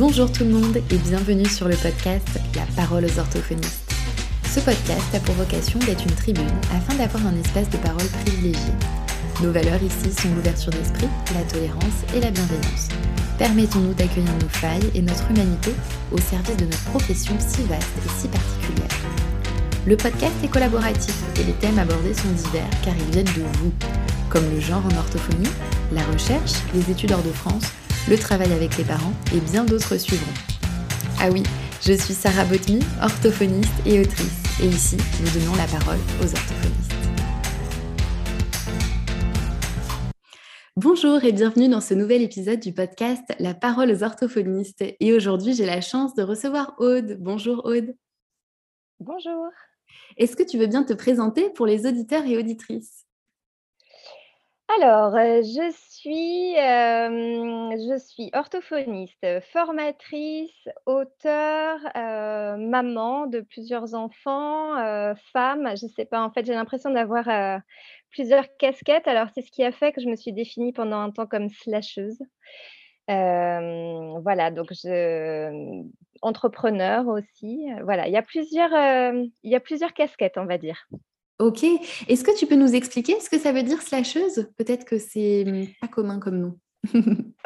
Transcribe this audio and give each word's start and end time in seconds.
Bonjour 0.00 0.32
tout 0.32 0.44
le 0.44 0.50
monde 0.52 0.78
et 0.78 0.96
bienvenue 0.96 1.44
sur 1.44 1.68
le 1.68 1.76
podcast 1.76 2.26
La 2.54 2.64
parole 2.74 3.04
aux 3.04 3.18
orthophonistes. 3.18 3.92
Ce 4.50 4.58
podcast 4.58 5.14
a 5.14 5.20
pour 5.20 5.34
vocation 5.34 5.78
d'être 5.80 6.02
une 6.02 6.14
tribune 6.14 6.48
afin 6.74 6.94
d'avoir 6.94 7.26
un 7.26 7.38
espace 7.38 7.68
de 7.68 7.76
parole 7.76 8.06
privilégié. 8.24 8.72
Nos 9.42 9.52
valeurs 9.52 9.82
ici 9.82 10.10
sont 10.10 10.34
l'ouverture 10.34 10.72
d'esprit, 10.72 11.06
la 11.34 11.42
tolérance 11.42 12.00
et 12.16 12.20
la 12.20 12.30
bienveillance. 12.30 12.88
Permettons-nous 13.36 13.92
d'accueillir 13.92 14.32
nos 14.40 14.48
failles 14.48 14.90
et 14.94 15.02
notre 15.02 15.30
humanité 15.30 15.72
au 16.12 16.18
service 16.18 16.56
de 16.56 16.64
notre 16.64 16.84
profession 16.84 17.36
si 17.38 17.62
vaste 17.64 17.92
et 18.02 18.18
si 18.18 18.28
particulière. 18.28 18.96
Le 19.86 19.98
podcast 19.98 20.36
est 20.42 20.48
collaboratif 20.48 21.14
et 21.38 21.44
les 21.44 21.52
thèmes 21.52 21.78
abordés 21.78 22.14
sont 22.14 22.32
divers 22.32 22.70
car 22.82 22.94
ils 22.96 23.12
viennent 23.12 23.36
de 23.36 23.58
vous, 23.58 23.72
comme 24.30 24.48
le 24.50 24.60
genre 24.60 24.82
en 24.86 24.96
orthophonie, 24.96 25.50
la 25.92 26.04
recherche, 26.04 26.54
les 26.74 26.90
études 26.90 27.12
hors 27.12 27.22
de 27.22 27.32
France, 27.32 27.64
le 28.10 28.18
travail 28.18 28.52
avec 28.52 28.76
les 28.76 28.82
parents 28.82 29.12
et 29.32 29.38
bien 29.38 29.64
d'autres 29.64 29.96
suivront. 29.96 30.32
Ah 31.20 31.30
oui, 31.30 31.44
je 31.80 31.92
suis 31.92 32.12
Sarah 32.12 32.44
Botmy, 32.44 32.80
orthophoniste 33.00 33.72
et 33.86 34.00
autrice, 34.00 34.42
et 34.60 34.66
ici, 34.66 34.96
nous 34.96 35.40
donnons 35.40 35.54
la 35.54 35.66
parole 35.66 36.00
aux 36.20 36.24
orthophonistes. 36.24 36.92
Bonjour 40.74 41.22
et 41.22 41.30
bienvenue 41.30 41.68
dans 41.68 41.80
ce 41.80 41.94
nouvel 41.94 42.22
épisode 42.22 42.58
du 42.58 42.72
podcast 42.72 43.22
La 43.38 43.54
parole 43.54 43.92
aux 43.92 44.02
orthophonistes. 44.02 44.82
Et 44.98 45.12
aujourd'hui, 45.12 45.54
j'ai 45.54 45.66
la 45.66 45.80
chance 45.80 46.16
de 46.16 46.24
recevoir 46.24 46.74
Aude. 46.78 47.16
Bonjour 47.20 47.64
Aude. 47.64 47.94
Bonjour. 48.98 49.50
Est-ce 50.16 50.34
que 50.34 50.42
tu 50.42 50.58
veux 50.58 50.66
bien 50.66 50.82
te 50.82 50.94
présenter 50.94 51.48
pour 51.50 51.66
les 51.66 51.86
auditeurs 51.86 52.24
et 52.26 52.36
auditrices? 52.36 53.06
Alors, 54.78 55.14
euh, 55.14 55.42
je 55.42 55.72
je 56.04 57.98
suis 57.98 58.30
orthophoniste, 58.32 59.26
formatrice, 59.52 60.68
auteure, 60.86 61.80
maman 62.58 63.26
de 63.26 63.40
plusieurs 63.40 63.94
enfants, 63.94 65.14
femme. 65.32 65.76
Je 65.76 65.86
ne 65.86 65.90
sais 65.90 66.04
pas, 66.04 66.22
en 66.22 66.30
fait, 66.30 66.46
j'ai 66.46 66.54
l'impression 66.54 66.90
d'avoir, 66.90 67.28
plusieurs 68.10 68.46
casquettes. 68.58 69.08
Alors, 69.08 69.28
c'est 69.34 69.42
ce 69.42 69.50
qui 69.50 69.64
a 69.64 69.72
fait 69.72 69.92
que 69.92 70.00
je 70.00 70.08
me 70.08 70.16
suis 70.16 70.32
définie 70.32 70.72
pendant 70.72 70.98
un 70.98 71.10
temps 71.10 71.26
comme 71.26 71.48
slasheuse. 71.48 72.18
voilà, 73.08 74.50
donc 74.50 74.72
entrepreneur 76.22 77.06
aussi, 77.08 77.66
voilà, 77.82 78.06
il 78.08 78.12
y 78.12 78.16
a 78.16 78.22
plusieurs, 78.22 78.72
il 79.42 79.50
y 79.50 79.54
a 79.54 79.60
plusieurs 79.60 79.94
casquettes, 79.94 80.38
on 80.38 80.46
va 80.46 80.58
dire. 80.58 80.88
Ok. 81.40 81.64
Est-ce 82.06 82.22
que 82.22 82.36
tu 82.38 82.46
peux 82.46 82.54
nous 82.54 82.74
expliquer 82.74 83.18
ce 83.18 83.30
que 83.30 83.38
ça 83.38 83.52
veut 83.52 83.62
dire 83.62 83.80
slasheuse? 83.80 84.50
Peut-être 84.58 84.84
que 84.84 84.98
c'est 84.98 85.44
mmh, 85.46 85.66
pas 85.80 85.88
commun 85.88 86.20
comme 86.20 86.38
nom. 86.38 86.58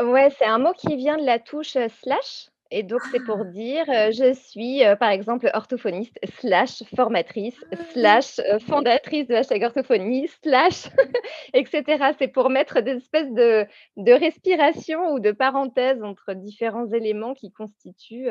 ouais, 0.03 0.31
c'est 0.37 0.45
un 0.45 0.59
mot 0.59 0.73
qui 0.73 0.97
vient 0.97 1.17
de 1.17 1.25
la 1.25 1.39
touche 1.39 1.77
slash. 2.03 2.49
Et 2.73 2.83
donc, 2.83 3.03
c'est 3.13 3.25
pour 3.25 3.39
ah! 3.43 3.45
dire, 3.45 3.85
je 3.87 4.35
suis, 4.35 4.81
par 4.99 5.11
exemple, 5.11 5.49
orthophoniste, 5.55 6.19
slash 6.41 6.83
formatrice, 6.97 7.65
ah! 7.71 7.77
slash 7.93 8.41
fondatrice 8.67 9.29
de 9.29 9.35
hashtag 9.35 9.63
orthophonie, 9.63 10.27
slash, 10.43 10.89
etc. 11.55 12.15
C'est 12.19 12.29
pour 12.29 12.51
mettre 12.51 12.81
des 12.81 12.97
espèces 12.97 13.31
de, 13.31 13.65
de 13.97 14.13
respiration 14.13 15.13
ou 15.13 15.21
de 15.21 15.31
parenthèses 15.31 16.03
entre 16.03 16.35
différents 16.35 16.91
éléments 16.91 17.35
qui 17.35 17.53
constituent 17.53 18.31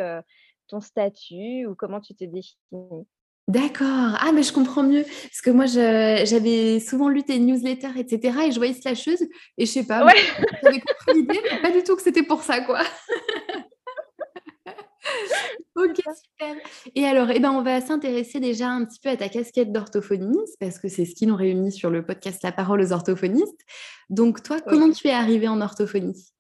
ton 0.68 0.82
statut 0.82 1.66
ou 1.66 1.76
comment 1.76 2.02
tu 2.02 2.14
te 2.14 2.26
définis. 2.26 3.08
D'accord. 3.48 4.18
Ah, 4.20 4.32
mais 4.34 4.44
je 4.44 4.54
comprends 4.54 4.84
mieux. 4.84 5.04
Parce 5.04 5.42
que 5.42 5.50
moi, 5.50 5.66
j'avais 5.66 6.80
souvent 6.80 7.10
lu 7.10 7.24
tes 7.24 7.40
newsletters, 7.40 7.98
etc. 7.98 8.38
Et 8.48 8.52
je 8.52 8.58
voyais 8.58 8.74
slasheuse. 8.74 9.24
Et 9.58 9.66
je 9.66 9.72
sais 9.72 9.86
pas, 9.86 10.08
j'avais 10.64 10.80
compris 10.80 11.14
l'idée, 11.14 11.40
mais 11.52 11.62
pas 11.62 11.72
du 11.72 11.84
tout 11.84 11.96
que 11.96 12.02
c'était 12.02 12.24
pour 12.24 12.44
ça, 12.44 12.62
quoi. 12.62 12.80
ok, 15.76 15.98
super. 15.98 16.56
Et 16.96 17.06
alors, 17.06 17.32
eh 17.32 17.40
ben, 17.40 17.52
on 17.52 17.64
va 17.64 17.82
s'intéresser 17.82 18.40
déjà 18.40 18.70
un 18.70 18.86
petit 18.86 19.00
peu 19.02 19.10
à 19.10 19.18
ta 19.18 19.28
casquette 19.28 19.74
d'orthophoniste, 19.74 20.58
parce 20.60 20.80
que 20.80 20.88
c'est 20.88 21.06
ce 21.06 21.14
qui 21.14 21.28
nous 21.28 21.36
réunit 21.36 21.74
sur 21.74 21.90
le 21.90 22.06
podcast 22.06 22.42
La 22.44 22.54
parole 22.54 22.82
aux 22.82 22.94
orthophonistes. 22.94 23.62
Donc, 24.10 24.42
toi, 24.42 24.62
comment 24.62 24.90
tu 24.90 25.08
es 25.08 25.14
arrivée 25.14 25.50
en 25.50 25.60
orthophonie? 25.60 26.33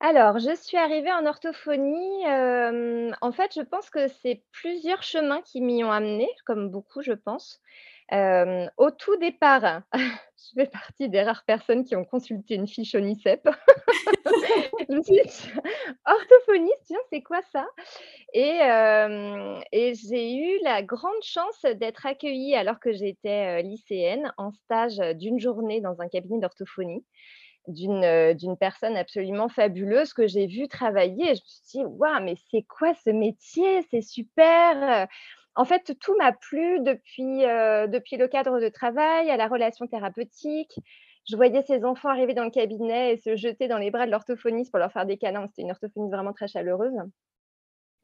Alors, 0.00 0.38
je 0.38 0.54
suis 0.54 0.76
arrivée 0.76 1.10
en 1.12 1.26
orthophonie, 1.26 2.24
en 3.20 3.32
fait, 3.32 3.52
je 3.54 3.62
pense 3.62 3.90
que 3.90 4.06
c'est 4.22 4.42
plusieurs 4.52 5.02
chemins 5.02 5.42
qui 5.42 5.60
m'y 5.60 5.82
ont 5.82 5.90
amenée, 5.90 6.28
comme 6.46 6.70
beaucoup, 6.70 7.02
je 7.02 7.12
pense. 7.12 7.60
au 8.12 8.90
tout 8.92 9.16
départ, 9.16 9.82
je 10.36 10.52
fais 10.54 10.66
partie 10.66 11.08
des 11.08 11.22
rares 11.22 11.44
personnes 11.44 11.84
qui 11.84 11.96
ont 11.96 12.04
consulté 12.04 12.54
une 12.54 12.68
fiche 12.68 12.94
ONICEP. 12.94 13.48
Je 14.88 14.94
me 14.94 15.02
suis 15.02 15.14
dit: 15.22 15.50
«Orthophoniste, 16.06 16.82
tiens, 16.86 16.98
c'est 17.12 17.22
quoi 17.22 17.40
ça?» 17.52 17.66
et 18.34 18.58
et 19.72 19.94
j'ai 19.94 20.34
eu 20.36 20.58
la 20.62 20.82
grande 20.82 21.22
chance 21.22 21.62
d'être 21.76 22.06
accueillie 22.06 22.54
alors 22.54 22.80
que 22.80 22.92
j'étais, 22.92 23.62
lycéenne, 23.62 24.32
en 24.38 24.52
stage, 24.52 24.98
d'une 25.16 25.38
journée 25.40 25.80
dans 25.80 26.00
un 26.00 26.08
cabinet 26.08 26.40
d'orthophonie 26.40 27.04
d'une 27.68 28.56
personne 28.58 28.96
absolument 28.96 29.48
fabuleuse 29.48 30.12
que 30.12 30.26
j'ai 30.26 30.46
vue 30.46 30.68
travailler. 30.68 31.26
je 31.26 31.30
me 31.30 31.46
suis 31.46 31.62
dit, 31.70 31.84
waouh, 31.84 32.22
mais 32.22 32.34
c'est 32.50 32.62
quoi 32.62 32.94
ce 32.94 33.10
métier? 33.10 33.82
C'est 33.90 34.02
super. 34.02 35.06
En 35.54 35.64
fait, 35.64 35.96
tout 36.00 36.16
m'a 36.16 36.32
plu 36.32 36.80
depuis, 36.80 37.40
depuis 37.42 38.16
le 38.16 38.28
cadre 38.28 38.60
de 38.60 38.68
travail, 38.68 39.30
à 39.30 39.36
la 39.36 39.48
relation 39.48 39.86
thérapeutique. 39.86 40.78
Je 41.28 41.36
voyais 41.36 41.62
ces 41.62 41.84
enfants 41.84 42.08
arriver 42.08 42.32
dans 42.32 42.44
le 42.44 42.50
cabinet 42.50 43.12
et 43.12 43.16
se 43.18 43.36
jeter 43.36 43.68
dans 43.68 43.76
les 43.76 43.90
bras 43.90 44.06
de 44.06 44.10
l'orthophoniste 44.10 44.70
pour 44.70 44.78
leur 44.78 44.92
faire 44.92 45.04
des 45.04 45.18
câlins. 45.18 45.46
C'était 45.46 45.62
une 45.62 45.70
orthophoniste 45.70 46.12
vraiment 46.12 46.32
très 46.32 46.48
chaleureuse. 46.48 46.94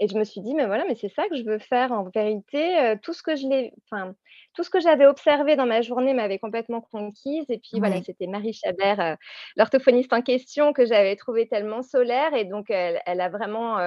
Et 0.00 0.08
je 0.08 0.16
me 0.18 0.24
suis 0.24 0.40
dit: 0.40 0.54
«Mais 0.54 0.66
voilà, 0.66 0.84
mais 0.88 0.96
c'est 0.96 1.08
ça 1.08 1.28
que 1.28 1.36
je 1.36 1.44
veux 1.44 1.58
faire 1.58 1.92
en 1.92 2.04
vérité», 2.14 2.94
tout 3.02 3.12
ce 3.12 3.22
que 3.22 3.36
je 3.36 3.46
l'ai 3.46 3.72
enfin, 3.90 4.14
tout 4.54 4.64
ce 4.64 4.70
que 4.70 4.80
j'avais 4.80 5.06
observé 5.06 5.56
dans 5.56 5.66
ma 5.66 5.82
journée 5.82 6.14
m'avait 6.14 6.38
complètement 6.40 6.80
conquise. 6.80 7.44
Et 7.48 7.58
puis 7.58 7.78
voilà, 7.78 8.02
c'était 8.02 8.26
Marie 8.26 8.52
Chabert, 8.54 9.16
l'orthophoniste 9.56 10.12
en 10.12 10.22
question 10.22 10.72
que 10.72 10.84
j'avais 10.86 11.16
trouvée 11.16 11.46
tellement 11.48 11.82
solaire 11.82 12.34
et 12.34 12.44
donc 12.44 12.66
elle 12.70 13.00
a 13.20 13.28
vraiment, 13.28 13.78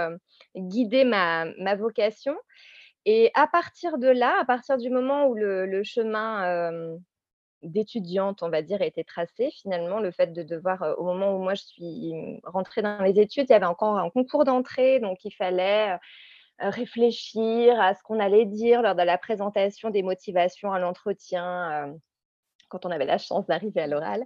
guidé 0.56 1.04
ma 1.04 1.46
ma 1.60 1.76
vocation. 1.76 2.36
Et 3.06 3.32
à 3.36 3.48
partir 3.48 3.98
de 4.00 4.08
là, 4.10 4.38
à 4.42 4.46
partir 4.46 4.78
du 4.78 4.90
moment 4.92 5.28
où 5.28 5.36
le 5.36 5.84
chemin, 5.84 6.98
d'étudiante, 7.72 8.44
on 8.44 8.50
va 8.50 8.62
dire, 8.62 8.82
a 8.82 8.86
été 8.86 9.04
tracée. 9.04 9.52
Finalement, 9.52 10.00
le 10.00 10.12
fait 10.12 10.34
de 10.34 10.44
devoir, 10.44 10.96
au 10.98 11.04
moment 11.04 11.36
où 11.36 11.40
moi 11.40 11.54
je 11.54 11.64
suis 11.64 12.14
mmh, 12.14 12.40
rentrée 12.44 12.82
dans 12.82 13.02
les 13.04 13.20
études, 13.20 13.48
il 13.50 13.54
y 13.54 13.56
avait 13.56 13.66
encore 13.66 13.98
un 13.98 14.10
concours 14.10 14.46
d'entrée, 14.46 15.00
donc 15.00 15.24
il 15.26 15.32
fallait 15.32 15.98
réfléchir 16.60 17.80
à 17.80 17.94
ce 17.94 18.02
qu'on 18.04 18.20
allait 18.20 18.46
dire 18.46 18.82
lors 18.82 18.96
de 18.96 19.04
la 19.04 19.18
présentation 19.18 19.90
des 19.90 20.04
motivations 20.04 20.72
à 20.74 20.80
l'entretien, 20.80 21.94
quand 22.70 22.86
on 22.86 22.92
avait 22.92 23.06
la 23.06 23.18
chance 23.18 23.46
d'arriver 23.48 23.82
à 23.82 23.88
l'oral. 23.88 24.26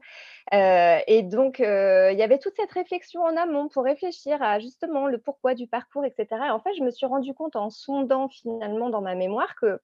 et 1.07 1.23
donc, 1.23 1.59
il 1.59 2.15
y 2.17 2.23
avait 2.23 2.39
toute 2.39 2.55
cette 2.55 2.71
réflexion 2.71 3.21
en 3.21 3.35
amont 3.35 3.67
pour 3.67 3.83
réfléchir 3.83 4.41
à 4.41 4.59
justement 4.59 5.07
le 5.07 5.17
pourquoi 5.17 5.55
du 5.55 5.67
parcours, 5.67 6.05
etc. 6.05 6.27
Et 6.47 6.49
en 6.49 6.59
fait, 6.59 6.73
je 6.77 6.83
me 6.83 6.91
suis 6.91 7.05
rendu 7.05 7.33
compte 7.33 7.55
en 7.55 7.69
sondant 7.69 8.29
finalement 8.29 8.89
dans 8.89 9.01
ma 9.01 9.15
mémoire 9.15 9.55
que 9.55 9.79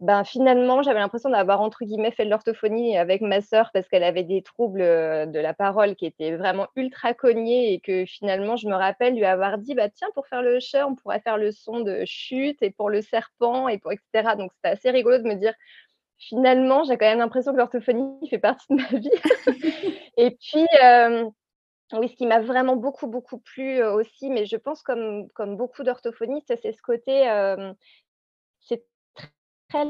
ben, 0.00 0.22
finalement, 0.24 0.82
j'avais 0.82 1.00
l'impression 1.00 1.28
d'avoir, 1.30 1.60
entre 1.60 1.84
guillemets, 1.84 2.12
«fait 2.12 2.24
de 2.24 2.30
l'orthophonie» 2.30 2.96
avec 2.96 3.20
ma 3.20 3.40
sœur 3.40 3.70
parce 3.74 3.88
qu'elle 3.88 4.04
avait 4.04 4.22
des 4.22 4.42
troubles, 4.42 4.80
de 4.80 5.38
la 5.40 5.54
parole 5.54 5.96
qui 5.96 6.06
étaient 6.06 6.36
vraiment 6.36 6.68
ultra 6.76 7.14
cognés 7.14 7.72
et 7.72 7.80
que 7.80 8.04
finalement, 8.06 8.56
je 8.56 8.68
me 8.68 8.74
rappelle 8.76 9.14
lui 9.16 9.24
avoir 9.24 9.58
dit: 9.58 9.74
«Bah, 9.74 9.88
tiens, 9.90 10.08
pour 10.14 10.28
faire 10.28 10.42
le 10.42 10.60
chat, 10.60 10.86
on 10.86 10.94
pourrait 10.94 11.20
faire 11.20 11.36
le 11.36 11.50
son 11.50 11.80
de 11.80 12.02
chute 12.06 12.62
et 12.62 12.70
pour 12.70 12.90
le 12.90 13.02
serpent 13.02 13.66
et 13.68 13.78
pour 13.78 13.90
etc. 13.92 14.36
Donc 14.36 14.52
c'était 14.54 14.68
assez 14.74 14.90
rigolo 14.90 15.18
de 15.18 15.24
me 15.28 15.34
dire: 15.34 15.52
«Finalement, 16.18 16.84
j'ai 16.84 16.98
quand 16.98 17.06
même 17.06 17.18
l'impression 17.20 17.52
que 17.52 17.58
l'orthophonie 17.58 18.18
fait 18.30 18.38
partie 18.38 18.66
de 18.70 18.76
ma 18.82 18.88
vie» 18.98 19.10
et 20.18 20.30
puis, 20.32 20.66
oui, 21.94 22.08
ce 22.10 22.16
qui 22.16 22.26
m'a 22.26 22.40
vraiment 22.40 22.76
beaucoup, 22.76 23.06
beaucoup 23.08 23.38
plu, 23.40 23.82
aussi, 23.84 24.30
mais 24.30 24.46
je 24.46 24.56
pense 24.56 24.82
comme 24.82 25.28
comme 25.34 25.56
beaucoup 25.56 25.84
d'orthophonistes, 25.84 26.54
c'est 26.62 26.72
ce 26.72 26.82
côté, 26.82 27.28
très 29.68 29.86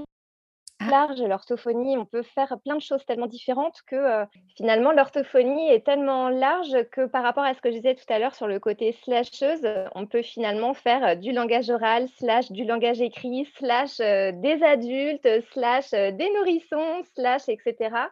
Ah. 0.80 0.90
large 0.90 1.20
l'orthophonie. 1.20 1.96
On 1.96 2.04
peut 2.04 2.22
faire 2.22 2.56
plein 2.64 2.76
de 2.76 2.80
choses 2.80 3.04
tellement 3.04 3.26
différentes 3.26 3.82
que, 3.86 4.25
finalement 4.56 4.92
l'orthophonie 4.92 5.69
est 5.70 5.84
tellement 5.84 6.28
large 6.28 6.76
que 6.92 7.06
par 7.06 7.25
rapport 7.25 7.42
à 7.42 7.54
ce 7.54 7.60
que 7.60 7.70
je 7.70 7.76
disais 7.76 7.96
tout 7.96 8.04
à 8.12 8.19
l'heure 8.20 8.34
sur 8.34 8.46
le 8.46 8.60
côté 8.60 8.92
slasheuse, 9.02 9.66
on 9.96 10.06
peut 10.06 10.22
finalement 10.22 10.75
faire, 10.75 11.16
du 11.16 11.32
langage 11.32 11.69
oral, 11.70 12.08
slash 12.16 12.52
du 12.52 12.64
langage 12.64 13.00
écrit, 13.00 13.46
slash, 13.56 13.98
des 13.98 14.62
adultes, 14.62 15.28
slash, 15.52 15.90
des 15.90 16.30
nourrissons, 16.36 17.02
slash 17.14 17.48
etc. 17.48 18.08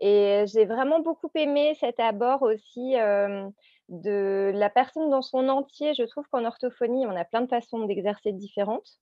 et 0.00 0.44
j'ai 0.52 0.64
vraiment 0.64 0.98
beaucoup 0.98 1.30
aimé 1.36 1.76
cet 1.78 2.00
abord 2.00 2.42
aussi, 2.42 2.94
de 3.88 4.50
la 4.54 4.70
personne 4.70 5.10
dans 5.10 5.22
son 5.22 5.48
entier. 5.48 5.94
Je 5.94 6.02
trouve 6.04 6.26
qu'en 6.32 6.44
orthophonie, 6.44 7.06
on 7.06 7.14
a 7.14 7.24
plein 7.24 7.42
de 7.42 7.48
façons 7.48 7.80
d'exercer 7.86 8.32
différentes 8.32 8.98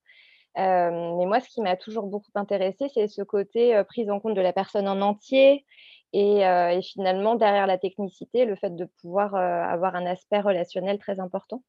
mais 0.55 1.25
moi, 1.25 1.39
ce 1.39 1.49
qui 1.49 1.61
m'a 1.61 1.75
toujours 1.75 2.07
beaucoup 2.07 2.31
intéressée, 2.35 2.87
c'est 2.93 3.07
ce 3.07 3.21
côté, 3.21 3.81
prise 3.87 4.09
en 4.09 4.19
compte 4.19 4.35
de 4.35 4.41
la 4.41 4.53
personne 4.53 4.87
en 4.87 5.01
entier 5.01 5.65
et 6.13 6.39
et 6.41 6.81
finalement 6.81 7.35
derrière 7.35 7.67
la 7.67 7.77
technicité, 7.77 8.45
le 8.45 8.55
fait 8.55 8.75
de 8.75 8.85
pouvoir, 9.01 9.35
avoir 9.35 9.95
un 9.95 10.05
aspect 10.05 10.41
relationnel 10.41 10.99
très 10.99 11.19
important. 11.19 11.63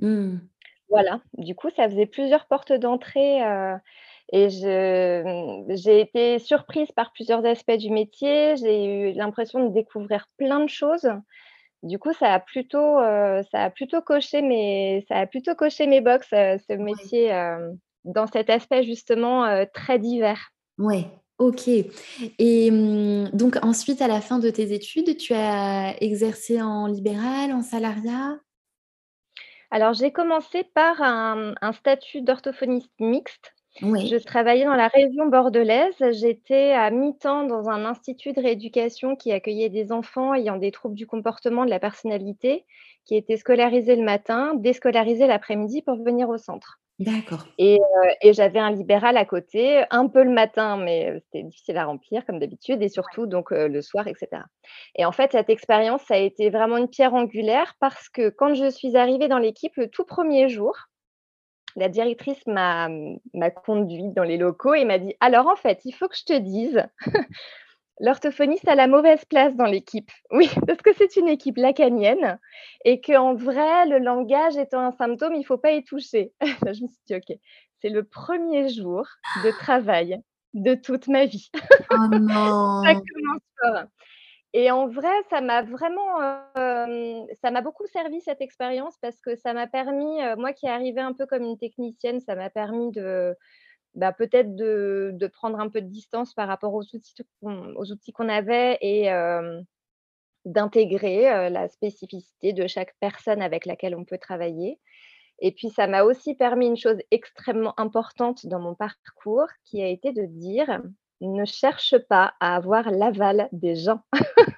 Mmh. 0.00 0.36
Voilà, 0.88 1.20
du 1.36 1.54
coup, 1.54 1.68
ça 1.70 1.88
faisait 1.88 2.06
plusieurs 2.06 2.46
portes 2.46 2.72
d'entrée, 2.72 3.40
et 4.32 4.46
mmh, 4.46 5.64
j'ai 5.70 6.00
été 6.00 6.38
surprise 6.38 6.92
par 6.92 7.12
plusieurs 7.12 7.44
aspects 7.44 7.76
du 7.76 7.90
métier. 7.90 8.56
J'ai 8.56 8.84
eu 8.84 9.12
l'impression 9.12 9.68
de 9.68 9.72
découvrir 9.74 10.26
plein 10.36 10.60
de 10.60 10.68
choses. 10.68 11.10
Du 11.82 11.98
coup, 11.98 12.12
ça 12.12 12.34
a 12.34 12.40
plutôt, 12.40 12.98
ça 13.50 13.64
a 13.64 13.70
plutôt 13.70 14.00
coché 14.02 14.42
mes 14.42 15.04
ça 15.08 15.16
a 15.16 15.26
plutôt 15.26 15.54
coché 15.54 15.86
mes 15.86 16.00
box, 16.00 16.28
ce 16.30 16.72
métier, 16.74 17.30
dans 18.08 18.26
cet 18.26 18.50
aspect 18.50 18.84
justement, 18.84 19.46
heu, 19.46 19.66
très 19.72 19.98
divers. 19.98 20.52
Ouais, 20.78 21.06
OK 21.38 21.68
et 22.38 22.70
mmh, 22.70 23.30
donc 23.32 23.56
ensuite, 23.62 24.00
à 24.02 24.08
la 24.08 24.20
fin 24.20 24.38
de 24.38 24.50
tes 24.50 24.72
études, 24.72 25.16
tu 25.16 25.34
as 25.34 25.94
exercé 26.02 26.60
en 26.62 26.86
libéral, 26.86 27.52
en 27.52 27.62
salariat? 27.62 28.38
Alors, 29.70 29.92
j'ai 29.94 30.12
commencé 30.12 30.64
par 30.74 31.00
un, 31.02 31.54
un 31.60 31.72
statut 31.72 32.22
d'orthophoniste 32.22 32.92
mixte. 33.00 33.54
Je 34.00 34.16
Oui. 34.16 34.24
travaillais 34.24 34.64
dans 34.64 34.74
la 34.74 34.88
région 34.88 35.26
bordelaise. 35.26 35.94
J'étais 36.12 36.72
à 36.72 36.90
mi-temps 36.90 37.44
dans 37.44 37.68
un 37.68 37.84
institut 37.84 38.32
de 38.32 38.40
rééducation 38.40 39.14
qui 39.16 39.30
accueillait 39.32 39.68
des 39.68 39.92
enfants 39.92 40.34
ayant 40.34 40.56
des 40.56 40.72
troubles 40.72 40.96
du 40.96 41.06
comportement, 41.06 41.64
de 41.64 41.70
la 41.70 41.80
personnalité, 41.80 42.66
qui 43.04 43.16
étaient 43.16 43.36
scolarisés 43.36 43.96
le 43.96 44.04
matin, 44.04 44.54
déscolarisés 44.54 45.26
l'après-midi 45.26 45.82
pour 45.82 45.96
venir 46.02 46.28
au 46.28 46.38
centre. 46.38 46.80
D'accord. 46.98 47.46
Et 47.58 47.76
heu 47.80 48.08
et 48.22 48.32
j'avais 48.32 48.58
un 48.60 48.70
libéral 48.72 49.16
à 49.16 49.24
côté, 49.24 49.84
un 49.90 50.08
peu 50.08 50.22
le 50.24 50.30
matin, 50.30 50.76
mais 50.76 51.10
heu, 51.10 51.20
c'était 51.24 51.44
difficile 51.44 51.76
à 51.76 51.84
remplir 51.86 52.24
comme 52.26 52.38
d'habitude 52.40 52.82
et 52.82 52.88
surtout 52.88 53.26
donc 53.26 53.52
heu, 53.52 53.68
le 53.68 53.82
soir 53.82 54.06
et 54.08 54.14
cetera. 54.14 54.44
Et 54.96 55.04
en 55.04 55.12
fait, 55.12 55.32
cette 55.32 55.50
expérience, 55.50 56.02
ça 56.02 56.14
a 56.14 56.18
été 56.18 56.50
vraiment 56.50 56.76
une 56.76 56.88
pierre 56.88 57.14
angulaire 57.14 57.74
parce 57.80 58.08
que 58.08 58.28
quand 58.30 58.54
je 58.54 58.70
suis 58.70 58.96
arrivée 58.96 59.28
dans 59.28 59.38
l'équipe 59.38 59.74
le 59.76 59.88
tout 59.88 60.04
1er 60.04 60.48
jour, 60.48 60.74
la 61.76 61.88
directrice 61.88 62.46
m'a 62.46 62.88
conduite 63.66 64.14
dans 64.14 64.24
les 64.24 64.38
locaux 64.38 64.74
et 64.74 64.84
m'a 64.86 64.98
dit: 64.98 65.14
«Alors 65.20 65.48
en 65.48 65.56
fait, 65.56 65.80
il 65.86 65.92
faut 65.92 66.08
que 66.08 66.16
je 66.16 66.24
te 66.24 66.38
dise, 66.38 66.84
l'orthophoniste 68.00 68.68
a 68.68 68.74
la 68.76 68.86
mauvaise 68.88 69.24
place 69.26 69.56
dans 69.56 69.66
l'équipe». 69.66 70.10
Oui, 70.32 70.48
parce 70.68 70.82
que 70.82 70.92
c'est 70.94 71.16
une 71.16 71.28
équipe 71.28 71.56
lacanienne 71.58 72.38
et 72.84 73.00
qu'en 73.00 73.34
vrai, 73.34 73.86
le 73.86 73.98
langage 73.98 74.56
étant 74.56 74.80
un 74.80 74.92
symptôme, 74.92 75.34
il 75.34 75.44
faut 75.44 75.58
pas 75.58 75.72
y 75.72 75.84
toucher. 75.84 76.32
Là, 76.66 76.72
je 76.74 76.82
me 76.82 76.88
suis 76.88 76.98
dit: 77.06 77.14
«OK, 77.16 77.36
c'est 77.80 77.90
le 77.90 78.04
1er 78.04 78.68
jour 78.70 79.06
de 79.36 79.50
travail 79.52 80.20
de 80.54 80.74
toute 80.74 81.08
ma 81.08 81.26
vie». 81.26 81.50
Oh 81.90 82.06
Ça 82.86 82.94
non! 82.94 83.08
commence 83.14 83.42
fort 83.62 83.84
et 84.54 84.70
en 84.70 84.88
vrai, 84.88 85.10
ça 85.30 85.40
m'a 85.42 85.62
vraiment, 85.62 86.20
hem, 86.56 87.26
ça 87.42 87.50
m'a 87.52 87.62
beaucoup 87.62 87.86
servi 87.86 88.20
cette 88.22 88.40
expérience 88.42 88.96
parce 89.02 89.20
que 89.20 89.36
ça 89.36 89.52
m'a 89.54 89.66
permis, 89.68 90.22
heu, 90.22 90.36
moi 90.36 90.52
qui 90.54 90.68
arrivais 90.68 91.02
un 91.02 91.12
peu 91.14 91.26
comme 91.26 91.44
une 91.44 91.58
technicienne, 91.58 92.20
ça 92.20 92.34
m'a 92.36 92.50
permis 92.50 92.90
de, 92.92 93.36
bah, 93.94 94.12
peut-être 94.12 94.54
de 94.54 95.26
prendre 95.26 95.58
un 95.60 95.68
peu 95.68 95.80
de 95.80 95.88
distance 95.88 96.34
par 96.34 96.48
rapport 96.48 96.74
aux 96.74 96.82
outils 96.82 98.12
qu'on 98.12 98.28
avait 98.28 98.78
et 98.80 99.10
d'intégrer, 100.44 101.50
la 101.50 101.68
spécificité 101.68 102.52
de 102.52 102.66
chaque 102.66 102.94
personne 103.00 103.42
avec 103.42 103.66
laquelle 103.66 103.94
on 103.94 104.04
peut 104.04 104.18
travailler. 104.18 104.78
Et 105.40 105.52
puis 105.52 105.70
ça 105.70 105.86
m'a 105.86 106.02
aussi 106.02 106.34
permis 106.34 106.66
une 106.66 106.76
chose 106.76 106.98
extrêmement 107.10 107.78
importante 107.78 108.46
dans 108.46 108.60
mon 108.60 108.74
parcours 108.74 109.46
qui 109.64 109.82
a 109.82 109.88
été 109.88 110.12
de 110.12 110.24
dire: 110.24 110.80
«Ne 111.20 111.44
cherche 111.44 111.96
pas 112.08 112.34
à 112.40 112.56
avoir 112.56 112.90
l'aval 112.92 113.48
des 113.52 113.74
gens. 113.74 114.00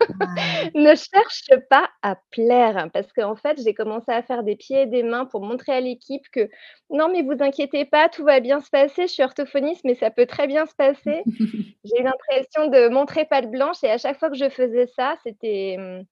Waouh! 0.08 0.70
Ne 0.74 0.94
cherche 0.96 1.50
pas 1.70 1.88
à 2.02 2.16
plaire». 2.30 2.90
Parce 2.92 3.12
qu'en 3.12 3.36
fait, 3.36 3.60
j'ai 3.62 3.74
commencé 3.74 4.10
à 4.12 4.22
faire 4.22 4.42
des 4.44 4.56
pieds 4.56 4.82
et 4.82 4.86
des 4.86 5.02
mains 5.02 5.26
pour 5.26 5.42
montrer 5.42 5.72
à 5.72 5.80
l'équipe 5.80 6.24
que: 6.32 6.48
«Non, 6.90 7.10
mais 7.12 7.22
vous 7.22 7.42
inquiétez 7.42 7.84
pas, 7.86 8.08
tout 8.10 8.24
va 8.24 8.40
bien 8.40 8.60
se 8.60 8.70
passer, 8.70 9.02
je 9.08 9.12
suis 9.14 9.22
orthophoniste, 9.24 9.84
mais 9.84 9.94
ça 9.96 10.10
peut 10.10 10.26
très 10.26 10.46
bien 10.48 10.66
se 10.66 10.74
passer». 10.76 11.26
J'ai 11.84 12.00
eu 12.00 12.04
l'impression 12.04 12.68
de 12.68 12.88
montrer 12.90 13.24
patte 13.26 13.50
blanche 13.50 13.82
et 13.84 13.90
à 13.90 13.98
chaque 13.98 14.18
fois 14.18 14.30
que 14.30 14.36
je 14.36 14.50
faisais 14.50 14.86
ça, 14.88 15.16
c'était, 15.24 15.76
mmh, 15.78 16.04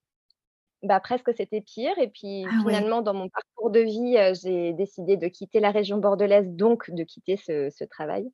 bah, 0.89 1.01
presque 1.01 1.33
c'était 1.37 1.63
pire 1.63 1.99
et 1.99 2.09
puis 2.09 2.51
Ah 2.51 2.63
ouais. 2.65 2.75
finalement 2.75 3.03
dans 3.03 3.15
mon 3.15 3.29
parcours 3.31 3.71
de 3.71 3.81
vie, 3.81 4.17
heu, 4.19 4.35
j'ai 4.43 4.73
décidé 4.75 5.17
de 5.19 5.29
quitter 5.29 5.61
la 5.61 5.71
région 5.73 5.99
bordelaise, 5.99 6.49
donc 6.51 6.91
de 6.93 7.05
quitter 7.05 7.37
ce 7.39 7.71
ce 7.71 7.85
travail. 7.85 8.31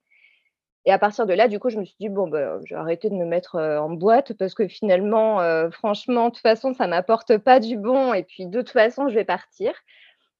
Et 0.86 0.92
à 0.92 0.98
partir 0.98 1.26
de 1.26 1.32
là, 1.34 1.48
du 1.48 1.58
coup, 1.58 1.70
je 1.70 1.78
me 1.78 1.84
suis 1.84 1.96
dit: 1.98 2.08
«Bon, 2.10 2.28
bah, 2.28 2.58
je 2.64 2.74
vais 2.74 2.80
arrêter 2.80 3.08
de 3.10 3.14
me 3.14 3.24
mettre, 3.24 3.56
heu, 3.56 3.78
en 3.80 3.90
boîte 3.90 4.34
parce 4.34 4.54
que 4.54 4.68
finalement, 4.68 5.40
heu, 5.42 5.70
franchement, 5.70 6.26
de 6.28 6.34
toute 6.34 6.42
façon, 6.42 6.74
ça 6.74 6.86
m'apporte 6.86 7.38
pas 7.38 7.60
du 7.60 7.76
bon 7.78 8.12
et 8.14 8.22
puis 8.24 8.46
de 8.46 8.60
toute 8.60 8.70
façon, 8.70 9.08
je 9.08 9.14
vais 9.14 9.24
partir». 9.24 9.72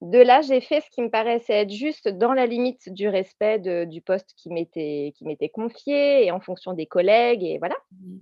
De 0.02 0.18
là, 0.18 0.42
j'ai 0.42 0.60
fait 0.60 0.80
ce 0.82 0.90
qui 0.90 1.02
me 1.02 1.10
paraissait 1.10 1.54
être 1.62 1.70
juste 1.72 2.08
dans 2.08 2.34
la 2.34 2.46
limite 2.46 2.88
du 2.92 3.08
respect 3.08 3.58
de 3.60 3.84
du 3.84 4.02
poste 4.02 4.34
qui 4.36 4.50
m'était 4.50 5.12
confié 5.54 6.26
et 6.26 6.30
en 6.32 6.40
fonction 6.40 6.74
des 6.74 6.86
collègues 6.86 7.44
et 7.44 7.58
voilà. 7.58 7.76
Mmh. 7.92 8.18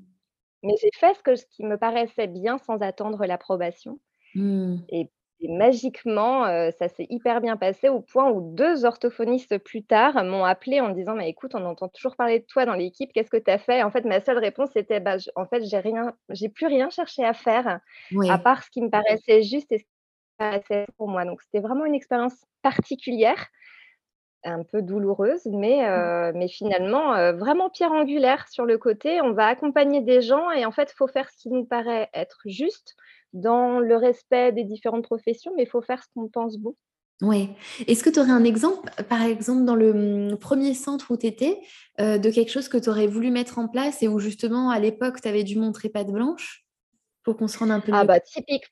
Mais 0.62 0.74
j'ai 0.80 0.90
fait 0.94 1.14
ce 1.14 1.22
que 1.22 1.34
ce 1.36 1.44
qui 1.46 1.64
me 1.64 1.76
paraissait 1.76 2.26
bien 2.28 2.58
sans 2.58 2.78
attendre 2.82 3.26
l'approbation 3.26 3.98
Mmh. 4.34 4.82
et 4.90 5.10
et 5.42 5.48
magiquement, 5.52 6.46
heu, 6.46 6.70
ça 6.78 6.88
s'est 6.88 7.06
hyper 7.10 7.40
bien 7.40 7.56
passé 7.56 7.88
au 7.88 8.00
point 8.00 8.30
où 8.30 8.54
2 8.54 8.84
orthophonistes 8.84 9.58
plus 9.58 9.84
tard 9.84 10.24
m'ont 10.24 10.44
appelée 10.44 10.80
en 10.80 10.88
me 10.90 10.94
disant: 10.94 11.14
«Mais 11.16 11.28
écoute, 11.30 11.54
on 11.54 11.64
entend 11.66 11.88
toujours 11.88 12.16
parler 12.16 12.40
de 12.40 12.46
toi 12.46 12.64
dans 12.66 12.74
l'équipe, 12.74 13.12
qu'est-ce 13.12 13.30
que 13.30 13.36
tu 13.38 13.50
as 13.50 13.58
fait?» 13.58 13.82
en 13.82 13.90
fait, 13.90 14.04
ma 14.04 14.20
seule 14.20 14.38
réponse 14.38 14.70
c'était: 14.72 15.00
«Bah, 15.00 15.16
en 15.36 15.46
fait, 15.46 15.64
j'ai 15.64 15.78
rien 15.80 16.14
j'ai 16.30 16.48
plus 16.48 16.66
rien 16.66 16.90
cherché 16.90 17.24
à 17.24 17.34
faire 17.34 17.80
à 18.28 18.38
part 18.38 18.62
ce 18.64 18.70
qui 18.70 18.82
me 18.82 18.90
paraissait 18.90 19.42
juste 19.42 19.72
et 19.72 19.78
ce 19.78 19.84
qui 19.84 19.90
paraissait 20.38 20.86
pour 20.98 21.08
moi». 21.08 21.24
Donc 21.26 21.42
c'était 21.42 21.60
vraiment 21.60 21.84
une 21.86 21.94
expérience 21.94 22.44
particulière, 22.62 23.48
un 24.44 24.64
peu 24.64 24.82
douloureuse, 24.82 25.46
mais 25.46 25.88
Mmh. 25.94 26.12
heu, 26.28 26.32
mais 26.34 26.48
finalement, 26.48 27.14
heu, 27.16 27.32
vraiment 27.32 27.70
pierre 27.70 27.92
angulaire 27.92 28.48
sur 28.48 28.64
le 28.66 28.76
côté. 28.78 29.20
On 29.22 29.32
va 29.34 29.46
accompagner 29.46 30.00
des 30.00 30.20
gens 30.20 30.50
et 30.50 30.64
en 30.66 30.72
fait, 30.72 30.90
il 30.92 30.96
faut 30.96 31.06
faire 31.06 31.30
ce 31.30 31.36
qui 31.38 31.50
nous 31.50 31.64
paraît 31.64 32.10
être 32.12 32.40
juste 32.46 32.96
dans 33.32 33.80
le 33.80 33.96
respect 33.96 34.52
des 34.52 34.64
différentes 34.64 35.04
professions, 35.04 35.52
mais 35.56 35.64
il 35.64 35.68
faut 35.68 35.82
faire 35.82 36.02
ce 36.02 36.08
qu'on 36.14 36.28
pense 36.28 36.58
bon. 36.58 36.74
Ouais. 37.20 37.50
Est-ce 37.86 38.02
que 38.02 38.10
tu 38.10 38.18
aurais 38.18 38.30
un 38.32 38.42
exemple, 38.42 38.90
par 39.08 39.22
exemple, 39.22 39.64
dans 39.64 39.76
le, 39.76 39.92
mmh, 40.32 40.38
1er 40.38 40.74
centre 40.74 41.12
où 41.12 41.16
tu 41.16 41.26
étais, 41.26 41.60
heu, 42.00 42.18
de 42.18 42.30
quelque 42.30 42.50
chose 42.50 42.68
que 42.68 42.78
tu 42.78 42.88
aurais 42.88 43.06
voulu 43.06 43.30
mettre 43.30 43.58
en 43.58 43.68
place 43.68 44.02
et 44.02 44.08
où 44.08 44.18
justement 44.18 44.70
à 44.70 44.80
l'époque 44.80 45.20
tu 45.20 45.28
avais 45.28 45.44
dû 45.44 45.56
montrer 45.58 45.88
patte 45.88 46.08
blanche? 46.10 46.64
Pour 47.24 47.36
qu'on 47.36 47.48
se 47.48 47.58
rende 47.58 47.72
un 47.72 47.80
peu 47.80 47.92
Ah 47.94 48.04
bah, 48.04 48.20
typique 48.20 48.64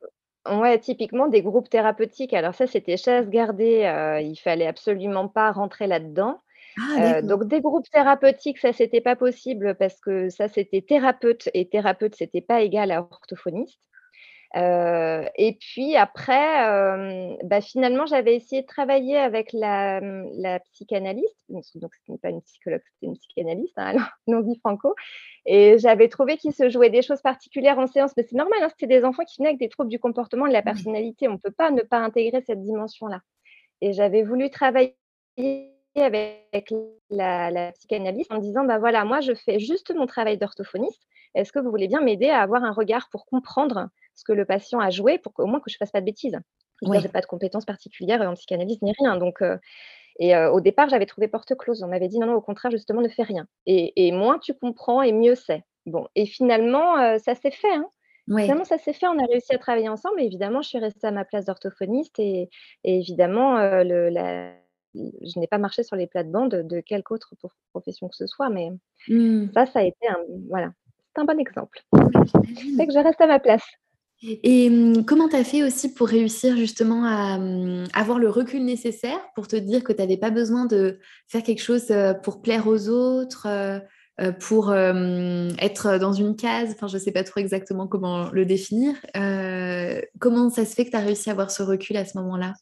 ouais, 0.50 0.78
typiquement 0.78 1.28
des 1.28 1.42
groupes 1.42 1.68
thérapeutiques. 1.68 2.32
Alors 2.32 2.54
ça, 2.54 2.66
c'était 2.66 2.96
chasse 2.96 3.28
gardée, 3.28 3.84
heu, 3.84 4.20
il 4.22 4.36
fallait 4.36 4.66
absolument 4.66 5.28
pas 5.28 5.52
rentrer 5.52 5.86
là-dedans. 5.86 6.40
Ah 6.76 7.00
d'accord. 7.00 7.30
donc 7.30 7.46
des 7.48 7.60
groupes 7.60 7.88
thérapeutiques, 7.90 8.58
ça, 8.58 8.72
c'était 8.72 9.00
pas 9.02 9.16
possible 9.16 9.74
parce 9.76 10.00
que 10.00 10.28
ça, 10.30 10.48
c'était 10.48 10.82
thérapeute 10.82 11.48
et 11.54 11.68
thérapeute, 11.68 12.14
c'était 12.16 12.40
pas 12.42 12.62
égal 12.62 12.90
à 12.92 13.02
orthophoniste. 13.02 13.80
Et 14.54 15.56
puis 15.60 15.96
après, 15.96 17.36
bah, 17.44 17.60
finalement, 17.60 18.06
j'avais 18.06 18.34
essayé 18.34 18.62
de 18.62 18.66
travailler 18.66 19.16
avec 19.16 19.52
la, 19.52 20.00
la 20.00 20.58
psychanalyste, 20.60 21.44
donc 21.48 21.64
ce 21.64 22.12
n'est 22.12 22.18
pas 22.18 22.30
une 22.30 22.42
psychologue, 22.42 22.82
c'était 22.84 23.06
une 23.06 23.16
psychanalyste, 23.16 23.74
hein, 23.76 23.94
non 24.26 24.40
dit 24.40 24.58
franco 24.58 24.94
et 25.46 25.78
j'avais 25.78 26.08
trouvé 26.08 26.36
qu'il 26.36 26.52
se 26.52 26.68
jouait 26.68 26.90
des 26.90 27.02
choses 27.02 27.22
particulières 27.22 27.78
en 27.78 27.86
séance, 27.86 28.12
mais 28.16 28.22
c'est 28.22 28.36
normal, 28.36 28.58
hein, 28.62 28.68
c'était 28.68 28.98
des 28.98 29.04
enfants 29.04 29.24
qui 29.24 29.38
venaient 29.38 29.50
avec 29.50 29.60
des 29.60 29.68
troubles 29.68 29.90
du 29.90 29.98
comportement 29.98 30.46
et 30.46 30.50
de 30.50 30.54
la 30.54 30.62
personnalité, 30.62 31.28
on 31.28 31.38
peut 31.38 31.50
pas 31.50 31.70
ne 31.70 31.82
pas 31.82 31.98
intégrer 31.98 32.42
cette 32.42 32.62
dimension-là. 32.62 33.20
Et 33.80 33.92
j'avais 33.92 34.22
voulu 34.22 34.50
travailler 34.50 34.96
avec 36.02 36.72
la 37.10 37.50
la 37.50 37.72
psychanalyste 37.72 38.32
en 38.32 38.38
disant: 38.38 38.64
«Bah, 38.64 38.78
voilà, 38.78 39.04
moi, 39.04 39.20
je 39.20 39.34
fais 39.34 39.58
juste 39.60 39.94
mon 39.94 40.06
travail 40.06 40.38
d'orthophoniste. 40.38 41.02
Est-ce 41.34 41.52
que 41.52 41.58
vous 41.60 41.70
voulez 41.70 41.88
bien 41.88 42.00
m'aider 42.00 42.28
à 42.30 42.40
avoir 42.42 42.64
un 42.64 42.72
regard 42.72 43.08
pour 43.10 43.26
comprendre 43.26 43.88
ce 44.14 44.24
que 44.24 44.32
le 44.32 44.44
patient 44.44 44.80
a 44.80 44.90
joué 44.90 45.18
pour 45.18 45.32
qu'au 45.34 45.46
moins 45.46 45.60
que 45.60 45.70
je 45.70 45.76
fasse 45.78 45.90
pas 45.92 46.00
de 46.00 46.06
bêtises?» 46.06 46.38
je 46.82 46.88
Ouais. 46.90 47.00
pas 47.08 47.20
de 47.20 47.26
compétences 47.26 47.66
particulières 47.66 48.22
en 48.22 48.34
psychanalyse 48.34 48.80
ni 48.82 48.92
rien 48.98 49.16
donc 49.18 49.42
heu 49.42 49.58
et 50.20 50.34
heu, 50.36 50.50
au 50.52 50.60
départ, 50.60 50.88
j'avais 50.90 51.06
trouvé 51.06 51.28
porte 51.28 51.56
close. 51.56 51.82
On 51.84 51.88
m'avait 51.88 52.08
dit: 52.08 52.18
«Non, 52.20 52.26
non, 52.28 52.34
au 52.34 52.42
contraire, 52.42 52.70
justement, 52.72 53.02
ne 53.02 53.08
fais 53.08 53.22
rien 53.24 53.46
et 53.66 54.08
et 54.08 54.12
moins 54.12 54.38
tu 54.40 54.54
comprends 54.54 55.02
et 55.02 55.12
mieux 55.12 55.34
c'est». 55.36 55.64
Bon 55.86 56.08
et 56.16 56.26
finalement, 56.26 56.98
heu, 56.98 57.18
ça 57.18 57.34
s'est 57.36 57.50
fait, 57.52 57.74
hein. 57.74 57.90
Finalement, 58.38 58.64
ça 58.64 58.78
s'est 58.78 58.94
fait, 58.94 59.06
on 59.08 59.18
a 59.18 59.26
réussi 59.26 59.54
à 59.54 59.58
travailler 59.58 59.88
ensemble 59.90 60.20
et 60.22 60.26
évidemment, 60.26 60.62
je 60.62 60.68
suis 60.70 60.78
restée 60.78 61.06
à 61.08 61.12
ma 61.12 61.24
place 61.26 61.46
d'orthophoniste 61.46 62.18
et 62.20 62.50
et 62.84 62.96
évidemment, 63.00 63.58
le 63.84 64.10
la 64.10 64.54
je 64.94 65.38
n'ai 65.38 65.46
pas 65.46 65.58
marché 65.58 65.82
sur 65.82 65.96
les 65.96 66.06
plates-bandes 66.06 66.66
de 66.66 66.80
quelque 66.80 67.12
autre 67.12 67.34
prof 67.36 67.52
profession 67.72 68.08
que 68.08 68.16
ce 68.16 68.26
soit, 68.26 68.50
mais 68.50 68.70
Mmh. 69.08 69.46
ça, 69.54 69.66
ça 69.66 69.80
a 69.80 69.82
été 69.82 70.08
un 70.08 70.18
voilà, 70.48 70.70
c'est 71.14 71.22
un 71.22 71.24
bon 71.24 71.38
exemple. 71.38 71.80
Que 71.92 72.92
je 72.92 73.02
reste 73.02 73.20
à 73.20 73.26
ma 73.26 73.38
place. 73.38 73.62
Et 74.22 74.68
mmh, 74.68 75.04
comment 75.06 75.28
tu 75.28 75.36
as 75.36 75.44
fait 75.44 75.62
aussi 75.62 75.94
pour 75.94 76.08
réussir 76.08 76.56
justement 76.56 77.04
à, 77.04 77.38
mmh, 77.38 77.84
avoir 77.94 78.18
le 78.18 78.28
recul 78.28 78.64
nécessaire 78.64 79.18
pour 79.34 79.48
te 79.48 79.56
dire 79.56 79.82
que 79.82 79.92
tu 79.92 80.02
avais 80.02 80.18
pas 80.18 80.30
besoin 80.30 80.66
de 80.66 80.98
faire 81.28 81.42
quelque 81.42 81.62
chose, 81.62 81.90
heu, 81.90 82.14
pour 82.22 82.42
plaire 82.42 82.66
aux 82.66 82.88
autres, 82.88 83.46
heu 83.48 83.80
heu, 84.22 84.34
pour, 84.38 84.74
être 84.74 85.98
dans 85.98 86.12
une 86.12 86.36
case? 86.36 86.72
Enfin, 86.72 86.88
je 86.88 86.98
sais 86.98 87.12
pas 87.12 87.24
trop 87.24 87.40
exactement 87.40 87.86
comment 87.86 88.30
le 88.30 88.44
définir. 88.44 88.94
Comment 90.18 90.50
ça 90.50 90.66
se 90.66 90.74
fait 90.74 90.84
que 90.84 90.90
tu 90.90 90.96
as 90.96 91.00
réussi 91.00 91.30
à 91.30 91.32
avoir 91.32 91.50
ce 91.50 91.62
recul 91.62 91.96
à 91.96 92.04
ce 92.04 92.18
moment-là? 92.18 92.52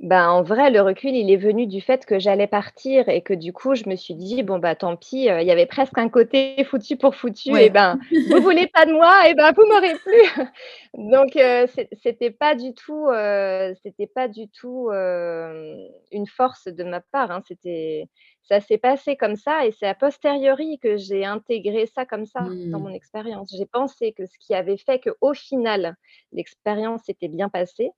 Ben, 0.00 0.30
en 0.30 0.42
vrai, 0.42 0.70
le 0.70 0.80
recul, 0.80 1.14
il 1.14 1.30
est 1.30 1.36
venu 1.36 1.66
du 1.66 1.82
fait 1.82 2.06
que 2.06 2.18
j'allais 2.18 2.46
partir 2.46 3.10
et 3.10 3.20
que 3.20 3.34
du 3.34 3.52
coup, 3.52 3.74
je 3.74 3.86
me 3.86 3.96
suis 3.96 4.14
dit: 4.14 4.42
«Bon, 4.42 4.58
bah, 4.58 4.74
tant 4.74 4.96
pis», 4.96 5.28
heu, 5.28 5.42
il 5.42 5.46
y 5.46 5.50
avait 5.50 5.66
presque 5.66 5.98
un 5.98 6.08
côté 6.08 6.56
foutu 6.64 6.96
pour 6.96 7.14
foutu 7.14 7.58
et 7.60 7.68
ben, 7.68 7.98
vous 8.24 8.40
voulez 8.40 8.66
pas 8.68 8.86
de 8.86 8.92
moi 8.92 9.28
et 9.28 9.34
ben, 9.34 9.52
vous 9.54 9.66
m'aurez 9.68 9.96
plus. 9.96 10.54
Donc 10.94 11.32
c'é 11.34 11.88
c'était 12.02 12.30
pas 12.30 12.54
du 12.54 12.72
tout, 12.72 13.08
heu, 13.12 13.74
c'était 13.82 14.06
pas 14.06 14.26
du 14.28 14.48
tout, 14.48 14.88
une 16.12 16.26
force 16.26 16.66
de 16.68 16.84
ma 16.84 17.00
part, 17.00 17.30
hein. 17.30 17.42
C'était 17.46 18.08
ça 18.42 18.60
s'est 18.60 18.78
passé 18.78 19.16
comme 19.16 19.36
ça 19.36 19.66
et 19.66 19.72
c'est 19.72 19.86
a 19.86 19.94
posteriori 19.94 20.78
que 20.80 20.96
j'ai 20.96 21.24
intégré 21.24 21.86
ça 21.86 22.04
comme 22.06 22.26
ça 22.26 22.52
dans 22.72 22.80
mon 22.80 22.88
Mmh. 22.88 22.94
expérience. 22.94 23.54
J'ai 23.56 23.66
pensé 23.66 24.12
que 24.12 24.26
ce 24.26 24.38
qui 24.40 24.54
avait 24.54 24.76
fait 24.78 24.98
qu'au 25.00 25.34
final, 25.34 25.94
l'expérience 26.32 27.02
s'était 27.04 27.28
bien 27.28 27.48
passée, 27.48 27.90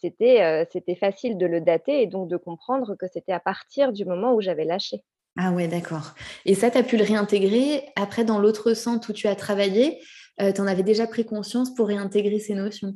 c'était, 0.00 0.42
heu, 0.62 0.66
c'était 0.72 0.96
facile 0.96 1.36
de 1.38 1.46
le 1.46 1.60
dater 1.60 2.02
et 2.02 2.06
donc 2.06 2.28
de 2.28 2.36
comprendre 2.36 2.94
que 2.96 3.06
c'était 3.08 3.32
à 3.32 3.40
partir 3.40 3.92
du 3.92 4.04
moment 4.04 4.34
où 4.34 4.40
j'avais 4.40 4.64
lâché. 4.64 5.04
Ah 5.36 5.52
ouais, 5.52 5.68
d'accord 5.68 6.14
et 6.44 6.54
ça, 6.54 6.70
tu 6.70 6.78
as 6.78 6.82
pu 6.82 6.96
le 6.96 7.04
réintégrer 7.04 7.88
après 7.96 8.24
dans 8.24 8.38
l'autre 8.38 8.74
centre 8.74 9.10
où 9.10 9.12
tu 9.12 9.26
as 9.28 9.36
travaillé, 9.36 10.00
heu, 10.40 10.52
tu 10.52 10.60
en 10.60 10.66
avais 10.66 10.82
déjà 10.82 11.06
pris 11.06 11.24
conscience 11.24 11.72
pour 11.74 11.86
réintégrer 11.88 12.38
ces 12.40 12.54
notions? 12.54 12.94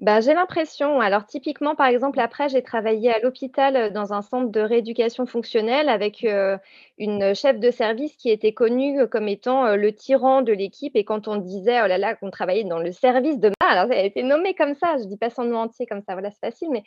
Bah, 0.00 0.22
j'ai 0.22 0.32
l'impression. 0.32 0.98
Alors 1.00 1.26
typiquement, 1.26 1.74
par 1.74 1.86
exemple, 1.86 2.20
après 2.20 2.48
j'ai 2.48 2.62
travaillé 2.62 3.12
à 3.12 3.18
l'hôpital, 3.18 3.76
heu, 3.76 3.90
dans 3.90 4.14
un 4.14 4.22
centre 4.22 4.50
de 4.50 4.60
rééducation 4.60 5.26
fonctionnelle 5.26 5.90
avec, 5.90 6.24
heu, 6.24 6.56
une 6.96 7.34
chef 7.34 7.58
de 7.60 7.70
service 7.70 8.16
qui 8.16 8.30
était 8.30 8.54
connue, 8.54 9.06
comme 9.08 9.28
étant, 9.28 9.76
le 9.76 9.92
tyran 9.94 10.40
de 10.40 10.52
l'équipe 10.54 10.96
et 10.96 11.04
quand 11.04 11.28
on 11.28 11.36
disait, 11.36 11.82
oh 11.82 11.86
là 11.86 11.98
là, 11.98 12.14
qu'on 12.14 12.30
travaillait 12.30 12.64
dans 12.64 12.78
le 12.78 12.92
service 12.92 13.38
de 13.38 13.50
ah 13.60 13.66
alors 13.72 13.92
elle 13.92 13.98
a 13.98 14.04
été 14.04 14.22
nommée 14.22 14.54
comme 14.54 14.74
ça, 14.74 14.96
je 14.98 15.04
dis 15.04 15.18
pas 15.18 15.28
son 15.28 15.44
nom 15.44 15.58
entier 15.58 15.84
comme 15.86 16.00
ça, 16.00 16.14
voilà, 16.14 16.30
c'est 16.30 16.40
facile, 16.40 16.68
mais 16.72 16.82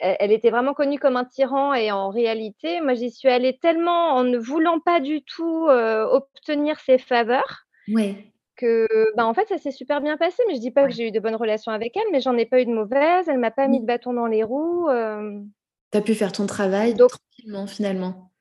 elle 0.00 0.32
était 0.32 0.50
vraiment 0.50 0.74
connue 0.74 0.98
comme 0.98 1.16
un 1.16 1.24
tyran 1.24 1.74
et 1.74 1.92
en 1.92 2.10
réalité, 2.10 2.80
moi 2.80 2.94
j'y 2.94 3.10
suis 3.10 3.28
allée 3.28 3.58
tellement 3.58 4.14
en 4.14 4.24
ne 4.24 4.38
voulant 4.38 4.80
pas 4.80 5.00
du 5.00 5.22
tout, 5.22 5.68
obtenir 5.68 6.80
ses 6.80 6.98
faveurs 6.98 7.66
Ouais. 7.88 8.32
Que, 8.58 8.86
bah, 9.16 9.26
en 9.26 9.34
fait, 9.34 9.48
ça 9.48 9.58
s'est 9.58 9.70
super 9.72 10.02
bien 10.02 10.18
passé, 10.18 10.42
mais 10.48 10.56
je 10.56 10.60
dis 10.60 10.70
pas 10.72 10.86
que 10.86 10.92
j'ai 10.92 11.08
eu 11.08 11.12
de 11.12 11.20
bonnes 11.20 11.36
relations 11.36 11.72
avec 11.72 11.96
elle, 11.96 12.12
mais 12.12 12.20
j'en 12.20 12.36
ai 12.36 12.46
pas 12.46 12.60
eu 12.60 12.66
de 12.66 12.72
mauvaises, 12.72 13.28
elle 13.28 13.38
m'a 13.38 13.50
pas 13.52 13.68
mis 13.68 13.78
Oui. 13.78 13.82
de 13.82 13.86
bâton 13.86 14.12
dans 14.14 14.26
les 14.26 14.42
roues, 14.44 14.90
hem, 14.90 15.48
Tu 15.92 15.98
as 15.98 16.02
pu 16.02 16.14
faire 16.14 16.32
ton 16.32 16.46
travail 16.46 16.94
donc 16.94 17.10
tranquillement 17.10 17.66
finalement? 17.66 18.32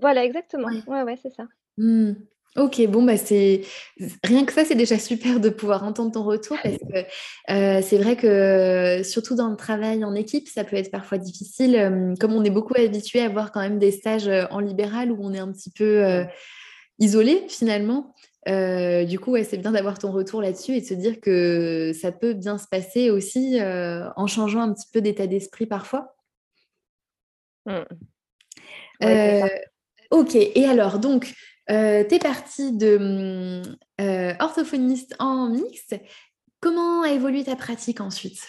voilà, 0.00 0.24
exactement. 0.24 0.68
Ouais. 0.68 0.82
Ouais, 0.86 1.02
ouais, 1.02 1.16
c'est 1.16 1.30
ça. 1.30 1.44
Mmh. 1.78 2.12
OK, 2.56 2.84
bon, 2.88 3.02
bah, 3.04 3.16
c'est 3.16 3.62
rien 4.24 4.44
que 4.44 4.52
ça, 4.52 4.64
c'est 4.64 4.74
déjà 4.74 4.98
super 4.98 5.38
de 5.38 5.48
pouvoir 5.50 5.84
entendre 5.84 6.12
ton 6.12 6.24
retour 6.24 6.56
parce 6.62 6.76
que, 6.78 6.98
heu, 7.50 7.82
c'est 7.82 7.98
vrai 7.98 8.16
que, 8.16 9.02
surtout 9.04 9.36
dans 9.36 9.48
le 9.48 9.56
travail 9.56 10.04
en 10.04 10.14
équipe, 10.14 10.48
ça 10.48 10.64
peut 10.64 10.76
être 10.76 10.90
parfois 10.90 11.18
difficile, 11.18 12.16
comme 12.20 12.32
on 12.32 12.42
est 12.44 12.50
beaucoup 12.50 12.74
habitué 12.76 13.20
à 13.20 13.28
voir 13.28 13.52
quand 13.52 13.60
même 13.60 13.78
des 13.78 13.92
stages, 13.92 14.28
en 14.50 14.60
libéral 14.60 15.12
où 15.12 15.18
on 15.20 15.32
est 15.34 15.38
un 15.38 15.52
petit 15.52 15.70
peu, 15.70 16.02
Mmh. 16.02 16.28
isolé 17.00 17.44
finalement. 17.48 18.14
Heu, 18.48 19.04
du 19.04 19.18
coup, 19.18 19.32
ouais, 19.32 19.44
c'est 19.44 19.58
bien 19.58 19.72
d'avoir 19.72 19.98
ton 19.98 20.10
retour 20.10 20.40
là-dessus 20.40 20.72
et 20.72 20.80
de 20.80 20.86
se 20.86 20.94
dire 20.94 21.20
que 21.20 21.92
ça 21.92 22.12
peut 22.12 22.32
bien 22.32 22.56
se 22.58 22.66
passer 22.66 23.10
aussi, 23.10 23.58
heu, 23.60 24.04
en 24.16 24.26
changeant 24.26 24.62
un 24.62 24.72
petit 24.72 24.88
peu 24.92 25.00
d'état 25.00 25.26
d'esprit 25.26 25.66
parfois. 25.66 26.16
Mmh. 27.66 27.82
Ouais, 29.02 29.40
ça. 29.40 29.48
OK 30.10 30.34
et 30.34 30.64
alors 30.64 30.98
donc, 30.98 31.34
heu, 31.70 32.06
tu 32.08 32.14
es 32.14 32.18
partie 32.18 32.72
de, 32.72 33.62
orthophoniste 34.40 35.14
en 35.18 35.50
mixte. 35.50 35.96
Comment 36.60 37.02
a 37.02 37.10
évolué 37.10 37.44
ta 37.44 37.54
pratique 37.56 38.00
ensuite? 38.00 38.48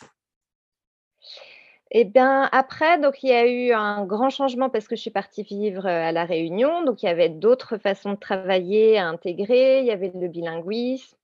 Et 1.91 2.05
bien, 2.05 2.47
après, 2.51 2.99
donc 2.99 3.23
il 3.23 3.29
y 3.29 3.33
a 3.33 3.47
eu 3.47 3.71
un 3.73 4.05
grand 4.05 4.29
changement 4.29 4.69
parce 4.69 4.87
que 4.87 4.95
je 4.95 5.01
suis 5.01 5.09
partie 5.09 5.41
vivre, 5.43 5.85
heu, 5.87 5.89
à 5.89 6.11
La 6.11 6.23
Réunion, 6.25 6.83
donc 6.83 7.01
il 7.01 7.07
y 7.07 7.09
avait 7.09 7.29
d'autres 7.29 7.77
façons 7.77 8.11
de 8.13 8.17
travailler 8.19 8.99
à 8.99 9.07
intégrer. 9.07 9.79
Il 9.79 9.85
y 9.87 9.91
avait 9.91 10.11
le 10.13 10.27
bilinguisme, 10.27 11.17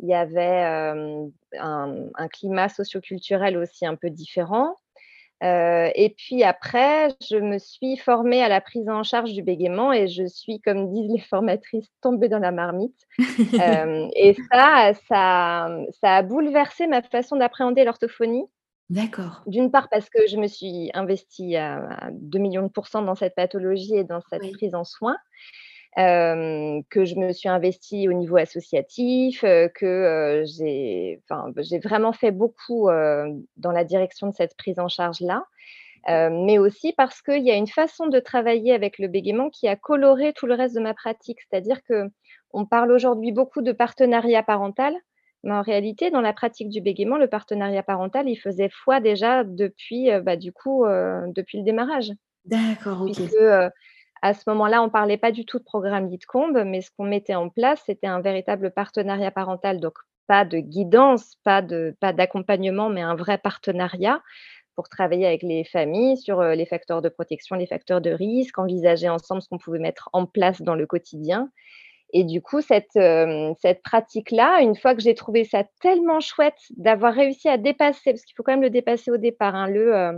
il 0.00 0.08
y 0.10 0.14
avait, 0.14 0.40
hem, 0.42 1.32
un 1.58 1.94
un 2.16 2.28
climat 2.28 2.68
socioculturel 2.68 3.56
aussi 3.56 3.86
un 3.86 3.96
peu 3.96 4.10
différent. 4.10 4.74
Heu 5.44 5.90
et 5.94 6.10
puis 6.18 6.44
après, 6.44 7.08
je 7.22 7.36
me 7.38 7.58
suis 7.58 7.96
formée 7.98 8.42
à 8.42 8.48
la 8.48 8.60
prise 8.62 8.88
en 8.90 9.02
charge 9.04 9.32
du 9.34 9.42
bégaiement 9.42 9.92
et 9.92 10.08
je 10.08 10.26
suis, 10.26 10.60
comme 10.60 10.92
disent 10.92 11.12
les 11.12 11.20
formatrices, 11.20 11.88
tombée 12.02 12.28
dans 12.30 12.38
la 12.40 12.52
marmite. 12.52 12.96
Et 14.16 14.34
ça, 14.52 14.92
ça, 15.08 15.68
ça 16.02 16.16
a 16.16 16.22
bouleversé 16.22 16.86
ma 16.88 17.02
façon 17.02 17.36
d'appréhender 17.36 17.84
l'orthophonie. 17.84 18.44
D'accord. 18.90 19.42
D'une 19.46 19.70
part 19.70 19.88
parce 19.88 20.10
que 20.10 20.26
je 20.26 20.36
me 20.36 20.48
suis 20.48 20.90
investie 20.94 21.56
à 21.56 21.76
à 21.88 22.10
2 22.12 22.38
000 22.38 22.66
de 22.66 23.04
dans 23.06 23.14
cette 23.14 23.36
pathologie 23.36 23.94
et 23.94 24.04
dans 24.04 24.20
cette 24.28 24.42
Oui. 24.42 24.52
prise 24.52 24.74
en 24.74 24.84
soin, 24.84 25.16
que 25.96 27.04
je 27.04 27.14
me 27.16 27.32
suis 27.32 27.48
investie 27.48 28.08
au 28.08 28.12
niveau 28.12 28.36
associatif, 28.36 29.42
que, 29.42 30.44
j'ai 30.46 31.22
bah, 31.28 31.46
j'ai 31.58 31.78
vraiment 31.78 32.12
fait 32.12 32.32
beaucoup, 32.32 32.88
dans 32.88 33.72
la 33.72 33.84
direction 33.84 34.28
de 34.28 34.34
cette 34.34 34.56
prise 34.56 34.78
en 34.80 34.88
charge-là. 34.88 35.44
Mais 36.08 36.58
aussi 36.58 36.92
parce 36.92 37.22
qu'il 37.22 37.44
y 37.46 37.50
a 37.52 37.56
une 37.56 37.68
façon 37.68 38.08
de 38.08 38.20
travailler 38.20 38.72
avec 38.74 38.98
le 38.98 39.08
bégaiement 39.08 39.50
qui 39.50 39.68
a 39.68 39.76
coloré 39.76 40.32
tout 40.32 40.46
le 40.46 40.54
reste 40.54 40.74
de 40.74 40.80
ma 40.80 40.94
pratique. 40.94 41.38
C'est-à-dire 41.42 41.80
qu'on 41.84 42.66
parle 42.66 42.92
aujourd'hui 42.92 43.32
beaucoup 43.32 43.62
de 43.62 43.72
partenariat 43.72 44.42
parental, 44.42 44.94
mais 45.44 45.52
en 45.52 45.62
réalité, 45.62 46.10
dans 46.10 46.20
la 46.20 46.32
pratique 46.32 46.68
du 46.68 46.80
bégaiement, 46.80 47.16
le 47.18 47.28
partenariat 47.28 47.82
parental, 47.82 48.28
il 48.28 48.36
faisait 48.36 48.68
foi 48.70 49.00
déjà 49.00 49.44
depuis, 49.44 50.10
heu, 50.10 50.20
bah, 50.20 50.36
du 50.36 50.52
coup, 50.52 50.84
heu, 50.86 51.22
depuis 51.34 51.58
le 51.58 51.64
démarrage. 51.64 52.12
D'accord, 52.44 53.02
OK. 53.02 53.12
Puisque, 53.14 53.34
heu, 53.34 53.70
à 54.22 54.34
ce 54.34 54.42
moment-là, 54.48 54.82
on 54.82 54.86
ne 54.86 54.90
parlait 54.90 55.16
pas 55.18 55.32
du 55.32 55.44
tout 55.46 55.58
de 55.58 55.64
programme 55.64 56.08
Lidcombe, 56.08 56.62
mais 56.66 56.82
ce 56.82 56.90
qu'on 56.96 57.04
mettait 57.06 57.34
en 57.34 57.48
place, 57.48 57.82
c'était 57.86 58.06
un 58.06 58.20
véritable 58.20 58.70
partenariat 58.70 59.30
parental. 59.30 59.80
Donc 59.80 59.94
pas 60.26 60.44
de 60.44 60.58
guidance, 60.58 61.36
pas 61.44 61.62
de 61.62 61.96
pas 62.00 62.12
d'accompagnement, 62.12 62.88
mais 62.90 63.00
un 63.02 63.16
vrai 63.16 63.38
partenariat 63.38 64.22
pour 64.76 64.88
travailler 64.88 65.26
avec 65.26 65.42
les 65.42 65.64
familles 65.64 66.16
sur, 66.16 66.42
les 66.42 66.66
facteurs 66.66 67.02
de 67.02 67.08
protection, 67.08 67.56
les 67.56 67.66
facteurs 67.66 68.00
de 68.00 68.10
risque, 68.10 68.58
envisager 68.58 69.08
ensemble 69.08 69.42
ce 69.42 69.48
qu'on 69.48 69.58
pouvait 69.58 69.78
mettre 69.78 70.08
en 70.12 70.26
place 70.26 70.62
dans 70.62 70.74
le 70.74 70.86
quotidien 70.86 71.50
et 72.12 72.24
du 72.24 72.42
coup 72.42 72.60
cette, 72.60 72.96
hem, 72.96 73.54
cette 73.60 73.82
pratique-là, 73.82 74.60
une 74.62 74.76
fois 74.76 74.94
que 74.94 75.02
j'ai 75.02 75.14
trouvé 75.14 75.44
ça 75.44 75.64
tellement 75.80 76.20
chouette 76.20 76.58
d'avoir 76.76 77.14
réussi 77.14 77.48
à 77.48 77.58
dépasser 77.58 78.12
parce 78.12 78.24
qu'il 78.24 78.34
faut 78.36 78.42
quand 78.42 78.52
même 78.52 78.62
le 78.62 78.70
dépasser 78.70 79.10
au 79.10 79.16
départ, 79.18 79.54
hein, 79.54 79.68
le, 79.68 79.94
heu 79.94 80.12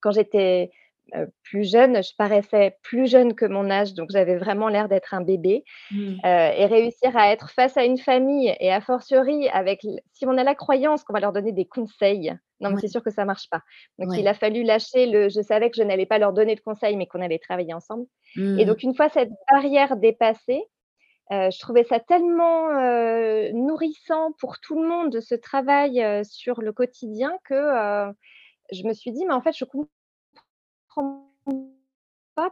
quand 0.00 0.12
j'étais, 0.12 0.70
heu, 1.16 1.28
plus 1.42 1.70
jeune, 1.70 2.02
je 2.02 2.12
paraissais 2.16 2.76
plus 2.82 3.10
jeune 3.10 3.34
que 3.34 3.44
mon 3.46 3.70
âge, 3.70 3.94
donc 3.94 4.08
j'avais 4.12 4.36
vraiment 4.36 4.68
l'air 4.68 4.88
d'être 4.88 5.14
un 5.14 5.20
bébé, 5.22 5.64
Mmh. 5.90 6.20
et 6.24 6.66
réussir 6.66 7.16
à 7.16 7.32
être 7.32 7.50
face 7.50 7.76
à 7.76 7.84
une 7.84 7.98
famille 7.98 8.54
et 8.60 8.72
a 8.72 8.80
fortiori 8.80 9.48
avec 9.50 9.80
si 10.12 10.26
on 10.26 10.36
a 10.38 10.44
la 10.44 10.54
croyance 10.54 11.04
qu'on 11.04 11.12
va 11.14 11.20
leur 11.20 11.32
donner 11.32 11.52
des 11.52 11.66
conseils, 11.66 12.32
non 12.60 12.70
mais 12.70 12.76
Ouais, 12.76 12.80
c'est 12.80 12.88
sûr 12.88 13.02
que 13.02 13.10
ça 13.10 13.24
marche 13.24 13.48
pas. 13.50 13.62
Donc 13.98 14.16
il 14.16 14.28
a 14.28 14.34
fallu 14.34 14.62
lâcher 14.64 15.06
le 15.06 15.28
je 15.30 15.40
savais 15.42 15.70
que 15.70 15.76
je 15.76 15.82
n'allais 15.82 16.06
pas 16.06 16.18
leur 16.18 16.32
donner 16.32 16.54
de 16.54 16.60
conseils, 16.60 16.96
mais 16.96 17.06
qu'on 17.06 17.22
allait 17.22 17.38
travailler 17.38 17.74
ensemble 17.74 18.06
et 18.56 18.64
Mmh. 18.64 18.66
donc 18.66 18.82
une 18.82 18.94
fois 18.94 19.08
cette 19.08 19.30
barrière 19.50 19.96
dépassée, 19.96 20.62
je 21.30 21.58
trouvais 21.60 21.84
ça 21.84 22.00
tellement, 22.00 22.70
heu, 22.70 23.50
nourrissant 23.52 24.32
pour 24.40 24.60
tout 24.60 24.80
le 24.80 24.88
monde, 24.88 25.20
ce 25.20 25.34
travail, 25.36 26.02
heu, 26.02 26.22
sur 26.24 26.60
le 26.62 26.72
quotidien 26.72 27.32
que, 27.44 27.54
je 28.72 28.84
me 28.86 28.94
suis 28.94 29.12
dit: 29.12 29.26
«Mais 29.26 29.34
en 29.34 29.42
fait, 29.42 29.56
je 29.56 29.64
comprends 29.66 29.90
pas 32.36 32.50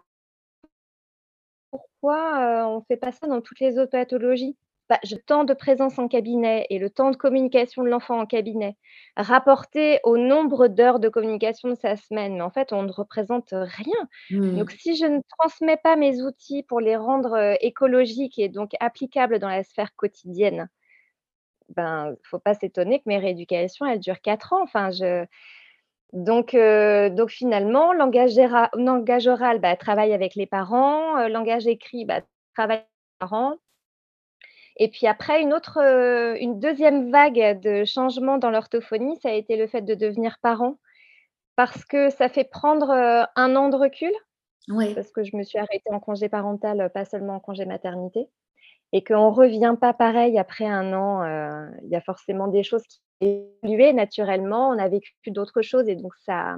pourquoi, 1.71 2.67
on 2.69 2.83
fait 2.83 2.97
pas 2.97 3.13
ça 3.13 3.27
dans 3.27 3.41
toutes 3.43 3.61
les 3.61 3.79
autres 3.79 3.91
pathologies?» 3.93 4.57
Bah, 4.89 4.99
je 5.05 5.17
temps 5.17 5.45
de 5.45 5.55
présence 5.55 5.99
en 5.99 6.09
cabinet 6.09 6.67
et 6.71 6.79
le 6.79 6.91
temps 6.91 7.11
de 7.11 7.17
communication 7.17 7.83
de 7.83 7.89
l'enfant 7.89 8.19
en 8.21 8.27
cabinet, 8.27 8.77
rapporté 9.17 10.01
au 10.05 10.17
nombre 10.19 10.69
d'heures 10.69 11.01
de 11.01 11.09
communication 11.09 11.69
de 11.71 11.75
sa 11.75 11.97
semaine, 11.97 12.35
mais 12.37 12.43
en 12.43 12.51
fait, 12.51 12.73
on 12.73 12.83
ne 12.85 12.93
représente 12.93 13.49
rien. 13.53 14.09
Donc 14.53 14.71
Mmh. 14.71 14.79
si 14.79 14.97
je 14.97 15.07
ne 15.07 15.21
transmets 15.39 15.77
pas 15.79 15.97
mes 15.97 16.23
outils 16.23 16.63
pour 16.65 16.81
les 16.81 16.97
rendre, 16.97 17.37
heu, 17.39 17.57
écologiques 17.61 18.39
et 18.39 18.49
donc 18.49 18.73
applicables 18.81 19.39
dans 19.39 19.49
la 19.49 19.65
sphère 19.65 19.95
quotidienne, 19.97 20.69
ben, 21.77 22.17
faut 22.25 22.39
pas 22.39 22.55
s'étonner 22.55 22.99
que 22.99 23.05
mes 23.07 23.19
rééducations, 23.19 23.87
elles 23.87 24.01
durent 24.01 24.21
4 24.23 24.53
ans. 24.53 24.63
Enfin, 24.63 24.91
je 24.91 25.27
donc 26.15 26.55
heu, 26.55 27.11
donc 27.11 27.31
finalement, 27.31 27.93
langage 27.95 28.39
oral, 29.29 29.61
bah, 29.61 29.77
travail 29.77 30.13
avec 30.15 30.35
les 30.37 30.47
parents, 30.47 31.19
heu, 31.21 31.29
langage 31.29 31.67
écrit, 31.67 32.05
bah, 32.07 32.23
travail 32.57 32.79
avec 32.79 32.87
les 33.23 33.27
parents 33.29 33.57
et 34.79 34.89
puis 34.89 35.07
après 35.07 35.43
une 35.43 35.53
autre, 35.55 35.79
heu, 35.83 36.37
une 36.41 36.61
deuxième 36.61 37.11
vague 37.13 37.61
de 37.61 37.85
changement 37.85 38.39
dans 38.39 38.51
l'orthophonie, 38.51 39.17
ça 39.23 39.31
a 39.31 39.33
été 39.35 39.57
le 39.57 39.67
fait 39.69 39.83
de 39.83 39.95
devenir 39.95 40.39
parent 40.43 40.79
parce 41.57 41.85
que 41.85 42.11
ça 42.11 42.29
fait 42.31 42.45
prendre, 42.51 42.91
heu, 42.93 43.27
1 43.37 43.57
an 43.57 43.69
de 43.71 43.77
recul, 43.77 44.13
Ouais. 44.69 44.97
parce 44.97 45.11
que 45.13 45.25
je 45.25 45.37
me 45.37 45.45
suis 45.45 45.59
arrêtée 45.59 45.91
en 45.93 46.01
congé 46.01 46.29
parental, 46.31 46.81
heu, 46.83 46.89
pas 46.91 47.05
seulement 47.07 47.37
en 47.37 47.41
congé 47.41 47.67
maternité 47.67 48.29
et 48.93 49.05
qu'on 49.05 49.31
revient 49.33 49.77
pas 49.81 49.95
pareil 49.95 50.39
après 50.39 50.67
1 50.67 50.93
an, 50.95 51.25
il 51.85 51.91
y 51.91 51.97
a 51.97 52.01
forcément 52.03 52.49
des 52.49 52.63
choses 52.65 52.85
qui 52.89 53.01
évoluaient 53.65 53.93
naturellement. 53.95 54.71
On 54.71 54.79
a 54.79 54.89
vécu 54.89 55.15
d'autres 55.29 55.63
choses 55.63 55.89
et 55.89 55.97
donc 55.97 56.15
ça 56.27 56.57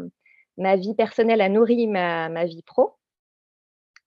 ma 0.59 0.77
vie 0.77 0.95
personnelle 0.97 1.41
a 1.43 1.49
nourri 1.51 1.87
ma 1.89 2.29
ma 2.31 2.45
vie 2.47 2.63
pro 2.65 2.95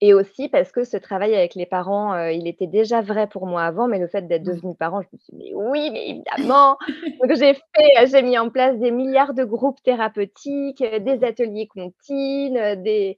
et 0.04 0.14
aussi 0.14 0.50
parce 0.50 0.72
que 0.74 0.84
ce 0.86 0.98
travail 0.98 1.36
avec 1.36 1.56
les 1.56 1.66
parents, 1.68 2.16
heu, 2.16 2.34
il 2.34 2.48
était 2.48 2.68
déjà 2.68 3.02
vrai 3.02 3.28
pour 3.28 3.48
moi 3.48 3.64
avant, 3.64 3.88
mais 3.88 4.00
le 4.00 4.08
fait 4.08 4.28
d'être 4.28 4.44
Mmh. 4.44 4.60
devenue 4.62 4.76
parent, 4.76 5.02
je 5.04 5.08
me 5.14 5.20
suis 5.20 5.34
dit: 5.38 5.54
«Mais 5.54 5.56
oui, 5.56 5.92
mais 5.92 6.10
évidemment!» 6.10 6.78
donc 7.22 7.34
j'ai 7.38 7.54
fait 7.56 8.08
j'ai 8.08 8.22
mis 8.24 8.38
en 8.40 8.50
place 8.52 8.78
des 8.80 8.92
milliards 8.92 9.34
de 9.36 9.44
groupes 9.46 9.82
thérapeutiques, 9.84 10.82
heu, 10.82 11.00
des 11.02 11.24
ateliers 11.26 11.68
comptines, 11.68 12.76
des 12.84 13.18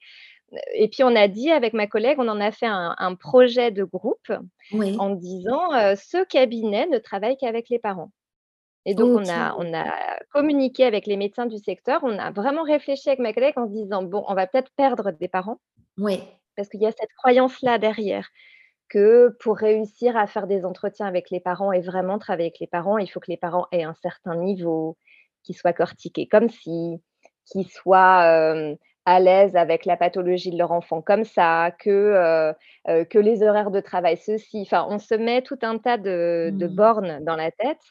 et 0.76 0.90
puis 0.90 1.04
on 1.04 1.16
a 1.16 1.28
dit 1.30 1.52
avec 1.52 1.74
ma 1.74 1.88
collègue, 1.88 2.18
on 2.20 2.28
en 2.30 2.42
a 2.42 2.52
fait 2.52 2.68
un 2.68 2.96
un 3.00 3.16
projet 3.16 3.72
de 3.72 3.84
groupe 3.86 4.32
Oui. 4.72 5.06
en 5.06 5.12
disant, 5.12 5.70
«Ce 5.96 6.24
cabinet 6.26 6.88
ne 6.88 7.00
travaille 7.00 7.38
qu'avec 7.38 7.70
les 7.70 7.80
parents» 7.80 8.12
et 8.86 8.96
donc 8.96 9.16
on 9.16 9.30
a 9.30 9.56
on 9.60 9.74
a 9.76 9.86
communiqué 10.34 10.86
avec 10.86 11.08
les 11.08 11.18
médecins 11.18 11.46
du 11.48 11.58
secteur. 11.60 12.02
On 12.04 12.18
a 12.20 12.32
vraiment 12.32 12.64
réfléchi 12.64 13.10
avec 13.10 13.20
ma 13.20 13.34
collègue 13.34 13.58
en 13.60 13.68
se 13.68 13.74
disant: 13.74 14.04
«Bon, 14.04 14.24
on 14.28 14.36
va 14.36 14.48
peut-être 14.48 14.72
perdre 14.78 15.12
des 15.12 15.28
parents» 15.30 15.60
Ouais. 15.98 16.40
Parce 16.56 16.70
qu'il 16.70 16.82
y 16.82 16.88
a 16.88 16.92
cette 16.92 17.14
croyance-là 17.18 17.78
derrière, 17.80 18.30
que 18.90 19.36
pour 19.42 19.58
réussir 19.58 20.18
à 20.18 20.28
faire 20.28 20.48
des 20.48 20.66
entretiens 20.66 21.08
avec 21.08 21.30
les 21.32 21.40
parents 21.42 21.72
et 21.74 21.82
vraiment 21.82 22.20
travailler 22.20 22.48
avec 22.50 22.60
les 22.62 22.68
parents, 22.68 22.98
il 23.00 23.08
faut 23.10 23.20
que 23.22 23.32
les 23.32 23.38
parents 23.38 23.68
aient 23.72 23.84
un 23.84 23.96
certain 23.96 24.36
niveau, 24.36 24.98
qu'ils 25.44 25.56
soient 25.58 25.74
cortiqués 25.74 26.28
comme 26.28 26.50
ci, 26.50 27.02
qu'ils 27.48 27.70
soient, 27.70 28.24
à 29.08 29.20
l'aise 29.20 29.56
avec 29.56 29.86
la 29.86 29.98
pathologie 29.98 30.52
de 30.52 30.58
leur 30.60 30.72
enfant 30.74 31.02
comme 31.02 31.26
ça, 31.26 31.72
que, 31.80 32.54
les 33.16 33.44
horaires 33.44 33.72
de 33.72 33.82
travail 33.82 34.18
ceci. 34.18 34.62
Enfin, 34.64 34.88
on 34.90 35.00
se 35.00 35.16
met 35.16 35.42
tout 35.44 35.60
un 35.64 35.78
tas 35.80 35.98
de 35.98 36.52
de 36.56 36.68
Mmh. 36.68 36.76
bornes 36.76 37.20
dans 37.26 37.36
la 37.38 37.52
tête 37.52 37.82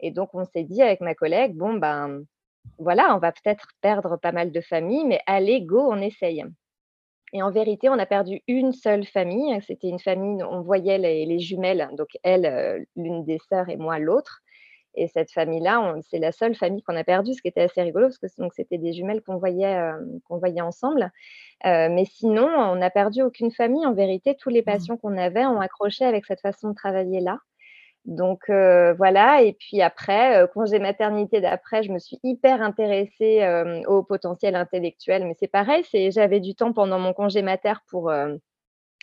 et 0.00 0.10
donc 0.12 0.30
on 0.34 0.44
s'est 0.44 0.64
dit 0.64 0.82
avec 0.82 1.00
ma 1.02 1.14
collègue: 1.14 1.56
«Bon, 1.56 1.74
ben, 1.74 2.22
voilà, 2.78 3.14
on 3.16 3.18
va 3.20 3.32
peut-être 3.32 3.68
perdre 3.82 4.16
pas 4.18 4.32
mal 4.32 4.52
de 4.52 4.60
familles, 4.62 5.04
mais 5.06 5.20
allez, 5.26 5.62
go, 5.62 5.80
on 5.92 6.00
essaye» 6.02 6.44
et 7.32 7.42
en 7.42 7.50
vérité, 7.50 7.88
on 7.88 7.98
a 7.98 8.06
perdu 8.06 8.40
une 8.48 8.72
seule 8.72 9.04
famille. 9.06 9.60
C'était 9.66 9.88
une 9.88 9.98
famille, 10.00 10.42
on 10.44 10.62
voyait 10.62 10.98
les 10.98 11.26
les 11.26 11.38
jumelles, 11.40 11.88
donc 11.96 12.08
elle, 12.24 12.46
heu, 12.46 12.86
l'une 12.96 13.24
des 13.24 13.38
sœurs 13.50 13.68
et 13.70 13.76
moi 13.76 13.98
l'autre 13.98 14.40
et 14.94 15.08
cette 15.08 15.32
famille-là, 15.32 15.94
c'est 16.10 16.18
la 16.18 16.32
seule 16.32 16.54
famille 16.54 16.82
qu'on 16.82 16.96
a 16.96 17.04
perdue, 17.04 17.34
ce 17.34 17.42
qui 17.42 17.48
était 17.48 17.62
assez 17.62 17.82
rigolo 17.82 18.06
parce 18.08 18.18
que 18.18 18.26
c'était 18.54 18.78
des 18.78 18.92
jumelles 18.92 19.22
qu'on 19.22 19.38
voyait, 19.38 19.76
qu'on 20.28 20.38
voyait 20.38 20.60
ensemble, 20.62 21.10
heu, 21.66 21.88
mais 21.90 22.04
sinon, 22.06 22.46
on 22.48 22.76
n'a 22.76 22.90
perdu 22.90 23.22
aucune 23.22 23.52
famille. 23.52 23.86
En 23.86 23.94
vérité, 23.94 24.36
tous 24.38 24.50
les 24.50 24.62
Mmh. 24.66 24.86
patients 24.86 24.96
qu'on 24.98 25.16
avait 25.18 25.46
ont 25.46 25.60
accroché 25.60 26.04
avec 26.04 26.26
cette 26.26 26.40
façon 26.40 26.70
de 26.70 26.74
travailler-là, 26.74 27.38
donc 28.04 28.50
heu, 28.50 28.94
voilà 28.98 29.42
et 29.42 29.52
puis 29.52 29.80
après, 29.82 30.42
heu, 30.42 30.46
congé 30.48 30.78
maternité 30.78 31.40
d'après, 31.40 31.82
je 31.82 31.92
me 31.92 31.98
suis 31.98 32.18
hyper 32.24 32.62
intéressée, 32.62 33.36
hem, 33.36 33.82
au 33.86 34.02
potentiel 34.02 34.56
intellectuel, 34.56 35.24
mais 35.26 35.34
c'est 35.38 35.48
pareil, 35.48 35.84
j'avais 36.10 36.40
du 36.40 36.54
temps 36.54 36.72
pendant 36.72 36.98
mon 36.98 37.12
congé 37.12 37.42
mater 37.42 37.74
pour, 37.90 38.10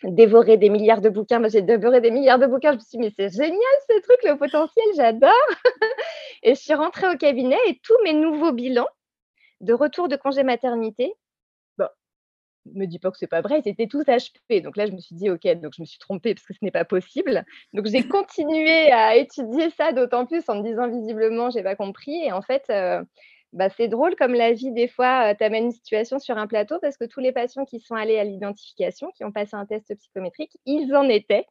dévorer 0.03 0.57
des 0.57 0.69
milliards 0.69 1.01
de 1.01 1.09
bouquins. 1.09 1.39
Moi, 1.39 1.49
j'ai 1.49 1.61
dévoré 1.61 2.01
des 2.01 2.11
milliards 2.11 2.39
de 2.39 2.45
bouquins. 2.47 2.71
Je 2.71 2.77
me 2.77 2.81
suis 2.81 2.97
dit: 2.97 2.99
«Mais 2.99 3.13
c'est 3.15 3.35
génial 3.35 3.59
ce 3.89 3.99
truc, 4.01 4.17
le 4.23 4.37
potentiel, 4.37 4.85
j'adore» 4.95 5.31
et 6.43 6.55
je 6.55 6.59
suis 6.59 6.73
rentrée 6.73 7.09
au 7.09 7.17
cabinet 7.17 7.57
et 7.67 7.79
tous 7.83 7.97
mes 8.03 8.13
nouveaux 8.13 8.51
bilans 8.53 8.87
de 9.61 9.73
retour 9.73 10.07
de 10.07 10.15
congé 10.15 10.43
maternité, 10.43 11.13
me 12.65 12.85
dis 12.85 12.99
pas 12.99 13.11
que 13.11 13.17
c'est 13.17 13.27
pas 13.27 13.41
vrai, 13.41 13.61
ils 13.65 13.69
étaient 13.69 13.87
tous 13.87 14.03
HP. 14.03 14.61
Donc 14.61 14.77
là, 14.77 14.85
je 14.85 14.91
me 14.91 14.99
suis 14.99 15.15
dit: 15.15 15.29
«OK, 15.29 15.45
donc 15.61 15.73
je 15.75 15.81
me 15.81 15.85
suis 15.85 15.99
trompée 15.99 16.33
parce 16.33 16.45
que 16.45 16.53
ce 16.53 16.59
n'est 16.61 16.71
pas 16.71 16.85
possible». 16.85 17.45
Donc 17.73 17.87
j'ai 17.87 18.01
continué 18.07 18.91
à 18.91 19.15
étudier 19.15 19.69
ça 19.71 19.91
d'autant 19.91 20.25
plus 20.25 20.47
en 20.49 20.55
me 20.55 20.63
disant: 20.63 20.89
«Visiblement, 20.89 21.49
j'ai 21.49 21.63
pas 21.63 21.75
compris» 21.75 22.23
et 22.23 22.31
en 22.31 22.41
fait, 22.41 22.63
heu, 22.69 23.05
bah, 23.53 23.69
c'est 23.69 23.88
drôle 23.88 24.15
comme 24.15 24.34
la 24.34 24.53
vie 24.53 24.71
des 24.71 24.88
fois, 24.88 25.31
heu, 25.31 25.36
t'amène 25.38 25.65
une 25.65 25.71
situation 25.71 26.19
sur 26.19 26.38
un 26.38 26.47
plateau 26.47 26.77
parce 26.81 26.97
que 26.97 27.05
tous 27.05 27.19
les 27.19 27.31
patients 27.31 27.65
qui 27.65 27.79
sont 27.79 27.95
allés 27.95 28.19
à 28.19 28.23
l'identification, 28.23 29.12
qui 29.15 29.23
ont 29.23 29.31
passé 29.31 29.55
un 29.55 29.65
test 29.65 29.93
psychométrique, 29.95 30.57
ils 30.65 30.95
en 30.95 31.10
étaient. 31.10 31.45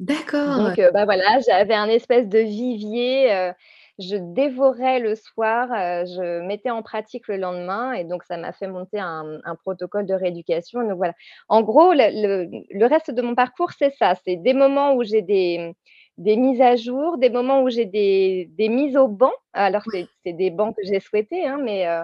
D'accord. 0.00 0.58
Donc 0.58 0.78
heu, 0.78 0.90
bah, 0.92 1.04
voilà, 1.04 1.38
j'avais 1.46 1.74
un 1.74 1.88
espèce 1.88 2.28
de 2.28 2.38
vivier, 2.38 3.52
je 3.98 4.16
dévorais 4.16 5.00
le 5.00 5.14
soir, 5.16 5.68
heu, 5.72 6.06
je 6.06 6.40
mettais 6.46 6.70
en 6.70 6.82
pratique 6.82 7.28
le 7.28 7.36
lendemain 7.36 7.92
et 7.92 8.04
donc 8.04 8.22
ça 8.24 8.36
m'a 8.36 8.52
fait 8.52 8.68
monter 8.68 8.98
un 9.00 9.40
un 9.44 9.54
protocole 9.56 10.06
de 10.06 10.14
rééducation 10.14 10.82
donc 10.82 10.96
voilà. 10.98 11.14
En 11.48 11.62
gros, 11.62 11.92
le 11.92 12.06
le 12.22 12.64
le 12.70 12.86
reste 12.86 13.10
de 13.10 13.22
mon 13.22 13.34
parcours, 13.34 13.72
c'est 13.72 13.90
ça, 13.96 14.14
c'est 14.24 14.36
des 14.36 14.54
moments 14.54 14.94
où 14.94 15.02
j'ai 15.04 15.22
des 15.22 15.74
des 16.18 16.36
mises 16.36 16.60
à 16.60 16.76
jour, 16.76 17.18
des 17.18 17.30
moments 17.30 17.62
où 17.62 17.70
j'ai 17.70 17.84
des 17.86 18.48
des 18.56 18.68
mises 18.68 18.96
au 18.96 19.08
banc. 19.08 19.32
Alors 19.52 19.82
c'est 20.24 20.32
des 20.32 20.50
bancs 20.50 20.74
que 20.76 20.82
j'ai 20.86 21.00
souhaités, 21.00 21.46
hein, 21.46 21.58
mais 21.62 21.86
heu 21.88 22.02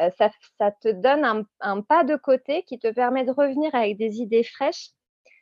heu, 0.00 0.10
ça 0.18 0.30
ça 0.58 0.70
te 0.72 0.88
donne 0.88 1.24
un 1.24 1.44
un 1.60 1.80
pas 1.82 2.04
de 2.04 2.16
côté 2.16 2.62
qui 2.64 2.78
te 2.78 2.90
permet 2.92 3.24
de 3.24 3.32
revenir 3.32 3.74
avec 3.74 3.96
des 3.98 4.20
idées 4.20 4.44
fraîches 4.44 4.90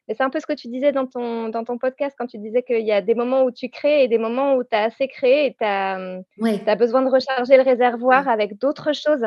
et 0.09 0.15
c'est 0.15 0.23
un 0.25 0.31
peu 0.31 0.41
ce 0.41 0.47
que 0.47 0.53
tu 0.55 0.69
disais 0.69 0.93
dans 0.93 1.07
ton 1.07 1.49
dans 1.49 1.65
ton 1.65 1.79
podcast 1.79 2.17
quand 2.19 2.27
tu 2.27 2.39
disais 2.39 2.63
qu'il 2.63 2.85
y 2.87 2.93
a 2.93 3.01
des 3.03 3.15
moments 3.15 3.45
où 3.45 3.51
tu 3.53 3.69
crées 3.71 4.05
et 4.05 4.09
des 4.09 4.19
moments 4.19 4.55
où 4.57 4.65
tu 4.65 4.75
as 4.77 4.85
assez 4.85 5.09
créé 5.09 5.47
et 5.47 5.55
tu 5.55 5.65
as, 5.65 5.99
Ouais. 6.39 6.61
as 6.67 6.77
besoin 6.77 7.03
de 7.03 7.11
recharger 7.11 7.57
le 7.57 7.63
Ouais. 8.11 8.19
réservoir 8.19 8.29
avec 8.29 8.59
d'autres 8.59 8.93
choses. 8.93 9.25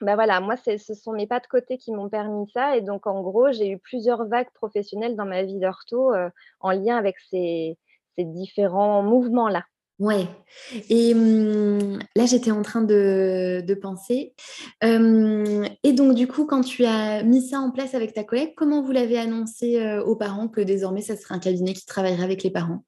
Bah, 0.00 0.14
voilà, 0.16 0.40
moi, 0.40 0.56
ce 0.56 0.76
sont 0.94 1.12
mes 1.12 1.26
pas 1.28 1.38
de 1.40 1.46
côté 1.46 1.78
qui 1.78 1.92
m'ont 1.92 2.08
permis 2.08 2.48
ça 2.50 2.76
et 2.76 2.80
donc 2.80 3.06
en 3.06 3.20
gros, 3.22 3.52
j'ai 3.52 3.68
eu 3.70 3.78
plusieurs 3.78 4.26
vagues 4.26 4.50
professionnelles 4.54 5.16
dans 5.16 5.26
ma 5.26 5.42
vie 5.44 5.60
d'ortho, 5.60 6.12
heu, 6.14 6.30
en 6.60 6.70
lien 6.72 6.96
avec 6.96 7.18
ces 7.30 7.78
ces 8.18 8.24
différents 8.24 9.02
mouvements-là. 9.02 9.64
Ouais 10.02 10.26
et 10.90 11.14
mmh, 11.14 12.00
là, 12.16 12.26
j'étais 12.26 12.50
en 12.50 12.62
train 12.62 12.82
de 12.82 13.74
penser, 13.80 14.34
et 14.82 15.92
donc 15.92 16.14
du 16.14 16.26
coup, 16.26 16.44
quand 16.46 16.62
tu 16.62 16.84
as 16.84 17.22
mis 17.22 17.40
ça 17.40 17.60
en 17.60 17.70
place 17.70 17.94
avec 17.94 18.12
ta 18.12 18.24
collègue, 18.24 18.52
comment 18.56 18.82
vous 18.82 18.90
l'avez 18.92 19.16
annoncé, 19.18 19.78
heu, 19.80 20.00
aux 20.02 20.16
parents 20.16 20.48
que 20.48 20.60
désormais, 20.60 21.02
ça 21.02 21.16
serait 21.16 21.34
un 21.36 21.38
cabinet 21.38 21.72
qui 21.74 21.86
travaillerait 21.86 22.24
avec 22.24 22.42
les 22.42 22.50
parents? 22.50 22.84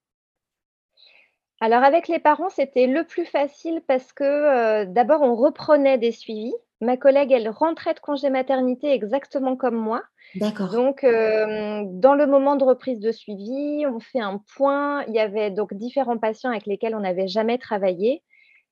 Alors 1.61 1.85
avec 1.85 2.09
les 2.09 2.19
parents, 2.19 2.51
c'était 2.51 2.87
le 2.87 3.05
plus 3.05 3.25
facile 3.27 3.81
parce 3.87 4.13
que, 4.13 4.83
heu, 4.85 4.87
d'abord 4.87 5.23
on 5.23 5.35
reprenait 5.37 5.99
des 5.99 6.13
suivis. 6.13 6.53
Ma 6.81 6.97
collègue, 6.97 7.33
elle 7.33 7.49
rentrait 7.49 7.95
de 7.95 8.01
congé 8.01 8.31
maternité 8.31 8.93
exactement 8.93 9.57
comme 9.57 9.77
moi. 9.77 10.03
D'accord. 10.35 10.83
Donc 10.83 11.05
hem, 11.05 12.01
dans 12.01 12.15
le 12.15 12.27
moment 12.27 12.57
de 12.57 12.65
reprise 12.65 13.01
de 13.01 13.13
suivi, 13.13 13.87
on 13.87 14.01
fait 14.01 14.21
un 14.21 14.41
point. 14.57 15.05
Il 15.09 15.15
y 15.15 15.21
avait 15.21 15.51
donc 15.51 15.75
différents 15.75 16.19
patients 16.19 16.51
avec 16.51 16.67
lesquels 16.67 16.97
on 16.97 17.01
n'avait 17.01 17.29
jamais 17.29 17.59
travaillé 17.59 18.23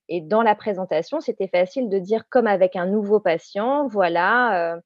et 0.09 0.21
dans 0.21 0.43
la 0.43 0.55
présentation, 0.55 1.21
c'était 1.21 1.47
facile 1.49 1.89
de 1.89 1.99
dire 1.99 2.25
comme 2.29 2.47
avec 2.47 2.75
un 2.77 2.87
nouveau 2.87 3.19
patient: 3.21 3.87
«Voilà, 3.89 4.75
heu 4.77 4.81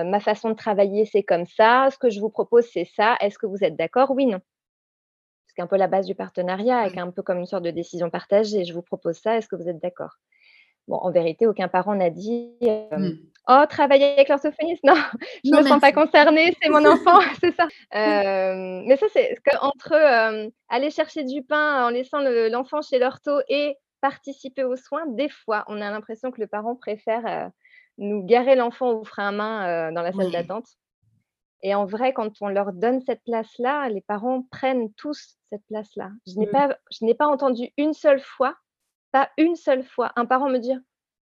heu, 0.00 0.04
ma 0.04 0.20
façon 0.20 0.50
de 0.50 0.54
travailler, 0.56 1.06
c'est 1.06 1.24
comme 1.24 1.46
ça. 1.46 1.88
Ce 1.92 1.98
que 1.98 2.10
je 2.10 2.20
vous 2.20 2.30
propose, 2.30 2.66
c'est 2.72 2.86
ça. 2.86 3.16
Est-ce 3.20 3.38
que 3.38 3.46
vous 3.46 3.64
êtes 3.64 3.76
d'accord? 3.76 4.12
Oui, 4.12 4.26
non». 4.26 4.40
C'est 5.54 5.60
un 5.62 5.66
peu 5.66 5.76
la 5.76 5.88
base 5.88 6.06
du 6.06 6.14
partenariat 6.14 6.78
avec 6.78 6.96
Ouais. 6.96 6.98
un 6.98 7.10
peu 7.10 7.22
comme 7.22 7.38
une 7.38 7.44
sorte 7.46 7.64
de 7.64 7.70
décision 7.70 8.08
partagée. 8.08 8.64
Je 8.64 8.72
vous 8.72 8.82
propose 8.82 9.16
ça, 9.18 9.36
est-ce 9.36 9.48
que 9.48 9.56
vous 9.56 9.68
êtes 9.68 9.78
d'accord? 9.82 10.16
Bon, 10.88 10.96
en 10.96 11.10
vérité, 11.10 11.46
aucun 11.46 11.68
parent 11.68 11.94
n'a 11.94 12.10
dit, 12.10 12.56
hem: 12.62 12.88
Mmh. 13.00 13.18
«Oh, 13.50 13.64
travailler 13.68 14.12
avec 14.12 14.28
l'orthophoniste, 14.28 14.84
non, 14.84 14.94
je 15.44 15.50
Non 15.50 15.62
me 15.62 15.68
sens 15.68 15.80
pas 15.80 15.92
concernée, 15.92 16.54
c'est 16.60 16.68
mon 16.68 16.84
enfant», 16.92 17.20
c'est 17.40 17.54
ça. 17.54 17.66
Hem, 17.92 18.84
mais 18.86 18.96
ça, 18.96 19.06
c'est 19.12 19.36
qu'entre, 19.44 19.92
hem, 19.92 20.50
aller 20.68 20.90
chercher 20.90 21.24
du 21.24 21.42
pain 21.42 21.86
en 21.86 21.90
laissant 21.90 22.20
le 22.20 22.48
l'enfant 22.48 22.82
chez 22.82 22.98
l'ortho 22.98 23.40
et 23.48 23.76
participer 24.00 24.64
aux 24.64 24.76
soins, 24.76 25.06
des 25.08 25.28
fois, 25.28 25.64
on 25.68 25.80
a 25.80 25.90
l'impression 25.90 26.30
que 26.30 26.40
le 26.40 26.46
parent 26.46 26.76
préfère, 26.76 27.50
nous 27.96 28.22
garer 28.24 28.54
l'enfant 28.54 28.92
au 28.92 29.04
frein 29.04 29.28
à 29.28 29.32
main, 29.32 29.92
dans 29.92 30.02
la 30.02 30.12
salle 30.12 30.30
d'attente 30.30 30.66
et 31.62 31.74
en 31.74 31.86
vrai, 31.86 32.12
quand 32.12 32.30
on 32.40 32.48
leur 32.48 32.72
donne 32.72 33.00
cette 33.00 33.22
place-là, 33.24 33.88
les 33.88 34.00
parents 34.00 34.42
prennent 34.50 34.92
tous 34.94 35.36
cette 35.50 35.66
place-là. 35.68 36.10
Je 36.26 36.38
n'ai 36.38 36.46
pas 36.46 36.76
je 36.90 37.04
n'ai 37.04 37.14
pas 37.14 37.26
entendu 37.26 37.70
une 37.76 37.94
seule 37.94 38.20
fois, 38.20 38.54
pas 39.12 39.30
une 39.38 39.56
seule 39.56 39.84
fois, 39.84 40.12
un 40.16 40.26
parent 40.26 40.48
me 40.50 40.58
dire: 40.58 40.78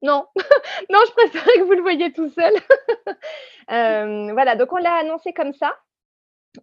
«Non, 0.04 0.26
non, 0.92 1.00
je 1.08 1.14
préférerais 1.14 1.60
que 1.60 1.64
vous 1.66 1.74
le 1.74 1.82
voyiez 1.82 2.14
tout 2.14 2.30
seul». 2.30 2.54
Hem, 3.70 4.32
voilà, 4.34 4.56
donc 4.56 4.72
on 4.74 4.78
l'a 4.78 4.96
annoncé 4.96 5.34
comme 5.34 5.54
ça 5.54 5.78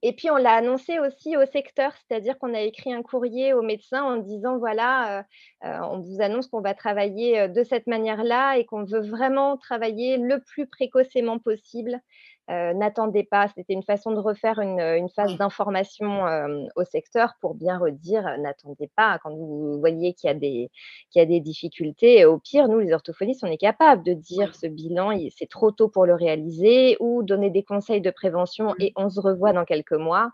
et 0.02 0.14
puis 0.14 0.30
on 0.30 0.36
l'a 0.36 0.52
annoncé 0.54 0.98
aussi 0.98 1.36
au 1.36 1.46
secteur, 1.46 1.92
c'est-à-dire 1.96 2.38
qu'on 2.38 2.54
a 2.54 2.60
écrit 2.60 2.92
un 2.92 3.02
courrier 3.02 3.54
aux 3.54 3.62
médecins 3.62 4.02
en 4.04 4.16
disant: 4.18 4.58
«Voilà, 4.58 5.20
heu 5.64 5.68
heu, 5.68 5.80
on 5.84 6.00
vous 6.00 6.20
annonce 6.22 6.48
qu'on 6.48 6.60
va 6.62 6.74
travailler, 6.74 7.48
de 7.48 7.64
cette 7.64 7.86
manière-là 7.86 8.58
et 8.58 8.66
qu'on 8.66 8.84
veut 8.84 9.00
vraiment 9.00 9.56
travailler 9.56 10.18
le 10.18 10.40
plus 10.40 10.66
précocement 10.66 11.38
possible. 11.38 12.00
Heu, 12.50 12.72
n'attendez 12.74 13.24
pas». 13.24 13.48
C'était 13.56 13.74
une 13.74 13.82
façon 13.82 14.12
de 14.12 14.18
refaire 14.20 14.58
une, 14.60 14.80
une 14.80 15.08
phase 15.10 15.36
d'information, 15.36 16.26
hem, 16.28 16.68
au 16.76 16.84
secteur 16.84 17.34
pour 17.40 17.54
bien 17.54 17.78
redire: 17.78 18.24
«N'attendez 18.38 18.90
pas 18.96 19.18
quand 19.22 19.34
vous 19.34 19.78
voyez 19.80 20.14
qu'il 20.14 20.28
y 20.28 20.30
a 20.30 20.34
des 20.34 20.70
qu'il 21.10 21.20
y 21.20 21.22
a 21.22 21.26
des 21.26 21.40
difficultés. 21.40 22.24
Au 22.24 22.38
pire, 22.38 22.68
nous, 22.68 22.78
les 22.80 22.92
orthophonistes, 22.92 23.44
on 23.44 23.48
est 23.52 23.56
capables 23.58 24.02
de 24.04 24.12
dire. 24.14 24.54
"Ce 24.54 24.66
bilan, 24.66 25.10
il 25.12 25.30
c'est 25.32 25.48
trop 25.50 25.70
tôt 25.72 25.88
pour 25.88 26.06
le 26.06 26.14
réaliser"» 26.14 26.96
ou 27.00 27.22
donner 27.22 27.50
des 27.50 27.62
conseils 27.64 28.00
de 28.00 28.10
prévention 28.10 28.74
Mmh. 28.78 28.82
et 28.82 28.92
on 28.96 29.08
se 29.10 29.20
revoit 29.20 29.52
dans 29.52 29.64
quelques 29.64 29.92
mois. 29.92 30.30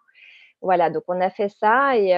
Voilà, 0.62 0.90
donc 0.90 1.04
on 1.08 1.20
a 1.20 1.30
fait 1.30 1.48
ça 1.50 1.96
et 1.98 2.14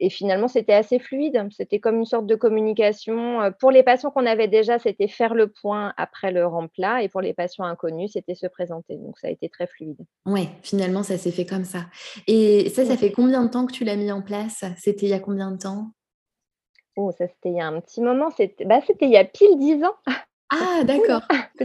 et 0.00 0.08
finalement, 0.08 0.48
c'était 0.48 0.72
assez 0.72 0.98
fluide. 0.98 1.46
C'était 1.54 1.78
comme 1.78 1.98
une 1.98 2.06
sorte 2.06 2.26
de 2.26 2.34
communication. 2.34 3.42
Euh, 3.42 3.50
pour 3.50 3.70
les 3.70 3.82
patients 3.82 4.10
qu'on 4.10 4.24
avait 4.24 4.48
déjà, 4.48 4.78
c'était 4.78 5.08
faire 5.08 5.34
le 5.34 5.48
point 5.48 5.92
après 5.98 6.32
le 6.32 6.46
remplat. 6.46 7.02
Et 7.02 7.10
pour 7.10 7.20
les 7.20 7.34
patients 7.34 7.64
inconnus, 7.64 8.12
c'était 8.14 8.34
se 8.34 8.46
présenter. 8.46 8.96
Donc, 8.96 9.18
ça 9.18 9.28
a 9.28 9.30
été 9.30 9.50
très 9.50 9.66
fluide. 9.66 9.98
Ouais, 10.24 10.48
finalement, 10.62 11.02
ça 11.02 11.18
s'est 11.18 11.30
fait 11.30 11.44
comme 11.44 11.64
ça. 11.64 11.80
Et 12.26 12.70
ça, 12.70 12.86
ça 12.86 12.96
fait 12.96 13.12
combien 13.12 13.44
de 13.44 13.50
temps 13.50 13.66
que 13.66 13.72
tu 13.72 13.84
l'as 13.84 13.96
mis 13.96 14.10
en 14.10 14.22
place? 14.22 14.64
C'était 14.78 15.06
il 15.06 15.10
y 15.10 15.14
a 15.14 15.20
combien 15.20 15.50
de 15.50 15.58
temps? 15.58 15.90
Oh, 16.96 17.12
ça, 17.12 17.28
c'était 17.28 17.50
il 17.50 17.56
y 17.56 17.60
a 17.60 17.66
un 17.66 17.78
petit 17.80 18.00
moment. 18.00 18.30
C'était 18.30 18.64
bah, 18.64 18.80
il 19.02 19.10
y 19.10 19.18
a 19.18 19.24
pile 19.24 19.58
dix 19.58 19.84
ans. 19.84 19.94
Ah, 20.52 20.82
d'accord. 20.82 21.22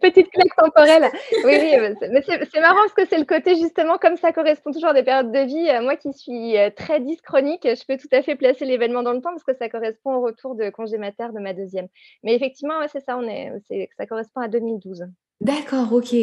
petite, 0.00 0.28
claque 0.30 0.56
temporelle. 0.58 1.10
Oui, 1.44 1.54
oui, 1.60 1.94
mais 2.10 2.22
c'est 2.22 2.60
marrant 2.60 2.80
parce 2.80 2.92
que 2.92 3.06
c'est 3.06 3.18
le 3.18 3.24
côté 3.24 3.54
justement, 3.54 3.98
comme 3.98 4.16
ça 4.16 4.32
correspond 4.32 4.72
toujours 4.72 4.90
à 4.90 4.94
des 4.94 5.04
périodes 5.04 5.30
de 5.30 5.38
vie. 5.40 5.70
Euh, 5.70 5.80
moi 5.80 5.94
qui 5.96 6.12
suis 6.12 6.58
euh, 6.58 6.70
très 6.70 6.98
dyschronique, 7.00 7.62
je 7.62 7.86
peux 7.86 7.96
tout 7.96 8.08
à 8.10 8.22
fait 8.22 8.34
placer 8.34 8.64
l'événement 8.64 9.04
dans 9.04 9.12
le 9.12 9.20
temps 9.20 9.30
parce 9.30 9.44
que 9.44 9.54
ça 9.54 9.68
correspond 9.68 10.14
au 10.16 10.22
retour 10.22 10.56
de 10.56 10.70
congé 10.70 10.98
mater 10.98 11.28
de 11.32 11.38
ma 11.38 11.54
deuxième. 11.54 11.86
Mais 12.24 12.34
effectivement, 12.34 12.74
c'est 12.88 13.00
ça, 13.00 13.16
on 13.16 13.28
est, 13.28 13.52
ça 13.96 14.06
correspond 14.06 14.40
à 14.40 14.48
2012. 14.48 15.04
D'accord, 15.44 15.92
OK. 15.92 16.16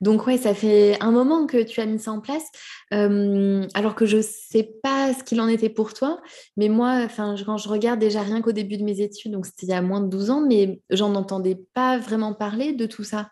Donc 0.00 0.26
ouais, 0.26 0.36
ça 0.36 0.52
fait 0.52 0.96
un 1.00 1.12
moment 1.12 1.46
que 1.46 1.62
tu 1.62 1.80
as 1.80 1.86
mis 1.86 2.00
ça 2.00 2.10
en 2.10 2.20
place, 2.20 2.44
alors 2.90 3.94
que 3.94 4.04
je 4.04 4.16
ne 4.16 4.22
sais 4.22 4.68
pas 4.82 5.14
ce 5.14 5.22
qu'il 5.22 5.40
en 5.40 5.46
était 5.48 5.68
pour 5.68 5.94
toi, 5.94 6.20
mais 6.56 6.68
moi, 6.68 7.00
enfin, 7.04 7.36
quand 7.46 7.56
je 7.56 7.68
regarde 7.68 8.00
déjà 8.00 8.22
rien 8.22 8.42
qu'au 8.42 8.50
début 8.52 8.76
de 8.76 8.82
mes 8.84 9.00
études, 9.00 9.32
donc 9.32 9.46
c'était 9.46 9.66
il 9.66 9.70
y 9.70 9.72
a 9.74 9.82
moins 9.82 10.00
de 10.00 10.08
12 10.08 10.30
ans, 10.30 10.40
mais 10.44 10.80
j'en 10.90 11.14
entendais 11.14 11.56
pas 11.74 11.98
vraiment 11.98 12.34
parler 12.34 12.72
de 12.72 12.86
tout 12.86 13.04
ça. 13.04 13.30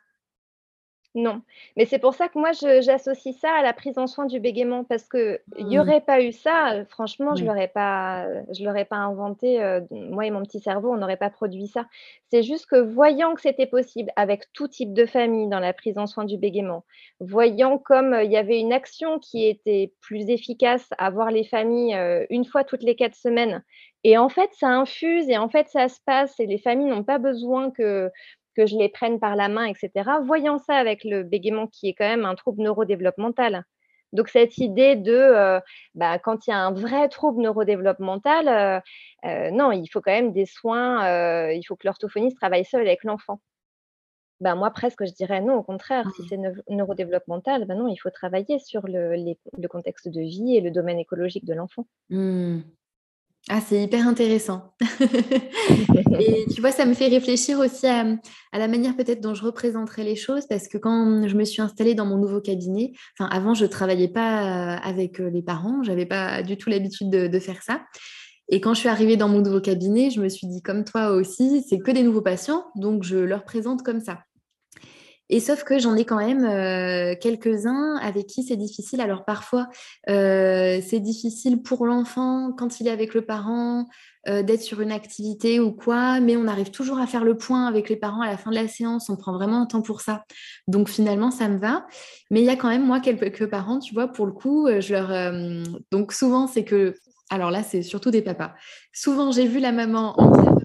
Non, 1.15 1.43
mais 1.77 1.85
c'est 1.85 1.99
pour 1.99 2.15
ça 2.15 2.29
que 2.29 2.39
moi 2.39 2.53
j'associe 2.53 3.37
ça 3.37 3.53
à 3.53 3.63
la 3.63 3.75
prise 3.75 3.99
en 3.99 4.07
soin 4.07 4.25
du 4.25 4.41
bégaiement 4.41 4.83
parce 4.83 5.07
qu'il 5.11 5.39
n'y 5.59 5.77
mmh. 5.77 5.81
aurait 5.81 6.01
pas 6.01 6.23
eu 6.23 6.33
ça, 6.33 6.87
franchement, 6.89 7.35
je 7.35 7.45
l'aurais 7.45 7.69
pas 7.69 8.27
l'aurais 8.61 8.87
pas 8.87 8.97
inventé, 8.97 9.63
euh, 9.63 9.83
moi 9.91 10.25
et 10.25 10.31
mon 10.31 10.43
petit 10.43 10.61
cerveau, 10.61 10.91
on 10.91 10.97
n'aurait 10.97 11.19
pas 11.19 11.29
produit 11.29 11.67
ça. 11.67 11.87
C'est 12.31 12.43
juste 12.43 12.65
que 12.65 12.77
voyant 12.77 13.35
que 13.35 13.43
c'était 13.43 13.67
possible 13.67 14.11
avec 14.17 14.51
tout 14.55 14.69
type 14.69 14.95
de 14.95 15.05
famille 15.05 15.49
dans 15.49 15.61
la 15.61 15.75
prise 15.75 15.99
en 15.99 16.07
soin 16.07 16.25
du 16.25 16.39
bégaiement, 16.39 16.83
voyant 17.21 17.77
comme, 17.77 18.15
euh, 18.15 18.23
il 18.23 18.33
y 18.33 18.39
avait 18.39 18.59
une 18.59 18.73
action 18.73 19.19
qui 19.19 19.47
était 19.47 19.93
plus 20.01 20.31
efficace 20.31 20.89
à 20.97 21.11
voir 21.11 21.31
les 21.31 21.45
familles, 21.45 21.95
euh, 21.95 22.25
une 22.31 22.47
fois 22.47 22.65
toutes 22.65 22.83
les 22.83 22.97
quatre 22.97 23.17
semaines 23.17 23.63
et 24.05 24.19
en 24.19 24.29
fait 24.29 24.51
ça 24.55 24.69
infuse 24.69 25.29
et 25.29 25.39
en 25.39 25.49
fait 25.49 25.69
ça 25.69 25.89
se 25.89 26.01
passe 26.05 26.39
et 26.41 26.47
les 26.47 26.59
familles 26.59 26.89
n'ont 26.89 27.05
pas 27.05 27.19
besoin 27.19 27.71
que 27.71 28.11
que 28.55 28.67
je 28.67 28.77
les 28.77 28.89
prenne 28.89 29.19
par 29.19 29.37
la 29.37 29.49
main, 29.49 29.65
etc. 29.65 29.91
Voyant 30.25 30.59
ça 30.59 30.75
avec 30.75 31.05
le 31.05 31.23
bégaiement 31.23 31.67
qui 31.67 31.89
est 31.89 31.95
quand 31.95 32.09
même 32.09 32.25
un 32.25 32.35
trouble 32.35 32.63
neurodéveloppemental. 32.63 33.65
Donc 34.13 34.29
cette 34.29 34.59
idée 34.59 34.95
de, 34.95 35.13
euh, 35.13 35.61
bah, 35.95 36.19
quand 36.19 36.47
il 36.47 36.51
y 36.51 36.53
a 36.53 36.59
un 36.59 36.73
vrai 36.73 37.09
trouble 37.09 37.43
neurodéveloppemental, 37.43 38.49
euh, 38.49 38.81
euh, 39.25 39.51
non, 39.51 39.73
il 39.73 39.87
faut 39.89 40.01
quand 40.01 40.13
même 40.13 40.33
des 40.33 40.47
soins, 40.47 41.51
il 41.51 41.63
faut 41.67 41.77
que 41.77 41.87
l'orthophoniste 41.87 42.37
travaille 42.37 42.65
seul 42.65 42.83
avec 42.83 43.05
l'enfant. 43.05 43.41
Ben, 44.41 44.57
moi, 44.57 44.71
presque, 44.71 45.07
je 45.07 45.13
dirais 45.13 45.41
non, 45.41 45.55
au 45.55 45.63
contraire, 45.63 46.11
si 46.17 46.27
c'est 46.29 46.39
neurodéveloppemental, 46.69 47.65
ben 47.65 47.79
non, 47.79 47.87
il 47.87 47.97
faut 47.97 48.11
travailler 48.11 48.59
sur 48.59 48.83
le, 48.87 49.69
contexte 49.69 50.09
de 50.09 50.21
vie 50.21 50.57
et 50.57 50.61
le 50.61 50.73
domaine 50.73 50.99
écologique 50.99 51.45
de 51.45 51.55
l'enfant. 51.55 51.87
Mmh. 52.11 52.63
Ah, 53.51 53.61
c'est 53.61 53.83
hyper 53.83 54.07
intéressant. 54.07 54.73
et 56.21 56.47
tu 56.55 56.61
vois, 56.61 56.71
ça 56.71 56.87
me 56.87 56.95
fait 56.95 57.09
réfléchir 57.09 57.59
aussi 57.59 57.89
à, 57.89 58.05
la 58.53 58.69
manière 58.69 58.97
peut-être 58.97 59.21
dont 59.21 59.35
je 59.35 59.43
représenterai 59.43 60.05
les 60.05 60.15
choses, 60.15 60.47
parce 60.47 60.69
que 60.69 60.79
quand 60.79 61.27
je 61.27 61.35
me 61.35 61.45
suis 61.45 61.61
installée 61.61 61.95
dans 61.97 62.07
mon 62.07 62.19
nouveau 62.19 62.41
cabinet, 62.41 62.93
enfin 63.19 63.29
avant, 63.35 63.55
je 63.55 63.65
ne 63.65 63.69
travaillais 63.69 64.09
pas 64.09 64.77
euh, 64.77 64.79
avec 64.85 65.21
euh, 65.21 65.29
les 65.29 65.43
parents, 65.43 65.83
je 65.83 65.91
n'avais 65.91 66.07
pas 66.07 66.43
du 66.45 66.57
tout 66.57 66.71
l'habitude 66.71 67.11
de, 67.11 67.39
faire 67.41 67.63
ça. 67.63 67.83
Et 68.49 68.61
quand 68.61 68.75
je 68.75 68.81
suis 68.81 68.89
arrivée 68.89 69.17
dans 69.17 69.29
mon 69.29 69.41
nouveau 69.41 69.61
cabinet, 69.61 70.11
je 70.11 70.21
me 70.21 70.29
suis 70.29 70.47
dit, 70.47 70.63
comme 70.63 70.85
toi 70.85 71.11
aussi, 71.11 71.65
c'est 71.69 71.81
que 71.81 71.91
des 71.91 72.05
nouveaux 72.05 72.23
patients, 72.23 72.67
donc 72.77 73.03
je 73.03 73.17
leur 73.17 73.43
présente 73.43 73.83
comme 73.83 74.01
ça. 74.01 74.21
Et 75.29 75.41
sauf 75.41 75.65
que 75.65 75.79
j'en 75.79 75.97
ai 75.97 76.05
quand 76.05 76.19
même 76.19 76.45
euh, 76.45 77.15
quelques-uns 77.19 77.97
avec 77.97 78.27
qui 78.27 78.43
c'est 78.43 78.57
difficile. 78.57 79.01
Alors 79.01 79.25
parfois, 79.25 79.69
euh, 80.11 80.81
c'est 80.87 81.01
difficile 81.01 81.63
pour 81.63 81.87
l'enfant 81.87 82.53
quand 82.53 82.81
il 82.81 82.89
est 82.89 82.91
avec 82.91 83.15
le 83.15 83.23
parent 83.23 83.89
euh, 84.29 84.43
d'être 84.43 84.61
sur 84.61 84.81
une 84.81 84.93
activité 84.93 85.59
ou 85.59 85.73
quoi, 85.73 86.21
mais 86.21 86.37
on 86.37 86.47
arrive 86.47 86.71
toujours 86.71 86.99
à 86.99 87.07
faire 87.07 87.25
le 87.25 87.37
point 87.37 87.67
avec 87.67 87.89
les 87.89 87.97
parents 87.97 88.21
à 88.21 88.27
la 88.27 88.37
fin 88.37 88.51
de 88.51 88.57
la 88.57 88.69
séance. 88.69 89.09
On 89.09 89.17
prend 89.17 89.33
vraiment 89.33 89.63
un 89.63 89.67
temps 89.67 89.83
pour 89.83 90.01
ça. 90.01 90.25
Donc 90.69 90.89
finalement, 90.89 91.31
ça 91.31 91.49
me 91.49 91.59
va. 91.59 91.87
Mais 92.31 92.41
il 92.41 92.45
y 92.45 92.51
a 92.51 92.57
quand 92.57 92.69
même 92.69 92.85
moi 92.85 93.01
quelques 93.01 93.47
parents, 93.47 93.79
tu 93.79 93.95
vois, 93.95 94.09
pour 94.09 94.27
le 94.27 94.33
coup, 94.33 94.69
je 94.81 94.93
leur. 94.93 95.33
donc 95.91 96.13
souvent, 96.13 96.47
c'est 96.47 96.65
que. 96.65 96.95
Alors 97.31 97.51
là, 97.51 97.63
c'est 97.63 97.81
surtout 97.81 98.11
des 98.11 98.21
papas. 98.21 98.53
Souvent, 98.93 99.33
j'ai 99.33 99.47
vu 99.47 99.59
la 99.59 99.73
maman 99.73 100.15
en 100.21 100.57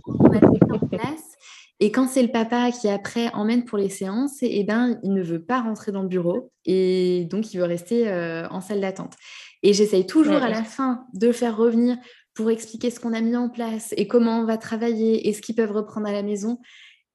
et 1.80 1.92
quand 1.92 2.08
c'est 2.08 2.24
le 2.24 2.32
papa 2.32 2.72
qui 2.72 2.90
après 2.90 3.30
emmène 3.34 3.64
pour 3.64 3.78
les 3.78 3.90
séances, 3.90 4.38
eh 4.42 4.64
ben, 4.64 5.00
il 5.04 5.14
ne 5.14 5.22
veut 5.22 5.44
pas 5.44 5.62
rentrer 5.62 5.92
dans 5.92 6.02
le 6.02 6.08
bureau 6.08 6.52
et 6.66 7.28
donc 7.30 7.54
il 7.54 7.58
veut 7.58 7.66
rester 7.66 8.08
euh, 8.08 8.48
en 8.50 8.62
salle 8.62 8.82
d'attente. 8.82 9.14
Et 9.62 9.74
j'essaye 9.74 10.06
toujours 10.08 10.42
à 10.42 10.50
la 10.50 10.64
fin 10.64 11.06
de 11.14 11.28
le 11.28 11.34
faire 11.34 11.56
revenir 11.56 11.98
pour 12.34 12.50
expliquer 12.50 12.90
ce 12.90 13.00
qu'on 13.00 13.14
a 13.14 13.22
mis 13.22 13.36
en 13.36 13.50
place 13.50 13.94
et 13.98 14.08
comment 14.08 14.40
on 14.40 14.46
va 14.46 14.58
travailler 14.58 15.28
et 15.28 15.34
ce 15.34 15.42
qu'ils 15.42 15.56
peuvent 15.56 15.72
reprendre 15.72 16.08
à 16.08 16.12
la 16.12 16.24
maison. 16.24 16.60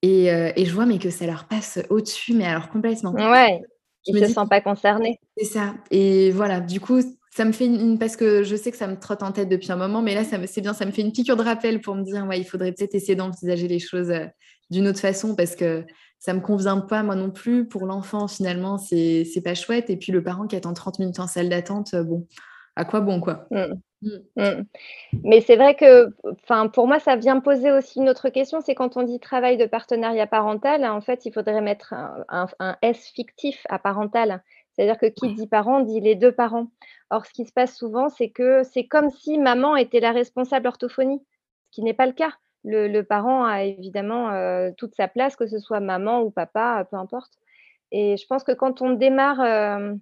Et, 0.03 0.33
euh, 0.33 0.53
et 0.57 0.65
je 0.65 0.75
vois 0.75 0.87
mais 0.87 0.99
que 0.99 1.11
ça 1.11 1.27
leur 1.27 1.47
passe 1.47 1.81
au-dessus, 1.91 2.35
mais 2.35 2.45
alors 2.45 2.69
complètement. 2.69 3.13
Ouais, 3.13 3.63
ils 4.07 4.15
ne 4.15 4.27
se 4.27 4.33
sentent 4.33 4.51
pas 4.51 4.61
concernés. 4.61 5.19
C'est 5.37 5.45
ça. 5.45 5.75
Et 5.91 6.31
voilà, 6.31 6.61
du 6.61 6.81
coup, 6.81 7.01
ça 7.35 7.45
me 7.45 7.53
fait 7.53 7.67
une, 7.67 7.99
parce 7.99 8.17
que 8.17 8.43
je 8.43 8.55
sais 8.57 8.71
que 8.71 8.77
ça 8.77 8.87
me 8.87 8.99
trotte 8.99 9.23
en 9.23 9.33
tête 9.33 9.49
depuis 9.49 9.73
un 9.73 9.77
moment, 9.77 10.03
mais 10.03 10.15
là, 10.15 10.23
c'est 10.25 10.61
bien, 10.61 10.75
ça 10.75 10.85
me 10.85 10.91
fait 10.91 11.03
une 11.03 11.13
piqûre 11.13 11.37
de 11.37 11.43
rappel 11.43 11.81
pour 11.81 11.95
me 11.95 12.03
dire, 12.03 12.27
ouais, 12.27 12.39
il 12.39 12.45
faudrait 12.45 12.73
peut-être 12.73 12.95
essayer 12.95 13.15
d'envisager 13.15 13.69
les 13.69 13.79
choses 13.79 14.11
euh, 14.11 14.27
d'une 14.73 14.89
autre 14.89 14.99
façon 14.99 15.37
parce 15.37 15.55
que 15.55 15.85
ça 16.19 16.35
me 16.35 16.41
convient 16.41 16.79
pas 16.81 17.03
moi 17.03 17.15
non 17.15 17.31
plus. 17.31 17.67
Pour 17.67 17.87
l'enfant, 17.87 18.27
finalement, 18.27 18.79
c'est 18.79 19.43
pas 19.45 19.55
chouette. 19.55 19.91
Et 19.91 19.97
puis 19.97 20.13
le 20.13 20.23
parent 20.23 20.47
qui 20.47 20.57
attend 20.57 20.73
30 20.73 20.99
minutes 20.99 21.21
en 21.21 21.27
salle 21.27 21.49
d'attente, 21.49 21.95
euh, 21.95 22.03
bon, 22.03 22.27
à 22.75 22.85
quoi 22.85 23.01
bon, 23.01 23.21
quoi? 23.21 23.47
Mmh. 23.51 23.65
Mmh. 24.03 24.09
Mmh. 24.37 24.63
Mais 25.25 25.41
c'est 25.41 25.57
vrai 25.57 25.75
que, 25.75 26.09
enfin, 26.25 26.69
pour 26.69 26.89
moi, 26.89 26.99
ça 26.99 27.17
vient 27.17 27.39
poser 27.41 27.71
aussi 27.71 28.01
une 28.01 28.09
autre 28.09 28.31
question. 28.31 28.61
C'est 28.61 28.75
quand 28.75 28.97
on 28.97 29.03
dit 29.03 29.21
travail 29.21 29.57
de 29.57 29.67
partenariat 29.67 30.27
parental, 30.27 30.85
en 30.85 31.01
fait, 31.01 31.27
il 31.27 31.33
faudrait 31.33 31.61
mettre 31.61 31.93
un, 31.93 32.47
un 32.59 32.77
S 32.83 33.11
fictif 33.15 33.65
à 33.69 33.79
parental. 33.79 34.43
C'est-à-dire 34.73 34.99
que 34.99 35.07
qui 35.07 35.35
dit 35.35 35.47
parent 35.47 35.81
dit 35.81 36.01
les 36.01 36.15
deux 36.15 36.33
parents. 36.33 36.69
Or, 37.11 37.27
ce 37.27 37.33
qui 37.33 37.45
se 37.45 37.53
passe 37.53 37.77
souvent, 37.77 38.09
c'est 38.09 38.31
que 38.31 38.63
c'est 38.63 38.87
comme 38.87 39.11
si 39.11 39.39
maman 39.39 39.77
était 39.77 40.01
la 40.01 40.13
responsable 40.13 40.67
orthophonie, 40.67 41.23
ce 41.67 41.71
qui 41.73 41.83
n'est 41.83 41.95
pas 41.95 42.07
le 42.07 42.13
cas. 42.13 42.33
Le, 42.65 43.03
parent 43.03 43.45
a 43.45 43.65
évidemment 43.65 44.31
euh, 44.31 44.71
toute 44.77 44.95
sa 44.95 45.09
place, 45.09 45.37
que 45.37 45.47
ce 45.47 45.59
soit 45.59 45.81
maman 45.81 46.21
ou 46.23 46.31
papa, 46.31 46.87
peu 46.91 46.97
importe. 46.97 47.33
Et 47.91 48.17
je 48.17 48.27
pense 48.27 48.45
que 48.45 48.53
quand 48.53 48.83
on 48.83 48.91
démarre, 48.91 49.41
euh, 49.41 49.95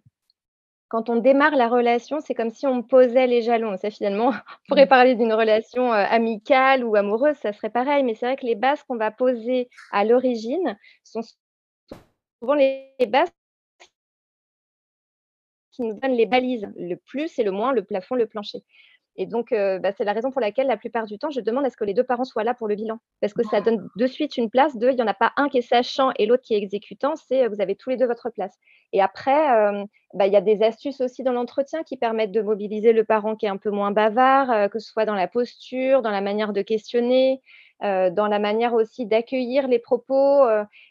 quand 0.88 1.08
on 1.08 1.16
démarre 1.16 1.56
la 1.56 1.68
relation, 1.68 2.20
c'est 2.20 2.34
comme 2.34 2.50
si 2.50 2.66
on 2.66 2.82
posait 2.82 3.26
les 3.26 3.42
jalons. 3.42 3.76
Ça, 3.78 3.90
finalement, 3.90 4.28
on 4.28 4.68
pourrait 4.68 4.86
mmh. 4.86 4.88
parler 4.88 5.14
d'une 5.14 5.32
relation 5.32 5.92
euh, 5.92 6.04
amicale 6.08 6.84
ou 6.84 6.96
amoureuse, 6.96 7.36
ça 7.36 7.52
serait 7.52 7.70
pareil. 7.70 8.04
Mais 8.04 8.14
c'est 8.14 8.26
vrai 8.26 8.36
que 8.36 8.46
les 8.46 8.54
bases 8.54 8.82
qu'on 8.84 8.96
va 8.96 9.10
poser 9.10 9.68
à 9.90 10.04
l'origine 10.04 10.78
sont 11.02 11.22
souvent 12.40 12.54
les 12.54 12.94
bases 13.08 13.30
qui 15.72 15.82
nous 15.82 15.98
donnent 15.98 16.16
les 16.16 16.26
balises, 16.26 16.68
le 16.76 16.96
plus 16.96 17.38
et 17.38 17.44
le 17.44 17.50
moins, 17.50 17.72
le 17.72 17.84
plafond, 17.84 18.14
le 18.14 18.26
plancher. 18.26 18.62
Et 19.20 19.26
donc, 19.26 19.52
euh, 19.52 19.78
bah, 19.78 19.92
c'est 19.92 20.04
la 20.04 20.14
raison 20.14 20.30
pour 20.30 20.40
laquelle, 20.40 20.66
la 20.66 20.78
plupart 20.78 21.04
du 21.04 21.18
temps, 21.18 21.28
je 21.28 21.42
demande 21.42 21.66
à 21.66 21.70
ce 21.70 21.76
que 21.76 21.84
les 21.84 21.92
deux 21.92 22.02
parents 22.02 22.24
soient 22.24 22.42
là 22.42 22.54
pour 22.54 22.68
le 22.68 22.74
bilan. 22.74 23.00
Parce 23.20 23.34
que 23.34 23.42
ça 23.42 23.60
donne 23.60 23.86
de 23.94 24.06
suite 24.06 24.38
une 24.38 24.48
place. 24.48 24.78
Deux, 24.78 24.92
il 24.92 24.96
n'y 24.96 25.02
en 25.02 25.06
a 25.06 25.12
pas 25.12 25.32
un 25.36 25.50
qui 25.50 25.58
est 25.58 25.60
sachant 25.62 26.10
et 26.16 26.24
l'autre 26.24 26.42
qui 26.42 26.54
est 26.54 26.56
exécutant. 26.56 27.16
C'est 27.16 27.44
euh, 27.44 27.50
vous 27.50 27.60
avez 27.60 27.76
tous 27.76 27.90
les 27.90 27.98
deux 27.98 28.06
votre 28.06 28.30
place. 28.30 28.56
Et 28.94 29.02
après, 29.02 29.52
euh, 29.52 29.84
bah, 30.14 30.26
il 30.26 30.32
y 30.32 30.36
a 30.36 30.40
des 30.40 30.62
astuces 30.62 31.02
aussi 31.02 31.22
dans 31.22 31.34
l'entretien 31.34 31.82
qui 31.82 31.98
permettent 31.98 32.32
de 32.32 32.40
mobiliser 32.40 32.94
le 32.94 33.04
parent 33.04 33.36
qui 33.36 33.44
est 33.44 33.50
un 33.50 33.58
peu 33.58 33.68
moins 33.68 33.90
bavard, 33.90 34.70
que 34.70 34.78
ce 34.78 34.90
soit 34.90 35.04
dans 35.04 35.14
la 35.14 35.28
posture, 35.28 36.00
dans 36.00 36.10
la 36.10 36.22
manière 36.22 36.54
de 36.54 36.62
questionner, 36.62 37.42
dans 37.82 38.26
la 38.26 38.38
manière 38.38 38.72
aussi 38.72 39.04
d'accueillir 39.04 39.68
les 39.68 39.78
propos. 39.78 40.46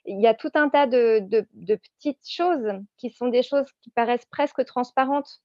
il 0.06 0.22
y 0.22 0.28
a 0.28 0.34
tout 0.36 0.52
un 0.54 0.70
tas 0.70 0.88
de, 0.88 1.20
de 1.20 1.76
petites 1.76 2.28
choses 2.28 2.74
qui 2.98 3.10
sont 3.10 3.28
des 3.28 3.44
choses 3.44 3.65
qui 3.82 3.89
paraissent 3.89 4.28
presque 4.32 4.63
transparentes 4.65 5.42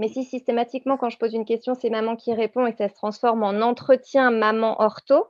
mais 0.00 0.08
si 0.08 0.24
systématiquement, 0.24 0.96
quand 0.96 1.10
je 1.10 1.18
pose 1.18 1.34
une 1.34 1.44
question, 1.44 1.74
c'est 1.74 1.90
maman 1.90 2.16
qui 2.16 2.32
répond 2.32 2.64
et 2.64 2.72
que 2.72 2.78
ça 2.78 2.88
se 2.88 2.94
transforme 2.94 3.42
en 3.42 3.60
entretien 3.60 4.30
maman 4.30 4.80
ortho, 4.80 5.26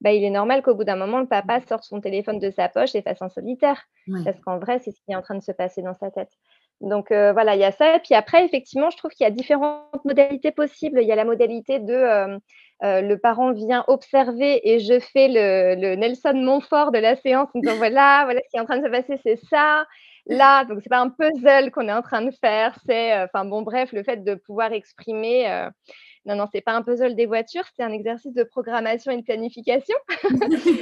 bah, 0.00 0.12
il 0.12 0.22
est 0.22 0.30
normal 0.30 0.62
qu'au 0.62 0.76
bout 0.76 0.84
d'un 0.84 0.94
moment, 0.94 1.18
le 1.18 1.26
papa 1.26 1.60
sorte 1.60 1.82
son 1.82 2.00
téléphone 2.00 2.38
de 2.38 2.50
sa 2.50 2.68
poche 2.68 2.94
et 2.94 3.02
fasse 3.02 3.22
un 3.22 3.28
solitaire. 3.28 3.82
Parce 4.24 4.40
qu'en 4.40 4.58
vrai, 4.58 4.78
c'est 4.78 4.92
ce 4.92 5.00
qui 5.00 5.10
est 5.10 5.16
en 5.16 5.22
train 5.22 5.34
de 5.34 5.42
se 5.42 5.50
passer 5.50 5.82
dans 5.82 5.94
sa 5.94 6.12
tête. 6.12 6.30
Donc 6.80 7.10
euh, 7.10 7.32
voilà, 7.32 7.56
il 7.56 7.60
y 7.60 7.64
a 7.64 7.72
ça. 7.72 7.96
Et 7.96 7.98
puis 7.98 8.14
après, 8.14 8.44
effectivement, 8.44 8.90
je 8.90 8.96
trouve 8.96 9.10
qu'il 9.10 9.24
y 9.24 9.26
a 9.26 9.32
différentes 9.32 10.04
modalités 10.04 10.52
possibles. 10.52 11.00
Il 11.02 11.08
y 11.08 11.12
a 11.12 11.16
la 11.16 11.24
modalité 11.24 11.80
de 11.80 11.92
euh, 11.92 12.38
euh, 12.84 13.00
le 13.00 13.18
parent 13.18 13.52
vient 13.52 13.84
observer 13.88 14.60
et 14.68 14.78
je 14.78 15.00
fais 15.00 15.26
le, 15.26 15.74
le 15.80 15.96
Nelson 15.96 16.34
Montfort 16.34 16.92
de 16.92 16.98
la 16.98 17.16
séance 17.16 17.48
en 17.52 17.58
disant 17.58 17.76
voilà, 17.78 18.22
voilà 18.26 18.40
ce 18.44 18.50
qui 18.50 18.58
est 18.58 18.60
en 18.60 18.64
train 18.64 18.78
de 18.78 18.84
se 18.84 18.90
passer, 18.90 19.18
c'est 19.24 19.40
ça. 19.48 19.86
Là, 20.26 20.64
donc 20.64 20.80
c'est 20.82 20.88
pas 20.88 21.00
un 21.00 21.10
puzzle 21.10 21.70
qu'on 21.70 21.88
est 21.88 21.92
en 21.92 22.02
train 22.02 22.22
de 22.22 22.30
faire, 22.30 22.78
c'est, 22.86 23.22
enfin 23.22 23.44
bon 23.44 23.62
bref, 23.62 23.92
le 23.92 24.02
fait 24.02 24.24
de 24.24 24.34
pouvoir 24.34 24.72
exprimer, 24.72 25.68
non, 26.26 26.36
non, 26.36 26.46
c'est 26.50 26.62
pas 26.62 26.72
un 26.72 26.82
puzzle 26.82 27.14
des 27.14 27.26
voitures, 27.26 27.64
c'est 27.76 27.82
un 27.82 27.92
exercice 27.92 28.32
de 28.32 28.44
programmation 28.44 29.12
et 29.12 29.18
de 29.18 29.22
planification. 29.22 29.96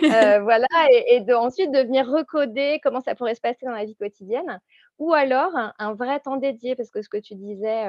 voilà 0.00 0.68
et 1.09 1.20
de 1.20 1.35
ensuite 1.35 1.72
de 1.72 1.81
venir 1.81 2.07
recoder 2.07 2.81
comment 2.83 3.00
ça 3.00 3.14
pourrait 3.16 3.35
se 3.35 3.40
passer 3.40 3.66
dans 3.66 3.72
la 3.72 3.85
vie 3.85 3.96
quotidienne 3.96 4.61
ou 4.98 5.12
alors 5.12 5.50
un 5.78 5.94
vrai 5.94 6.20
temps 6.20 6.37
dédié 6.37 6.76
parce 6.76 6.90
que 6.90 7.02
ce 7.02 7.09
que 7.09 7.16
tu 7.16 7.35
disais, 7.35 7.87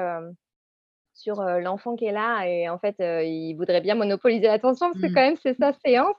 sur, 1.14 1.40
l'enfant 1.42 1.94
qui 1.94 2.06
est 2.06 2.12
là 2.12 2.44
et 2.44 2.68
en 2.68 2.78
fait, 2.78 2.96
il 2.98 3.54
voudrait 3.54 3.80
bien 3.80 3.94
monopoliser 3.94 4.48
l'attention 4.48 4.88
parce 4.90 5.00
que 5.00 5.06
Mmh. 5.06 5.14
quand 5.14 5.20
même 5.20 5.36
c'est 5.40 5.54
sa 5.54 5.72
séance. 5.72 6.16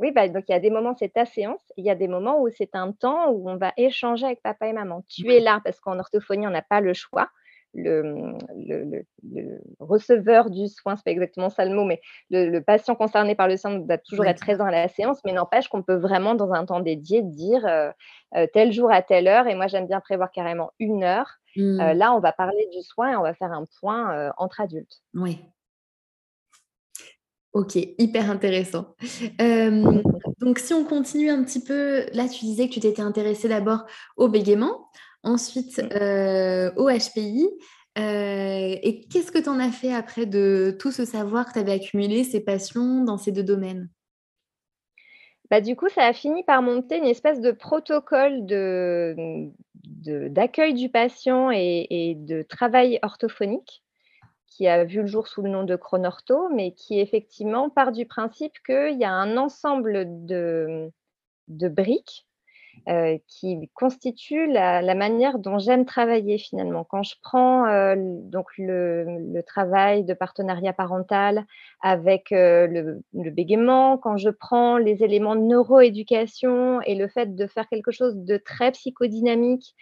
Oui, 0.00 0.12
bah, 0.12 0.28
donc 0.28 0.44
il 0.48 0.52
y 0.52 0.54
a 0.54 0.60
des 0.60 0.70
moments, 0.70 0.94
c'est 0.98 1.12
ta 1.12 1.26
séance, 1.26 1.60
il 1.76 1.84
y 1.84 1.90
a 1.90 1.94
des 1.94 2.08
moments 2.08 2.40
où 2.42 2.48
c'est 2.50 2.74
un 2.74 2.92
temps 2.92 3.30
où 3.30 3.50
on 3.50 3.56
va 3.58 3.72
échanger 3.76 4.26
avec 4.26 4.42
papa 4.42 4.66
et 4.68 4.72
maman. 4.72 5.02
Tu 5.08 5.32
es 5.34 5.40
là 5.40 5.60
parce 5.64 5.80
qu'en 5.80 5.98
orthophonie, 5.98 6.46
on 6.46 6.50
n'a 6.50 6.62
pas 6.62 6.80
le 6.80 6.94
choix. 6.94 7.28
Le, 7.74 8.02
le 8.56 8.84
le 8.84 9.04
le 9.22 9.60
receveur 9.78 10.50
du 10.50 10.66
soin, 10.68 10.96
c'est 10.96 11.04
pas 11.04 11.12
exactement 11.12 11.50
ça 11.50 11.64
le 11.64 11.72
mot, 11.74 11.84
mais 11.84 12.00
le 12.30 12.58
patient 12.60 12.96
concerné 12.96 13.36
par 13.36 13.46
le 13.46 13.56
soin 13.56 13.78
doit 13.78 13.98
toujours 13.98 14.26
être 14.26 14.40
présent 14.40 14.64
à 14.66 14.72
la 14.72 14.88
séance, 14.88 15.20
mais 15.24 15.32
n'empêche 15.32 15.68
qu'on 15.68 15.82
peut 15.84 15.94
vraiment 15.96 16.34
dans 16.34 16.52
un 16.52 16.64
temps 16.66 16.80
dédié 16.80 17.22
dire, 17.22 17.64
heu 17.66 17.92
heu, 18.36 18.48
tel 18.54 18.72
jour 18.72 18.90
à 18.90 19.02
telle 19.02 19.28
heure 19.28 19.46
et 19.48 19.54
moi 19.54 19.68
j'aime 19.68 19.86
bien 19.86 20.00
prévoir 20.00 20.32
carrément 20.32 20.72
1 20.80 21.04
heure. 21.04 21.30
Heu, 21.80 21.92
Mmh. 21.92 21.94
là, 21.94 22.12
on 22.14 22.20
va 22.20 22.32
parler 22.32 22.66
du 22.72 22.82
soin 22.82 23.12
et 23.12 23.16
on 23.16 23.22
va 23.22 23.34
faire 23.34 23.52
un 23.52 23.66
point, 23.80 24.32
entre 24.38 24.60
adultes. 24.62 25.00
Ouais. 25.14 25.52
OK, 27.52 27.76
hyper 27.98 28.30
intéressant. 28.30 28.94
Donc 30.38 30.58
si 30.58 30.72
on 30.72 30.84
continue 30.84 31.30
un 31.30 31.42
petit 31.42 31.62
peu, 31.62 32.06
là 32.12 32.28
tu 32.28 32.44
disais 32.44 32.68
que 32.68 32.74
tu 32.74 32.80
t'étais 32.80 33.02
intéressée 33.02 33.48
d'abord 33.48 33.86
au 34.16 34.28
bégaiement, 34.28 34.88
ensuite, 35.22 35.80
au 35.80 36.88
HPI, 36.88 37.48
et 37.96 39.06
qu'est-ce 39.10 39.32
que 39.32 39.38
tu 39.38 39.48
en 39.48 39.58
as 39.58 39.72
fait 39.72 39.92
après 39.92 40.26
de 40.26 40.76
tout 40.78 40.92
ce 40.92 41.04
savoir 41.04 41.46
que 41.46 41.54
tu 41.54 41.58
avais 41.58 41.72
accumulé, 41.72 42.24
ces 42.24 42.40
passions 42.40 43.04
dans 43.04 43.18
ces 43.18 43.32
2 43.32 43.42
domaines? 43.42 43.90
Bah, 45.50 45.60
du 45.60 45.74
coup, 45.74 45.88
ça 45.88 46.04
a 46.04 46.12
fini 46.12 46.44
par 46.44 46.62
monter 46.62 46.98
une 46.98 47.06
espèce 47.06 47.40
de 47.40 47.50
protocole 47.50 48.46
de, 48.46 49.50
de 49.84 50.28
d'accueil 50.28 50.74
du 50.74 50.88
patient 50.88 51.50
et 51.50 51.88
et 51.90 52.14
de 52.14 52.42
travail 52.42 53.00
orthophonique 53.02 53.82
qui 54.50 54.66
a 54.68 54.84
vu 54.84 55.00
le 55.00 55.06
jour 55.06 55.28
sous 55.28 55.42
le 55.42 55.48
nom 55.48 55.64
de 55.64 55.76
Chronortho, 55.76 56.50
mais 56.50 56.72
qui 56.72 57.00
effectivement 57.00 57.70
part 57.70 57.92
du 57.92 58.04
principe 58.04 58.52
qu'il 58.66 58.98
y 58.98 59.04
a 59.04 59.12
un 59.12 59.36
ensemble 59.36 60.04
de, 60.26 60.90
de 61.48 61.68
briques 61.68 62.26
heu, 62.88 63.18
qui 63.28 63.70
constitue 63.74 64.46
la 64.50 64.94
manière 64.94 65.38
dont 65.38 65.58
j'aime 65.58 65.84
travailler 65.84 66.38
finalement. 66.38 66.84
Quand 66.84 67.02
je 67.02 67.14
prends, 67.22 67.66
heu, 67.66 67.92
l 67.92 68.20
donc 68.30 68.46
le 68.58 69.40
travail 69.46 70.04
de 70.04 70.14
partenariat 70.14 70.72
parental 70.72 71.44
avec, 71.82 72.32
heu, 72.32 72.66
le 72.66 73.02
le 73.12 73.30
bégaiement, 73.30 73.98
quand 73.98 74.16
je 74.16 74.30
prends 74.30 74.78
les 74.78 75.02
éléments 75.04 75.36
de 75.36 75.42
neuroéducation 75.42 76.80
et 76.82 76.94
le 76.94 77.08
fait 77.08 77.34
de 77.34 77.46
faire 77.46 77.68
quelque 77.68 77.90
chose 77.92 78.16
de 78.16 78.36
très 78.38 78.72
psychodynamique 78.72 79.74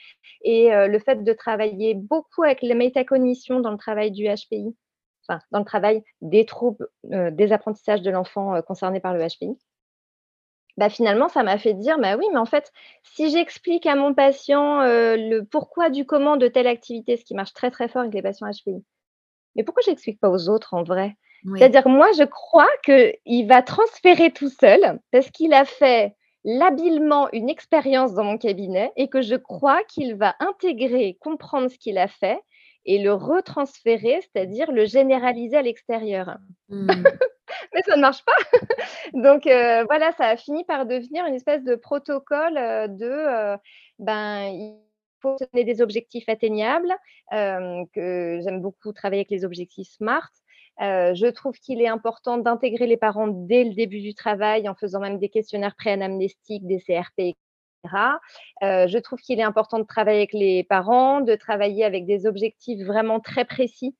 et 0.42 0.70
le 0.72 0.98
fait 0.98 1.22
de 1.24 1.32
travailler 1.32 1.94
beaucoup 1.94 2.42
avec 2.44 2.62
la 2.62 2.74
métacognition 2.74 3.61
dans 3.61 3.70
le 3.72 3.78
travail 3.78 4.11
du 4.12 4.24
HPI, 4.26 4.76
enfin 5.28 5.40
dans 5.52 5.61
le 5.61 5.64
travail 5.64 6.02
des 6.22 6.44
troubles, 6.46 6.88
des 7.04 7.52
apprentissages 7.52 8.02
de 8.02 8.11
l'enfant, 8.11 8.61
concerné 8.62 9.00
par 9.00 9.14
le 9.14 9.20
HPI. 9.26 9.58
Bah, 10.79 10.88
finalement, 10.88 11.29
ça 11.29 11.43
m'a 11.43 11.59
fait 11.59 11.75
dire: 11.75 11.99
«Bah, 11.99 12.17
oui, 12.17 12.25
mais 12.31 12.38
en 12.38 12.45
fait, 12.45 12.73
si 13.03 13.31
j'explique 13.31 13.85
à 13.85 13.97
mon 13.97 14.14
patient, 14.14 14.81
heu, 14.83 15.17
le 15.17 15.45
pourquoi 15.45 15.91
du 15.91 16.07
comment 16.07 16.37
de 16.37 16.47
telle 16.47 16.69
activité», 16.69 17.17
ce 17.17 17.25
qui 17.25 17.35
marche 17.35 17.53
très, 17.53 17.73
très 17.73 17.88
fort 17.88 18.03
avec 18.03 18.14
les 18.14 18.23
patients 18.23 18.49
HPI. 18.49 18.85
Mais 19.57 19.64
pourquoi 19.64 19.83
j'explique 19.85 20.21
pas 20.21 20.31
aux 20.31 20.49
autres 20.49 20.75
en 20.75 20.85
vrai? 20.85 21.17
Oui. 21.45 21.59
C'est-à-dire 21.59 21.88
moi, 21.88 22.07
je 22.17 22.23
crois 22.23 22.69
qu'il 22.85 23.49
va 23.49 23.61
transférer 23.62 24.31
tout 24.31 24.51
seul 24.51 25.01
parce 25.11 25.29
qu'il 25.33 25.53
a 25.53 25.64
fait 25.64 26.14
labilement 26.45 27.29
une 27.33 27.51
expérience 27.51 28.14
dans 28.14 28.23
mon 28.23 28.38
cabinet 28.38 28.93
et 28.95 29.09
que 29.09 29.21
je 29.21 29.35
crois 29.35 29.83
qu'il 29.83 30.14
va 30.14 30.37
intégrer, 30.38 31.19
comprendre 31.21 31.69
ce 31.73 31.79
qu'il 31.79 31.99
a 31.99 32.07
fait 32.07 32.41
et 32.85 33.03
le 33.03 33.12
retransférer, 33.12 34.21
c'est-à-dire 34.23 34.71
le 34.71 34.85
généraliser 34.85 35.57
à 35.57 35.62
l'extérieur. 35.62 36.37
Mmh. 36.69 37.03
Mais 37.75 37.83
ça 37.83 37.97
ne 37.97 38.01
marche 38.03 38.25
pas. 38.25 38.33
Donc 39.14 39.47
heu, 39.47 39.85
voilà, 39.87 40.12
ça 40.12 40.27
a 40.27 40.37
fini 40.37 40.64
par 40.64 40.87
devenir 40.87 41.27
une 41.27 41.35
espèce 41.35 41.64
de 41.64 41.75
protocole, 41.77 42.57
heu, 42.59 42.88
de, 42.88 43.07
heu, 43.55 43.59
ben, 43.99 44.42
il 44.53 44.79
faut 45.21 45.37
donner 45.53 45.64
des 45.64 45.83
objectifs 45.83 46.29
atteignables, 46.29 46.94
que 47.33 48.40
j'aime 48.42 48.61
beaucoup 48.62 48.92
travailler 48.92 49.21
avec 49.23 49.31
les 49.31 49.44
objectifs 49.44 49.88
SMART. 49.97 50.31
Je 50.81 51.31
trouve 51.31 51.55
qu'il 51.59 51.81
est 51.83 51.88
important 51.88 52.38
d'intégrer 52.38 52.87
les 52.87 52.97
parents 52.97 53.29
dès 53.29 53.64
le 53.64 53.75
début 53.75 54.01
du 54.01 54.14
travail 54.14 54.68
en 54.68 54.75
faisant 54.77 55.01
même 55.01 55.18
des 55.18 55.29
questionnaires 55.29 55.75
pré-anamnestiques, 55.77 56.66
des 56.66 56.81
CRP 56.81 57.18
et 57.21 57.37
cetera. 57.85 58.21
Heu, 58.62 58.87
je 58.88 58.99
trouve 58.99 59.21
qu'il 59.21 59.40
est 59.40 59.42
important 59.42 59.79
de 59.81 59.85
travailler 59.85 60.18
avec 60.21 60.33
les 60.35 60.64
parents, 60.64 61.21
de 61.21 61.35
travailler 61.37 61.85
avec 61.85 62.07
des 62.07 62.27
objectifs 62.27 62.85
vraiment 62.87 63.21
très 63.21 63.44
précis 63.44 63.97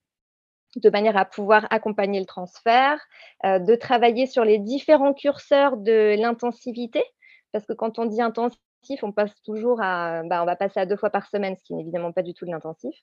de 0.83 0.91
manière 0.91 1.17
à 1.17 1.25
pouvoir 1.25 1.67
accompagner 1.71 2.21
le 2.21 2.27
transfert, 2.27 2.99
heu, 3.45 3.61
de 3.61 3.75
travailler 3.75 4.27
sur 4.27 4.45
les 4.45 4.59
différents 4.59 5.15
curseurs 5.15 5.77
de 5.77 6.17
l'intensivité. 6.21 7.03
Parce 7.53 7.67
que 7.67 7.73
quand 7.73 7.99
on 7.99 8.07
dit 8.07 8.23
intensif, 8.23 8.59
on 9.03 9.13
passe 9.13 9.33
toujours 9.45 9.81
à 9.83 10.23
bah, 10.25 10.43
on 10.43 10.47
va 10.47 10.57
passer 10.57 10.81
à 10.81 10.87
2 10.87 10.97
fois 10.97 11.11
par 11.11 11.27
semaine, 11.27 11.57
ce 11.57 11.65
qui 11.65 11.75
n'est 11.75 11.83
évidemment 11.83 12.13
pas 12.13 12.23
du 12.23 12.35
tout 12.35 12.47
de 12.47 12.51
l'intensif 12.51 12.95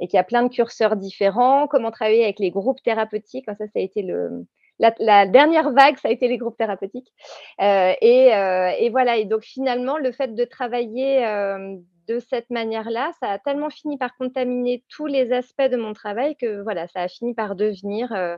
et 0.00 0.08
qu'il 0.08 0.16
y 0.16 0.20
a 0.20 0.24
plein 0.24 0.42
de 0.42 0.48
curseurs 0.48 0.96
différents. 0.96 1.66
Comment 1.68 1.90
travailler 1.90 2.24
avec 2.24 2.38
les 2.40 2.50
groupes 2.50 2.82
thérapeutiques, 2.82 3.46
ça, 3.46 3.54
ça 3.56 3.66
a 3.76 3.80
été 3.80 4.02
le 4.02 4.46
la 4.80 5.26
dernière 5.26 5.70
vague, 5.72 5.98
ça 5.98 6.08
a 6.08 6.10
été 6.10 6.26
les 6.28 6.36
groupes 6.38 6.56
thérapeutiques. 6.56 7.12
Heu 7.60 7.92
et 8.00 8.32
heu 8.34 8.68
et 8.80 8.90
voilà 8.90 9.16
et 9.18 9.24
donc 9.24 9.42
finalement, 9.42 9.98
le 9.98 10.12
fait 10.12 10.34
de 10.34 10.44
travailler, 10.44 11.24
de 12.08 12.20
cette 12.20 12.50
manière-là, 12.50 13.12
ça 13.20 13.30
a 13.30 13.38
tellement 13.38 13.70
fini 13.70 13.98
par 13.98 14.16
contaminer 14.16 14.84
tous 14.88 15.06
les 15.06 15.32
aspects 15.32 15.62
de 15.70 15.76
mon 15.76 15.92
travail 15.92 16.36
que 16.36 16.62
voilà, 16.62 16.88
ça 16.88 17.00
a 17.02 17.08
fini 17.08 17.34
par 17.34 17.54
devenir, 17.56 18.12
heu 18.12 18.36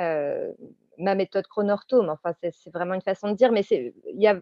heu, 0.00 0.56
ma 0.98 1.14
méthode 1.14 1.46
Chronortho. 1.48 2.02
Mais 2.02 2.10
enfin, 2.10 2.34
c'est 2.42 2.72
vraiment 2.72 2.94
une 2.94 3.02
façon 3.02 3.28
de 3.30 3.34
dire, 3.36 3.52
mais 3.52 3.62
il 3.70 3.92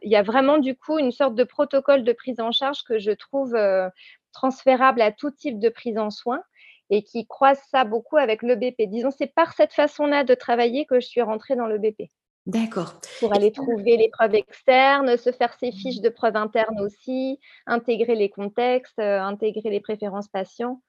y 0.04 0.16
a 0.16 0.22
vraiment 0.22 0.58
du 0.58 0.76
coup 0.76 0.98
une 0.98 1.12
sorte 1.12 1.34
de 1.34 1.44
protocole 1.44 2.04
de 2.04 2.12
prise 2.12 2.40
en 2.40 2.52
charge 2.52 2.82
que 2.84 2.98
je 2.98 3.12
trouve, 3.12 3.54
heu, 3.56 3.88
transférable 4.32 5.02
à 5.02 5.12
tout 5.12 5.30
type 5.30 5.58
de 5.58 5.68
prise 5.68 5.98
en 5.98 6.10
soin 6.10 6.42
et 6.90 7.02
qui 7.04 7.26
croise 7.26 7.60
ça 7.70 7.84
beaucoup 7.84 8.16
avec 8.16 8.42
le 8.42 8.56
BP. 8.56 8.86
Disons, 8.88 9.10
c'est 9.10 9.32
par 9.34 9.52
cette 9.54 9.72
façon-là 9.74 10.24
de 10.24 10.34
travailler 10.34 10.86
que 10.86 11.00
je 11.00 11.06
suis 11.06 11.22
rentrée 11.22 11.56
dans 11.56 11.66
le 11.66 11.78
BP. 11.78 12.10
D'accord. 12.46 13.00
Pour 13.20 13.34
aller 13.34 13.52
trouver 13.52 13.98
les 13.98 14.08
preuves 14.08 14.34
externes, 14.34 15.18
se 15.18 15.30
faire 15.30 15.52
ses 15.52 15.72
fiches 15.72 16.00
de 16.00 16.08
preuves 16.08 16.36
internes 16.36 16.80
aussi, 16.80 17.38
intégrer 17.66 18.14
les 18.14 18.30
contextes, 18.30 18.98
heu, 18.98 19.02
intégrer 19.20 19.68
les 19.68 19.80
préférences 19.80 20.28
patients. 20.28 20.80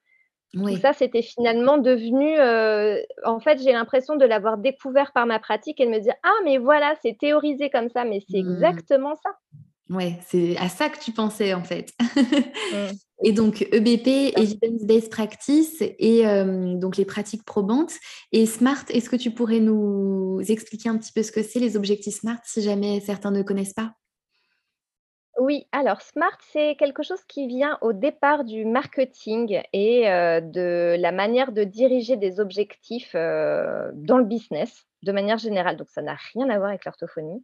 Tout 0.68 0.76
oui. 0.76 0.82
ça, 0.82 0.94
c'était 0.94 1.22
finalement 1.24 1.78
devenu, 1.80 2.38
heu, 2.40 3.04
en 3.26 3.40
fait, 3.40 3.62
j'ai 3.64 3.74
l'impression 3.74 4.18
de 4.18 4.26
l'avoir 4.26 4.58
découvert 4.60 5.14
par 5.14 5.26
ma 5.28 5.40
pratique 5.40 5.80
et 5.82 5.86
de 5.88 5.92
me 5.92 6.00
dire: 6.00 6.16
«Ah 6.24 6.34
mais 6.46 6.58
voilà, 6.60 6.96
c'est 7.02 7.18
théorisé 7.20 7.70
comme 7.70 7.90
ça, 7.90 8.06
mais 8.06 8.20
c'est 8.22 8.40
Mmh. 8.44 8.82
exactement 8.82 9.16
ça». 9.18 9.32
Ouais, 9.92 10.18
c'est 10.26 10.56
à 10.58 10.70
ça 10.70 10.90
que 10.90 11.00
tu 11.00 11.12
pensais, 11.12 11.54
en 11.54 11.64
fait. 11.64 11.92
Mmh, 12.72 12.98
Et 13.24 13.34
donc 13.34 13.62
EBP, 13.72 14.34
c'est 14.34 14.34
ça. 14.34 14.42
Evidence 14.42 14.84
Based 14.84 15.12
Practice 15.12 15.82
et 15.82 16.22
hem, 16.22 16.80
donc 16.80 16.98
les 16.98 17.06
pratiques 17.06 17.46
probantes 17.46 17.94
et 18.32 18.48
SMART, 18.48 18.86
est-ce 18.90 19.12
que 19.12 19.16
tu 19.16 19.30
pourrais 19.30 19.60
nous 19.60 20.40
expliquer 20.48 20.90
un 20.90 20.98
petit 20.98 21.12
peu 21.14 21.22
ce 21.22 21.32
que 21.32 21.44
c'est 21.44 21.60
les 21.60 21.78
objectifs 21.78 22.16
SMART 22.16 22.40
si 22.46 22.64
jamais 22.64 23.00
certains 23.00 23.30
ne 23.30 23.44
connaissent 23.44 23.76
pas? 23.76 23.94
Oui, 25.40 25.66
alors 25.72 26.02
SMART, 26.02 26.38
c'est 26.52 26.76
quelque 26.76 27.04
chose 27.04 27.24
qui 27.28 27.48
vient 27.48 27.78
au 27.82 27.94
départ 27.94 28.44
du 28.44 28.66
marketing 28.66 29.62
et 29.74 30.08
heu, 30.10 30.42
de 30.42 30.96
la 31.00 31.12
manière 31.12 31.52
de 31.52 31.64
diriger 31.64 32.18
des 32.18 32.40
objectifs, 32.40 33.16
heu, 33.16 33.92
dans 33.94 34.18
le 34.18 34.26
business, 34.26 34.86
de 35.04 35.12
manière 35.12 35.38
générale. 35.38 35.78
Donc 35.78 35.90
ça 35.90 36.02
n'a 36.02 36.16
rien 36.34 36.50
à 36.50 36.58
voir 36.58 36.70
avec 36.70 36.86
l'orthophonie. 36.86 37.44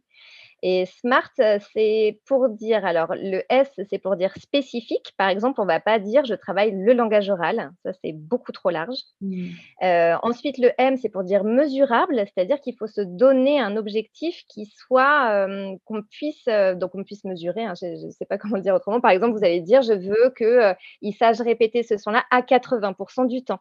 Et 0.62 0.86
smart, 0.86 1.30
heu, 1.40 1.58
c'est 1.72 2.20
pour 2.26 2.48
dire 2.48 2.84
alors 2.84 3.14
le 3.14 3.42
S, 3.48 3.70
c'est 3.88 3.98
pour 3.98 4.16
dire 4.16 4.32
spécifique. 4.38 5.12
Par 5.16 5.28
exemple, 5.28 5.60
on 5.60 5.66
va 5.66 5.78
pas 5.80 5.98
dire: 6.00 6.24
«Je 6.24 6.34
travaille 6.34 6.72
le 6.72 6.92
langage 6.94 7.30
oral», 7.30 7.70
ça 7.84 7.92
c'est 8.02 8.12
beaucoup 8.12 8.50
trop 8.52 8.70
large. 8.70 8.98
Mmh. 9.20 9.50
Heu, 9.84 10.14
ensuite 10.22 10.58
le 10.58 10.72
M, 10.78 10.96
c'est 10.96 11.08
pour 11.10 11.22
dire 11.24 11.44
mesurable, 11.44 12.16
c'est-à-dire 12.26 12.60
qu'il 12.60 12.76
faut 12.76 12.88
se 12.88 13.00
donner 13.00 13.60
un 13.60 13.76
objectif 13.76 14.42
qui 14.48 14.66
soit, 14.66 15.44
hem, 15.46 15.78
qu'on 15.84 16.02
puisse, 16.02 16.44
donc 16.76 16.94
on 16.94 17.04
puisse 17.04 17.24
mesurer, 17.24 17.64
hein, 17.64 17.74
je 17.80 18.06
ne 18.06 18.10
sais 18.10 18.26
pas 18.26 18.38
comment 18.38 18.56
le 18.56 18.62
dire 18.62 18.74
autrement. 18.74 19.00
Par 19.00 19.12
exemple, 19.12 19.36
vous 19.38 19.44
allez 19.44 19.60
dire: 19.60 19.82
«Je 19.82 19.92
veux 19.92 20.30
que, 20.34 20.72
heu, 20.72 20.74
il 21.02 21.12
sache 21.14 21.38
répéter 21.40 21.82
ce 21.84 21.96
son-là 21.96 22.24
à 22.30 22.42
80% 22.42 23.26
du 23.26 23.44
temps». 23.44 23.60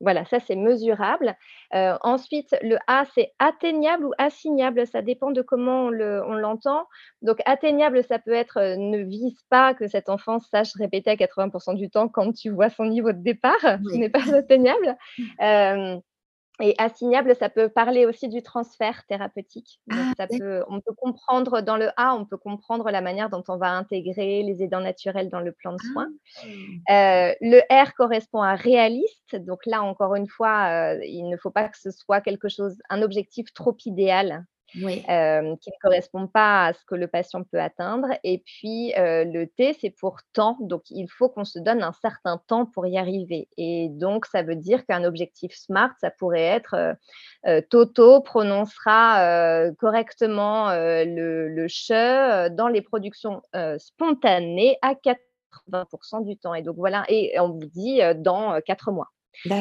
Voilà, 0.00 0.24
ça 0.24 0.40
c'est 0.40 0.56
mesurable. 0.56 1.36
Heu, 1.74 1.92
ensuite, 2.02 2.56
le 2.62 2.78
A, 2.86 3.04
c'est 3.14 3.32
atteignable 3.38 4.06
ou 4.06 4.12
assignable, 4.18 4.86
ça 4.86 5.02
dépend 5.02 5.30
de 5.30 5.42
comment 5.42 5.84
on 5.86 5.90
le 5.90 6.22
on 6.26 6.32
l'entend. 6.34 6.86
Donc 7.22 7.38
atteignable, 7.44 8.02
ça 8.04 8.18
peut 8.18 8.32
être, 8.32 8.58
heu, 8.60 8.76
ne 8.76 8.98
vise 9.04 9.38
pas 9.50 9.74
que 9.74 9.88
cet 9.88 10.08
enfant 10.08 10.38
sache 10.40 10.72
répéter 10.76 11.10
à 11.10 11.16
80% 11.16 11.74
du 11.74 11.90
temps 11.90 12.08
quand 12.08 12.32
tu 12.32 12.50
vois 12.50 12.70
son 12.70 12.86
niveau 12.86 13.12
de 13.12 13.22
départ, 13.22 13.60
ce 13.88 13.96
Oui. 13.96 13.98
n'est 13.98 14.08
pas 14.10 14.34
atteignable. 14.34 14.96
Hem 15.38 16.00
et 16.60 16.74
assignable, 16.78 17.34
ça 17.36 17.48
peut 17.50 17.68
parler 17.68 18.06
aussi 18.06 18.28
du 18.28 18.42
transfert 18.42 19.04
thérapeutique. 19.06 19.80
Donc 19.86 20.08
Ah 20.08 20.14
ça 20.16 20.26
d'acc 20.28 20.38
peut 20.38 20.64
on 20.68 20.80
peut 20.80 20.94
comprendre 20.94 21.60
dans 21.62 21.76
le 21.76 21.90
A, 21.96 22.14
on 22.16 22.24
peut 22.26 22.36
comprendre 22.38 22.90
la 22.90 23.00
manière 23.00 23.30
dont 23.30 23.44
on 23.48 23.56
va 23.58 23.70
intégrer 23.72 24.42
les 24.42 24.62
aidants 24.62 24.80
naturels 24.80 25.30
dans 25.30 25.40
le 25.40 25.52
plan 25.52 25.72
de 25.72 25.78
soins. 25.80 26.08
ah! 26.36 26.90
Heu, 26.90 27.34
le 27.40 27.60
R 27.72 27.94
correspond 27.94 28.42
à 28.42 28.54
réaliste, 28.56 29.36
donc 29.36 29.66
là 29.66 29.82
encore 29.82 30.14
une 30.16 30.28
fois, 30.28 30.94
heu, 30.96 31.00
il 31.04 31.28
ne 31.28 31.36
faut 31.36 31.50
pas 31.50 31.68
que 31.68 31.78
ce 31.78 31.90
soit 31.90 32.20
quelque 32.20 32.48
chose 32.48 32.78
un 32.90 33.02
objectif 33.02 33.52
trop 33.54 33.76
idéal, 33.86 34.44
Oui. 34.74 35.02
qui 35.02 35.70
ne 35.70 35.80
correspond 35.82 36.26
pas 36.28 36.66
à 36.66 36.72
ce 36.72 36.84
que 36.86 36.94
le 36.94 37.08
patient 37.08 37.42
peut 37.44 37.60
atteindre 37.60 38.08
et 38.24 38.38
puis, 38.44 38.92
le 38.96 39.44
T, 39.46 39.72
c'est 39.80 39.90
pour 39.90 40.18
temps, 40.32 40.56
donc 40.60 40.82
il 40.90 41.08
faut 41.08 41.28
qu'on 41.28 41.44
se 41.44 41.58
donne 41.58 41.82
un 41.82 41.92
certain 41.92 42.38
temps 42.46 42.66
pour 42.66 42.86
y 42.86 42.96
arriver 42.98 43.48
et 43.56 43.88
donc 43.90 44.26
ça 44.26 44.42
veut 44.42 44.56
dire 44.56 44.84
qu'un 44.86 45.04
objectif 45.04 45.52
SMART, 45.54 45.92
ça 46.00 46.10
pourrait 46.10 46.42
être, 46.42 46.96
Toto 47.70 48.20
prononcera, 48.20 49.70
correctement, 49.78 50.70
le 50.72 51.48
le 51.48 51.66
che, 51.68 52.48
dans 52.50 52.68
les 52.68 52.82
productions, 52.82 53.42
spontanées 53.78 54.76
à 54.82 54.94
80% 54.94 56.24
du 56.24 56.36
temps 56.36 56.54
et 56.54 56.62
donc 56.62 56.76
voilà 56.76 57.04
et 57.08 57.38
on 57.40 57.48
vous 57.50 57.64
dit, 57.66 58.00
dans, 58.16 58.54
heu, 58.56 58.60
4 58.60 58.92
mois 58.92 59.08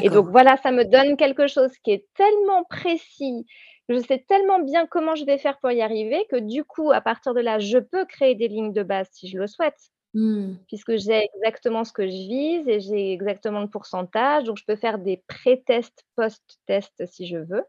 et 0.02 0.10
donc 0.10 0.28
voilà, 0.30 0.58
ça 0.58 0.72
me 0.72 0.84
donne 0.86 1.18
quelque 1.18 1.48
chose 1.48 1.72
qui 1.84 1.92
est 1.92 2.08
tellement 2.16 2.64
précis, 2.70 3.46
je 3.90 4.00
sais 4.00 4.24
tellement 4.28 4.60
bien 4.60 4.88
comment 4.88 5.16
je 5.16 5.26
vais 5.26 5.38
faire 5.38 5.60
pour 5.60 5.72
y 5.72 5.82
arriver 5.82 6.26
que 6.30 6.38
du 6.38 6.64
coup, 6.64 6.92
à 6.92 7.02
partir 7.02 7.34
de 7.34 7.42
là, 7.42 7.60
je 7.60 7.78
peux 7.78 8.06
créer 8.06 8.36
des 8.36 8.48
lignes 8.48 8.74
de 8.74 8.84
base 8.84 9.08
si 9.12 9.28
je 9.28 9.38
le 9.38 9.48
souhaite, 9.48 9.92
Mmh. 10.16 10.54
puisque 10.68 10.98
j'ai 10.98 11.28
exactement 11.36 11.84
ce 11.84 11.94
que 11.94 12.08
je 12.08 12.12
vise 12.12 12.68
et 12.68 12.80
j'ai 12.80 13.14
exactement 13.14 13.62
le 13.62 13.70
pourcentage, 13.70 14.46
donc 14.46 14.58
je 14.58 14.66
peux 14.66 14.76
faire 14.76 14.98
des 14.98 15.18
pré-tests, 15.28 16.04
post-tests 16.16 17.06
si 17.06 17.28
je 17.28 17.38
veux. 17.38 17.64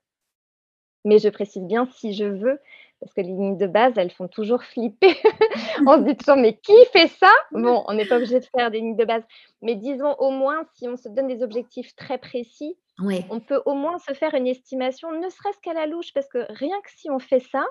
Mais 1.05 1.19
je 1.19 1.29
précise 1.29 1.63
bien 1.63 1.87
si 1.93 2.15
je 2.15 2.25
veux, 2.25 2.59
parce 2.99 3.13
que 3.13 3.21
les 3.21 3.29
lignes 3.29 3.59
de 3.59 3.67
base, 3.67 3.95
elles 3.97 4.11
font 4.11 4.29
toujours 4.29 4.63
flipper. 4.63 5.17
On 5.87 5.99
se 5.99 6.05
dit 6.05 6.17
toujours: 6.17 6.37
«Mais 6.37 6.57
qui 6.57 6.77
fait 6.93 7.09
ça?» 7.09 7.33
bon, 7.53 7.85
on 7.87 7.93
n'est 7.93 8.07
pas 8.07 8.17
obligé 8.17 8.41
de 8.41 8.47
faire 8.57 8.71
des 8.71 8.79
lignes 8.79 8.97
de 8.97 9.05
base, 9.05 9.25
mais 9.61 9.75
disons 9.75 10.15
au 10.19 10.31
moins 10.31 10.65
si 10.75 10.89
on 10.89 10.97
se 10.97 11.09
donne 11.09 11.29
des 11.29 11.43
objectifs 11.43 11.95
très 11.95 12.19
précis, 12.19 12.79
Ouais. 13.01 13.25
on 13.29 13.41
peut 13.41 13.63
au 13.67 13.75
moins 13.75 13.99
se 13.99 14.13
faire 14.15 14.35
une 14.35 14.47
estimation, 14.47 15.13
ne 15.13 15.29
serait-ce 15.29 15.61
qu'à 15.61 15.75
la 15.75 15.87
louche, 15.87 16.13
parce 16.15 16.29
que 16.29 16.47
rien 16.53 16.81
que 16.83 16.91
si 16.91 17.11
on 17.11 17.19
fait 17.19 17.41
ça 17.41 17.65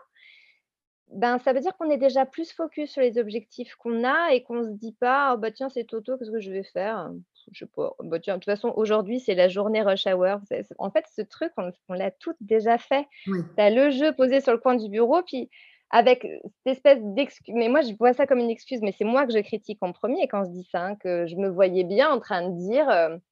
ben, 1.07 1.39
ça 1.39 1.53
veut 1.53 1.59
dire 1.59 1.75
qu'on 1.77 1.89
est 1.89 1.97
déjà 1.97 2.25
plus 2.25 2.51
focus 2.53 2.91
sur 2.91 3.01
les 3.01 3.17
objectifs 3.17 3.75
qu'on 3.75 4.03
a 4.03 4.31
et 4.33 4.43
qu'on 4.43 4.63
se 4.63 4.69
dit 4.69 4.93
pas: 4.93 5.33
«Oh 5.33 5.37
bah 5.39 5.51
tiens, 5.51 5.69
c'est 5.69 5.85
Toto, 5.85 6.17
qu'est-ce 6.17 6.29
que 6.31 6.39
je 6.39 6.51
vais 6.51 6.63
faire? 6.63 7.09
Je 7.51 7.65
sais 7.65 7.71
pas, 7.75 7.95
bah 8.03 8.19
tiens, 8.19 8.35
de 8.35 8.39
toute 8.39 8.45
façon, 8.45 8.71
aujourd'hui, 8.75 9.19
c'est 9.19 9.33
la 9.33 9.47
journée 9.47 9.81
rush 9.81 10.05
hour». 10.05 10.37
En 10.77 10.91
fait, 10.91 11.05
ce 11.11 11.21
truc, 11.23 11.51
on 11.57 11.71
on 11.89 11.93
l'a 11.93 12.11
toutes 12.11 12.37
déjà 12.41 12.77
fait. 12.77 13.07
Oui. 13.25 13.43
Tu 13.57 13.63
as 13.63 13.69
le 13.71 13.89
jeu 13.91 14.13
posé 14.15 14.41
sur 14.41 14.51
le 14.53 14.59
coin 14.59 14.75
du 14.75 14.89
bureau, 14.89 15.23
puis 15.23 15.49
avec, 15.91 16.21
cette 16.65 16.77
espèce 16.77 16.99
d'excu 17.03 17.53
mais 17.53 17.69
moi, 17.69 17.81
je 17.81 17.93
vois 17.99 18.13
ça 18.13 18.27
comme 18.27 18.39
une 18.39 18.49
excuse, 18.51 18.81
mais 18.83 18.91
c'est 18.91 19.05
moi 19.05 19.25
que 19.27 19.33
je 19.33 19.39
critique 19.39 19.79
en 19.81 19.91
1er 19.93 20.27
quand 20.29 20.45
je 20.45 20.51
dis 20.51 20.65
ça, 20.71 20.83
hein, 20.85 20.95
que 20.95 21.27
je 21.27 21.35
me 21.37 21.49
voyais 21.49 21.83
bien 21.85 22.11
en 22.11 22.19
train 22.19 22.47
de 22.49 22.55
dire, 22.57 22.87
mais 22.87 23.28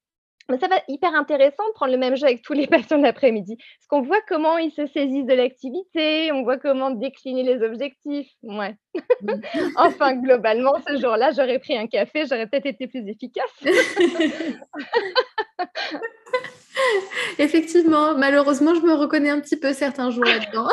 ça 0.55 0.67
va 0.67 0.77
être 0.77 0.85
hyper 0.87 1.13
intéressant 1.13 1.67
de 1.67 1.73
prendre 1.73 1.91
le 1.91 1.97
même 1.97 2.15
jeu 2.15 2.25
avec 2.25 2.41
tous 2.41 2.53
les 2.53 2.67
patients 2.67 2.97
de 2.97 3.03
l'après-midi. 3.03 3.57
Parce 3.57 3.87
qu'on 3.89 4.01
voit 4.01 4.21
comment 4.27 4.57
ils 4.57 4.71
se 4.71 4.85
saisissent 4.87 5.25
de 5.25 5.33
l'activité, 5.33 6.31
on 6.31 6.43
voit 6.43 6.57
comment 6.57 6.91
décliner 6.91 7.43
les 7.43 7.61
objectifs. 7.63 8.29
Mouais. 8.43 8.75
Mmh. 9.21 9.33
Enfin, 9.75 10.15
globalement, 10.15 10.75
ce 10.87 10.97
jour-là, 10.97 11.31
j'aurais 11.35 11.59
pris 11.59 11.77
un 11.77 11.87
café, 11.87 12.25
j'aurais 12.25 12.47
peut-être 12.47 12.65
été 12.65 12.87
plus 12.87 13.07
efficace. 13.07 13.43
Effectivement, 17.39 18.15
malheureusement, 18.15 18.75
je 18.75 18.81
me 18.81 18.93
reconnais 18.93 19.29
un 19.29 19.39
petit 19.39 19.57
peu 19.57 19.73
certains 19.73 20.11
jours 20.11 20.25
là-dedans. 20.25 20.67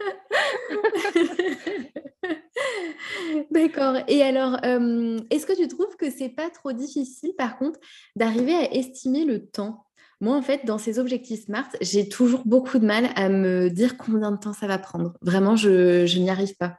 D'accord 3.50 3.96
et 4.08 4.22
alors, 4.22 4.62
hem, 4.64 5.18
est-ce 5.30 5.46
que 5.46 5.56
tu 5.56 5.68
trouves 5.68 5.96
que 5.96 6.10
c'est 6.10 6.28
pas 6.28 6.50
trop 6.50 6.72
difficile, 6.72 7.32
par 7.36 7.58
contre, 7.58 7.78
d'arriver 8.16 8.54
à 8.54 8.72
estimer 8.74 9.24
le 9.24 9.46
temps? 9.46 9.86
Moi, 10.20 10.36
en 10.36 10.42
fait, 10.42 10.66
dans 10.66 10.78
ces 10.78 10.98
objectifs 10.98 11.46
SMART, 11.46 11.70
j'ai 11.80 12.08
toujours 12.08 12.42
beaucoup 12.44 12.78
de 12.78 12.84
mal 12.84 13.08
à 13.16 13.28
me 13.28 13.70
dire 13.70 13.96
combien 13.96 14.32
de 14.32 14.36
temps 14.36 14.52
ça 14.52 14.66
va 14.66 14.78
prendre. 14.78 15.14
Vraiment, 15.22 15.56
je 15.56 16.18
n'y 16.18 16.30
arrive 16.30 16.56
pas. 16.56 16.76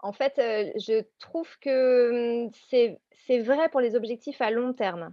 En 0.00 0.12
fait, 0.12 0.38
heu, 0.38 0.72
je 0.78 1.02
trouve 1.18 1.48
que, 1.60 2.48
c'est 2.70 2.98
c'est 3.26 3.40
vrai 3.40 3.68
pour 3.70 3.80
les 3.80 3.96
objectifs 3.96 4.40
à 4.40 4.52
long 4.52 4.72
terme. 4.72 5.12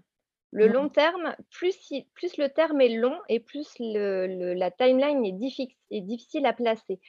Le 0.54 0.68
long 0.68 0.90
terme, 0.90 1.36
plus 1.50 1.76
il 1.92 2.06
plus 2.14 2.38
le 2.38 2.50
terme 2.50 2.80
est 2.82 2.96
long 2.96 3.18
et 3.28 3.40
plus 3.40 3.74
le 3.80 4.28
le 4.28 4.54
la 4.54 4.72
timeline 4.72 5.26
est 5.26 5.32
diffic 5.32 5.78
est 5.92 6.02
difficile 6.02 6.46
à 6.46 6.54
placer. 6.54 7.00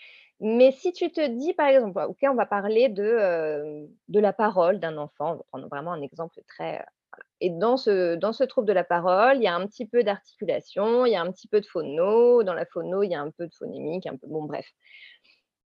Mais 0.41 0.73
si 0.73 0.93
tu 0.93 1.11
te 1.13 1.25
dis, 1.27 1.55
par 1.55 1.69
exemple, 1.69 1.99
OK, 2.09 2.19
on 2.25 2.35
va 2.35 2.47
parler 2.47 2.89
de, 2.89 3.87
de 4.09 4.21
la 4.21 4.33
parole 4.33 4.81
d'un 4.81 4.97
enfant, 4.99 5.33
on 5.33 5.37
va 5.37 5.43
prendre 5.51 5.69
vraiment 5.69 5.93
un 5.93 6.03
exemple 6.03 6.41
très, 6.49 6.73
voilà 6.73 7.25
et 7.41 7.51
dans 7.51 7.77
ce 7.77 8.17
dans 8.17 8.33
ce 8.33 8.45
trouble 8.45 8.67
de 8.67 8.73
la 8.73 8.85
parole, 8.85 9.37
il 9.37 9.43
y 9.43 9.47
a 9.47 9.55
un 9.55 9.67
petit 9.67 9.87
peu 9.87 10.03
d'articulation, 10.03 11.07
il 11.07 11.13
y 11.13 11.17
a 11.17 11.21
un 11.23 11.31
petit 11.31 11.49
peu 11.49 11.61
de 11.61 11.67
phono, 11.67 12.43
dans 12.43 12.55
la 12.55 12.67
phono, 12.67 13.03
il 13.03 13.11
y 13.11 13.15
a 13.15 13.21
un 13.21 13.31
peu 13.31 13.47
de 13.47 13.55
phonémique, 13.55 14.07
un 14.07 14.17
peu 14.17 14.27
bon 14.27 14.45
bref. 14.45 14.67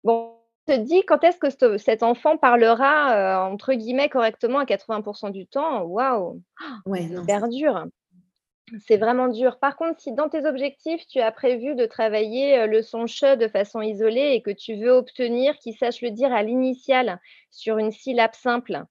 Bon, 0.05 0.37
on 0.39 0.42
te 0.67 0.77
dit 0.79 1.05
quand 1.07 1.23
est-ce 1.25 1.39
que 1.39 1.51
ce 1.51 1.79
cet 1.79 2.03
enfant 2.03 2.37
parlera, 2.37 3.47
heu, 3.49 3.53
entre 3.53 3.73
guillemets 3.75 4.09
«correctement» 4.09 4.59
à 4.61 4.67
80% 4.67 5.31
du 5.31 5.47
temps, 5.47 5.83
waouh! 5.83 6.43
Ouais, 6.85 7.09
C'est 7.09 7.15
hyper 7.15 7.49
dur. 7.49 7.87
C'est 8.79 8.97
vraiment 8.99 9.29
dur. 9.29 9.59
Par 9.61 9.77
contre, 9.77 10.01
si 10.01 10.13
dans 10.15 10.29
tes 10.29 10.47
objectifs, 10.47 11.07
tu 11.09 11.21
as 11.21 11.33
prévu 11.33 11.75
de 11.77 11.87
travailler, 11.87 12.59
heu, 12.61 12.67
le 12.69 12.83
son 12.83 13.07
che 13.07 13.37
de 13.37 13.49
façon 13.49 13.83
isolée 13.83 14.33
et 14.35 14.43
que 14.43 14.51
tu 14.51 14.77
veux 14.77 14.91
obtenir 14.93 15.57
qu'il 15.59 15.75
sache 15.77 16.03
le 16.03 16.11
dire 16.11 16.33
à 16.33 16.43
l'initiale 16.43 17.21
sur 17.51 17.79
une 17.79 17.93
syllabe 17.93 18.35
simple, 18.35 18.85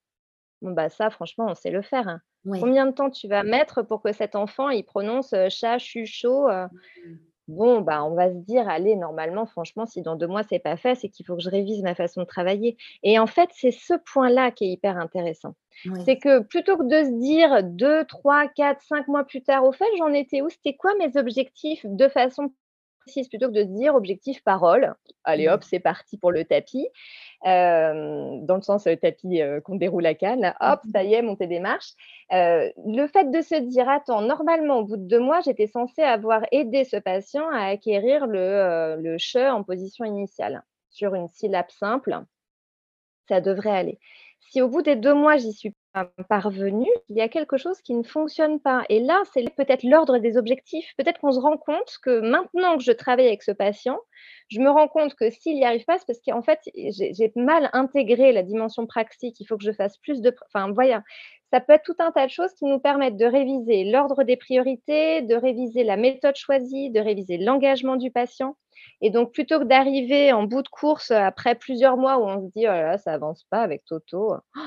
bon 0.61 0.71
bah, 0.73 0.89
ça 0.89 1.09
franchement, 1.11 1.47
on 1.49 1.55
sait 1.55 1.71
le 1.71 1.81
faire, 1.83 2.07
hein. 2.09 2.21
Ouais. 2.45 2.61
Combien 2.61 2.87
de 2.87 2.91
temps 2.93 3.09
tu 3.11 3.27
vas 3.29 3.43
mettre 3.43 3.83
pour 3.83 4.01
que 4.03 4.13
cet 4.13 4.35
enfant, 4.35 4.69
il 4.69 4.85
prononce, 4.85 5.33
heu, 5.33 5.49
cha, 5.49 5.79
chu? 5.79 6.05
Mmh. 6.71 7.30
Bon, 7.51 7.81
bah, 7.81 8.03
on 8.05 8.15
va 8.15 8.29
se 8.31 8.37
dire: 8.37 8.69
«Allez, 8.69 8.95
normalement, 8.95 9.45
franchement, 9.45 9.85
si 9.85 10.01
dans 10.01 10.15
2 10.15 10.27
mois 10.27 10.43
c'est 10.43 10.59
pas 10.59 10.77
fait, 10.77 10.95
c'est 10.95 11.09
qu'il 11.09 11.25
faut 11.25 11.35
que 11.35 11.41
je 11.41 11.49
révise 11.49 11.81
ma 11.83 11.95
façon 11.95 12.21
de 12.21 12.25
travailler» 12.25 12.77
et 13.03 13.19
en 13.19 13.27
fait, 13.27 13.49
c'est 13.53 13.71
ce 13.71 13.93
point-là 14.13 14.51
qui 14.51 14.65
est 14.65 14.69
hyper 14.69 14.97
intéressant. 14.97 15.55
C'est 16.05 16.17
que 16.17 16.39
plutôt 16.39 16.77
que 16.77 16.83
de 16.83 17.03
se 17.05 17.19
dire 17.19 17.63
2-3-4-5 17.63 19.07
mois 19.07 19.23
plus 19.25 19.43
tard: 19.43 19.65
«Au 19.65 19.71
fait, 19.73 19.85
j'en 19.97 20.13
étais 20.13 20.41
où? 20.41 20.49
C'était 20.49 20.75
quoi 20.77 20.91
mes 20.99 21.17
objectifs?» 21.17 21.81
de 21.85 22.07
façon 22.07 22.53
plutôt 23.29 23.47
que 23.49 23.53
de 23.53 23.63
dire: 23.63 23.95
«Objectif 23.95 24.43
parole». 24.43 24.93
Allez 25.23 25.47
Ouais. 25.47 25.49
hop, 25.49 25.63
c'est 25.63 25.79
parti 25.79 26.17
pour 26.17 26.31
le 26.31 26.45
tapis. 26.45 26.87
Dans 27.43 28.55
le 28.55 28.61
sens, 28.61 28.87
heu, 28.87 28.97
tapis, 28.97 29.41
heu, 29.41 29.61
qu'on 29.61 29.75
déroule 29.75 30.05
à 30.05 30.13
Cannes 30.15 30.53
Mmh 30.63 30.73
hop, 30.73 30.81
mh. 30.83 30.93
ça 30.93 31.03
y 31.03 31.13
est, 31.13 31.21
montée 31.21 31.47
des 31.47 31.59
marches. 31.59 31.93
Le 32.31 33.07
fait 33.07 33.31
de 33.31 33.41
se 33.41 33.55
dire: 33.55 33.89
«Attends, 33.89 34.21
normalement, 34.21 34.79
au 34.79 34.85
bout 34.85 34.97
de 34.97 35.07
2 35.07 35.19
mois, 35.19 35.41
j'étais 35.41 35.67
censée 35.67 36.03
avoir 36.03 36.43
aidé 36.51 36.83
ce 36.85 36.97
patient 36.97 37.49
à 37.51 37.65
acquérir 37.67 38.27
le, 38.27 38.39
heu, 38.39 38.97
le 39.01 39.17
che 39.17 39.37
en 39.51 39.63
position 39.63 40.05
initiale, 40.05 40.63
sur 40.89 41.15
une 41.15 41.27
syllabe 41.29 41.69
simple, 41.71 42.19
ça 43.29 43.41
devrait 43.41 43.71
aller». 43.77 43.99
Si 44.41 44.61
au 44.61 44.69
bout 44.69 44.81
des 44.83 44.95
2 44.97 45.13
mois, 45.15 45.37
j'y 45.37 45.53
suis 45.53 45.75
pas 45.93 46.05
parvenue, 46.29 46.89
il 47.09 47.17
y 47.17 47.21
a 47.21 47.29
quelque 47.29 47.57
chose 47.57 47.81
qui 47.81 47.93
ne 47.93 48.03
fonctionne 48.03 48.59
pas 48.59 48.83
et 48.89 48.99
là, 48.99 49.21
c'est 49.33 49.43
peut-être 49.55 49.83
l'ordre 49.83 50.17
des 50.19 50.37
objectifs. 50.37 50.91
Peut-être 50.97 51.19
qu'on 51.19 51.31
se 51.31 51.39
rend 51.39 51.57
compte 51.57 51.97
que 52.03 52.19
maintenant 52.21 52.77
que 52.77 52.83
je 52.83 52.91
travaille 52.91 53.27
avec 53.27 53.43
ce 53.43 53.51
patient, 53.51 53.99
je 54.49 54.59
me 54.59 54.69
rends 54.69 54.87
compte 54.87 55.15
que 55.15 55.29
s'il 55.29 55.57
y 55.57 55.65
arrive 55.65 55.85
pas, 55.85 55.97
c'est 55.97 56.05
parce 56.07 56.19
qu'en 56.25 56.41
fait, 56.41 56.59
j'ai 56.75 57.31
mal 57.35 57.69
intégré 57.73 58.31
la 58.31 58.43
dimension 58.43 58.85
praxique. 58.87 59.39
Il 59.39 59.45
faut 59.45 59.57
que 59.57 59.63
je 59.63 59.71
fasse 59.71 59.97
plus 59.97 60.21
de 60.21 60.33
enfin, 60.53 60.71
voyez, 60.71 60.97
ça 61.51 61.59
peut 61.59 61.73
être 61.73 61.83
tout 61.83 61.95
un 61.99 62.11
tas 62.11 62.25
de 62.25 62.31
choses 62.31 62.53
qui 62.53 62.65
nous 62.65 62.79
permettent 62.79 63.17
de 63.17 63.25
réviser 63.25 63.83
l'ordre 63.85 64.23
des 64.23 64.37
priorités, 64.37 65.21
de 65.21 65.35
réviser 65.35 65.83
la 65.83 65.97
méthode 65.97 66.35
choisie, 66.35 66.89
de 66.91 66.99
réviser 66.99 67.37
l'engagement 67.37 67.97
du 67.97 68.11
patient 68.11 68.55
et 69.01 69.09
donc 69.09 69.31
plutôt 69.33 69.59
que 69.59 69.65
d'arriver 69.65 70.31
en 70.31 70.43
bout 70.43 70.61
de 70.61 70.69
course, 70.69 71.11
après 71.11 71.55
plusieurs 71.55 71.97
mois 71.97 72.17
où 72.17 72.23
on 72.23 72.41
se 72.41 72.51
dit: 72.51 72.67
«Oh 72.67 72.71
là 72.71 72.83
là, 72.83 72.97
ça 72.97 73.13
avance 73.13 73.43
pas 73.49 73.61
avec 73.61 73.83
Toto, 73.85 74.33
oh 74.35 74.61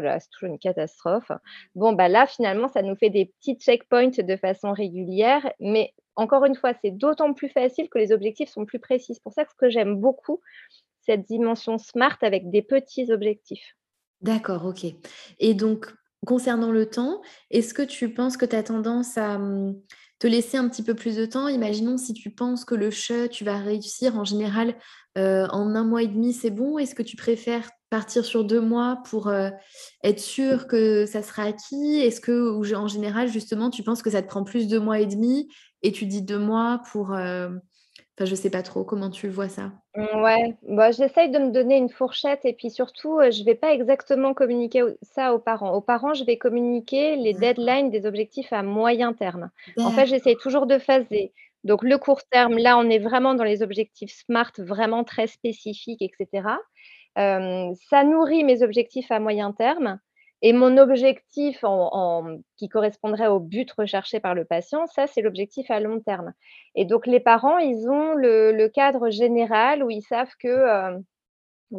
là, 0.00 0.20
c'est 0.20 0.28
toujours 0.30 0.50
une 0.50 0.58
catastrophe». 0.58 1.30
Bon, 1.74 1.92
bah, 1.92 2.08
là, 2.08 2.26
finalement, 2.26 2.68
ça 2.68 2.82
nous 2.82 2.96
fait 2.96 3.10
des 3.10 3.26
petits 3.26 3.56
checkpoints 3.56 4.18
de 4.18 4.36
façon 4.36 4.72
régulière, 4.72 5.52
mais 5.60 5.92
encore 6.16 6.44
une 6.44 6.54
fois, 6.54 6.72
c'est 6.82 6.90
d'autant 6.90 7.32
plus 7.32 7.48
facile 7.48 7.88
que 7.88 7.98
les 7.98 8.12
objectifs 8.12 8.50
sont 8.50 8.64
plus 8.64 8.78
précis. 8.78 9.14
C'est 9.14 9.22
pour 9.22 9.32
ça 9.32 9.44
que 9.44 9.54
que 9.58 9.70
j'aime 9.70 9.96
beaucoup, 9.96 10.40
cette 11.00 11.26
dimension 11.26 11.78
SMART 11.78 12.18
avec 12.22 12.50
des 12.50 12.62
petits 12.62 13.12
objectifs. 13.12 13.76
D'accord, 14.20 14.64
OK 14.64 14.86
et 15.38 15.54
donc 15.54 15.92
concernant 16.24 16.72
le 16.72 16.86
temps, 16.86 17.20
est-ce 17.50 17.74
que 17.74 17.82
tu 17.82 18.12
penses 18.12 18.36
que 18.36 18.46
tu 18.46 18.56
as 18.56 18.62
tendance 18.62 19.18
à 19.18 19.38
mmh, 19.38 19.76
te 20.18 20.26
laisser 20.26 20.56
un 20.56 20.68
petit 20.68 20.82
peu 20.82 20.94
plus 20.94 21.16
de 21.16 21.26
temps? 21.26 21.48
Imaginons 21.48 21.98
si 21.98 22.14
tu 22.14 22.30
penses 22.30 22.64
que 22.64 22.74
le 22.74 22.90
chat, 22.90 23.28
tu 23.28 23.44
vas 23.44 23.58
réussir 23.58 24.16
en 24.16 24.24
général 24.24 24.74
euh, 25.18 25.46
en 25.48 25.74
un 25.74 25.84
mois 25.84 26.02
et 26.02 26.08
demi, 26.08 26.32
c'est 26.32 26.50
bon? 26.50 26.78
Est-ce 26.78 26.94
que 26.94 27.02
tu 27.02 27.16
préfères 27.16 27.68
partir 27.94 28.24
sur 28.24 28.42
deux 28.42 28.60
mois 28.60 28.98
pour 29.08 29.28
euh, 29.28 29.50
être 30.02 30.18
sûr 30.18 30.66
que 30.66 31.06
ça 31.06 31.22
sera 31.22 31.44
acquis? 31.44 32.00
Est-ce 32.00 32.20
que, 32.20 32.50
ou, 32.50 32.74
en 32.74 32.88
général, 32.88 33.28
justement, 33.28 33.70
tu 33.70 33.84
penses 33.84 34.02
que 34.02 34.10
ça 34.10 34.20
te 34.20 34.26
prend 34.26 34.42
plus 34.42 34.66
de 34.66 34.78
mois 34.78 34.98
et 34.98 35.06
demi 35.06 35.48
et 35.82 35.92
tu 35.92 36.06
dis 36.06 36.20
deux 36.20 36.40
mois 36.40 36.80
pour... 36.90 37.14
Euh, 37.14 37.50
enfin, 38.18 38.24
je 38.24 38.34
sais 38.34 38.50
pas 38.50 38.62
trop, 38.62 38.82
comment 38.82 39.10
tu 39.10 39.28
vois 39.28 39.48
ça? 39.48 39.70
Ouais, 39.96 40.56
bah, 40.68 40.90
j'essaye 40.90 41.30
de 41.30 41.38
me 41.38 41.52
donner 41.52 41.76
une 41.76 41.88
fourchette 41.88 42.44
et 42.44 42.52
puis 42.52 42.68
surtout, 42.68 43.20
je 43.30 43.40
ne 43.40 43.44
vais 43.44 43.54
pas 43.54 43.72
exactement 43.72 44.34
communiquer 44.34 44.82
ça 45.02 45.32
aux 45.32 45.38
parents. 45.38 45.72
Aux 45.72 45.80
parents, 45.80 46.14
je 46.14 46.24
vais 46.24 46.36
communiquer 46.36 47.14
les 47.14 47.32
deadlines 47.32 47.90
des 47.90 48.06
objectifs 48.06 48.52
à 48.52 48.64
moyen 48.64 49.12
terme. 49.12 49.50
En 49.78 49.92
fait, 49.92 50.06
j'essaye 50.06 50.36
toujours 50.36 50.66
de 50.66 50.80
phaser. 50.80 51.32
Donc 51.62 51.84
le 51.84 51.96
court 51.96 52.24
terme, 52.24 52.58
là, 52.58 52.76
on 52.76 52.90
est 52.90 52.98
vraiment 52.98 53.34
dans 53.34 53.44
les 53.44 53.62
objectifs 53.62 54.12
SMART, 54.26 54.52
vraiment 54.58 55.04
très 55.04 55.28
spécifiques 55.28 56.02
etc. 56.02 56.48
ça 57.16 58.04
nourrit 58.04 58.44
mes 58.44 58.62
objectifs 58.62 59.10
à 59.10 59.20
moyen 59.20 59.52
terme 59.52 59.98
et 60.42 60.52
mon 60.52 60.76
objectif 60.76 61.64
qui 62.58 62.68
correspondrait 62.68 63.28
au 63.28 63.40
but 63.40 63.72
recherché 63.72 64.20
par 64.20 64.34
le 64.34 64.44
patient, 64.44 64.86
ça, 64.86 65.06
c'est 65.06 65.22
l'objectif 65.22 65.70
à 65.70 65.80
long 65.80 66.00
terme. 66.00 66.34
Et 66.74 66.84
donc, 66.84 67.06
les 67.06 67.18
parents, 67.20 67.56
ils 67.56 67.88
ont 67.88 68.12
le, 68.12 68.68
cadre 68.68 69.08
général 69.08 69.82
où 69.82 69.88
ils 69.88 70.02
savent 70.02 70.34
que, 70.38 71.02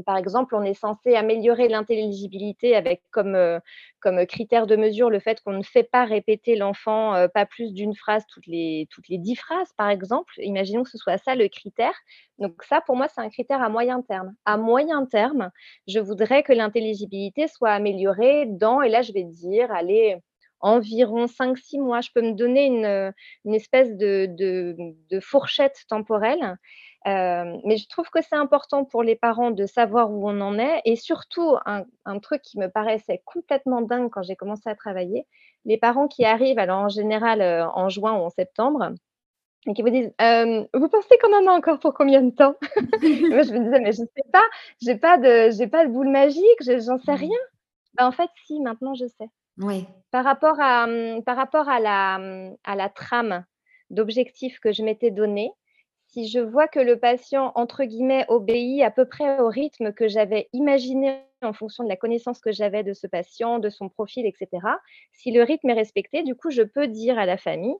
par 0.05 0.17
exemple, 0.17 0.55
on 0.55 0.63
est 0.63 0.73
censé 0.73 1.15
améliorer 1.15 1.67
l'intelligibilité 1.67 2.75
avec 2.75 3.01
comme, 3.11 3.36
euh, 3.36 3.59
comme 3.99 4.25
critère 4.25 4.67
de 4.67 4.75
mesure 4.75 5.09
le 5.09 5.19
fait 5.19 5.41
qu'on 5.41 5.53
ne 5.53 5.63
fait 5.63 5.83
pas 5.83 6.05
répéter 6.05 6.55
l'enfant 6.55 7.13
euh, 7.15 7.27
pas 7.27 7.45
plus 7.45 7.73
d'une 7.73 7.95
phrase 7.95 8.25
toutes 8.27 8.47
les, 8.47 8.88
dix 9.09 9.36
phrases, 9.36 9.71
par 9.77 9.89
exemple. 9.89 10.33
Imaginons 10.38 10.83
que 10.83 10.89
ce 10.89 10.97
soit 10.97 11.17
ça 11.17 11.36
le 11.36 11.47
critère. 11.47 11.93
Donc 12.39 12.63
ça, 12.63 12.81
pour 12.81 12.95
moi, 12.95 13.07
c'est 13.07 13.21
un 13.21 13.29
critère 13.29 13.61
à 13.61 13.69
moyen 13.69 14.01
terme. 14.01 14.33
À 14.45 14.57
moyen 14.57 15.05
terme, 15.05 15.51
je 15.88 15.99
voudrais 15.99 16.43
que 16.43 16.53
l'intelligibilité 16.53 17.47
soit 17.47 17.71
améliorée 17.71 18.45
dans, 18.47 18.81
et 18.81 18.89
là, 18.89 19.01
je 19.01 19.13
vais 19.13 19.23
dire, 19.23 19.71
allez, 19.71 20.17
environ 20.59 21.25
5-6 21.25 21.79
mois. 21.79 22.01
Je 22.01 22.09
peux 22.13 22.21
me 22.21 22.33
donner 22.33 22.65
une, 22.65 23.53
espèce 23.53 23.95
de 23.95 25.19
fourchette 25.21 25.86
temporelle 25.88 26.57
mais 27.06 27.78
je 27.78 27.88
trouve 27.88 28.10
que 28.10 28.22
c'est 28.22 28.36
important 28.36 28.86
pour 28.86 29.03
les 29.03 29.16
parents 29.16 29.51
de 29.51 29.66
savoir 29.66 30.12
où 30.12 30.28
on 30.30 30.41
en 30.41 30.58
est 30.58 30.82
et 30.86 30.95
surtout 30.95 31.56
un, 31.66 32.20
truc 32.20 32.41
qui 32.41 32.60
me 32.60 32.68
paraissait 32.68 33.22
complètement 33.26 33.82
dingue 33.82 34.10
quand 34.10 34.24
j'ai 34.24 34.36
commencé 34.36 34.70
à 34.70 34.76
travailler, 34.76 35.28
les 35.66 35.78
parents 35.78 36.08
qui 36.08 36.26
arrivent, 36.26 36.60
alors 36.60 36.80
en 36.80 36.89
général 36.89 37.41
en 37.74 37.89
juin 37.89 38.14
ou 38.14 38.24
en 38.24 38.30
septembre, 38.30 38.93
et 39.68 39.74
qui 39.74 39.82
vous 39.82 39.89
disent 39.89 40.14
Vous 40.20 40.89
pensez 40.89 41.18
qu'on 41.22 41.34
en 41.34 41.47
a 41.47 41.51
encore 41.51 41.80
pour 41.80 41.93
combien 41.93 42.22
de 42.22 42.32
temps? 42.32 42.56
Moi, 43.01 43.41
je 43.41 43.53
me 43.53 43.64
disais 43.64 43.80
Mais 43.80 43.93
je 43.93 44.01
ne 44.01 44.08
sais 44.16 44.30
pas, 44.32 44.43
je 44.82 44.88
n'ai 44.88 44.97
pas, 44.97 45.18
de, 45.18 45.66
pas 45.68 45.86
de 45.86 45.91
boule 45.91 46.10
magique, 46.10 46.62
j'en 46.62 46.97
sais 46.99 47.16
rien. 47.16 47.39
Ben, 47.95 48.08
en 48.08 48.12
fait, 48.12 48.30
si, 48.45 48.60
maintenant 48.60 48.93
je 48.93 49.06
sais. 49.08 49.30
Oui. 49.58 49.88
Par 50.12 50.24
rapport 50.24 50.60
à, 50.60 50.88
par 51.26 51.38
rapport 51.38 51.70
à, 51.70 51.80
la, 51.80 52.20
à 52.64 52.76
la 52.76 52.89
trame 52.89 53.45
d'objectifs 53.89 54.60
que 54.60 54.72
je 54.72 54.84
m'étais 54.84 55.12
donnée, 55.12 55.51
si 56.16 56.30
je 56.30 56.39
vois 56.39 56.70
que 56.70 56.80
le 56.80 56.97
patient, 56.97 57.51
entre 57.55 57.84
guillemets, 57.84 58.24
obéit 58.30 58.82
à 58.84 58.89
peu 58.89 59.03
près 59.03 59.38
au 59.41 59.49
rythme 59.49 59.91
que 59.91 60.07
j'avais 60.07 60.47
imaginé 60.53 61.20
en 61.41 61.51
fonction 61.51 61.84
de 61.84 61.89
la 61.89 61.97
connaissance 61.97 62.39
que 62.39 62.53
j'avais 62.53 62.84
de 62.84 62.93
ce 62.93 63.05
patient, 63.05 63.59
de 63.59 63.70
son 63.70 63.89
profil, 63.89 64.26
etc., 64.26 64.47
si 65.11 65.32
le 65.32 65.43
rythme 65.43 65.72
est 65.72 65.74
respecté, 65.74 66.24
du 66.24 66.34
coup, 66.34 66.51
je 66.51 66.61
peux 66.61 66.88
dire 66.88 67.20
à 67.20 67.26
la 67.26 67.36
famille, 67.36 67.76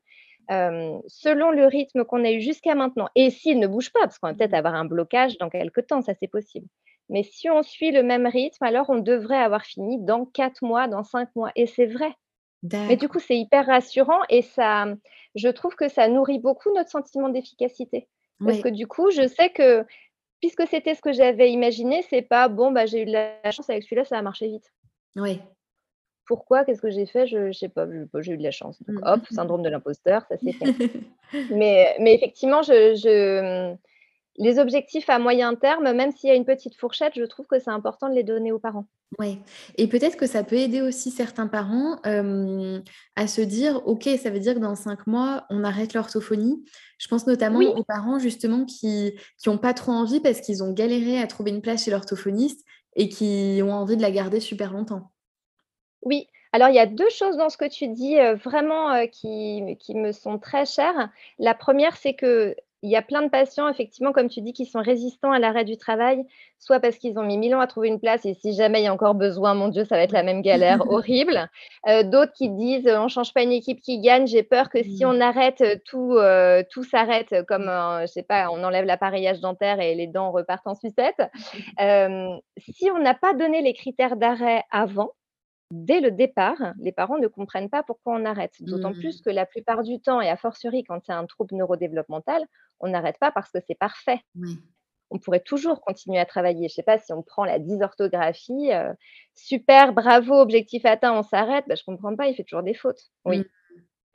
selon 0.50 1.50
le 1.50 1.66
rythme 1.66 2.04
qu'on 2.04 2.26
a 2.26 2.32
eu 2.32 2.42
jusqu'à 2.42 2.76
maintenant, 2.76 3.08
et 3.16 3.30
s'il 3.30 3.58
ne 3.58 3.68
bouge 3.68 3.94
pas, 3.94 4.02
parce 4.02 4.20
qu'on 4.20 4.28
va 4.28 4.34
peut-être 4.34 4.54
avoir 4.54 4.76
un 4.76 4.84
blocage 4.84 5.38
dans 5.38 5.50
quelques 5.50 5.88
temps, 5.88 6.02
ça 6.02 6.14
c'est 6.20 6.28
possible. 6.28 6.68
Mais 7.08 7.24
si 7.24 7.50
on 7.50 7.64
suit 7.64 7.92
le 7.92 8.04
même 8.04 8.28
rythme, 8.28 8.66
alors 8.66 8.90
on 8.90 8.98
devrait 8.98 9.38
avoir 9.38 9.64
fini 9.64 9.98
dans 10.04 10.26
quatre 10.26 10.62
mois, 10.62 10.90
dans 10.90 11.06
cinq 11.06 11.30
mois. 11.38 11.52
Et 11.56 11.68
c'est 11.68 11.86
vrai. 11.86 12.12
Mais 12.90 12.98
du 12.98 13.08
coup, 13.08 13.20
c'est 13.20 13.38
hyper 13.38 13.66
rassurant 13.68 14.20
et 14.28 14.42
ça, 14.42 14.88
je 15.36 15.48
trouve 15.50 15.76
que 15.76 15.88
ça 15.88 16.10
nourrit 16.10 16.40
beaucoup 16.40 16.74
notre 16.74 16.90
sentiment 16.90 17.30
d'efficacité. 17.30 18.08
Parce 18.44 18.62
que 18.62 18.70
du 18.70 18.86
coup, 18.88 19.12
je 19.12 19.28
sais 19.28 19.50
que 19.50 19.86
puisque 20.42 20.68
c'était 20.68 20.96
ce 20.96 21.02
que 21.02 21.14
j'avais 21.14 21.52
imaginé, 21.52 22.04
c'est 22.10 22.22
pas 22.22 22.48
bon, 22.48 22.72
bah, 22.72 22.86
j'ai 22.86 23.02
eu 23.02 23.06
de 23.06 23.12
la 23.12 23.52
chance 23.52 23.70
avec 23.70 23.84
celui-là, 23.84 24.06
ça 24.06 24.18
a 24.18 24.22
marché 24.22 24.48
vite. 24.48 24.72
Oui. 25.16 25.40
Pourquoi? 26.28 26.66
Qu'est-ce 26.66 26.82
que 26.82 26.90
j'ai 26.90 27.06
fait? 27.06 27.28
Je 27.28 27.38
ne 27.38 27.52
sais 27.52 27.70
pas, 27.70 27.88
j'ai 28.20 28.34
eu 28.34 28.38
de 28.38 28.44
la 28.44 28.52
chance. 28.52 28.82
Donc, 28.84 29.00
mmh. 29.00 29.08
hop, 29.08 29.22
syndrome 29.32 29.62
de 29.62 29.70
l'imposteur, 29.70 30.26
ça 30.28 30.38
s'est 30.38 30.54
fait. 30.54 31.02
mais, 31.52 31.96
mais 32.00 32.14
effectivement, 32.16 32.62
je, 32.64 32.96
je, 32.96 33.76
les 34.38 34.60
objectifs 34.60 35.10
à 35.10 35.20
moyen 35.20 35.56
terme, 35.56 35.92
même 35.94 36.12
s'il 36.12 36.30
y 36.30 36.32
a 36.32 36.36
une 36.36 36.46
petite 36.46 36.76
fourchette, 36.76 37.14
je 37.16 37.24
trouve 37.24 37.48
que 37.48 37.60
c'est 37.60 37.70
important 37.70 38.10
de 38.10 38.16
les 38.16 38.24
donner 38.24 38.52
aux 38.52 38.60
parents. 38.60 38.86
Oui, 39.20 39.40
et 39.78 39.88
peut-être 39.88 40.18
que 40.18 40.28
ça 40.28 40.44
peut 40.44 40.58
aider 40.58 40.82
aussi 40.82 41.12
certains 41.12 41.48
parents 41.48 42.00
à 42.04 43.28
se 43.28 43.42
dire, 43.42 43.88
OK, 43.88 44.10
ça 44.22 44.30
veut 44.30 44.40
dire 44.40 44.56
que 44.56 44.60
dans 44.60 44.76
cinq 44.76 45.08
mois, 45.08 45.46
on 45.50 45.64
arrête 45.64 45.94
l'orthophonie. 45.94 46.66
Je 46.98 47.08
pense 47.08 47.28
notamment 47.28 47.60
aux 47.60 47.84
parents 47.84 48.20
justement 48.20 48.66
qui 48.66 49.14
n'ont 49.46 49.58
pas 49.58 49.74
trop 49.74 49.92
envie 49.92 50.20
parce 50.20 50.42
qu'ils 50.42 50.64
ont 50.64 50.74
galéré 50.74 51.20
à 51.20 51.28
trouver 51.28 51.52
une 51.52 51.62
place 51.62 51.86
chez 51.86 51.92
l'orthophoniste 51.92 52.66
et 52.96 53.10
qui 53.10 53.60
ont 53.64 53.74
envie 53.74 53.98
de 53.98 54.02
la 54.02 54.12
garder 54.12 54.40
super 54.40 54.74
longtemps. 54.74 55.12
Oui, 56.02 56.28
alors, 56.52 56.70
il 56.70 56.76
y 56.76 56.80
a 56.80 56.86
deux 56.86 57.10
choses 57.10 57.36
dans 57.36 57.50
ce 57.50 57.58
que 57.58 57.68
tu 57.68 57.90
dis 57.90 58.16
vraiment 58.46 59.06
qui, 59.08 59.76
qui, 59.78 59.94
me 59.94 60.14
sont 60.14 60.40
très 60.40 60.66
chères. 60.66 61.10
La 61.38 61.54
première, 61.54 61.98
c'est 61.98 62.14
que 62.14 62.56
il 62.86 62.92
y 62.92 62.96
a 62.96 63.02
plein 63.02 63.24
de 63.24 63.30
patients, 63.30 63.68
effectivement, 63.68 64.12
comme 64.12 64.30
tu 64.30 64.42
dis, 64.42 64.54
qui 64.54 64.66
sont 64.66 64.82
résistants 64.82 65.32
à 65.32 65.40
l'arrêt 65.40 65.66
du 65.66 65.76
travail, 65.76 66.24
soit 66.60 66.80
parce 66.80 66.98
qu'ils 66.98 67.18
ont 67.18 67.24
mis 67.24 67.38
mille 67.38 67.56
ans 67.56 67.60
à 67.60 67.68
trouver 67.68 67.88
une 67.88 68.00
place 68.00 68.26
et 68.26 68.36
si 68.36 68.54
jamais 68.54 68.82
il 68.82 68.84
y 68.86 68.88
a 68.88 68.94
encore 68.94 69.16
besoin, 69.16 69.56
mon 69.56 69.70
Dieu, 69.70 69.86
ça 69.86 69.96
va 69.96 70.04
être 70.04 70.12
la 70.12 70.22
même 70.22 70.44
galère 70.44 70.80
horrible. 70.90 71.50
Euh, 71.88 72.04
d'autres 72.04 72.34
qui 72.34 72.50
disent 72.50 72.88
on 72.88 73.06
ne 73.06 73.10
change 73.10 73.34
pas 73.34 73.42
une 73.42 73.52
équipe 73.52 73.82
qui 73.82 74.00
gagne, 74.00 74.28
j'ai 74.28 74.44
peur 74.44 74.70
que 74.70 74.84
si 74.84 75.04
mmh. 75.04 75.08
on 75.08 75.20
arrête, 75.20 75.64
tout, 75.86 76.14
euh, 76.14 76.64
tout 76.70 76.84
s'arrête 76.84 77.36
comme, 77.48 77.66
je 78.02 78.08
sais 78.08 78.24
pas, 78.24 78.50
on 78.52 78.64
enlève 78.64 78.86
l'appareillage 78.86 79.40
dentaire 79.40 79.80
et 79.80 79.96
les 79.96 80.08
dents 80.08 80.32
repartent 80.32 80.68
en 80.68 80.76
sucette. 80.76 81.22
Euh, 81.82 82.30
si 82.58 82.90
on 82.92 83.00
n'a 83.00 83.14
pas 83.14 83.34
donné 83.34 83.62
les 83.62 83.74
critères 83.74 84.16
d'arrêt 84.16 84.64
avant, 84.72 85.12
dès 85.72 86.00
le 86.00 86.12
départ, 86.12 86.74
les 86.80 86.92
parents 86.92 87.18
ne 87.18 87.28
comprennent 87.28 87.70
pas 87.70 87.84
pourquoi 87.84 88.16
on 88.16 88.26
arrête. 88.26 88.54
D'autant 88.62 88.92
mmh. 88.92 89.00
plus 89.00 89.22
que 89.22 89.30
la 89.30 89.46
plupart 89.46 89.84
du 89.84 90.00
temps, 90.00 90.22
et 90.22 90.30
a 90.30 90.38
fortiori 90.38 90.84
quand 90.84 91.00
c'est 91.06 91.14
un 91.14 91.26
trouble 91.26 91.56
neurodéveloppemental, 91.56 92.44
on 92.80 92.90
n'arrête 92.90 93.18
pas 93.20 93.32
parce 93.32 93.52
que 93.52 93.60
c'est 93.68 93.76
parfait. 93.76 94.20
On 95.12 95.20
pourrait 95.20 95.40
toujours 95.40 95.82
continuer 95.82 96.20
à 96.20 96.26
travailler. 96.26 96.68
Je 96.68 96.74
ne 96.74 96.76
sais 96.76 96.84
pas 96.84 96.98
si 96.98 97.14
on 97.14 97.22
prend 97.22 97.46
la 97.46 97.60
dysorthographie, 97.60 98.74
euh, 98.74 98.94
super, 99.36 99.94
bravo, 99.94 100.34
objectif 100.34 100.86
atteint, 100.86 101.14
on 101.14 101.24
s'arrête. 101.24 101.66
Bah, 101.68 101.76
je 101.76 101.84
ne 101.88 101.96
comprends 101.96 102.16
pas, 102.16 102.28
il 102.28 102.36
fait 102.36 102.44
toujours 102.44 102.64
des 102.64 102.74
fautes. 102.74 103.12
Oui. 103.24 103.40
Mmh. 103.40 103.44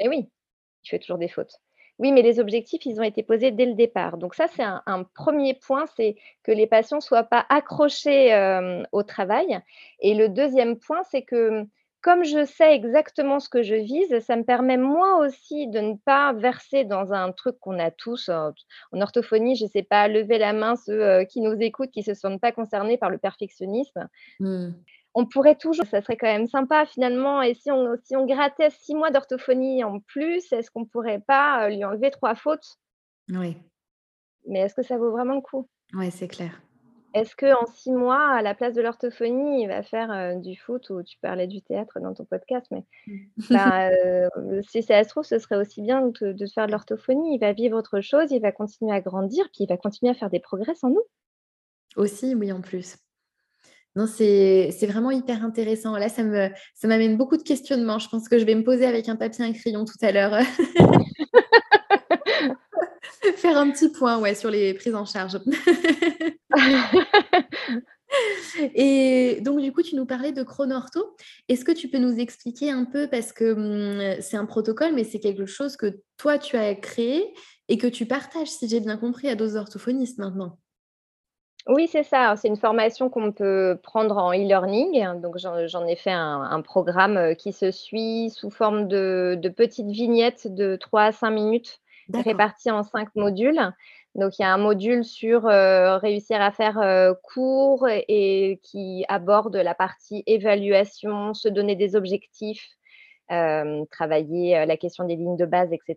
Et 0.01 0.09
oui, 0.09 0.31
il 0.85 0.89
fait 0.89 0.99
toujours 0.99 1.19
des 1.19 1.29
fautes. 1.29 1.61
Oui, 2.01 2.13
mais 2.13 2.23
les 2.23 2.41
objectifs, 2.41 2.87
ils 2.87 2.99
ont 2.99 3.05
été 3.05 3.23
posés 3.23 3.51
dès 3.51 3.67
le 3.67 3.75
départ. 3.75 4.17
Donc 4.17 4.35
ça, 4.35 4.47
c'est 4.49 4.63
un, 4.65 5.05
premier 5.15 5.53
point, 5.53 5.85
c'est 5.97 6.17
que 6.43 6.51
les 6.51 6.67
patients 6.67 6.97
ne 6.97 7.03
soient 7.03 7.25
pas 7.25 7.45
accrochés 7.51 8.35
au 8.91 9.03
travail. 9.03 9.61
Et 10.01 10.15
le 10.15 10.31
deuxième 10.31 10.79
point, 10.79 11.03
c'est 11.11 11.23
que 11.23 11.67
comme 12.01 12.25
je 12.25 12.47
sais 12.47 12.75
exactement 12.75 13.39
ce 13.39 13.51
que 13.51 13.63
je 13.63 13.75
vise, 13.75 14.21
ça 14.21 14.35
me 14.35 14.45
permet 14.45 14.79
moi 14.79 15.19
aussi 15.19 15.69
de 15.69 15.81
ne 15.81 15.95
pas 15.97 16.33
verser 16.33 16.85
dans 16.85 17.13
un 17.13 17.31
truc 17.33 17.59
qu'on 17.61 17.79
a 17.79 17.91
tous 17.91 18.31
en 18.31 18.55
orthophonie, 19.01 19.57
je 19.57 19.65
ne 19.65 19.69
sais 19.69 19.83
pas, 19.83 20.09
lever 20.09 20.39
la 20.39 20.55
main 20.55 20.77
ceux 20.77 21.25
qui 21.25 21.43
nous 21.43 21.61
écoutent, 21.61 21.91
qui 21.91 22.01
ne 22.01 22.05
se 22.05 22.15
sentent 22.15 22.41
pas 22.41 22.53
concernés 22.53 22.97
par 22.97 23.11
le 23.11 23.19
perfectionnisme. 23.19 24.09
Mmh 24.41 24.71
on 25.15 25.27
pourrait 25.27 25.57
toujours, 25.57 25.87
ça 25.87 26.01
serait 26.01 26.17
quand 26.17 26.27
même 26.27 26.47
sympa 26.47 26.87
finalement, 26.87 27.43
et 27.43 27.55
si 27.55 27.71
on, 27.71 27.97
si 28.05 28.17
on 28.17 28.27
grattait 28.27 28.71
six 28.71 28.95
mois 28.95 29.11
d'orthophonie 29.11 29.83
en 29.83 30.01
plus, 30.01 30.53
est-ce 30.53 30.71
qu'on 30.71 30.81
ne 30.81 30.87
pourrait 30.87 31.23
pas 31.27 31.69
lui 31.69 31.85
enlever 31.85 32.11
trois 32.11 32.35
fautes? 32.35 32.79
Oui. 33.29 33.57
Mais 34.47 34.61
est-ce 34.61 34.75
que 34.75 34.83
ça 34.83 34.99
vaut 34.99 35.11
vraiment 35.11 35.35
le 35.35 35.41
coup? 35.41 35.69
Oui, 35.95 36.11
c'est 36.11 36.29
clair. 36.29 36.61
Est-ce 37.13 37.35
qu'en 37.35 37.67
six 37.67 37.91
mois, 37.91 38.25
à 38.25 38.41
la 38.41 38.55
place 38.55 38.75
de 38.75 38.83
l'orthophonie, 38.83 39.65
il 39.65 39.67
va 39.67 39.83
faire 39.83 40.37
du 40.37 40.57
foot 40.57 40.91
ou 40.91 41.03
tu 41.03 41.19
parlais 41.21 41.49
du 41.49 41.61
théâtre 41.61 41.99
dans 41.99 42.15
ton 42.15 42.25
podcast, 42.25 42.67
mais 42.71 42.85
mmh. 43.09 43.27
bah, 43.51 43.91
si 44.63 44.85
ça 44.85 45.03
se 45.03 45.09
trouve, 45.09 45.25
ce 45.25 45.41
serait 45.41 45.57
aussi 45.57 45.83
bien 45.83 46.07
de, 46.07 46.33
de 46.33 46.47
faire 46.47 46.69
de 46.69 46.73
l'orthophonie. 46.73 47.35
Il 47.35 47.41
va 47.41 47.53
vivre 47.53 47.77
autre 47.77 48.01
chose, 48.01 48.31
il 48.31 48.41
va 48.41 48.53
continuer 48.53 48.93
à 48.93 49.01
grandir, 49.01 49.45
puis 49.47 49.65
il 49.65 49.69
va 49.69 49.77
continuer 49.77 50.13
à 50.13 50.15
faire 50.15 50.31
des 50.31 50.39
progrès 50.39 50.77
sans 50.77 50.91
nous. 50.91 51.03
Aussi, 51.97 52.37
oui, 52.37 52.53
en 52.53 52.61
plus. 52.61 52.97
Non, 53.97 54.07
c'est 54.07 54.86
vraiment 54.86 55.11
hyper 55.11 55.45
intéressant. 55.45 55.97
Là, 55.97 56.09
ça 56.09 56.22
m'amène 56.22 57.16
beaucoup 57.16 57.36
de 57.36 57.43
questionnements. 57.43 57.99
Je 57.99 58.09
pense 58.09 58.28
que 58.28 58.38
je 58.38 58.45
vais 58.45 58.55
me 58.55 58.62
poser 58.62 58.86
avec 58.86 59.09
un 59.09 59.16
papier 59.16 59.45
et 59.45 59.49
un 59.49 59.53
crayon 59.53 59.84
tout 59.84 59.99
à 60.01 60.12
l'heure. 60.12 60.38
Faire 63.36 63.59
un 63.59 63.70
petit 63.70 63.91
point 63.91 64.34
sur 64.34 64.51
les 64.51 64.74
prises 64.74 64.95
en 64.95 65.05
charge. 65.05 65.38
Et 68.74 69.41
donc, 69.43 69.61
du 69.61 69.72
coup, 69.72 69.82
tu 69.82 69.95
nous 69.95 70.07
parlais 70.07 70.32
de 70.32 70.43
chronortho. 70.43 71.16
Est-ce 71.49 71.64
que 71.64 71.72
tu 71.72 71.88
peux 71.88 71.99
nous 71.99 72.18
expliquer 72.18 72.70
un 72.70 72.84
peu, 72.84 73.09
parce 73.09 73.32
que 73.32 73.53
hum, 73.53 74.20
c'est 74.20 74.36
un 74.36 74.47
protocole, 74.47 74.95
mais 74.95 75.05
c'est 75.05 75.20
quelque 75.20 75.47
chose 75.47 75.76
que 75.76 76.01
toi, 76.16 76.38
tu 76.38 76.57
as 76.57 76.74
créé 76.74 77.32
et 77.68 77.78
que 77.78 77.86
tu 77.86 78.07
partages, 78.07 78.49
si 78.49 78.68
j'ai 78.68 78.80
bien 78.80 78.97
compris, 78.97 79.28
à 79.28 79.36
d'autres 79.36 79.57
orthophonistes 79.57 80.18
maintenant? 80.18 80.59
Oui, 81.67 81.89
c'est 81.89 82.03
ça. 82.03 82.35
C'est 82.37 82.49
une 82.49 82.57
formation 82.57 83.11
qu'on 83.11 83.33
peut 83.33 83.79
prendre 83.83 84.17
en 84.17 84.33
e-learning. 84.33 85.21
Donc, 85.21 85.37
j'en 85.37 85.87
ai 85.87 85.97
fait 85.97 86.13
un, 86.13 86.63
programme 86.63 87.37
qui 87.37 87.53
se 87.53 87.71
suit 87.71 88.31
sous 88.31 88.51
forme 88.51 88.89
de, 88.89 89.39
petites 89.57 89.91
vignettes 89.91 90.47
de 90.53 90.77
3 90.77 91.03
à 91.03 91.13
5 91.13 91.31
minutes 91.31 91.81
réparties 92.15 92.71
en 92.71 92.83
5 92.83 93.15
modules. 93.15 93.61
Donc, 94.15 94.39
il 94.39 94.43
y 94.43 94.45
a 94.45 94.53
un 94.53 94.59
module 94.59 95.05
sur 95.05 95.47
euh, 95.47 95.99
réussir 95.99 96.41
à 96.41 96.51
faire 96.51 96.79
euh, 96.79 97.13
court 97.23 97.87
et, 97.89 98.59
qui 98.63 99.05
aborde 99.09 99.55
la 99.55 99.75
partie 99.75 100.23
évaluation, 100.27 101.35
se 101.35 101.49
donner 101.49 101.77
des 101.77 101.95
objectifs, 101.95 102.67
travailler 103.29 104.67
la 104.67 104.77
question 104.77 105.05
des 105.05 105.15
lignes 105.15 105.37
de 105.37 105.47
base, 105.47 105.73
etc. 105.73 105.97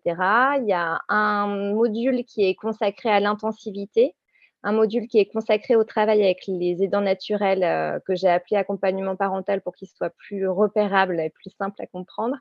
Il 0.60 0.68
y 0.68 0.74
a 0.74 1.02
un 1.10 1.48
module 1.74 2.26
qui 2.26 2.46
est 2.46 2.54
consacré 2.54 3.10
à 3.10 3.20
l'intensivité 3.20 4.14
un 4.64 4.72
module 4.72 5.08
qui 5.08 5.20
est 5.20 5.26
consacré 5.26 5.76
au 5.76 5.84
travail 5.84 6.24
avec 6.24 6.46
les 6.48 6.82
aidants 6.84 7.02
naturels 7.02 7.64
euh, 7.64 8.00
que 8.08 8.16
j'ai 8.16 8.30
appelé 8.30 8.56
accompagnement 8.56 9.16
parental 9.16 9.62
pour 9.62 9.76
qu'il 9.76 9.90
soit 9.90 10.10
plus 10.12 10.48
repérable 10.48 11.20
et 11.20 11.30
plus 11.30 11.50
simple 11.50 11.82
à 11.82 11.86
comprendre, 11.86 12.38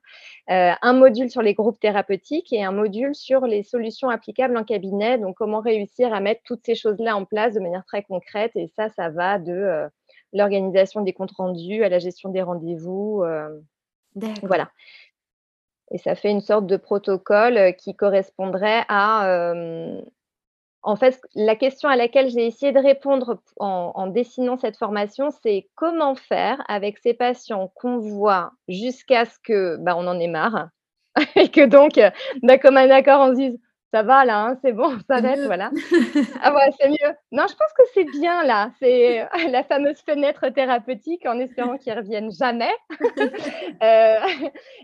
euh, 0.51 0.73
un 0.81 0.93
module 0.93 1.31
sur 1.31 1.43
les 1.43 1.55
groupes 1.55 1.81
thérapeutiques 1.81 2.53
et 2.53 2.63
un 2.63 2.71
module 2.71 3.15
sur 3.15 3.47
les 3.47 3.65
solutions 3.65 4.09
applicables 4.09 4.57
en 4.57 4.65
cabinet, 4.65 5.19
donc 5.19 5.37
comment 5.37 5.61
réussir 5.61 6.15
à 6.15 6.21
mettre 6.21 6.43
toutes 6.45 6.65
ces 6.65 6.77
choses-là 6.77 7.17
en 7.17 7.25
place 7.25 7.55
de 7.55 7.61
manière 7.61 7.85
très 7.85 8.05
concrète 8.05 8.53
et 8.55 8.69
ça, 8.77 8.89
ça 8.91 9.11
va 9.11 9.39
de 9.39 9.53
euh, 9.53 9.89
l'organisation 10.33 11.03
des 11.03 11.13
comptes 11.13 11.33
rendus 11.33 11.83
à 11.83 11.89
la 11.89 11.99
gestion 11.99 12.31
des 12.31 12.43
rendez-vous. 12.43 13.25
voilà. 14.43 14.71
Et 15.91 15.99
ça 15.99 16.15
fait 16.15 16.31
une 16.31 16.41
sorte 16.41 16.67
de 16.67 16.79
protocole 16.79 17.75
qui 17.77 17.95
correspondrait 17.95 18.85
à 18.89 19.53
en 20.83 20.97
fait, 20.97 21.21
la 21.35 21.55
question 21.55 21.89
à 21.89 21.97
laquelle 21.97 22.29
j'ai 22.29 22.47
essayé 22.47 22.73
de 22.73 22.79
répondre 22.79 23.41
en, 23.59 24.07
dessinant 24.09 24.57
cette 24.57 24.77
formation, 24.77 25.31
c'est 25.43 25.69
comment 25.77 26.15
faire 26.15 26.63
avec 26.69 26.99
ces 26.99 27.15
patients 27.15 27.73
qu'on 27.77 27.99
voit 27.99 28.53
jusqu'à 28.69 29.25
ce 29.25 29.39
que 29.43 29.77
bah, 29.77 29.97
en 29.97 30.19
ait 30.19 30.29
marre 30.29 30.69
et 31.37 31.49
que 31.51 31.67
donc, 31.67 32.01
bah, 32.43 32.59
comme 32.59 32.77
un 32.77 32.91
accord, 32.91 33.21
on 33.21 33.31
se 33.31 33.41
dise 33.41 33.61
ça 33.93 34.03
va 34.03 34.25
là, 34.25 34.47
hein, 34.47 34.59
c'est 34.63 34.73
bon, 34.73 34.97
on 34.97 35.01
s'arrête, 35.01 35.41
voilà. 35.41 35.71
Ah 36.43 36.55
ouais, 36.55 36.71
c'est 36.81 36.89
mieux. 36.89 37.15
Non, 37.31 37.47
je 37.47 37.55
pense 37.55 37.73
que 37.77 37.83
c'est 37.93 38.05
bien 38.05 38.43
là. 38.43 38.71
C'est 38.79 39.21
euh, 39.21 39.27
la 39.51 39.63
fameuse 39.65 40.01
fenêtre 40.01 40.49
thérapeutique 40.49 41.27
en 41.27 41.39
espérant 41.39 41.77
qu'ils 41.77 41.93
reviennent 41.93 42.33
jamais. 42.33 42.73
Euh, 43.83 44.21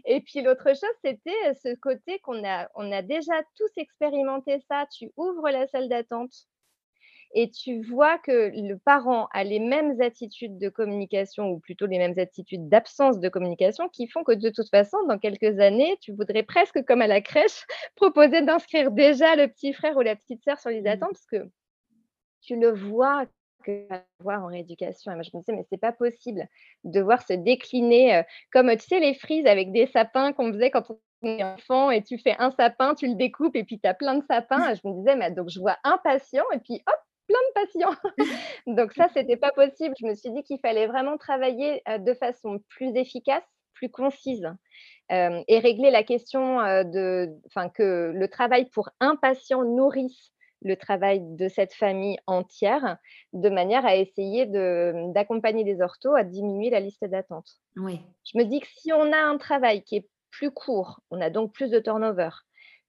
et 0.07 0.21
puis 0.21 0.43
l'autre 0.43 0.69
chose, 0.69 0.97
c'était 1.05 1.55
ce 1.63 1.75
côté 1.77 2.19
qu'on 2.21 2.45
a, 2.45 2.69
on 2.75 2.91
a 2.91 3.01
déjà 3.03 3.33
tous 3.57 3.71
expérimenté 3.77 4.59
ça. 4.69 4.87
Tu 4.91 5.13
ouvres 5.17 5.49
la 5.51 5.69
salle 5.69 5.89
d'attente 5.89 6.33
et 7.35 7.51
tu 7.51 7.83
vois 7.83 8.19
que 8.19 8.51
le 8.55 8.79
parent 8.79 9.29
a 9.33 9.45
les 9.45 9.59
mêmes 9.59 10.01
attitudes 10.01 10.59
de 10.59 10.69
communication 10.69 11.51
ou 11.51 11.59
plutôt 11.59 11.87
les 11.87 11.99
mêmes 11.99 12.19
attitudes 12.19 12.69
d'absence 12.69 13.21
de 13.21 13.29
communication 13.29 13.89
qui 13.89 14.09
font 14.09 14.25
que 14.25 14.33
de 14.33 14.49
toute 14.49 14.71
façon, 14.71 14.97
dans 15.07 15.19
quelques 15.19 15.61
années, 15.61 15.97
tu 16.01 16.13
voudrais 16.13 16.43
presque 16.43 16.85
comme 16.87 17.03
à 17.03 17.07
la 17.07 17.21
crèche 17.21 17.67
proposer 17.97 18.43
d'inscrire 18.43 18.91
déjà 18.91 19.37
le 19.37 19.49
petit 19.49 19.73
frère 19.73 19.97
ou 19.97 20.01
la 20.01 20.17
petite 20.17 20.43
sœur 20.43 20.59
sur 20.59 20.71
les 20.71 20.83
mmh. 20.83 20.87
attentes 20.87 21.13
parce 21.13 21.27
que 21.27 21.51
tu 22.41 22.57
le 22.57 22.73
vois 22.73 23.27
que 23.65 23.87
voir 24.21 24.43
en 24.43 24.47
rééducation. 24.47 25.13
Et 25.13 25.15
moi, 25.15 25.23
je 25.23 25.37
me 25.37 25.43
disais, 25.43 25.53
mais 25.53 25.67
c'est 25.69 25.81
pas 25.81 25.93
possible 25.93 26.49
de 26.85 27.01
voir 27.01 27.23
se 27.27 27.35
décliner 27.35 28.17
euh, 28.17 28.23
comme, 28.53 28.71
tu 28.77 28.87
sais, 28.87 29.01
les 29.01 29.15
frises 29.15 29.47
avec 29.47 29.73
des 29.73 29.87
sapins 29.87 30.33
qu'on 30.33 30.53
faisait 30.53 30.71
quand 30.71 30.91
on 30.91 30.99
est 31.27 31.43
enfant 31.43 31.91
et 31.91 32.03
tu 32.03 32.19
fais 32.19 32.37
un 32.39 32.51
sapin, 32.53 32.95
tu 32.95 33.09
le 33.09 33.15
découpes 33.15 33.57
et 33.57 33.65
puis 33.65 33.79
tu 33.81 33.89
as 33.89 33.95
plein 33.95 34.15
de 34.15 34.25
sapins. 34.25 34.75
je 34.75 34.89
me 34.89 34.95
disais, 34.99 35.17
mais 35.17 35.31
donc 35.31 35.49
je 35.51 35.59
vois 35.59 35.77
un 35.85 35.99
patient 35.99 36.45
et 36.53 36.59
puis 36.59 36.83
hop, 36.87 37.01
plein 37.29 37.39
de 37.49 37.67
patients. 37.67 37.97
Donc 38.67 38.93
ça, 38.95 39.09
c'était 39.15 39.37
pas 39.37 39.53
possible. 39.53 39.95
Je 40.01 40.07
me 40.07 40.15
suis 40.15 40.33
dit 40.33 40.43
qu'il 40.43 40.59
fallait 40.61 40.87
vraiment 40.87 41.17
travailler 41.17 41.83
euh, 41.89 41.99
de 41.99 42.15
façon 42.15 42.61
plus 42.69 42.97
efficace, 42.97 43.45
plus 43.75 43.91
concise. 43.91 44.49
Euh, 45.11 45.43
et 45.49 45.59
régler 45.59 45.91
la 45.91 46.03
question 46.03 46.61
euh, 46.61 46.85
de, 46.85 47.31
enfin, 47.47 47.71
que 47.71 48.13
le 48.15 48.29
travail 48.29 48.69
pour 48.71 48.91
un 49.01 49.17
patient 49.17 49.63
nourrisse 49.63 50.33
le 50.63 50.77
travail 50.77 51.21
de 51.23 51.49
cette 51.49 51.73
famille 51.73 52.19
entière, 52.27 52.99
de 53.33 53.49
manière 53.49 53.87
à 53.87 53.97
essayer 53.97 54.45
d'accompagner 54.47 55.65
des 55.65 55.81
orthos 55.81 56.17
à 56.17 56.25
diminuer 56.25 56.69
la 56.69 56.81
liste 56.81 57.05
d'attente. 57.05 57.49
Oui. 57.77 58.01
Je 58.25 58.37
me 58.39 58.45
dis 58.45 58.61
que 58.61 58.67
si 58.67 58.93
on 58.93 59.13
a 59.13 59.19
un 59.19 59.39
travail 59.39 59.83
qui 59.83 59.97
est 59.97 60.09
plus 60.31 60.51
court, 60.51 61.01
on 61.11 61.21
a 61.21 61.31
donc 61.31 61.53
plus 61.53 61.71
de 61.71 61.79
turnover, 61.79 62.31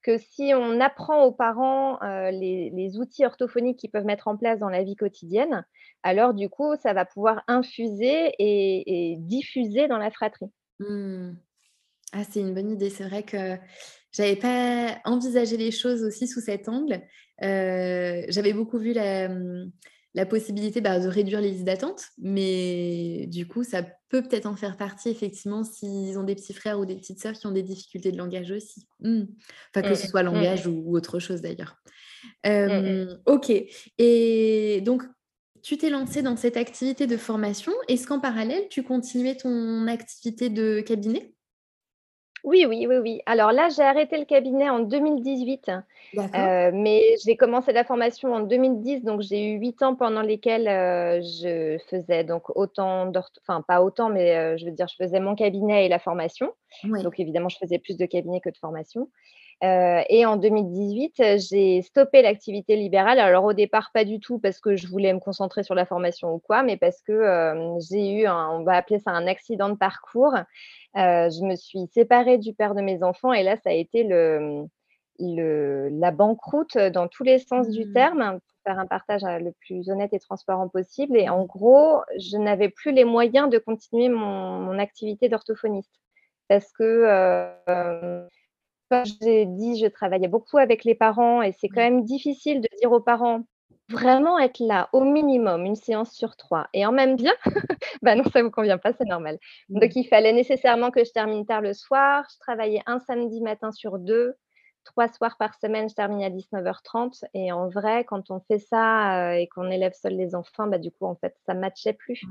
que 0.02 0.18
si 0.18 0.54
on 0.56 0.80
apprend 0.80 1.24
aux 1.24 1.32
parents 1.32 2.00
les, 2.32 2.98
outils 2.98 3.26
orthophoniques 3.26 3.80
qu'ils 3.80 3.92
peuvent 3.92 4.06
mettre 4.06 4.28
en 4.28 4.38
place 4.38 4.60
dans 4.60 4.70
la 4.70 4.84
vie 4.84 4.96
quotidienne, 4.96 5.66
alors 6.04 6.34
du 6.34 6.50
coup, 6.50 6.76
ça 6.82 6.94
va 6.94 7.06
pouvoir 7.06 7.44
infuser 7.48 8.34
et, 8.40 9.18
diffuser 9.20 9.88
dans 9.88 9.98
la 9.98 10.12
fratrie. 10.12 10.52
Mmh. 10.80 11.32
Ah, 12.14 12.24
c'est 12.30 12.40
une 12.40 12.54
bonne 12.54 12.72
idée. 12.72 12.90
C'est 12.90 13.08
vrai 13.08 13.24
que 13.24 13.58
j'avais 14.12 14.36
pas 14.36 14.98
envisagé 15.06 15.58
les 15.58 15.72
choses 15.72 16.04
aussi 16.04 16.28
sous 16.28 16.42
cet 16.42 16.70
angle. 16.70 17.02
j'avais 17.40 18.54
beaucoup 18.54 18.80
vu 18.80 18.94
la, 18.94 19.30
mmh, 19.30 19.72
la 20.16 20.26
possibilité 20.26 20.82
bah, 20.82 21.00
de 21.00 21.08
réduire 21.08 21.42
les 21.42 21.52
listes 21.52 21.66
d'attente, 21.66 22.04
mais 22.18 23.28
du 23.28 23.48
coup, 23.48 23.64
ça 23.64 23.84
peut 24.10 24.24
peut-être 24.24 24.48
en 24.48 24.56
faire 24.56 24.76
partie, 24.76 25.10
effectivement, 25.10 25.64
s'ils 25.64 26.18
ont 26.18 26.24
des 26.24 26.36
petits 26.36 26.54
frères 26.54 26.80
ou 26.80 26.86
des 26.86 26.96
petites 26.96 27.22
sœurs 27.22 27.34
qui 27.34 27.46
ont 27.46 27.52
des 27.52 27.62
difficultés 27.62 28.12
de 28.12 28.18
langage 28.18 28.52
aussi. 28.52 28.88
Mmh. 29.02 29.24
Enfin, 29.74 29.88
que 29.88 29.96
ce 29.96 30.06
mmh. 30.06 30.10
soit 30.10 30.24
mmh. 30.24 30.26
langage 30.26 30.68
ou, 30.68 30.96
autre 30.96 31.20
chose 31.20 31.42
d'ailleurs. 31.42 31.76
ok. 33.26 33.52
Et 34.00 34.82
donc, 34.82 35.04
tu 35.62 35.78
t'es 35.78 35.90
lancé 35.90 36.22
dans 36.22 36.38
cette 36.38 36.58
activité 36.58 37.06
de 37.06 37.18
formation. 37.18 37.74
Est-ce 37.88 38.08
qu'en 38.08 38.20
parallèle, 38.20 38.68
tu 38.70 38.84
continuais 38.84 39.36
ton 39.36 39.88
activité 39.88 40.50
de 40.50 40.82
cabinet? 40.82 41.34
Oui, 42.44 42.66
oui, 42.68 42.88
oui, 42.88 42.98
oui. 42.98 43.22
Alors 43.26 43.52
là, 43.52 43.70
j'ai 43.70 43.84
arrêté 43.84 44.18
le 44.18 44.26
cabinet 44.26 44.70
en 44.70 44.80
2018, 44.80 45.72
euh, 46.18 46.72
mais 46.74 47.04
j'ai 47.26 47.36
commencé 47.36 47.72
la 47.74 47.84
formation 47.84 48.34
en 48.34 48.40
2010, 48.42 49.04
donc 49.04 49.22
j'ai 49.22 49.52
eu 49.52 49.60
huit 49.60 49.82
ans 49.84 49.96
pendant 49.96 50.22
lesquels 50.22 50.68
euh, 50.68 51.22
je 51.22 51.78
faisais 51.90 52.24
donc 52.24 52.50
autant 52.56 53.12
enfin 53.42 53.62
pas 53.62 53.82
autant, 53.82 54.10
mais 54.10 54.36
euh, 54.36 54.58
je 54.58 54.66
veux 54.66 54.72
dire, 54.72 54.88
je 54.88 54.96
faisais 54.96 55.20
mon 55.20 55.36
cabinet 55.36 55.86
et 55.86 55.90
la 55.90 56.00
formation. 56.00 56.54
Donc 56.84 57.20
évidemment, 57.20 57.50
je 57.50 57.58
faisais 57.58 57.80
plus 57.80 57.98
de 57.98 58.06
cabinet 58.06 58.40
que 58.40 58.50
de 58.50 58.58
formation. 58.58 59.10
Et 59.62 60.26
en 60.26 60.38
2018, 60.38 61.38
j'ai 61.38 61.82
stoppé 61.82 62.22
l'activité 62.22 62.76
libérale. 62.76 63.20
Alors 63.20 63.44
au 63.44 63.54
départ, 63.54 63.92
pas 63.94 64.06
du 64.06 64.20
tout 64.20 64.40
parce 64.40 64.60
que 64.60 64.76
je 64.76 64.88
voulais 64.88 65.14
me 65.14 65.20
concentrer 65.20 65.64
sur 65.64 65.76
la 65.76 65.86
formation 65.86 66.34
ou 66.34 66.40
quoi, 66.40 66.64
mais 66.64 66.78
parce 66.78 67.02
que 67.02 67.78
j'ai 67.90 68.14
eu, 68.14 68.28
on 68.28 68.64
va 68.64 68.76
appeler 68.76 69.00
ça 69.00 69.12
un 69.12 69.28
accident 69.28 69.70
de 69.70 69.76
parcours. 69.76 70.34
je 70.96 71.46
me 71.46 71.56
suis 71.56 71.88
séparée 71.88 72.38
du 72.38 72.54
père 72.54 72.76
de 72.76 72.82
mes 72.82 73.04
enfants 73.04 73.34
et 73.34 73.44
là, 73.44 73.58
ça 73.58 73.70
a 73.70 73.74
été 73.74 74.04
le, 74.04 74.66
le 75.20 75.90
la 75.90 76.12
banqueroute 76.12 76.78
dans 76.78 77.08
tous 77.08 77.24
les 77.24 77.40
sens 77.40 77.70
du 77.70 77.86
mmh. 77.86 77.94
terme 77.94 78.40
pour 78.40 78.58
faire 78.64 78.80
un 78.80 78.88
partage 78.88 79.24
le 79.24 79.52
plus 79.66 79.90
honnête 79.90 80.14
et 80.14 80.20
transparent 80.20 80.70
possible. 80.70 81.18
Et 81.18 81.30
en 81.30 81.44
gros, 81.44 82.02
je 82.18 82.38
n'avais 82.38 82.70
plus 82.70 82.92
les 82.92 83.06
moyens 83.06 83.50
de 83.50 83.58
continuer 83.58 84.10
mon, 84.10 84.60
mon 84.60 84.80
activité 84.80 85.28
d'orthophoniste 85.28 85.92
parce 86.48 86.72
que 86.72 87.06
comme 88.90 89.06
j'ai 89.22 89.46
dit, 89.46 89.80
je 89.80 89.88
travaillais 89.88 90.28
beaucoup 90.28 90.58
avec 90.58 90.84
les 90.84 90.96
parents 90.96 91.42
et 91.42 91.54
c'est 91.60 91.68
quand 91.68 91.82
même 91.82 92.04
difficile 92.04 92.62
de 92.62 92.70
dire 92.80 92.92
aux 92.92 93.02
parents 93.02 93.44
vraiment 93.90 94.38
être 94.38 94.60
là 94.60 94.88
au 94.94 95.04
minimum 95.04 95.66
une 95.66 95.76
séance 95.76 96.12
sur 96.14 96.36
trois 96.36 96.68
et 96.74 96.86
en 96.86 96.92
même 96.92 97.16
bien, 97.16 97.34
bah 98.02 98.16
non, 98.16 98.24
ça 98.32 98.40
ne 98.40 98.46
vous 98.46 98.52
convient 98.52 98.78
pas, 98.78 98.94
c'est 98.94 99.08
normal. 99.08 99.38
Donc 99.70 99.96
il 99.96 100.06
fallait 100.06 100.34
nécessairement 100.34 100.92
que 100.92 101.04
je 101.04 101.12
termine 101.12 101.46
tard 101.46 101.62
le 101.62 101.74
soir. 101.74 102.26
Je 102.32 102.40
travaillais 102.40 102.82
un 102.86 103.00
samedi 103.00 103.42
matin 103.42 103.72
sur 103.72 103.98
deux 103.98 104.36
trois 104.84 105.08
soirs 105.08 105.38
par 105.38 105.56
semaine, 105.56 105.90
je 105.90 105.96
termine 105.96 106.24
à 106.24 106.30
19h30. 106.30 107.24
Et 107.34 107.52
en 107.52 107.70
vrai, 107.70 108.04
quand 108.06 108.32
on 108.32 108.40
fait 108.40 108.60
ça 108.60 109.30
euh, 109.30 109.34
et 109.34 109.48
qu'on 109.48 109.70
élève 109.70 109.94
seul 109.94 110.16
les 110.16 110.36
enfants, 110.36 110.68
bah, 110.68 110.78
du 110.78 110.92
coup, 110.92 111.06
en 111.06 111.16
fait, 111.16 111.36
ça 111.46 111.54
ne 111.54 111.60
matchait 111.60 111.94
plus. 111.94 112.24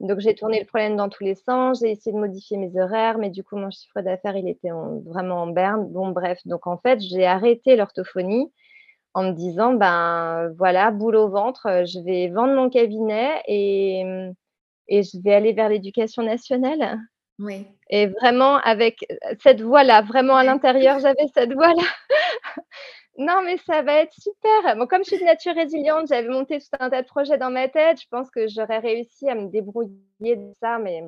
Donc, 0.00 0.20
j'ai 0.20 0.34
tourné 0.34 0.60
le 0.60 0.66
problème 0.66 0.96
dans 0.96 1.08
tous 1.08 1.24
les 1.24 1.34
sens. 1.34 1.80
J'ai 1.80 1.90
essayé 1.90 2.14
de 2.14 2.20
modifier 2.20 2.56
mes 2.56 2.78
horaires, 2.80 3.18
mais 3.18 3.30
du 3.30 3.44
coup, 3.44 3.56
mon 3.56 3.70
chiffre 3.70 4.00
d'affaires, 4.00 4.36
il 4.36 4.48
était 4.48 4.70
vraiment 5.06 5.42
en 5.42 5.46
berne. 5.46 5.86
Bon, 5.88 6.08
bref. 6.08 6.38
Donc, 6.46 6.66
en 6.66 6.78
fait, 6.78 7.00
j'ai 7.00 7.26
arrêté 7.26 7.76
l'orthophonie 7.76 8.52
en 9.14 9.24
me 9.24 9.32
disant, 9.32 9.74
ben 9.74 10.52
voilà, 10.56 10.90
boule 10.90 11.16
au 11.16 11.28
ventre, 11.28 11.66
euh, 11.66 11.84
je 11.84 11.98
vais 12.00 12.28
vendre 12.28 12.54
mon 12.54 12.70
cabinet 12.70 13.42
et, 13.48 14.04
et 14.88 15.02
je 15.02 15.20
vais 15.22 15.34
aller 15.34 15.52
vers 15.52 15.68
l'éducation 15.68 16.22
nationale. 16.22 17.00
Oui. 17.40 17.66
Et 17.88 18.06
vraiment 18.06 18.58
avec 18.58 19.04
cette 19.42 19.62
voix-là, 19.62 20.02
vraiment 20.02 20.36
à 20.36 20.44
l'intérieur, 20.44 20.98
j'avais 21.00 21.26
cette 21.34 21.52
voix-là. 21.52 21.82
Non, 23.18 23.42
mais 23.44 23.58
ça 23.58 23.82
va 23.82 23.96
être 23.96 24.14
super. 24.14 24.76
Bon, 24.76 24.86
comme 24.86 25.04
je 25.04 25.10
suis 25.10 25.18
de 25.18 25.24
nature 25.24 25.54
résiliente, 25.54 26.06
j'avais 26.08 26.28
monté 26.28 26.58
tout 26.58 26.68
un 26.78 26.88
tas 26.88 27.02
de 27.02 27.06
projets 27.06 27.36
dans 27.36 27.50
ma 27.50 27.68
tête. 27.68 28.00
Je 28.00 28.06
pense 28.08 28.30
que 28.30 28.48
j'aurais 28.48 28.78
réussi 28.78 29.28
à 29.28 29.34
me 29.34 29.50
débrouiller 29.50 30.36
de 30.36 30.54
ça, 30.62 30.78
mais 30.78 31.02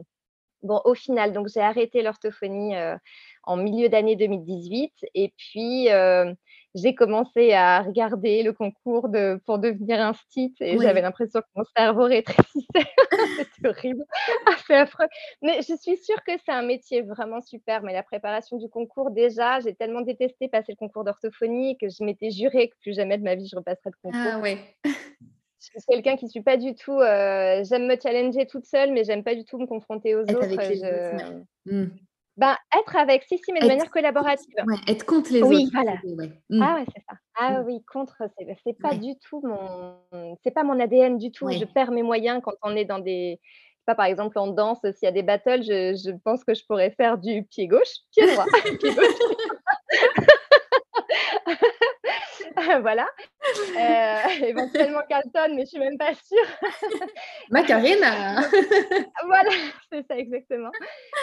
bon, 0.63 0.83
au 0.85 0.95
final, 0.95 1.33
donc 1.33 1.49
j'ai 1.49 1.61
arrêté 1.61 2.03
l'orthophonie 2.03 2.77
euh, 2.77 2.97
en 3.45 3.57
milieu 3.57 3.89
d'année 3.89 4.17
2018 4.17 4.93
et 5.15 5.33
puis 5.39 5.91
euh, 5.91 6.35
j'ai 6.75 6.95
commencé 6.95 7.53
à 7.53 7.83
regarder 7.83 8.43
le 8.43 8.53
concours 8.53 9.09
de, 9.09 9.41
pour 9.45 9.59
devenir 9.59 10.01
un 10.01 10.15
stit 10.15 10.55
et 10.61 10.79
j'avais 10.79 11.03
l'impression 11.03 11.41
que 11.41 11.47
mon 11.55 11.65
cerveau 11.77 12.05
rétrécissait. 12.05 12.67
C'était 13.39 13.69
horrible, 13.69 14.05
assez 14.47 14.75
affreux. 14.75 15.07
Mais 15.43 15.61
je 15.63 15.77
suis 15.77 15.99
sûre 15.99 16.23
que 16.27 16.33
c'est 16.45 16.53
un 16.53 16.63
métier 16.63 17.03
vraiment 17.03 17.41
super. 17.41 17.83
Mais 17.83 17.93
la 17.93 18.03
préparation 18.03 18.57
du 18.57 18.69
concours, 18.69 19.11
déjà, 19.11 19.61
j'ai 19.61 19.75
tellement 19.75 20.01
détesté 20.01 20.49
passer 20.49 20.73
le 20.73 20.77
concours 20.77 21.05
d'orthophonie 21.05 21.77
que 21.77 21.89
je 21.89 22.03
m'étais 22.05 22.31
juré 22.31 22.69
que 22.69 22.75
plus 22.81 22.95
jamais 22.95 23.19
de 23.19 23.23
ma 23.23 23.35
vie 23.35 23.49
je 23.49 23.57
repasserais 23.57 23.91
le 23.91 24.11
concours. 24.11 24.33
Ah 24.35 24.39
ouais. 24.41 24.59
je 24.85 24.91
suis 25.61 25.87
quelqu'un 25.89 26.17
qui 26.17 26.25
ne 26.25 26.31
suis 26.31 26.43
pas 26.43 26.57
du 26.57 26.75
tout. 26.75 26.99
Euh, 26.99 27.63
j'aime 27.65 27.87
me 27.87 27.97
challenger 28.01 28.47
toute 28.47 28.65
seule, 28.65 28.93
mais 28.93 29.05
j'aime 29.05 29.23
pas 29.23 29.35
du 29.35 29.45
tout 29.45 29.59
me 29.59 29.67
confronter 29.67 30.15
aux 30.15 30.23
autres. 30.23 31.45
Mmh. 31.67 31.85
Ben, 32.39 32.57
être 32.79 32.97
avec, 32.97 33.25
si, 33.25 33.37
si, 33.39 33.53
mais 33.53 33.61
de 33.61 33.67
manière 33.67 33.91
collaborative. 33.91 34.55
Ouais, 34.67 34.77
être 34.89 35.05
contre 35.05 35.33
les 35.33 35.43
oui, 35.43 35.65
autres. 35.65 35.73
Voilà. 35.75 35.93
Mmh. 36.49 36.63
Ah 36.63 36.75
ouais, 36.77 36.85
c'est 36.95 37.03
ça. 37.09 37.17
Ah 37.35 37.61
mmh. 37.61 37.67
oui, 37.67 37.85
contre, 37.85 38.23
c'est, 38.39 38.57
c'est 38.65 38.79
pas 38.79 38.95
du 38.95 39.19
tout 39.19 39.43
mon, 39.45 40.37
c'est 40.43 40.51
pas 40.51 40.65
mon 40.65 40.81
ADN 40.81 41.19
du 41.19 41.31
tout. 41.31 41.51
Je 41.51 41.65
perds 41.65 41.91
mes 41.91 42.03
moyens 42.03 42.41
quand 42.43 42.55
on 42.63 42.75
est 42.75 42.87
dans 42.87 43.01
des, 43.01 43.39
pas 43.87 43.95
par 43.95 44.07
exemple 44.07 44.39
en 44.39 44.47
danse, 44.47 44.79
s'il 44.81 45.05
y 45.05 45.07
a 45.07 45.13
des 45.13 45.23
battles, 45.23 45.63
je, 45.63 45.95
je, 45.95 46.11
pense 46.25 46.45
que 46.45 46.55
je 46.55 46.65
pourrais 46.67 46.93
faire 46.93 47.19
du 47.19 47.45
pied 47.45 47.67
gauche, 47.67 47.99
pied 48.13 48.27
droit, 48.33 48.47
pied 48.81 48.95
gauche. 48.95 49.07
voilà. 52.83 53.07
Euh, 53.77 54.47
éventuellement 54.47 55.01
Carlton, 55.09 55.55
mais 55.55 55.63
je 55.63 55.71
suis 55.71 55.79
même 55.79 55.99
pas 55.99 56.15
sûre. 56.15 56.47
Macarena. 57.51 58.41
voilà, 59.27 59.51
c'est 59.91 60.07
ça 60.07 60.17
exactement. 60.17 60.71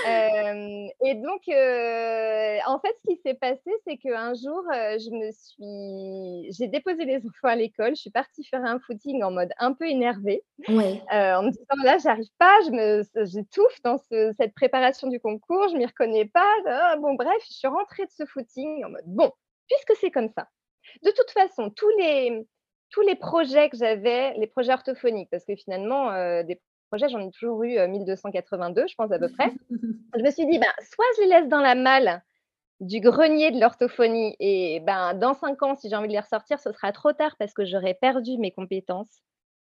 Euh, 0.08 0.88
et 1.06 1.16
donc, 1.16 1.42
euh, 1.48 2.58
en 2.68 2.80
fait, 2.80 2.94
ce 3.04 3.14
qui 3.14 3.22
s'est 3.26 3.36
passé, 3.36 3.72
c'est 3.88 3.98
qu'un 3.98 4.34
jour, 4.34 4.64
je 4.72 5.10
me 5.12 5.32
suis, 5.32 6.52
j'ai 6.54 6.68
déposé 6.68 7.06
les 7.06 7.18
enfants 7.18 7.48
à 7.48 7.56
l'école. 7.56 7.96
Je 7.96 8.02
suis 8.02 8.12
partie 8.12 8.44
faire 8.44 8.64
un 8.64 8.80
footing 8.80 9.24
en 9.24 9.32
mode 9.32 9.52
un 9.58 9.74
peu 9.74 9.88
énervée, 9.88 10.44
ouais. 10.68 11.02
en 11.12 11.44
me 11.44 11.52
disant 11.52 11.84
là, 11.84 11.98
j'arrive 11.98 12.32
pas, 12.38 12.58
je 12.66 12.72
me, 12.72 13.26
j'étouffe 13.26 13.82
dans 13.84 13.98
cette 14.38 14.54
préparation 14.56 15.08
du 15.08 15.20
concours, 15.20 15.70
je 15.70 15.78
m'y 15.78 15.86
reconnais 15.86 16.26
pas. 16.26 16.52
Ah, 16.68 16.96
bon, 16.98 17.16
bref, 17.16 17.42
je 17.48 17.54
suis 17.54 17.68
rentrée 17.68 18.06
de 18.06 18.12
ce 18.12 18.26
footing 18.26 18.84
en 18.86 18.90
mode 18.90 19.04
bon, 19.06 19.32
puisque 19.68 20.00
c'est 20.00 20.12
comme 20.12 20.30
ça 20.30 20.48
de 21.04 21.12
toute 21.12 21.32
façon, 21.32 21.70
tous 21.70 21.90
les, 21.98 22.46
tous 22.92 23.02
les 23.02 23.16
projets 23.16 23.70
que 23.70 23.78
j'avais, 23.78 24.34
les 24.36 24.48
projets 24.48 24.74
orthophoniques, 24.74 25.30
parce 25.30 25.46
que 25.46 25.56
finalement, 25.56 26.12
euh, 26.12 26.44
des 26.44 26.62
projets, 26.90 27.10
j'en 27.10 27.20
ai 27.20 27.32
toujours 27.32 27.64
eu 27.64 27.88
1282, 27.88 28.82
euh, 28.82 28.88
je 28.88 28.96
pense 28.96 29.12
à 29.12 29.20
peu 29.20 29.30
près. 29.30 29.52
je 29.70 30.24
me 30.24 30.32
suis 30.32 30.46
dit, 30.48 30.60
ben, 30.60 30.72
soit 30.82 31.06
je 31.18 31.22
les 31.24 31.28
laisse 31.28 31.48
dans 31.48 31.62
la 31.62 31.76
malle 31.76 32.22
du 32.80 33.02
grenier 33.02 33.52
de 33.52 33.60
l'orthophonie 33.60 34.36
et 34.40 34.80
ben, 34.80 35.14
dans 35.14 35.34
cinq 35.34 35.62
ans, 35.64 35.76
si 35.76 35.90
j'ai 35.90 35.96
envie 35.96 36.08
de 36.08 36.14
les 36.14 36.20
ressortir, 36.20 36.60
ce 36.60 36.72
sera 36.72 36.92
trop 36.92 37.12
tard 37.12 37.36
parce 37.38 37.54
que 37.54 37.66
j'aurais 37.66 37.94
perdu 37.94 38.38
mes 38.38 38.52
compétences. 38.52 39.22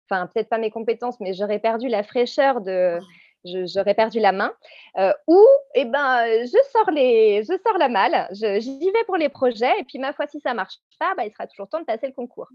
Enfin, 0.09 0.27
peut-être 0.27 0.49
pas 0.49 0.59
mes 0.59 0.71
compétences, 0.71 1.19
mais 1.19 1.33
j'aurais 1.33 1.59
perdu 1.59 1.89
la 1.89 2.03
fraîcheur 2.03 2.61
de, 2.61 2.99
j'aurais 3.45 3.93
perdu 3.93 4.19
la 4.19 4.31
main. 4.31 4.51
Euh, 4.97 5.13
ou, 5.27 5.43
eh 5.75 5.85
ben, 5.85 6.25
je 6.43 6.57
sors, 6.71 6.91
les, 6.91 7.43
je 7.43 7.53
sors 7.65 7.77
la 7.77 7.89
malle, 7.89 8.27
j'y 8.31 8.91
vais 8.91 9.03
pour 9.05 9.17
les 9.17 9.29
projets, 9.29 9.79
et 9.79 9.83
puis 9.83 9.99
ma 9.99 10.13
foi, 10.13 10.27
si 10.27 10.39
ça 10.39 10.53
marche 10.53 10.75
pas, 10.99 11.13
bah, 11.15 11.25
il 11.25 11.31
sera 11.31 11.47
toujours 11.47 11.69
temps 11.69 11.79
de 11.79 11.85
passer 11.85 12.07
le 12.07 12.13
concours. 12.13 12.49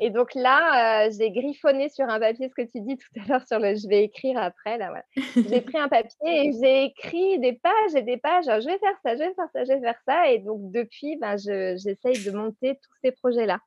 Et 0.00 0.10
donc 0.10 0.34
là, 0.34 1.06
euh, 1.06 1.10
j'ai 1.16 1.30
griffonné 1.30 1.88
sur 1.88 2.08
un 2.08 2.18
papier 2.18 2.48
ce 2.48 2.54
que 2.54 2.68
tu 2.68 2.80
dis 2.80 2.96
tout 3.14 3.20
à 3.20 3.28
l'heure 3.28 3.46
sur 3.46 3.58
le 3.58 3.74
je 3.74 3.88
vais 3.88 4.04
écrire 4.04 4.38
après. 4.38 4.78
Là, 4.78 4.92
j'ai 5.16 5.60
pris 5.60 5.78
un 5.78 5.88
papier 5.88 6.48
et 6.48 6.52
j'ai 6.60 6.84
écrit 6.84 7.38
des 7.38 7.52
pages 7.52 7.94
et 7.94 8.02
des 8.02 8.16
pages. 8.16 8.44
je 8.46 8.66
vais 8.66 8.78
faire 8.78 8.96
ça, 9.04 9.14
je 9.14 9.20
vais 9.20 9.34
faire 9.34 9.48
ça, 9.52 9.64
je 9.64 9.72
vais 9.72 9.80
faire 9.80 10.00
ça. 10.06 10.30
Et 10.30 10.38
donc 10.38 10.70
depuis, 10.70 11.16
ben, 11.16 11.36
j'essaye 11.36 12.24
de 12.24 12.30
monter 12.30 12.78
tous 12.82 12.94
ces 13.02 13.12
projets-là. 13.12 13.58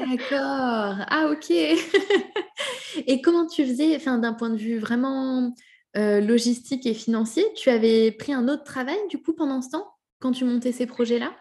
D'accord. 0.00 1.04
Ah, 1.08 1.28
ok. 1.30 1.50
et 3.06 3.20
comment 3.20 3.46
tu 3.46 3.64
faisais, 3.64 3.96
enfin, 3.96 4.18
d'un 4.18 4.32
point 4.32 4.50
de 4.50 4.56
vue 4.56 4.78
vraiment 4.78 5.52
euh, 5.96 6.20
logistique 6.20 6.86
et 6.86 6.94
financier. 6.94 7.44
Tu 7.54 7.68
avais 7.70 8.12
pris 8.12 8.32
un 8.32 8.48
autre 8.48 8.64
travail 8.64 8.96
du 9.10 9.20
coup 9.20 9.34
pendant 9.34 9.60
ce 9.60 9.70
temps 9.70 9.86
quand 10.20 10.32
tu 10.32 10.44
montais 10.44 10.72
ces 10.72 10.86
projets-là? 10.86 11.32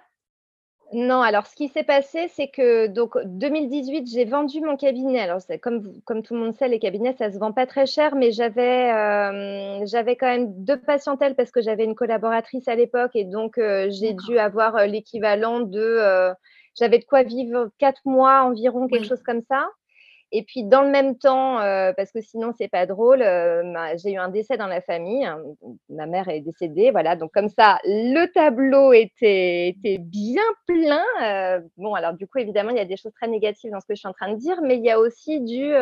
Non, 0.93 1.21
alors 1.21 1.47
ce 1.47 1.55
qui 1.55 1.69
s'est 1.69 1.85
passé, 1.85 2.27
c'est 2.35 2.49
que 2.49 2.87
donc 2.87 3.17
2018, 3.23 4.09
j'ai 4.11 4.25
vendu 4.25 4.59
mon 4.59 4.75
cabinet. 4.75 5.21
Alors 5.21 5.39
comme, 5.61 5.93
comme 6.03 6.21
tout 6.21 6.33
le 6.33 6.41
monde 6.41 6.53
sait, 6.53 6.67
les 6.67 6.79
cabinets, 6.79 7.13
ça 7.13 7.31
se 7.31 7.37
vend 7.37 7.53
pas 7.53 7.65
très 7.65 7.85
cher, 7.85 8.13
mais 8.15 8.33
j'avais 8.33 8.91
euh, 8.91 9.85
j'avais 9.85 10.17
quand 10.17 10.27
même 10.27 10.51
deux 10.65 10.81
patientèles 10.81 11.35
parce 11.35 11.51
que 11.51 11.61
j'avais 11.61 11.85
une 11.85 11.95
collaboratrice 11.95 12.67
à 12.67 12.75
l'époque 12.75 13.11
et 13.15 13.23
donc 13.23 13.57
euh, 13.57 13.87
j'ai 13.89 14.13
dû 14.13 14.37
avoir 14.37 14.85
l'équivalent 14.85 15.61
de 15.61 16.33
j'avais 16.77 16.99
de 16.99 17.05
quoi 17.05 17.23
vivre 17.23 17.69
quatre 17.77 18.01
mois 18.05 18.43
environ, 18.43 18.87
quelque 18.87 19.07
chose 19.07 19.23
comme 19.23 19.43
ça. 19.47 19.69
Et 20.33 20.43
puis 20.43 20.63
dans 20.63 20.81
le 20.81 20.89
même 20.89 21.17
temps, 21.17 21.59
euh, 21.59 21.91
parce 21.95 22.11
que 22.11 22.21
sinon 22.21 22.53
c'est 22.57 22.69
pas 22.69 22.85
drôle, 22.85 23.21
euh, 23.21 23.63
j'ai 24.01 24.13
eu 24.13 24.17
un 24.17 24.29
décès 24.29 24.55
dans 24.55 24.67
la 24.67 24.81
famille. 24.81 25.25
Hein, 25.25 25.41
ma 25.89 26.05
mère 26.05 26.29
est 26.29 26.39
décédée, 26.39 26.91
voilà. 26.91 27.17
Donc 27.17 27.31
comme 27.33 27.49
ça, 27.49 27.79
le 27.83 28.27
tableau 28.27 28.93
était, 28.93 29.67
était 29.67 29.97
bien 29.97 30.43
plein. 30.67 31.03
Euh, 31.21 31.59
bon, 31.75 31.95
alors 31.95 32.13
du 32.13 32.27
coup 32.27 32.37
évidemment 32.37 32.69
il 32.69 32.77
y 32.77 32.81
a 32.81 32.85
des 32.85 32.95
choses 32.95 33.11
très 33.13 33.27
négatives 33.27 33.71
dans 33.71 33.81
ce 33.81 33.85
que 33.85 33.93
je 33.93 33.99
suis 33.99 34.07
en 34.07 34.13
train 34.13 34.31
de 34.31 34.37
dire, 34.37 34.61
mais 34.61 34.77
il 34.77 34.85
y 34.85 34.89
a 34.89 34.99
aussi 34.99 35.41
du, 35.41 35.73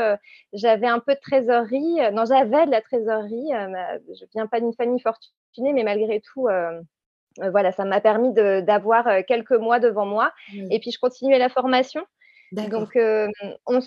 j'avais 0.54 0.88
un 0.88 1.00
peu 1.00 1.14
de 1.14 1.20
trésorerie. 1.20 1.98
non, 2.14 2.26
j'avais 2.26 2.66
de 2.66 2.72
la 2.72 2.82
trésorerie. 2.82 3.50
je 3.52 4.26
viens 4.34 4.48
pas 4.48 4.60
d'une 4.60 4.74
famille 4.74 5.00
fortunée, 5.00 5.74
mais 5.74 5.84
malgré 5.84 6.22
tout. 6.22 6.48
voilà, 7.38 7.72
ça 7.72 7.86
m'a 7.86 8.02
permis 8.02 8.34
d'avoir 8.34 9.24
quelques 9.28 9.52
mois 9.52 9.80
devant 9.80 10.08
moi. 10.08 10.32
Et 10.72 10.80
puis, 10.80 10.92
je 10.92 11.00
continuais 11.00 11.38
la 11.38 11.50
formation. 11.50 12.04
Donc, 12.52 12.98
on, 13.68 13.80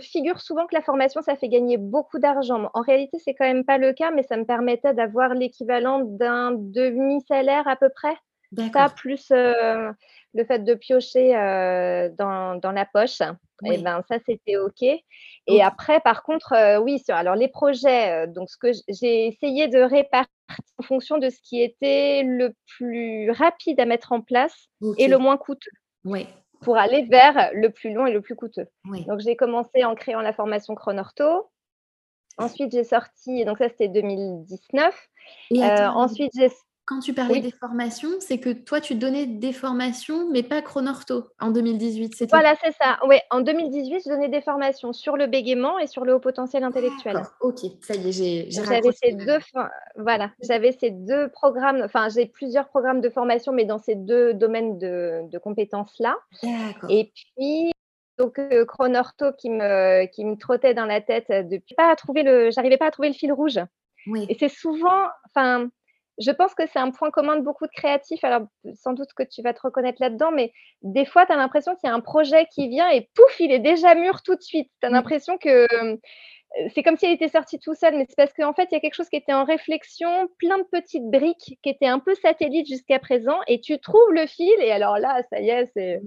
figure 0.00 0.40
souvent 0.40 0.66
que 0.66 0.74
la 0.74 0.82
formation, 0.82 1.22
ça 1.22 1.36
fait 1.36 1.48
gagner 1.48 1.76
beaucoup 1.76 2.18
d'argent. 2.18 2.70
En 2.74 2.80
réalité, 2.80 3.18
c'est 3.18 3.34
quand 3.34 3.44
même 3.44 3.64
pas 3.64 3.78
le 3.78 3.92
cas, 3.92 4.10
mais 4.10 4.22
ça 4.22 4.36
me 4.36 4.44
permettait 4.44 4.94
d'avoir 4.94 5.34
l'équivalent 5.34 6.00
d'un 6.00 6.52
demi-salaire 6.52 7.66
à 7.68 7.76
peu 7.76 7.88
près. 7.88 8.16
Ça, 8.72 8.88
plus 8.88 9.32
euh, 9.32 9.90
le 10.32 10.44
fait 10.44 10.60
de 10.60 10.74
piocher 10.74 11.36
euh, 11.36 12.08
dans, 12.16 12.54
dans, 12.60 12.70
la 12.70 12.86
poche, 12.86 13.20
et 13.20 13.72
eh 13.72 13.78
ben, 13.78 14.00
ça, 14.08 14.18
c'était 14.24 14.56
OK. 14.56 14.82
Et 14.82 15.62
après, 15.62 15.98
par 15.98 16.22
contre, 16.22 16.52
euh, 16.52 16.78
oui, 16.78 17.00
sur, 17.00 17.16
alors 17.16 17.34
les 17.34 17.48
projets, 17.48 18.28
donc 18.28 18.48
ce 18.48 18.56
que 18.56 18.68
j'ai 18.88 19.26
essayé 19.26 19.66
de 19.66 19.80
répartir 19.80 20.30
en 20.78 20.84
fonction 20.84 21.18
de 21.18 21.30
ce 21.30 21.40
qui 21.42 21.62
était 21.62 22.22
le 22.22 22.54
plus 22.76 23.30
rapide 23.32 23.80
à 23.80 23.86
mettre 23.86 24.12
en 24.12 24.20
place 24.20 24.68
et 24.98 25.08
le 25.08 25.18
moins 25.18 25.36
coûteux. 25.36 25.72
Oui 26.04 26.28
pour 26.64 26.76
aller 26.76 27.02
vers 27.02 27.50
le 27.54 27.70
plus 27.70 27.92
long 27.92 28.06
et 28.06 28.12
le 28.12 28.20
plus 28.20 28.34
coûteux. 28.36 28.66
Donc, 28.84 29.20
j'ai 29.20 29.36
commencé 29.36 29.84
en 29.84 29.94
créant 29.94 30.20
la 30.20 30.32
formation 30.32 30.74
Chronorto. 30.74 31.50
Ensuite, 32.36 32.72
j'ai 32.72 32.84
sorti, 32.84 33.44
donc 33.44 33.58
ça 33.58 33.68
c'était 33.68 33.88
2019. 33.88 35.08
Et 35.50 35.62
euh, 35.62 35.88
ensuite, 35.90 36.32
j'ai 36.36 36.50
quand 36.86 37.00
tu 37.00 37.14
parlais 37.14 37.40
des 37.40 37.50
formations, 37.50 38.10
c'est 38.20 38.38
que 38.38 38.50
toi, 38.50 38.80
tu 38.80 38.94
donnais 38.94 39.26
des 39.26 39.52
formations, 39.54 40.28
mais 40.30 40.42
pas 40.42 40.60
chronorto 40.60 41.28
en 41.40 41.50
2018. 41.50 42.26
Voilà, 42.28 42.54
c'est 42.62 42.72
ça. 42.72 42.98
Oui, 43.08 43.16
en 43.30 43.40
2018, 43.40 44.02
je 44.04 44.10
donnais 44.10 44.28
des 44.28 44.42
formations 44.42 44.92
sur 44.92 45.16
le 45.16 45.26
bégaiement 45.26 45.78
et 45.78 45.86
sur 45.86 46.04
le 46.04 46.14
haut 46.14 46.20
potentiel 46.20 46.62
intellectuel. 46.62 47.22
Ok, 47.40 47.60
ça 47.80 47.94
y 47.94 48.08
est, 48.08 48.12
j'ai 48.12 48.50
J'avais 48.50 48.92
ces 48.92 49.12
deux, 49.12 49.38
voilà, 49.96 50.30
j'avais 50.42 50.72
ces 50.72 50.90
deux 50.90 51.28
programmes. 51.28 51.80
Enfin, 51.82 52.08
j'ai 52.10 52.26
plusieurs 52.26 52.68
programmes 52.68 53.00
de 53.00 53.08
formation, 53.08 53.52
mais 53.52 53.64
dans 53.64 53.78
ces 53.78 53.94
deux 53.94 54.34
domaines 54.34 54.78
de, 54.78 55.38
compétences-là. 55.38 56.16
Et 56.90 57.10
puis, 57.14 57.72
donc 58.18 58.38
euh, 58.38 58.64
chronorto 58.66 59.32
qui 59.32 59.48
me, 59.50 60.06
qui 60.06 60.24
me 60.24 60.36
trottait 60.36 60.74
dans 60.74 60.86
la 60.86 61.00
tête 61.00 61.28
depuis 61.30 61.74
pas 61.74 61.90
à 61.90 61.96
trouver 61.96 62.22
le, 62.22 62.50
j'arrivais 62.50 62.76
pas 62.76 62.86
à 62.86 62.90
trouver 62.90 63.08
le 63.08 63.14
fil 63.14 63.32
rouge. 63.32 63.58
Oui. 64.06 64.26
Et 64.28 64.36
c'est 64.38 64.50
souvent, 64.50 65.08
enfin 65.26 65.68
je 66.18 66.30
pense 66.30 66.54
que 66.54 66.62
c'est 66.72 66.78
un 66.78 66.90
point 66.90 67.10
commun 67.10 67.36
de 67.36 67.42
beaucoup 67.42 67.66
de 67.66 67.72
créatifs. 67.72 68.22
Alors, 68.24 68.42
sans 68.74 68.92
doute 68.92 69.12
que 69.16 69.22
tu 69.22 69.42
vas 69.42 69.52
te 69.52 69.60
reconnaître 69.62 70.00
là-dedans, 70.00 70.30
mais 70.32 70.52
des 70.82 71.04
fois, 71.04 71.26
tu 71.26 71.32
as 71.32 71.36
l'impression 71.36 71.74
qu'il 71.74 71.88
y 71.88 71.92
a 71.92 71.94
un 71.94 72.00
projet 72.00 72.46
qui 72.52 72.68
vient 72.68 72.88
et 72.90 73.08
pouf, 73.14 73.40
il 73.40 73.52
est 73.52 73.58
déjà 73.58 73.94
mûr 73.94 74.22
tout 74.22 74.36
de 74.36 74.42
suite. 74.42 74.70
Tu 74.80 74.86
as 74.86 74.90
l'impression 74.90 75.38
que 75.38 75.66
euh, 75.72 75.96
c'est 76.72 76.82
comme 76.82 76.96
s'il 76.96 77.10
était 77.10 77.28
sorti 77.28 77.58
tout 77.58 77.74
seul, 77.74 77.96
mais 77.96 78.06
c'est 78.08 78.16
parce 78.16 78.32
qu'en 78.32 78.52
fait, 78.54 78.68
il 78.70 78.74
y 78.74 78.76
a 78.76 78.80
quelque 78.80 78.94
chose 78.94 79.08
qui 79.08 79.16
était 79.16 79.32
en 79.32 79.44
réflexion, 79.44 80.28
plein 80.38 80.58
de 80.58 80.64
petites 80.70 81.10
briques 81.10 81.58
qui 81.62 81.68
étaient 81.68 81.86
un 81.86 81.98
peu 81.98 82.14
satellites 82.14 82.68
jusqu'à 82.68 82.98
présent, 83.00 83.38
et 83.48 83.60
tu 83.60 83.78
trouves 83.80 84.12
le 84.12 84.26
fil, 84.26 84.54
et 84.60 84.70
alors 84.70 84.98
là, 84.98 85.22
ça 85.30 85.40
y 85.40 85.48
est, 85.50 85.70
c'est. 85.74 86.00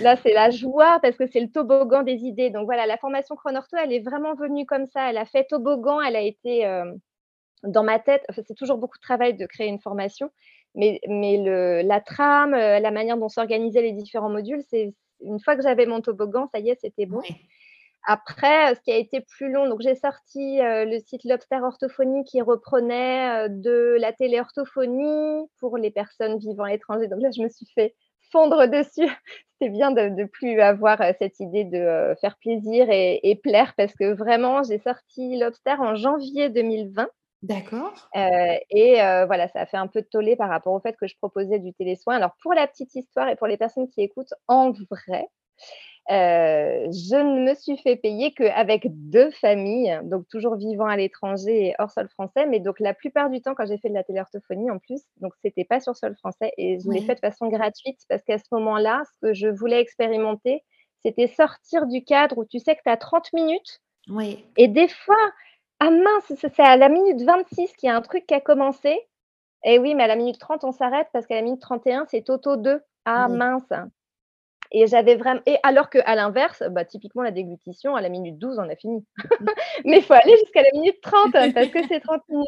Là, 0.00 0.14
c'est 0.16 0.32
la 0.32 0.50
joie 0.50 1.00
parce 1.02 1.16
que 1.16 1.26
c'est 1.26 1.40
le 1.40 1.50
toboggan 1.50 2.04
des 2.04 2.18
idées. 2.18 2.50
Donc 2.50 2.66
voilà, 2.66 2.86
la 2.86 2.96
formation 2.98 3.34
Chronorto, 3.34 3.76
elle 3.76 3.92
est 3.92 3.98
vraiment 3.98 4.34
venue 4.34 4.64
comme 4.64 4.86
ça. 4.86 5.10
Elle 5.10 5.16
a 5.16 5.24
fait 5.24 5.44
toboggan, 5.44 6.00
elle 6.00 6.14
a 6.14 6.20
été 6.20 6.64
euh, 6.66 6.84
dans 7.62 7.84
ma 7.84 7.98
tête, 7.98 8.24
c'est 8.34 8.54
toujours 8.54 8.78
beaucoup 8.78 8.98
de 8.98 9.02
travail 9.02 9.34
de 9.34 9.46
créer 9.46 9.68
une 9.68 9.80
formation, 9.80 10.30
mais, 10.74 11.00
mais 11.08 11.36
le, 11.38 11.82
la 11.82 12.00
trame, 12.00 12.54
euh, 12.54 12.78
la 12.78 12.90
manière 12.90 13.16
dont 13.16 13.28
s'organisaient 13.28 13.82
les 13.82 13.92
différents 13.92 14.30
modules, 14.30 14.62
c'est 14.68 14.94
une 15.20 15.40
fois 15.40 15.56
que 15.56 15.62
j'avais 15.62 15.86
mon 15.86 16.00
toboggan, 16.00 16.48
ça 16.52 16.58
y 16.58 16.70
est, 16.70 16.80
c'était 16.80 17.06
bon. 17.06 17.22
Après, 18.04 18.74
ce 18.74 18.80
qui 18.80 18.90
a 18.90 18.96
été 18.96 19.20
plus 19.20 19.52
long, 19.52 19.68
donc 19.68 19.80
j'ai 19.80 19.94
sorti 19.94 20.58
le 20.60 20.98
site 20.98 21.22
Lobster 21.22 21.60
Orthophonie 21.62 22.24
qui 22.24 22.40
reprenait 22.40 23.48
de 23.48 23.96
la 24.00 24.12
téléorthophonie 24.12 25.46
pour 25.60 25.78
les 25.78 25.92
personnes 25.92 26.36
vivant 26.38 26.64
à 26.64 26.70
l'étranger. 26.70 27.06
Donc 27.06 27.22
là, 27.22 27.30
je 27.30 27.40
me 27.40 27.48
suis 27.48 27.66
fait 27.76 27.94
fondre 28.32 28.66
dessus. 28.66 29.08
C'était 29.60 29.70
bien 29.70 29.92
de 29.92 30.00
ne 30.08 30.24
plus 30.24 30.60
avoir 30.60 30.98
cette 31.20 31.38
idée 31.38 31.62
de 31.62 32.14
faire 32.20 32.36
plaisir 32.38 32.90
et, 32.90 33.20
et, 33.22 33.36
plaire 33.36 33.74
parce 33.76 33.94
que 33.94 34.12
vraiment, 34.12 34.64
j'ai 34.64 34.78
sorti 34.78 35.38
Lobster 35.38 35.76
en 35.78 35.94
janvier 35.94 36.48
2020. 36.48 37.08
D'accord. 37.42 38.08
et 38.14 38.94
voilà, 39.26 39.48
ça 39.48 39.60
a 39.60 39.66
fait 39.66 39.76
un 39.76 39.88
peu 39.88 40.02
de 40.02 40.06
tollé 40.06 40.36
par 40.36 40.48
rapport 40.48 40.72
au 40.72 40.80
fait 40.80 40.96
que 40.96 41.06
je 41.06 41.16
proposais 41.16 41.58
du 41.58 41.72
télésoin. 41.74 42.16
Alors, 42.16 42.36
pour 42.42 42.54
la 42.54 42.66
petite 42.66 42.94
histoire 42.94 43.28
et 43.28 43.36
pour 43.36 43.46
les 43.46 43.56
personnes 43.56 43.88
qui 43.88 44.00
écoutent 44.02 44.34
en 44.48 44.72
vrai, 44.90 45.26
je 46.08 47.16
ne 47.16 47.48
me 47.48 47.54
suis 47.54 47.76
fait 47.78 47.96
payer 47.96 48.32
qu'avec 48.32 48.86
deux 49.08 49.30
familles, 49.32 49.98
donc 50.04 50.26
toujours 50.28 50.56
vivant 50.56 50.86
à 50.86 50.96
l'étranger 50.96 51.68
et 51.68 51.74
hors 51.78 51.90
sol 51.90 52.08
français. 52.08 52.46
Mais 52.46 52.60
donc 52.60 52.80
la 52.80 52.94
plupart 52.94 53.30
du 53.30 53.40
temps, 53.40 53.54
quand 53.54 53.66
j'ai 53.66 53.78
fait 53.78 53.88
de 53.88 53.94
la 53.94 54.04
téléorthophonie 54.04 54.70
en 54.70 54.78
plus, 54.78 55.02
donc 55.20 55.32
c'était 55.42 55.64
pas 55.64 55.80
sur 55.80 55.96
sol 55.96 56.14
français 56.16 56.52
et 56.58 56.78
je 56.80 56.88
l'ai 56.90 57.02
fait 57.02 57.14
de 57.14 57.20
façon 57.20 57.48
gratuite 57.48 58.00
parce 58.08 58.22
qu'à 58.22 58.38
ce 58.38 58.44
moment-là, 58.52 59.02
ce 59.14 59.26
que 59.26 59.34
je 59.34 59.48
voulais 59.48 59.80
expérimenter, 59.80 60.62
c'était 61.02 61.26
sortir 61.28 61.86
du 61.86 62.04
cadre 62.04 62.38
où 62.38 62.44
tu 62.44 62.58
sais 62.60 62.76
que 62.76 62.82
tu 62.84 62.90
as 62.90 62.96
30 62.96 63.32
minutes. 63.32 63.80
Oui. 64.08 64.44
Et 64.56 64.68
des 64.68 64.88
fois, 64.88 65.30
ah 65.84 65.90
mince, 65.90 66.32
c'est 66.38 66.60
à 66.60 66.76
la 66.76 66.88
minute 66.88 67.22
26 67.22 67.72
qu'il 67.72 67.88
y 67.88 67.90
a 67.90 67.96
un 67.96 68.02
truc 68.02 68.24
qui 68.24 68.34
a 68.34 68.40
commencé. 68.40 68.96
Et 69.64 69.80
oui, 69.80 69.96
mais 69.96 70.04
à 70.04 70.06
la 70.06 70.14
minute 70.14 70.38
30, 70.38 70.62
on 70.62 70.70
s'arrête 70.70 71.08
parce 71.12 71.26
qu'à 71.26 71.34
la 71.34 71.42
minute 71.42 71.60
31, 71.60 72.06
c'est 72.08 72.22
Toto 72.22 72.56
2. 72.56 72.80
Ah 73.04 73.26
mince. 73.26 73.64
Et 74.70 74.86
j'avais 74.86 75.16
vraiment. 75.16 75.40
Et 75.44 75.56
alors 75.64 75.90
qu'à 75.90 76.14
l'inverse, 76.14 76.62
bah, 76.70 76.84
typiquement 76.84 77.22
la 77.22 77.32
déglutition, 77.32 77.96
à 77.96 78.00
la 78.00 78.10
minute 78.10 78.38
12, 78.38 78.60
on 78.60 78.68
a 78.68 78.76
fini. 78.76 79.04
Mais 79.84 79.98
il 79.98 80.02
faut 80.04 80.14
aller 80.14 80.36
jusqu'à 80.38 80.62
la 80.62 80.70
minute 80.72 81.00
30 81.02 81.32
parce 81.32 81.66
que 81.66 81.84
c'est 81.88 81.98
30 81.98 82.22
minutes. 82.28 82.46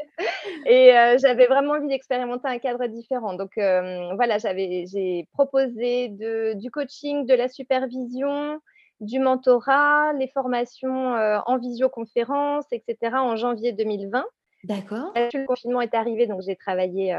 Et 0.67 0.97
euh, 0.97 1.19
j'avais 1.21 1.47
vraiment 1.47 1.73
envie 1.73 1.89
d'expérimenter 1.89 2.47
un 2.47 2.59
cadre 2.59 2.87
différent. 2.87 3.35
Donc 3.35 3.59
euh, 3.59 4.15
voilà, 4.15 4.39
j'avais, 4.39 4.85
j'ai 4.87 5.27
proposé 5.33 6.09
de, 6.11 6.53
du 6.55 6.71
coaching, 6.71 7.27
de 7.27 7.35
la 7.35 7.49
supervision, 7.49 8.61
du 9.01 9.19
mentorat, 9.19 10.13
les 10.15 10.29
formations 10.29 11.15
euh, 11.15 11.39
en 11.47 11.59
visioconférence, 11.59 12.65
etc. 12.73 13.17
en 13.17 13.37
janvier 13.37 13.73
2020. 13.73 14.25
D'accord. 14.65 15.13
Le 15.15 15.47
confinement 15.47 15.81
est 15.81 15.95
arrivé, 15.95 16.27
donc 16.27 16.41
j'ai 16.41 16.57
travaillé 16.57 17.15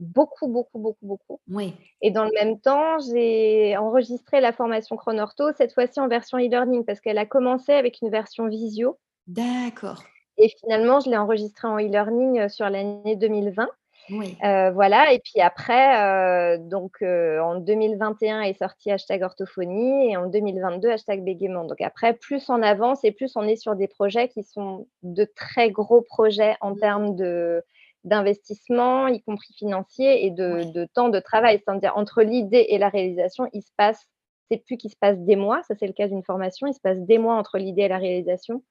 beaucoup, 0.00 0.48
beaucoup, 0.48 0.78
beaucoup, 0.78 1.06
beaucoup. 1.06 1.40
Oui. 1.48 1.74
Et 2.02 2.10
dans 2.10 2.24
le 2.24 2.30
même 2.34 2.60
temps, 2.60 2.98
j'ai 2.98 3.76
enregistré 3.76 4.40
la 4.40 4.52
formation 4.52 4.96
Chronorto, 4.96 5.52
cette 5.56 5.72
fois-ci 5.72 6.00
en 6.00 6.08
version 6.08 6.38
e-learning, 6.38 6.84
parce 6.84 7.00
qu'elle 7.00 7.18
a 7.18 7.26
commencé 7.26 7.72
avec 7.72 8.00
une 8.00 8.10
version 8.10 8.48
visio. 8.48 8.98
D'accord. 9.26 10.02
Et 10.38 10.48
finalement, 10.60 11.00
je 11.00 11.10
l'ai 11.10 11.16
enregistrée 11.16 11.66
en 11.66 11.78
e-learning 11.78 12.40
euh, 12.40 12.48
sur 12.48 12.68
l'année 12.70 13.16
2020. 13.16 13.68
Oui. 14.10 14.36
Euh, 14.42 14.70
voilà, 14.70 15.12
et 15.12 15.18
puis 15.18 15.40
après, 15.40 16.02
euh, 16.02 16.58
donc 16.58 17.02
en 17.02 17.56
2021 17.56 18.42
est 18.42 18.58
sorti 18.58 18.90
hashtag 18.90 19.22
orthophonie 19.22 20.12
et 20.12 20.16
en 20.16 20.26
2022 20.26 20.90
hashtag 20.90 21.24
bégaiement. 21.24 21.64
Donc 21.64 21.80
après, 21.80 22.14
plus 22.14 22.48
on 22.48 22.62
avance 22.62 23.04
et 23.04 23.12
plus 23.12 23.36
on 23.36 23.42
est 23.42 23.56
sur 23.56 23.76
des 23.76 23.88
projets 23.88 24.28
qui 24.28 24.42
sont 24.42 24.86
de 25.02 25.24
très 25.24 25.70
gros 25.70 26.00
projets 26.00 26.56
en 26.60 26.74
termes 26.74 27.16
de, 27.16 27.62
d'investissement, 28.04 29.08
y 29.08 29.20
compris 29.22 29.54
financier, 29.54 30.26
et 30.26 30.30
de, 30.30 30.86
temps 30.94 31.08
de 31.08 31.20
travail. 31.20 31.60
C'est-à-dire 31.64 31.96
entre 31.96 32.22
l'idée 32.22 32.66
et 32.70 32.78
la 32.78 32.88
réalisation, 32.88 33.48
il 33.52 33.62
se 33.62 33.72
passe, 33.76 34.06
c'est 34.50 34.64
plus 34.64 34.76
qu'il 34.76 34.90
se 34.90 34.96
passe 34.98 35.18
des 35.18 35.36
mois, 35.36 35.62
ça 35.64 35.74
c'est 35.78 35.86
le 35.86 35.92
cas 35.92 36.08
d'une 36.08 36.22
formation, 36.22 36.66
il 36.66 36.74
se 36.74 36.80
passe 36.80 36.98
des 36.98 37.18
mois 37.18 37.34
entre 37.34 37.58
l'idée 37.58 37.82
et 37.82 37.88
la 37.88 37.98
réalisation. 37.98 38.62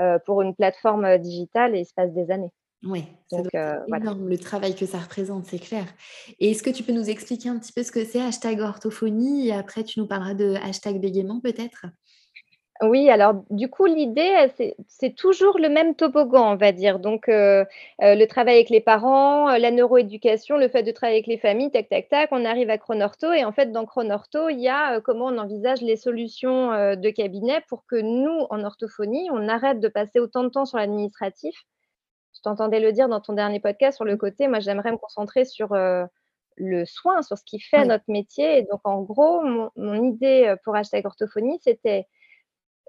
Euh, 0.00 0.18
pour 0.18 0.42
une 0.42 0.56
plateforme 0.56 1.04
euh, 1.04 1.18
digitale 1.18 1.76
et 1.76 1.80
il 1.80 1.84
se 1.84 1.94
passe 1.94 2.12
des 2.12 2.32
années. 2.32 2.50
Oui, 2.86 3.04
c'est 3.30 3.54
euh, 3.54 3.78
énorme 3.86 4.28
le 4.28 4.38
travail 4.38 4.74
que 4.74 4.84
ça 4.84 4.98
représente, 4.98 5.46
c'est 5.46 5.58
clair. 5.58 5.86
Et 6.38 6.50
est-ce 6.50 6.62
que 6.62 6.70
tu 6.70 6.82
peux 6.82 6.92
nous 6.92 7.08
expliquer 7.08 7.48
un 7.48 7.58
petit 7.58 7.72
peu 7.72 7.82
ce 7.82 7.90
que 7.90 8.04
c'est 8.04 8.20
hashtag 8.20 8.60
orthophonie? 8.60 9.48
Et 9.48 9.52
après 9.52 9.84
tu 9.84 10.00
nous 10.00 10.06
parleras 10.06 10.34
de 10.34 10.54
hashtag 10.62 11.00
bégaiement 11.00 11.40
peut-être? 11.40 11.86
Oui, 12.82 13.08
alors 13.08 13.44
du 13.50 13.68
coup, 13.70 13.86
l'idée, 13.86 14.48
c'est 14.88 15.14
toujours 15.14 15.58
le 15.58 15.68
même 15.68 15.94
toboggan, 15.94 16.52
on 16.52 16.56
va 16.56 16.72
dire. 16.72 16.98
Donc, 16.98 17.28
euh, 17.28 17.64
euh, 18.02 18.14
le 18.16 18.26
travail 18.26 18.56
avec 18.56 18.68
les 18.68 18.80
parents, 18.80 19.48
euh, 19.48 19.58
la 19.58 19.70
neuroéducation, 19.70 20.56
le 20.56 20.68
fait 20.68 20.82
de 20.82 20.90
travailler 20.90 21.18
avec 21.18 21.28
les 21.28 21.38
familles, 21.38 21.70
tac, 21.70 21.88
tac, 21.88 22.08
tac, 22.08 22.28
on 22.32 22.44
arrive 22.44 22.70
à 22.70 22.78
Chronorto. 22.78 23.32
Et 23.32 23.44
en 23.44 23.52
fait, 23.52 23.70
dans 23.70 23.86
Chronorto, 23.86 24.48
il 24.48 24.60
y 24.60 24.68
a 24.68 25.00
comment 25.00 25.26
on 25.26 25.38
envisage 25.38 25.82
les 25.82 25.96
solutions 25.96 26.70
de 26.96 27.10
cabinet 27.10 27.62
pour 27.68 27.84
que 27.86 27.96
nous, 27.96 28.46
en 28.50 28.64
orthophonie, 28.64 29.28
on 29.32 29.48
arrête 29.48 29.78
de 29.78 29.88
passer 29.88 30.18
autant 30.18 30.42
de 30.42 30.48
temps 30.48 30.64
sur 30.66 30.78
l'administratif. 30.78 31.54
T'entendais 32.44 32.80
le 32.80 32.92
dire 32.92 33.08
dans 33.08 33.20
ton 33.20 33.32
dernier 33.32 33.58
podcast 33.58 33.96
sur 33.96 34.04
le 34.04 34.16
côté, 34.16 34.46
moi, 34.46 34.60
j'aimerais 34.60 34.92
me 34.92 34.98
concentrer 34.98 35.44
sur 35.44 35.74
le 36.56 36.84
soin, 36.84 37.22
sur 37.22 37.36
ce 37.36 37.44
qui 37.44 37.58
fait 37.58 37.84
notre 37.84 38.04
métier. 38.08 38.58
Et 38.58 38.62
donc, 38.62 38.80
en 38.84 39.02
gros, 39.02 39.42
mon, 39.42 39.70
mon 39.76 40.02
idée 40.04 40.54
pour 40.62 40.76
hashtag 40.76 41.06
orthophonie, 41.06 41.58
c'était 41.62 42.06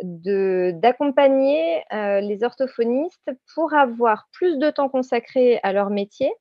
d'accompagner 0.01 1.83
euh, 1.93 2.19
les 2.19 2.43
orthophonistes 2.43 3.31
pour 3.53 3.73
avoir 3.73 4.27
plus 4.31 4.57
de 4.57 4.69
temps 4.69 4.89
consacré 4.89 5.59
à 5.63 5.73
leur 5.73 5.89
métier, 5.89 6.31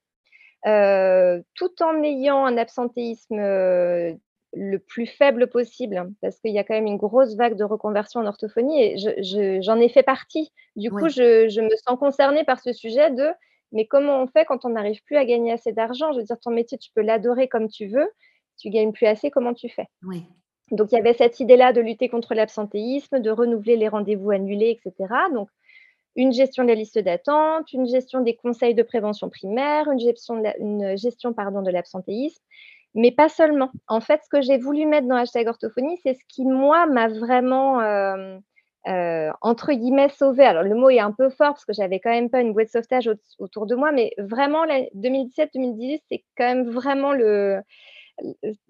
euh, 0.67 1.41
tout 1.55 1.83
en 1.83 2.03
ayant 2.03 2.45
un 2.47 2.57
absentéisme 2.57 3.39
euh, 3.39 4.13
le 4.57 4.79
plus 4.79 5.07
faible 5.07 5.49
possible, 5.49 5.97
hein, 5.97 6.11
parce 6.21 6.39
qu'il 6.41 6.53
y 6.53 6.59
a 6.59 6.65
quand 6.65 6.75
même 6.75 6.87
une 6.87 6.97
grosse 6.97 7.37
vague 7.37 7.57
de 7.57 7.65
reconversion 7.65 8.21
en 8.21 8.27
orthophonie 8.27 8.83
et 8.83 9.63
j'en 9.63 9.79
ai 9.79 9.89
fait 9.89 10.03
partie. 10.03 10.53
Du 10.77 10.91
coup, 10.91 11.09
je, 11.09 11.49
je, 11.49 11.61
me 11.61 11.75
sens 11.87 11.99
concernée 11.99 12.45
par 12.45 12.61
ce 12.61 12.73
sujet 12.73 13.11
de 13.11 13.29
mais 13.73 13.87
comment 13.87 14.23
on 14.23 14.27
fait 14.29 14.45
quand 14.45 14.65
on 14.65 14.71
n'arrive 14.71 15.03
plus 15.03 15.17
à 15.17 15.25
gagner 15.25 15.53
assez 15.53 15.73
d'argent? 15.73 16.13
Je 16.13 16.19
veux 16.19 16.25
dire, 16.25 16.39
ton 16.39 16.53
métier, 16.53 16.79
tu 16.79 16.91
peux 16.95 17.03
l'adorer 17.03 17.49
comme 17.49 17.69
tu 17.69 17.87
veux, 17.87 18.09
tu 18.57 18.71
gagnes 18.71 18.93
plus 18.93 19.07
assez, 19.07 19.31
comment 19.31 19.53
tu 19.53 19.69
fais? 19.69 19.89
Oui. 20.05 20.23
Donc, 20.71 20.93
il 20.93 20.95
y 20.95 20.99
avait 20.99 21.13
cette 21.13 21.41
idée-là 21.41 21.73
de 21.73 21.81
lutter 21.81 22.09
contre 22.09 22.35
l'absentéisme, 22.35 23.21
de 23.21 23.31
renouveler 23.31 23.77
les 23.77 23.89
rendez-vous 23.89 24.31
annulés, 24.31 24.79
etc. 24.79 25.13
Donc, 25.33 25.49
une 26.17 26.33
gestion 26.33 26.63
de 26.63 26.69
la 26.69 26.75
liste 26.77 26.99
d'attente, 26.99 27.73
une 27.73 27.87
gestion 27.87 28.21
des 28.21 28.37
conseils 28.37 28.75
de 28.75 28.85
prévention 28.85 29.29
primaire, 29.29 29.91
une 29.91 29.99
gestion, 29.99 30.41
de 30.41 30.49
une 30.61 30.97
gestion 30.97 31.33
pardon, 31.33 31.61
de 31.61 31.71
l'absentéisme, 31.71 32.43
mais 32.95 33.13
pas 33.13 33.29
seulement. 33.29 33.71
En 33.89 34.01
fait, 34.01 34.21
ce 34.25 34.29
que 34.29 34.43
j'ai 34.43 34.59
voulu 34.59 34.87
mettre 34.87 35.09
dans 35.09 35.17
hashtag 35.17 35.49
orthophonie, 35.49 35.99
c'est 36.03 36.15
ce 36.15 36.25
qui, 36.29 36.45
moi, 36.45 36.87
m'a 36.87 37.09
vraiment, 37.09 37.81
euh, 37.81 38.39
euh, 38.89 39.31
entre 39.41 39.73
guillemets, 39.73 40.09
sauvé. 40.11 40.45
Alors, 40.45 40.63
le 40.63 40.75
mot 40.75 40.91
est 40.91 41.01
un 41.01 41.13
peu 41.13 41.31
fort 41.31 41.55
parce 41.55 41.65
que 41.65 41.73
j'avais 41.73 42.01
quand 42.01 42.11
même 42.11 42.31
pas 42.31 42.41
une 42.41 42.53
boîte 42.53 42.67
de 42.67 42.71
sauvetage 42.73 43.11
autour 43.39 43.67
de 43.67 43.75
moi, 43.75 43.93
mais 43.93 44.13
vraiment, 44.19 44.65
2017-2018, 44.95 46.01
c'est 46.09 46.25
quand 46.37 46.45
même 46.45 46.71
vraiment 46.71 47.13
le, 47.13 47.61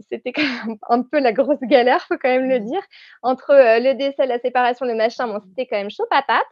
c'était 0.08 0.32
quand 0.32 0.42
même 0.42 0.76
un 0.88 1.02
peu 1.02 1.20
la 1.20 1.32
grosse 1.32 1.60
galère, 1.62 2.02
faut 2.06 2.16
quand 2.16 2.28
même 2.28 2.48
le 2.48 2.60
mmh. 2.60 2.64
dire. 2.64 2.82
Entre 3.22 3.52
le 3.52 3.94
décès, 3.94 4.26
la 4.26 4.38
séparation, 4.38 4.86
le 4.86 4.94
machin, 4.94 5.26
bon, 5.26 5.40
c'était 5.48 5.66
quand 5.66 5.76
même 5.76 5.90
chaud 5.90 6.06
patate. 6.10 6.42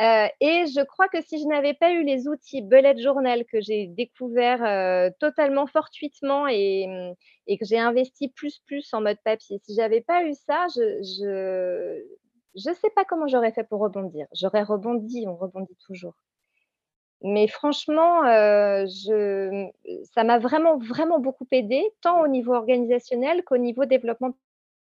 Euh, 0.00 0.26
et 0.40 0.66
je 0.66 0.84
crois 0.84 1.08
que 1.08 1.22
si 1.22 1.40
je 1.40 1.46
n'avais 1.46 1.74
pas 1.74 1.92
eu 1.92 2.02
les 2.04 2.28
outils 2.28 2.62
bullet 2.62 2.96
journal 2.98 3.44
que 3.44 3.60
j'ai 3.60 3.86
découvert 3.86 4.64
euh, 4.64 5.10
totalement 5.20 5.66
fortuitement 5.66 6.46
et, 6.48 6.86
mmh, 6.86 7.14
et 7.46 7.58
que 7.58 7.64
j'ai 7.64 7.78
investi 7.78 8.28
plus 8.28 8.60
plus 8.66 8.92
en 8.92 9.00
mode 9.00 9.18
papier, 9.24 9.58
si 9.64 9.74
j'avais 9.74 10.00
pas 10.00 10.24
eu 10.24 10.34
ça, 10.34 10.66
je, 10.74 11.02
je 11.02 12.02
je 12.56 12.72
sais 12.72 12.90
pas 12.94 13.04
comment 13.04 13.26
j'aurais 13.26 13.52
fait 13.52 13.64
pour 13.64 13.80
rebondir. 13.80 14.26
J'aurais 14.32 14.62
rebondi, 14.62 15.24
on 15.26 15.36
rebondit 15.36 15.76
toujours. 15.86 16.14
Mais 17.26 17.48
franchement, 17.48 18.22
je 18.24 19.66
ça 20.12 20.24
m'a 20.24 20.38
vraiment, 20.38 20.76
vraiment 20.76 21.18
beaucoup 21.18 21.46
aidé, 21.50 21.82
tant 22.02 22.20
au 22.22 22.28
niveau 22.28 22.52
organisationnel 22.52 23.42
qu'au 23.44 23.56
niveau 23.56 23.86
développement 23.86 24.34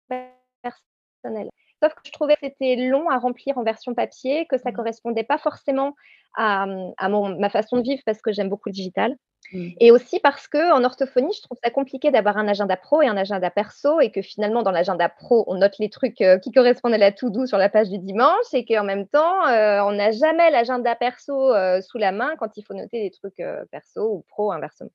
personnel. 0.09 1.49
Sauf 1.81 1.93
que 1.93 2.01
je 2.05 2.11
trouvais 2.11 2.35
que 2.35 2.41
c'était 2.43 2.75
long 2.75 3.09
à 3.09 3.17
remplir 3.17 3.57
en 3.57 3.63
version 3.63 3.93
papier, 3.93 4.45
que 4.47 4.57
ça 4.57 4.69
ne 4.69 4.73
mmh. 4.73 4.75
correspondait 4.75 5.23
pas 5.23 5.37
forcément 5.37 5.95
à, 6.35 6.65
mmh, 6.65 7.39
ma 7.39 7.49
façon 7.49 7.77
de 7.77 7.83
vivre 7.83 8.01
parce 8.05 8.21
que 8.21 8.33
j'aime 8.33 8.49
beaucoup 8.49 8.69
le 8.69 8.73
digital. 8.73 9.15
Mmh. 9.53 9.69
Et 9.79 9.91
aussi 9.91 10.19
parce 10.19 10.47
qu'en 10.47 10.83
orthophonie, 10.83 11.33
je 11.35 11.43
trouve 11.43 11.57
ça 11.63 11.69
compliqué 11.69 12.11
d'avoir 12.11 12.37
un 12.37 12.47
agenda 12.47 12.75
pro 12.75 13.01
et 13.01 13.07
un 13.07 13.17
agenda 13.17 13.49
perso 13.49 13.99
et 13.99 14.11
que 14.11 14.21
finalement, 14.21 14.63
dans 14.63 14.71
l'agenda 14.71 15.09
pro, 15.09 15.45
on 15.47 15.55
note 15.55 15.77
les 15.79 15.89
trucs 15.89 16.23
qui 16.41 16.51
correspondent 16.51 16.93
à 16.93 16.97
la 16.97 17.11
to-do 17.11 17.45
sur 17.45 17.57
la 17.57 17.69
page 17.69 17.89
du 17.89 17.99
dimanche 17.99 18.53
et 18.53 18.65
qu'en 18.65 18.83
même 18.83 19.07
temps, 19.07 19.43
on 19.43 19.91
n'a 19.91 20.11
jamais 20.11 20.49
l'agenda 20.51 20.95
perso 20.95 21.53
sous 21.81 21.97
la 21.97 22.11
main 22.11 22.35
quand 22.37 22.57
il 22.57 22.63
faut 22.63 22.73
noter 22.73 23.01
des 23.01 23.11
trucs 23.11 23.41
perso 23.71 24.15
ou 24.15 24.25
pro 24.27 24.51
inversement. 24.51 24.89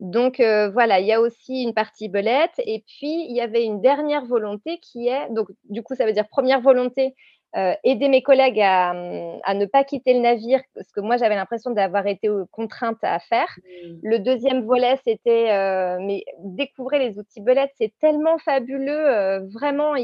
Donc 0.00 0.40
voilà, 0.40 0.98
il 0.98 1.06
y 1.06 1.12
a 1.12 1.20
aussi 1.20 1.62
une 1.62 1.74
partie 1.74 2.08
belette. 2.08 2.58
Et 2.58 2.84
puis, 2.86 3.26
il 3.28 3.36
y 3.36 3.40
avait 3.40 3.64
une 3.64 3.80
dernière 3.80 4.24
volonté 4.24 4.78
qui 4.80 5.08
est, 5.08 5.28
donc 5.30 5.48
du 5.68 5.82
coup, 5.82 5.94
ça 5.94 6.06
veut 6.06 6.12
dire 6.12 6.26
première 6.28 6.60
volonté, 6.60 7.14
aider 7.54 8.08
mes 8.08 8.22
collègues 8.22 8.60
à, 8.60 8.90
à, 8.90 9.54
ne 9.54 9.66
pas 9.66 9.84
quitter 9.84 10.14
le 10.14 10.20
navire, 10.20 10.60
parce 10.74 10.90
que 10.90 11.00
moi 11.00 11.16
j'avais 11.16 11.34
l'impression 11.34 11.70
d'avoir 11.70 12.06
été 12.06 12.28
contrainte 12.50 12.98
à 13.02 13.18
faire. 13.18 13.48
Mmh. 13.58 13.88
Le 14.02 14.18
deuxième 14.18 14.64
volet, 14.64 14.98
c'était 15.04 15.98
mais 16.00 16.24
découvrir 16.38 17.00
les 17.00 17.18
outils 17.18 17.40
Belette, 17.40 17.72
c'est 17.76 17.92
tellement 18.00 18.38
fabuleux, 18.38 19.46
vraiment, 19.52 19.94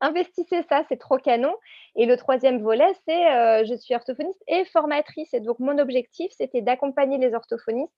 investissez 0.00 0.62
ça, 0.68 0.84
c'est 0.88 0.98
trop 0.98 1.18
canon. 1.18 1.54
Et 1.96 2.06
le 2.06 2.16
troisième 2.16 2.62
volet, 2.62 2.92
c'est 3.06 3.64
je 3.64 3.74
suis 3.74 3.94
orthophoniste 3.94 4.42
et 4.48 4.64
formatrice. 4.66 5.32
Et 5.34 5.40
donc, 5.40 5.58
mon 5.58 5.78
objectif, 5.78 6.32
c'était 6.36 6.62
d'accompagner 6.62 7.18
les 7.18 7.34
orthophonistes 7.34 7.94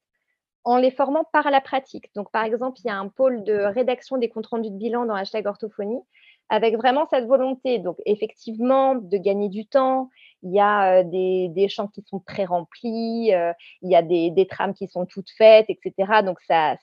en 0.65 0.79
les 0.79 0.91
formant 0.91 1.25
par 1.33 1.51
la 1.51 1.61
pratique. 1.61 2.13
Donc, 2.15 2.31
par 2.33 2.45
exemple, 2.45 2.81
il 2.83 2.89
y 2.89 2.91
a 2.91 2.97
un 2.97 3.09
pôle 3.09 3.45
de 3.45 3.55
rédaction 3.55 4.17
des 4.17 4.29
comptes 4.29 4.49
rendus 4.49 4.71
de 4.71 4.77
bilan 4.77 5.07
dans 5.07 5.15
hashtag 5.15 5.47
orthophonie 5.47 6.01
avec 6.49 6.77
vraiment 6.77 7.07
cette 7.11 7.27
volonté, 7.27 7.79
donc 7.79 7.97
effectivement, 8.07 8.95
de 8.95 9.17
gagner 9.17 9.49
du 9.49 9.67
temps. 9.67 10.11
Il 10.43 10.53
y 10.53 10.61
a 10.61 11.03
des, 11.03 11.49
des 11.49 11.69
champs 11.69 11.89
qui 11.89 12.03
sont 12.03 12.21
très 12.21 12.45
remplis, 12.45 13.31
il 13.31 13.91
y 13.91 13.97
a 13.97 14.03
des, 14.03 14.47
trames 14.49 14.75
qui 14.75 14.87
sont 14.87 15.07
toutes 15.07 15.31
faites, 15.31 15.67
etc. 15.69 16.23
Donc, 16.23 16.39
ça, 16.41 16.77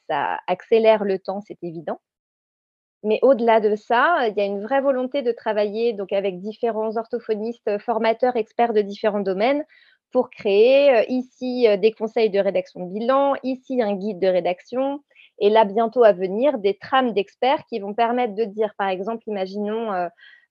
accélère 0.48 1.04
le 1.06 1.20
temps, 1.20 1.42
c'est 1.42 1.64
évident. 1.64 2.00
Mais 3.04 3.20
au-delà 3.22 3.60
de 3.60 3.76
ça, 3.76 4.28
il 4.30 4.38
y 4.38 4.42
a 4.42 4.46
une 4.46 4.64
vraie 4.64 4.82
volonté 4.82 5.22
de 5.22 5.32
travailler 5.32 5.92
donc 5.92 6.14
avec 6.14 6.40
différents 6.40 6.96
orthophonistes, 6.96 7.78
formateurs, 7.80 8.38
experts 8.38 8.74
de 8.74 8.82
différents 8.82 9.20
domaines 9.20 9.64
pour 10.12 10.30
créer 10.30 11.12
ici 11.12 11.68
des 11.80 11.92
conseils 11.92 12.30
de 12.30 12.40
rédaction 12.40 12.86
de 12.86 12.94
bilan, 12.94 13.34
ici 13.44 13.82
un 13.82 13.96
guide 13.96 14.20
de 14.20 14.28
rédaction, 14.28 15.04
et 15.40 15.50
là 15.50 15.66
bientôt 15.66 16.04
à 16.04 16.12
venir 16.14 16.58
des 16.58 16.78
trames 16.78 17.14
d'experts 17.14 17.66
qui 17.68 17.80
vont 17.80 17.94
permettre 17.94 18.36
de 18.36 18.44
dire, 18.44 18.74
par 18.78 18.90
exemple, 18.90 19.24
imaginons 19.28 19.90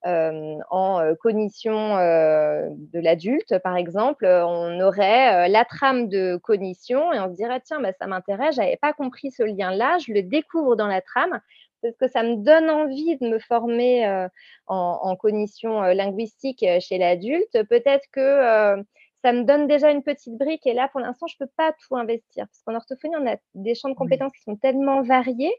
en 0.05 1.15
cognition 1.21 1.95
de 1.95 2.99
l'adulte, 2.99 3.57
par 3.59 3.77
exemple, 3.77 4.25
on 4.25 4.79
aurait 4.81 5.47
la 5.47 5.65
trame 5.65 6.09
de 6.09 6.37
cognition 6.37 7.13
et 7.13 7.19
on 7.19 7.29
se 7.29 7.35
dirait, 7.35 7.61
tiens, 7.61 7.79
bah, 7.79 7.93
ça 7.93 8.07
m'intéresse, 8.07 8.55
je 8.55 8.61
n'avais 8.61 8.77
pas 8.77 8.93
compris 8.93 9.31
ce 9.31 9.43
lien-là, 9.43 9.97
je 9.99 10.11
le 10.11 10.23
découvre 10.23 10.75
dans 10.75 10.87
la 10.87 11.01
trame 11.01 11.39
parce 11.81 11.95
que 11.97 12.07
ça 12.07 12.23
me 12.23 12.37
donne 12.37 12.69
envie 12.69 13.17
de 13.17 13.27
me 13.27 13.39
former 13.39 14.27
en, 14.67 15.15
cognition 15.15 15.81
linguistique 15.81 16.65
chez 16.79 16.97
l'adulte. 16.97 17.63
Peut-être 17.69 18.05
que 18.11 18.83
ça 19.23 19.31
me 19.31 19.43
donne 19.43 19.67
déjà 19.67 19.89
une 19.89 20.03
petite 20.03 20.37
brique 20.37 20.65
et 20.67 20.73
là, 20.73 20.89
pour 20.89 20.99
l'instant, 20.99 21.27
je 21.27 21.35
ne 21.39 21.45
peux 21.45 21.51
pas 21.55 21.71
tout 21.71 21.95
investir 21.95 22.45
parce 22.47 22.61
qu'en 22.65 22.75
orthophonie, 22.75 23.15
on 23.17 23.27
a 23.27 23.37
des 23.55 23.73
champs 23.73 23.89
de 23.89 23.95
compétences 23.95 24.33
qui 24.33 24.43
sont 24.43 24.57
tellement 24.57 25.01
variés 25.01 25.53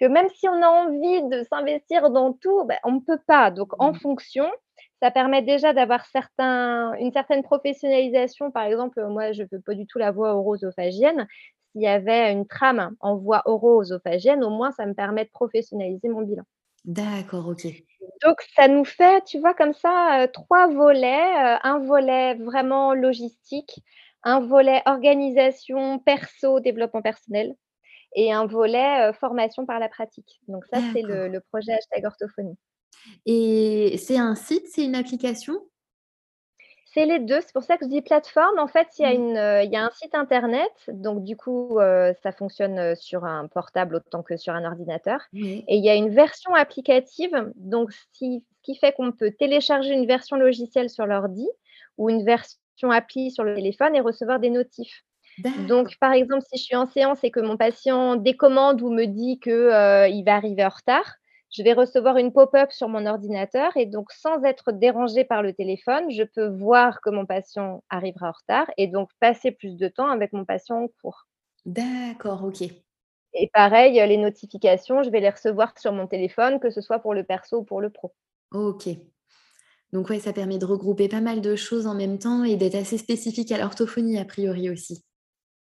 que 0.00 0.06
même 0.06 0.28
si 0.34 0.48
on 0.48 0.62
a 0.62 0.68
envie 0.68 1.22
de 1.28 1.44
s'investir 1.44 2.10
dans 2.10 2.32
tout, 2.32 2.64
ben, 2.64 2.78
on 2.84 2.92
ne 2.92 3.00
peut 3.00 3.20
pas. 3.26 3.50
Donc, 3.50 3.80
en 3.80 3.92
mmh. 3.92 4.00
fonction, 4.00 4.50
ça 5.00 5.10
permet 5.10 5.42
déjà 5.42 5.72
d'avoir 5.72 6.04
une 6.98 7.12
certaine 7.12 7.42
professionnalisation. 7.42 8.50
Par 8.50 8.64
exemple, 8.64 9.04
moi, 9.06 9.32
je 9.32 9.42
ne 9.42 9.48
veux 9.52 9.60
pas 9.60 9.74
du 9.74 9.86
tout 9.86 9.98
la 9.98 10.10
voix 10.10 10.34
orosophagienne 10.34 11.28
s'il 11.70 11.82
y 11.82 11.86
avait 11.86 12.32
une 12.32 12.46
trame 12.46 12.94
en 13.00 13.16
voie 13.16 13.42
oro-œsophagienne, 13.46 14.44
au 14.44 14.50
moins 14.50 14.70
ça 14.70 14.86
me 14.86 14.94
permet 14.94 15.24
de 15.24 15.30
professionnaliser 15.30 16.08
mon 16.08 16.22
bilan. 16.22 16.44
D'accord, 16.84 17.48
ok. 17.48 17.66
Donc 18.22 18.36
ça 18.54 18.68
nous 18.68 18.84
fait, 18.84 19.24
tu 19.24 19.38
vois, 19.38 19.54
comme 19.54 19.74
ça, 19.74 20.22
euh, 20.22 20.26
trois 20.26 20.68
volets. 20.68 21.06
Euh, 21.06 21.56
un 21.62 21.78
volet 21.78 22.34
vraiment 22.34 22.94
logistique, 22.94 23.80
un 24.22 24.40
volet 24.40 24.82
organisation, 24.86 25.98
perso, 25.98 26.60
développement 26.60 27.02
personnel, 27.02 27.54
et 28.14 28.32
un 28.32 28.46
volet 28.46 29.08
euh, 29.08 29.12
formation 29.12 29.66
par 29.66 29.78
la 29.78 29.88
pratique. 29.88 30.40
Donc 30.48 30.64
ça, 30.66 30.78
c'est 30.92 31.02
le, 31.02 31.28
le, 31.28 31.40
projet 31.40 31.72
hashtag 31.72 32.04
orthophonie. 32.04 32.56
Et 33.26 33.96
c'est 33.98 34.18
un 34.18 34.34
site, 34.34 34.66
c'est 34.70 34.84
une 34.84 34.94
application? 34.94 35.54
C'est 36.94 37.06
les 37.06 37.18
deux. 37.18 37.40
C'est 37.40 37.52
pour 37.52 37.64
ça 37.64 37.76
que 37.76 37.84
je 37.84 37.90
dis 37.90 38.00
plateforme. 38.00 38.58
En 38.58 38.68
fait, 38.68 38.86
il 38.98 39.02
y 39.02 39.04
a, 39.04 39.10
mmh. 39.10 39.14
une, 39.14 39.64
il 39.64 39.72
y 39.72 39.76
a 39.76 39.84
un 39.84 39.90
site 39.90 40.14
internet. 40.14 40.72
Donc, 40.88 41.24
du 41.24 41.36
coup, 41.36 41.78
ça 42.22 42.32
fonctionne 42.32 42.94
sur 42.94 43.24
un 43.24 43.48
portable 43.48 43.96
autant 43.96 44.22
que 44.22 44.36
sur 44.36 44.54
un 44.54 44.64
ordinateur. 44.64 45.20
Et 45.34 45.76
il 45.76 45.84
y 45.84 45.90
a 45.90 45.94
une 45.94 46.10
version 46.10 46.54
applicative. 46.54 47.52
Donc, 47.56 47.92
ce 47.92 48.04
qui, 48.12 48.44
fait 48.80 48.92
qu'on 48.92 49.12
peut 49.12 49.32
télécharger 49.38 49.92
une 49.92 50.06
version 50.06 50.36
logicielle 50.36 50.88
sur 50.88 51.06
l'ordi 51.06 51.46
ou 51.98 52.08
une 52.08 52.24
version 52.24 52.90
appli 52.90 53.30
sur 53.30 53.44
le 53.44 53.54
téléphone 53.54 53.94
et 53.94 54.00
recevoir 54.00 54.40
des 54.40 54.50
notifs. 54.50 55.04
Donc, 55.68 55.96
par 55.98 56.12
exemple, 56.12 56.44
si 56.50 56.58
je 56.58 56.64
suis 56.64 56.76
en 56.76 56.86
séance 56.86 57.18
et 57.24 57.30
que 57.30 57.40
mon 57.40 57.56
patient 57.56 58.16
décommande 58.16 58.80
ou 58.82 58.90
me 58.90 59.06
dit 59.06 59.40
qu'il 59.40 60.24
va 60.24 60.34
arriver 60.34 60.64
en 60.64 60.68
retard, 60.68 61.16
je 61.54 61.62
vais 61.62 61.72
recevoir 61.72 62.16
une 62.16 62.32
pop-up 62.32 62.72
sur 62.72 62.88
mon 62.88 63.06
ordinateur 63.06 63.76
et 63.76 63.86
donc 63.86 64.10
sans 64.10 64.42
être 64.42 64.72
dérangé 64.72 65.24
par 65.24 65.40
le 65.40 65.52
téléphone, 65.52 66.10
je 66.10 66.24
peux 66.24 66.48
voir 66.48 67.00
que 67.00 67.10
mon 67.10 67.26
patient 67.26 67.84
arrivera 67.90 68.30
en 68.30 68.32
retard 68.32 68.70
et 68.76 68.88
donc 68.88 69.10
passer 69.20 69.52
plus 69.52 69.76
de 69.76 69.86
temps 69.86 70.08
avec 70.08 70.32
mon 70.32 70.44
patient 70.44 70.82
en 70.82 70.88
cours. 71.00 71.28
D'accord, 71.64 72.42
ok. 72.44 72.62
Et 73.34 73.48
pareil, 73.52 73.94
les 73.94 74.16
notifications, 74.16 75.04
je 75.04 75.10
vais 75.10 75.20
les 75.20 75.30
recevoir 75.30 75.78
sur 75.78 75.92
mon 75.92 76.08
téléphone, 76.08 76.58
que 76.58 76.70
ce 76.70 76.80
soit 76.80 76.98
pour 76.98 77.14
le 77.14 77.22
perso 77.22 77.58
ou 77.58 77.64
pour 77.64 77.80
le 77.80 77.90
pro. 77.90 78.12
Ok. 78.52 78.88
Donc 79.92 80.10
ouais, 80.10 80.18
ça 80.18 80.32
permet 80.32 80.58
de 80.58 80.64
regrouper 80.66 81.08
pas 81.08 81.20
mal 81.20 81.40
de 81.40 81.54
choses 81.54 81.86
en 81.86 81.94
même 81.94 82.18
temps 82.18 82.42
et 82.42 82.56
d'être 82.56 82.74
assez 82.74 82.98
spécifique 82.98 83.52
à 83.52 83.58
l'orthophonie 83.58 84.18
a 84.18 84.24
priori 84.24 84.68
aussi. 84.68 85.04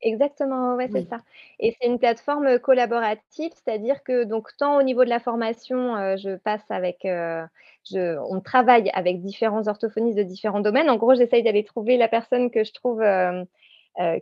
Exactement, 0.02 0.76
ouais, 0.76 0.88
c'est 0.92 1.08
ça. 1.10 1.18
Et 1.60 1.76
c'est 1.80 1.88
une 1.88 2.00
plateforme, 2.00 2.58
collaborative, 2.60 3.52
c'est-à-dire 3.54 4.02
que 4.04 4.24
donc 4.24 4.50
tant 4.58 4.78
au 4.78 4.84
niveau 4.84 5.04
de 5.04 5.10
la 5.10 5.20
formation, 5.20 6.16
je 6.18 6.38
passe 6.38 6.64
avec, 6.70 7.00
je 7.04 8.18
on 8.30 8.40
travaille 8.40 8.90
avec 8.94 9.22
différents 9.22 9.68
orthophonistes 9.68 10.18
de 10.18 10.24
différents 10.24 10.62
domaines. 10.62 10.90
En 10.90 10.96
gros, 10.96 11.16
j'essaye 11.16 11.44
d'aller 11.44 11.66
trouver 11.66 11.98
la 11.98 12.08
personne 12.08 12.50
que 12.50 12.64
je 12.64 12.72
trouve, 12.72 13.04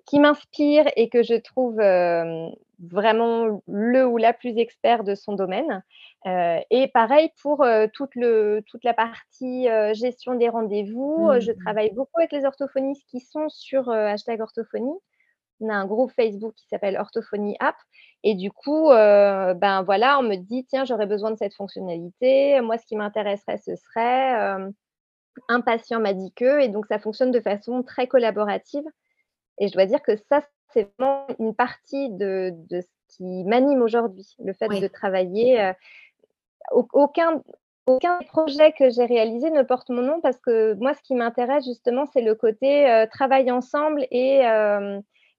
qui 0.06 0.20
m'inspire 0.20 0.86
et 0.96 1.10
que 1.10 1.22
je 1.22 1.36
trouve, 1.36 1.80
vraiment 2.80 3.62
le 3.68 4.06
ou 4.06 4.18
la 4.18 4.34
plus 4.34 4.58
expert 4.58 5.04
de 5.04 5.16
son 5.16 5.34
domaine, 5.34 5.84
et 6.26 6.88
pareil 6.92 7.30
pour, 7.42 7.66
toute 7.94 8.16
le 8.16 8.64
toute 8.66 8.84
la 8.84 8.96
partie, 8.96 9.68
gestion 9.94 10.34
des 10.34 10.50
rendez-vous, 10.50 11.32
je 11.40 11.52
mmh. 11.52 11.58
travaille 11.64 11.92
beaucoup 11.92 12.20
avec 12.20 12.32
les 12.32 12.46
orthophonistes 12.46 13.06
qui 13.08 13.20
sont 13.20 13.48
sur, 13.50 13.90
hashtag 13.92 14.42
orthophonie 14.42 14.98
on 15.60 15.70
a 15.70 15.74
un 15.74 15.86
groupe 15.86 16.12
Facebook 16.12 16.54
qui 16.56 16.68
s'appelle 16.68 16.98
Orthophonie 16.98 17.56
App. 17.60 17.76
Et 18.24 18.36
du 18.36 18.52
coup, 18.52 18.92
euh, 18.92 19.54
ben 19.54 19.84
voilà, 19.84 20.20
on 20.20 20.24
me 20.24 20.36
dit, 20.36 20.66
tiens, 20.66 20.86
j'aurais 20.86 21.06
besoin 21.06 21.32
de 21.32 21.38
cette 21.38 21.54
fonctionnalité. 21.54 22.60
Moi, 22.62 22.78
ce 22.78 22.86
qui 22.86 22.96
m'intéresserait, 22.96 23.58
ce 23.58 23.76
serait 23.76 24.40
euh, 24.40 24.70
un 25.50 25.62
patient 25.62 26.00
m'a 26.00 26.14
dit 26.14 26.32
que. 26.34 26.62
Et 26.62 26.68
donc, 26.68 26.86
ça 26.88 27.00
fonctionne 27.00 27.32
de 27.32 27.40
façon 27.40 27.84
très 27.84 28.08
collaborative. 28.08 28.86
Et 29.60 29.68
je 29.68 29.74
dois 29.74 29.86
dire 29.86 30.02
que 30.02 30.16
ça, 30.16 30.42
c'est 30.74 30.90
vraiment 30.98 31.28
une 31.40 31.56
partie 31.56 32.10
de, 32.12 32.54
ce 32.72 33.16
qui 33.16 33.44
m'anime 33.46 33.82
aujourd'hui, 33.82 34.36
le 34.44 34.54
fait 34.54 34.68
de 34.68 34.88
travailler. 34.88 35.62
Euh, 35.62 35.74
aucun, 36.72 37.42
aucun 37.86 38.20
projet 38.28 38.74
que 38.74 38.90
j'ai 38.90 39.06
réalisé 39.06 39.50
ne 39.52 39.64
porte 39.64 39.90
mon 39.90 40.02
nom 40.02 40.20
parce 40.20 40.38
que 40.40 40.74
moi, 40.74 40.94
ce 40.94 41.02
qui 41.02 41.16
m'intéresse 41.16 41.64
justement, 41.64 42.06
c'est 42.12 42.22
le 42.22 42.36
côté 42.36 43.06
travail 43.10 43.50
ensemble 43.52 44.06
et 44.12 44.42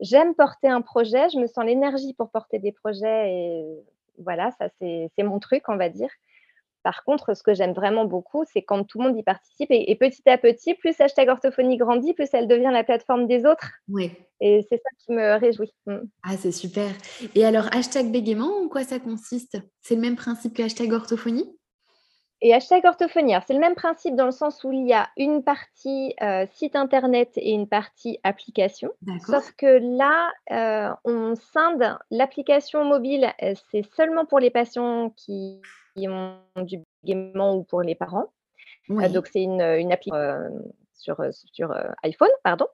j'aime 0.00 0.34
porter 0.34 0.68
un 0.68 0.80
projet, 0.80 1.28
je 1.30 1.38
me 1.38 1.46
sens 1.46 1.64
l'énergie 1.64 2.14
pour 2.14 2.30
porter 2.30 2.58
des 2.58 2.72
projets 2.72 3.32
et 3.32 3.64
voilà, 4.18 4.50
ça 4.58 4.68
c'est 4.80 5.22
mon 5.22 5.38
truc, 5.38 5.68
on 5.68 5.76
va 5.76 5.88
dire. 5.88 6.10
Par 6.84 7.04
contre, 7.04 7.34
ce 7.34 7.42
que 7.42 7.54
j'aime 7.54 7.72
vraiment 7.72 8.04
beaucoup, 8.04 8.44
c'est 8.50 8.62
quand 8.62 8.84
tout 8.84 8.98
le 8.98 9.08
monde 9.08 9.18
y 9.18 9.22
participe 9.22 9.68
et, 9.70 9.94
petit 9.96 10.28
à 10.28 10.38
petit, 10.38 10.74
plus 10.74 10.98
hashtag 11.00 11.28
orthophonie 11.28 11.76
grandit, 11.76 12.14
plus 12.14 12.28
elle 12.32 12.46
devient 12.46 12.70
la 12.72 12.84
plateforme 12.84 13.26
des 13.26 13.44
autres. 13.44 13.68
Oui. 13.88 14.12
Et 14.40 14.64
c'est 14.68 14.76
ça 14.76 14.88
qui 14.98 15.12
me 15.12 15.38
réjouit. 15.38 15.74
Mm. 15.86 15.98
Ah, 16.22 16.36
c'est 16.38 16.52
super. 16.52 16.88
Et 17.34 17.44
alors, 17.44 17.66
hashtag 17.72 18.10
bégaiement, 18.10 18.62
en 18.62 18.68
quoi 18.68 18.84
ça 18.84 19.00
consiste? 19.00 19.58
C'est 19.82 19.96
le 19.96 20.00
même 20.00 20.16
principe 20.16 20.54
que 20.54 20.62
hashtag 20.62 20.92
orthophonie? 20.92 21.57
Et 22.40 22.54
hashtag 22.54 22.84
orthophonie, 22.84 23.34
c'est 23.46 23.54
le 23.54 23.58
même 23.58 23.74
principe 23.74 24.14
dans 24.14 24.26
le 24.26 24.32
sens 24.32 24.62
où 24.62 24.70
il 24.70 24.86
y 24.86 24.92
a 24.92 25.08
une 25.16 25.42
partie 25.42 26.14
euh, 26.22 26.46
site 26.52 26.76
internet 26.76 27.30
et 27.36 27.50
une 27.50 27.68
partie 27.68 28.20
application. 28.22 28.90
Sauf 29.26 29.52
que 29.56 29.66
là, 29.98 30.30
euh, 30.52 30.94
on 31.04 31.34
scinde 31.34 31.98
l'application 32.10 32.84
mobile, 32.84 33.32
euh, 33.42 33.54
c'est 33.70 33.84
seulement 33.96 34.24
pour 34.24 34.38
les 34.38 34.50
patients 34.50 35.10
qui, 35.10 35.60
ont 36.06 36.36
du 36.56 36.78
gaiement 37.04 37.56
ou 37.56 37.64
pour 37.64 37.82
les 37.82 37.96
parents. 37.96 38.26
donc, 38.88 39.26
c'est 39.26 39.42
une, 39.42 39.60
une 39.60 39.90
appli 39.90 40.12
sur, 40.94 41.20
sur 41.32 41.74
iPhone, 42.04 42.28
pardon. 42.44 42.66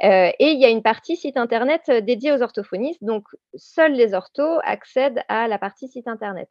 et 0.00 0.34
il 0.38 0.60
y 0.60 0.64
a 0.64 0.68
une 0.68 0.82
partie 0.82 1.16
site 1.16 1.36
internet 1.36 1.90
dédiée 1.90 2.32
aux 2.32 2.42
orthophonistes. 2.42 3.02
Donc, 3.02 3.24
seuls 3.56 3.94
les 3.94 4.14
orthos 4.14 4.60
accèdent 4.62 5.22
à 5.26 5.48
la 5.48 5.58
partie 5.58 5.88
site 5.88 6.06
internet. 6.06 6.48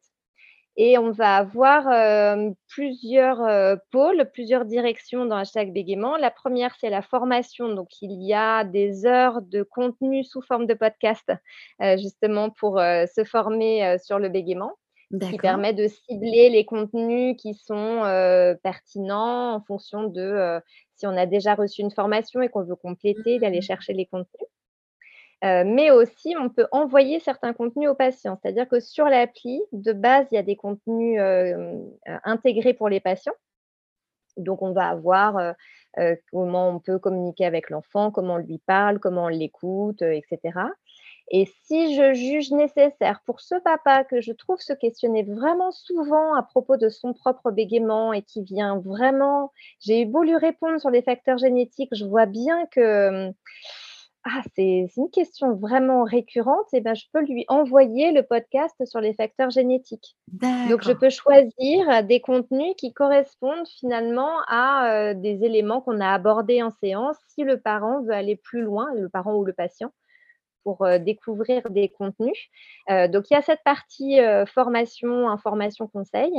Et 0.80 0.96
on 0.96 1.10
va 1.10 1.36
avoir 1.36 2.52
plusieurs 2.68 3.78
pôles, 3.90 4.30
plusieurs 4.32 4.64
directions 4.64 5.26
dans 5.26 5.36
hashtag 5.36 5.72
bégaiement. 5.72 6.16
La 6.16 6.30
première, 6.30 6.76
c'est 6.80 6.88
la 6.88 7.02
formation. 7.02 7.74
Donc, 7.74 7.88
il 8.00 8.22
y 8.22 8.32
a 8.32 8.62
des 8.62 9.04
heures 9.04 9.42
de 9.42 9.64
contenu 9.64 10.22
sous 10.22 10.40
forme 10.40 10.66
de 10.66 10.74
podcast, 10.74 11.32
justement 11.96 12.50
pour 12.50 12.78
se 12.78 13.24
former 13.24 13.96
sur 13.98 14.20
le 14.20 14.28
bégaiement. 14.28 14.74
qui 15.20 15.38
permet 15.38 15.72
de 15.72 15.88
cibler 15.88 16.48
les 16.48 16.64
contenus 16.64 17.34
qui 17.36 17.54
sont 17.54 18.02
pertinents 18.62 19.54
en 19.54 19.60
fonction 19.60 20.04
de 20.04 20.60
si 20.94 21.06
on 21.08 21.16
a 21.16 21.26
déjà 21.26 21.56
reçu 21.56 21.82
une 21.82 21.90
formation 21.90 22.40
et 22.40 22.48
qu'on 22.48 22.62
veut 22.62 22.76
compléter, 22.76 23.40
d'aller 23.40 23.58
mmh. 23.58 23.62
chercher 23.62 23.92
les 23.94 24.06
contenus. 24.06 24.48
Mais 25.42 25.90
aussi, 25.90 26.34
on 26.38 26.48
peut 26.48 26.66
envoyer 26.72 27.20
certains 27.20 27.52
contenus 27.52 27.88
aux 27.88 27.94
patients. 27.94 28.38
C'est-à-dire 28.42 28.68
que 28.68 28.80
sur 28.80 29.06
l'appli, 29.06 29.62
de 29.72 29.92
base, 29.92 30.26
il 30.32 30.34
y 30.34 30.38
a 30.38 30.42
des 30.42 30.56
contenus 30.56 31.20
intégrés 32.24 32.74
pour 32.74 32.88
les 32.88 33.00
patients. 33.00 33.34
Donc, 34.36 34.62
on 34.62 34.72
va 34.72 34.88
avoir 34.88 35.54
comment 36.32 36.68
on 36.70 36.78
peut 36.78 36.98
communiquer 36.98 37.44
avec 37.44 37.70
l'enfant, 37.70 38.10
comment 38.10 38.34
on 38.34 38.38
lui 38.38 38.58
parle, 38.58 38.98
comment 38.98 39.24
on 39.24 39.28
l'écoute, 39.28 40.02
etc. 40.02 40.60
Et 41.30 41.46
si 41.64 41.94
je 41.94 42.14
juge 42.14 42.52
nécessaire 42.52 43.20
pour 43.26 43.40
ce 43.40 43.54
papa 43.56 44.02
que 44.04 44.22
je 44.22 44.32
trouve 44.32 44.60
se 44.60 44.72
questionner 44.72 45.24
vraiment 45.24 45.72
souvent 45.72 46.34
à 46.34 46.42
propos 46.42 46.78
de 46.78 46.88
son 46.88 47.12
propre 47.12 47.50
bégaiement 47.50 48.14
et 48.14 48.22
qui 48.22 48.42
vient 48.42 48.78
vraiment, 48.78 49.52
j'ai 49.80 50.02
eu 50.02 50.06
beau 50.06 50.22
lui 50.22 50.36
répondre 50.36 50.80
sur 50.80 50.88
les 50.88 51.02
facteurs 51.02 51.36
génétiques, 51.36 51.94
je 51.94 52.06
vois 52.06 52.24
bien 52.24 52.64
que 52.66 53.30
ah, 54.24 54.42
c'est 54.54 54.86
une 54.96 55.10
question 55.10 55.54
vraiment 55.54 56.04
récurrente, 56.04 56.66
et 56.72 56.80
ben, 56.80 56.94
je 56.94 57.04
peux 57.12 57.24
lui 57.24 57.44
envoyer 57.48 58.12
le 58.12 58.22
podcast 58.22 58.74
sur 58.84 59.00
les 59.00 59.14
facteurs 59.14 59.50
génétiques. 59.50 60.16
Donc, 60.68 60.82
je 60.82 60.92
peux 60.92 61.10
choisir 61.10 62.04
des 62.04 62.20
contenus 62.20 62.74
qui 62.76 62.92
correspondent 62.92 63.68
finalement 63.78 64.40
à 64.48 65.14
des 65.14 65.44
éléments 65.44 65.80
qu'on 65.80 66.00
a 66.00 66.12
abordés 66.12 66.62
en 66.62 66.70
séance. 66.70 67.16
Si 67.28 67.44
le 67.44 67.60
parent 67.60 68.02
veut 68.02 68.12
aller 68.12 68.36
plus 68.36 68.62
loin, 68.62 68.88
le 68.94 69.08
parent 69.08 69.34
ou 69.34 69.44
le 69.44 69.52
patient 69.52 69.92
pour 70.68 70.86
découvrir 71.00 71.62
des 71.70 71.88
contenus. 71.88 72.50
donc, 72.88 73.30
il 73.30 73.34
y 73.34 73.36
a 73.36 73.42
cette 73.42 73.62
partie 73.64 74.18
formation, 74.46 75.28
information, 75.30 75.86
conseil. 75.86 76.32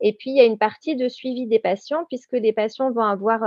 Et 0.00 0.12
puis, 0.12 0.30
il 0.30 0.36
y 0.36 0.40
a 0.40 0.44
une 0.44 0.58
partie 0.58 0.96
de 0.96 1.08
suivi 1.08 1.46
des 1.46 1.60
patients, 1.60 2.04
puisque 2.08 2.32
les 2.32 2.52
patients 2.52 2.90
vont 2.90 3.04
avoir 3.04 3.42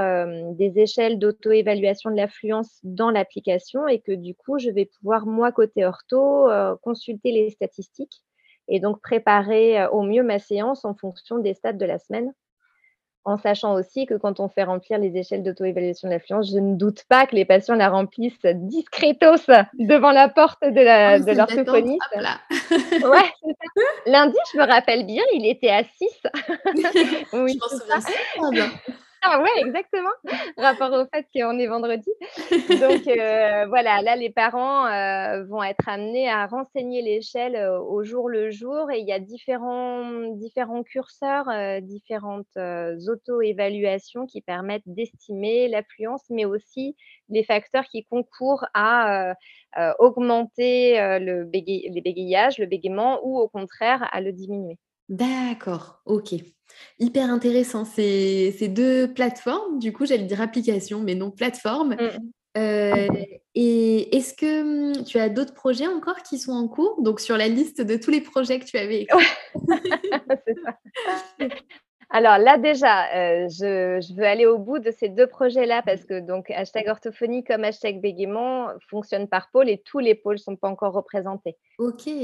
des 0.56 0.80
échelles 0.80 1.20
d'auto-évaluation 1.20 2.10
de 2.12 2.16
l'affluence 2.16 2.80
dans 2.84 3.12
l'application 3.12 3.86
et 3.88 4.00
que 4.00 4.14
du 4.14 4.34
coup, 4.34 4.60
je 4.60 4.70
vais 4.70 4.86
pouvoir, 4.86 5.26
moi, 5.26 5.52
côté 5.52 5.84
ortho, 5.86 6.48
consulter 6.82 7.34
les 7.34 7.50
statistiques 7.50 8.24
et 8.70 8.80
donc 8.80 9.02
préparer 9.02 9.88
au 9.88 10.04
mieux 10.04 10.24
ma 10.24 10.40
séance 10.40 10.86
en 10.86 10.96
fonction 10.96 11.40
des 11.40 11.54
stades 11.54 11.78
de 11.78 11.86
la 11.86 12.00
semaine 12.00 12.32
en 13.26 13.38
sachant 13.38 13.74
aussi 13.74 14.06
que 14.06 14.16
quand 14.16 14.40
on 14.40 14.48
fait 14.48 14.64
remplir 14.64 14.98
les 14.98 15.16
échelles 15.18 15.44
d'auto-évaluation 15.44 16.08
de 16.08 16.14
l'affluence, 16.14 16.50
je 16.50 16.58
ne 16.58 16.76
doute 16.76 17.04
pas 17.10 17.26
que 17.26 17.36
les 17.36 17.46
patients 17.46 17.76
la 17.76 17.90
remplissent 17.90 18.46
discretos 18.46 19.52
devant 19.74 20.12
la 20.12 20.30
porte 20.30 20.62
de 20.62 21.36
l'orthophoniste. 21.36 22.02
ouais, 23.06 23.52
Lundi, 24.06 24.38
je 24.54 24.60
me 24.60 24.66
rappelle 24.66 25.06
bien, 25.06 25.24
il 25.34 25.46
était 25.46 25.70
à 25.70 25.84
6. 25.84 25.90
oui, 27.34 27.60
je 27.60 28.40
m'en 28.40 28.52
souviens. 28.52 28.70
Ah 29.32 29.42
ouais, 29.42 29.68
exactement. 29.68 30.10
Rapport 30.58 30.94
au 30.94 31.06
fait 31.14 31.28
qu'on 31.34 31.60
est 31.60 31.68
vendredi. 31.68 32.10
Donc 32.52 33.08
euh, 33.08 33.66
voilà, 33.68 34.02
là 34.02 34.16
les 34.16 34.30
parents 34.30 34.86
euh, 34.88 35.44
vont 35.46 35.62
être 35.62 35.88
amenés 35.90 36.30
à 36.30 36.48
renseigner 36.48 37.02
l'échelle 37.02 37.56
euh, 37.56 37.80
au 37.80 38.04
jour 38.04 38.30
le 38.30 38.50
jour 38.50 38.90
et 38.92 39.00
il 39.00 39.08
y 39.08 39.12
a 39.12 39.20
différents, 39.20 40.36
différents 40.36 40.84
curseurs, 40.84 41.50
différentes 41.82 42.58
auto-évaluations 42.58 44.26
qui 44.26 44.42
permettent 44.42 44.88
d'estimer 44.88 45.68
l'affluence, 45.68 46.24
mais 46.30 46.46
aussi 46.46 46.96
les 47.28 47.44
facteurs 47.44 47.86
qui 47.86 48.06
concourent 48.06 48.66
à 48.74 49.34
augmenter 50.00 50.98
le 51.20 51.50
les 51.52 52.02
bégayages, 52.02 52.58
le 52.58 52.66
bégaiement 52.66 53.20
ou 53.24 53.38
au 53.38 53.48
contraire 53.50 54.08
à 54.12 54.22
le 54.22 54.32
diminuer. 54.32 54.78
D'accord, 55.10 56.02
ok. 56.06 56.36
Hyper 57.00 57.30
intéressant. 57.30 57.84
Ces, 57.84 58.56
ces 58.58 58.68
deux 58.68 59.12
plateformes, 59.14 59.80
du 59.80 59.92
coup, 59.92 60.06
j'allais 60.06 60.24
dire 60.24 60.40
application, 60.40 61.02
mais 61.02 61.16
non 61.16 61.32
plateforme. 61.32 61.96
Mmh. 61.96 62.32
Euh, 62.58 63.08
et 63.56 64.16
est-ce 64.16 64.34
que 64.34 65.00
mmh, 65.00 65.04
tu 65.06 65.18
as 65.18 65.30
d'autres 65.30 65.54
projets 65.54 65.88
encore 65.88 66.22
qui 66.24 66.38
sont 66.38 66.52
en 66.52 66.68
cours? 66.68 67.02
Donc, 67.02 67.20
sur 67.20 67.38
la 67.38 67.48
liste 67.48 67.82
de 67.82 67.98
tous 67.98 68.12
les 68.12 68.22
projets 68.22 68.60
que 68.60 68.66
tu 68.66 68.78
avais 68.78 69.08
ça. 71.40 71.48
Alors 72.12 72.40
là 72.40 72.58
déjà, 72.58 73.06
euh, 73.16 73.48
je, 73.50 74.16
veux 74.16 74.26
aller 74.26 74.48
au 74.48 74.58
bout 74.58 74.80
de 74.80 74.90
ces 74.90 75.10
deux 75.10 75.28
projets-là 75.28 75.84
parce 75.86 76.06
que 76.06 76.20
donc 76.20 76.50
hashtag 76.50 76.88
orthophonie 76.88 77.44
comme 77.44 77.64
hashtag 77.64 78.02
bégaiement 78.02 78.70
fonctionnent 78.90 79.28
par 79.28 79.52
pôle 79.52 79.70
et 79.70 79.78
tous 79.78 80.00
les 80.00 80.16
pôles 80.16 80.38
ne 80.38 80.40
sont 80.40 80.56
pas 80.56 80.70
encore 80.70 80.94
représentés. 80.94 81.56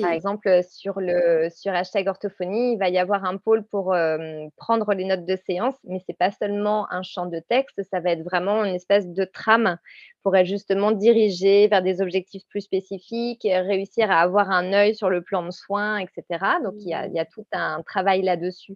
Par 0.01 0.11
exemple, 0.11 0.61
sur, 0.67 0.99
le, 0.99 1.49
sur 1.55 1.71
hashtag 1.71 2.07
orthophonie, 2.07 2.73
il 2.73 2.79
va 2.79 2.89
y 2.89 2.97
avoir 2.97 3.25
un 3.25 3.37
pôle 3.37 3.63
pour 3.63 3.93
euh, 3.93 4.47
prendre 4.57 4.91
les 4.95 5.05
notes 5.05 5.25
de 5.25 5.35
séance, 5.35 5.75
mais 5.83 5.99
ce 5.99 6.05
n'est 6.09 6.15
pas 6.15 6.31
seulement 6.31 6.91
un 6.91 7.03
champ 7.03 7.27
de 7.27 7.39
texte, 7.39 7.83
ça 7.83 7.99
va 7.99 8.09
être 8.09 8.23
vraiment 8.23 8.65
une 8.65 8.73
espèce 8.73 9.07
de 9.07 9.23
trame 9.23 9.77
pour 10.23 10.35
être 10.35 10.47
justement 10.47 10.93
dirigé 10.93 11.67
vers 11.67 11.83
des 11.83 12.01
objectifs 12.01 12.43
plus 12.49 12.61
spécifiques, 12.61 13.43
réussir 13.43 14.09
à 14.09 14.21
avoir 14.21 14.49
un 14.49 14.73
œil 14.73 14.95
sur 14.95 15.11
le 15.11 15.21
plan 15.21 15.43
de 15.43 15.51
soins, 15.51 15.99
etc. 15.99 16.43
Donc, 16.63 16.73
il 16.79 16.89
y 16.89 16.95
a, 16.95 17.05
il 17.05 17.13
y 17.13 17.19
a 17.19 17.25
tout 17.25 17.45
un 17.51 17.83
travail 17.83 18.23
là-dessus 18.23 18.75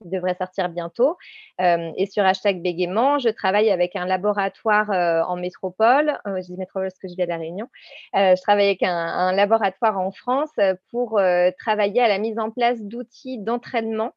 qui 0.00 0.08
devrait 0.08 0.34
sortir 0.34 0.68
bientôt. 0.68 1.16
Euh, 1.60 1.90
et 1.96 2.06
sur 2.06 2.24
hashtag 2.24 2.62
bégaiement, 2.62 3.18
je 3.18 3.28
travaille 3.28 3.70
avec 3.70 3.96
un 3.96 4.06
laboratoire 4.06 4.90
euh, 4.90 5.22
en 5.22 5.36
métropole. 5.36 6.18
Euh, 6.26 6.40
je 6.40 6.46
dis 6.46 6.56
métropole 6.56 6.88
parce 6.88 6.98
que 6.98 7.08
je 7.08 7.14
viens 7.14 7.26
de 7.26 7.30
la 7.30 7.36
Réunion. 7.36 7.68
je 8.14 8.40
travaille 8.42 8.66
avec 8.66 8.82
un, 8.82 9.32
laboratoire 9.32 9.98
en 9.98 10.10
France 10.10 10.50
pour 10.90 11.20
travailler 11.58 12.00
à 12.00 12.08
la 12.08 12.18
mise 12.18 12.38
en 12.38 12.50
place 12.50 12.80
d'outils 12.82 13.38
d'entraînement 13.38 14.12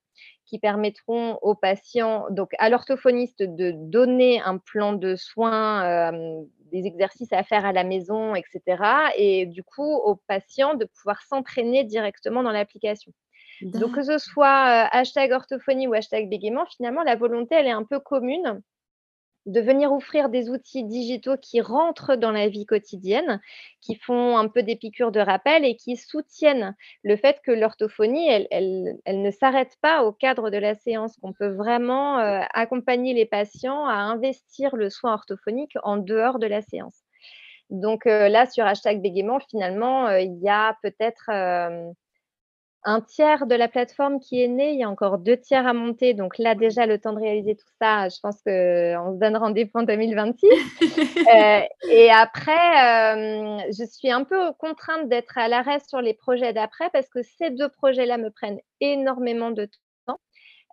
qui 0.45 0.59
permettront 0.59 1.37
aux 1.41 1.55
patients, 1.55 2.25
donc 2.29 2.51
à 2.59 2.69
l'orthophoniste, 2.69 3.43
de 3.43 3.71
donner 3.75 4.41
un 4.41 4.57
plan 4.57 4.93
de 4.93 5.15
soins, 5.15 6.11
des 6.71 6.85
exercices 6.85 7.31
à 7.33 7.43
faire 7.43 7.65
à 7.65 7.71
la 7.71 7.83
maison, 7.83 8.35
etc. 8.35 8.83
Et 9.17 9.45
du 9.45 9.63
coup, 9.63 9.95
aux 9.95 10.15
patients 10.15 10.75
de 10.75 10.85
pouvoir 10.85 11.21
s'entraîner 11.23 11.83
directement 11.83 12.43
dans 12.43 12.51
l'application. 12.51 13.13
Donc, 13.61 13.95
que 13.95 14.03
ce 14.03 14.17
soit 14.17 14.87
hashtag 14.91 15.31
orthophonie 15.31 15.87
ou 15.87 15.93
hashtag 15.93 16.29
bégaiement, 16.29 16.65
finalement, 16.65 17.03
la 17.03 17.15
volonté, 17.15 17.55
elle 17.55 17.67
est 17.67 17.71
un 17.71 17.83
peu 17.83 17.99
commune 17.99 18.61
de 19.45 19.59
venir 19.59 19.91
offrir 19.91 20.29
des 20.29 20.49
outils 20.49 20.85
digitaux 20.85 21.35
qui 21.37 21.59
rentrent 21.59 22.15
dans 22.15 22.31
la 22.31 22.47
vie 22.47 22.65
quotidienne, 22.65 23.41
qui 23.81 23.95
font 23.95 24.37
un 24.37 24.47
peu 24.47 24.63
des 24.63 24.75
piqûres 24.75 25.11
de 25.11 25.19
rappel 25.19 25.65
et 25.65 25.75
qui 25.75 25.97
soutiennent 25.97 26.75
le 27.03 27.17
fait 27.17 27.41
que 27.43 27.51
l'orthophonie, 27.51 28.29
elle, 28.29 28.97
ne 29.05 29.31
s'arrête 29.31 29.75
pas 29.81 30.03
au 30.03 30.13
cadre 30.13 30.49
de 30.49 30.57
la 30.57 30.75
séance, 30.75 31.17
qu'on 31.17 31.33
peut 31.33 31.51
vraiment 31.51 32.17
accompagner 32.53 33.13
les 33.13 33.25
patients 33.25 33.85
à 33.85 33.95
investir 33.95 34.75
le 34.75 34.89
soin 34.89 35.13
orthophonique 35.13 35.75
en 35.83 35.97
dehors 35.97 36.39
de 36.39 36.47
la 36.47 36.61
séance. 36.61 37.01
Donc 37.69 38.05
là, 38.05 38.45
sur 38.45 38.65
hashtag 38.65 39.01
bégaiement, 39.01 39.39
finalement, 39.39 40.09
il 40.11 40.39
y 40.41 40.47
a 40.47 40.77
peut-être 40.83 41.29
un 42.85 43.01
tiers 43.01 43.45
de 43.47 43.55
la 43.55 43.67
plateforme 43.67 44.19
qui 44.19 44.41
est 44.41 44.47
né, 44.47 44.73
il 44.73 44.79
y 44.79 44.83
a 44.83 44.89
encore 44.89 45.17
deux 45.17 45.37
tiers 45.37 45.65
à 45.65 45.73
monter. 45.73 46.13
Donc 46.13 46.37
là, 46.37 46.55
déjà, 46.55 46.85
le 46.85 46.99
temps 46.99 47.13
de 47.13 47.19
réaliser 47.19 47.55
tout 47.55 47.69
ça, 47.81 48.09
je 48.09 48.19
pense 48.21 48.35
qu'on 48.37 49.13
se 49.13 49.19
donne 49.19 49.37
rendez-vous 49.37 49.71
en 49.75 49.83
2026. 49.83 50.47
Euh, 51.33 51.61
et 51.89 52.11
après, 52.11 52.51
euh, 52.51 53.57
je 53.67 53.85
suis 53.85 54.11
un 54.11 54.23
peu 54.23 54.51
contrainte 54.59 55.07
d'être 55.07 55.37
à 55.37 55.47
l'arrêt 55.47 55.79
sur 55.87 56.01
les 56.01 56.13
projets 56.13 56.53
d'après 56.53 56.89
parce 56.91 57.07
que 57.07 57.21
ces 57.23 57.49
deux 57.49 57.69
projets-là 57.69 58.17
me 58.17 58.29
prennent 58.29 58.59
énormément 58.81 59.51
de 59.51 59.65
temps. 59.65 59.82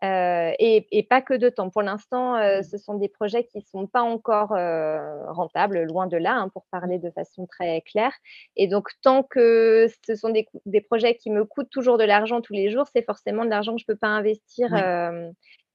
Euh, 0.03 0.53
et, 0.59 1.07
pas 1.09 1.21
que 1.21 1.35
de 1.35 1.49
temps. 1.49 1.69
Pour 1.69 1.83
l'instant, 1.83 2.37
euh, 2.37 2.61
mmh. 2.61 2.63
ce 2.63 2.79
sont 2.79 2.95
des 2.95 3.09
projets 3.09 3.45
qui 3.45 3.59
ne 3.59 3.65
sont 3.65 3.87
pas 3.87 4.03
encore 4.03 4.53
euh, 4.53 5.31
rentables, 5.31 5.83
loin 5.83 6.07
de 6.07 6.17
là, 6.17 6.35
hein, 6.37 6.49
pour 6.49 6.65
parler 6.71 6.99
de 6.99 7.11
façon 7.11 7.47
très 7.47 7.83
claire. 7.83 8.13
Et 8.57 8.67
donc, 8.67 8.89
tant 9.03 9.23
que 9.23 9.89
ce 10.07 10.15
sont 10.15 10.31
des, 10.31 10.81
projets 10.81 11.17
qui 11.17 11.31
me 11.31 11.45
coûtent 11.45 11.71
toujours 11.71 11.99
de 11.99 12.05
l'argent 12.05 12.41
tous 12.41 12.55
les 12.55 12.71
jours, 12.71 12.87
c'est 12.95 13.05
forcément 13.05 13.45
de 13.45 13.51
l'argent 13.51 13.75
que 13.75 13.81
je 13.81 13.85
ne 13.89 13.95
peux 13.95 13.99
pas 13.99 14.09
investir 14.09 14.71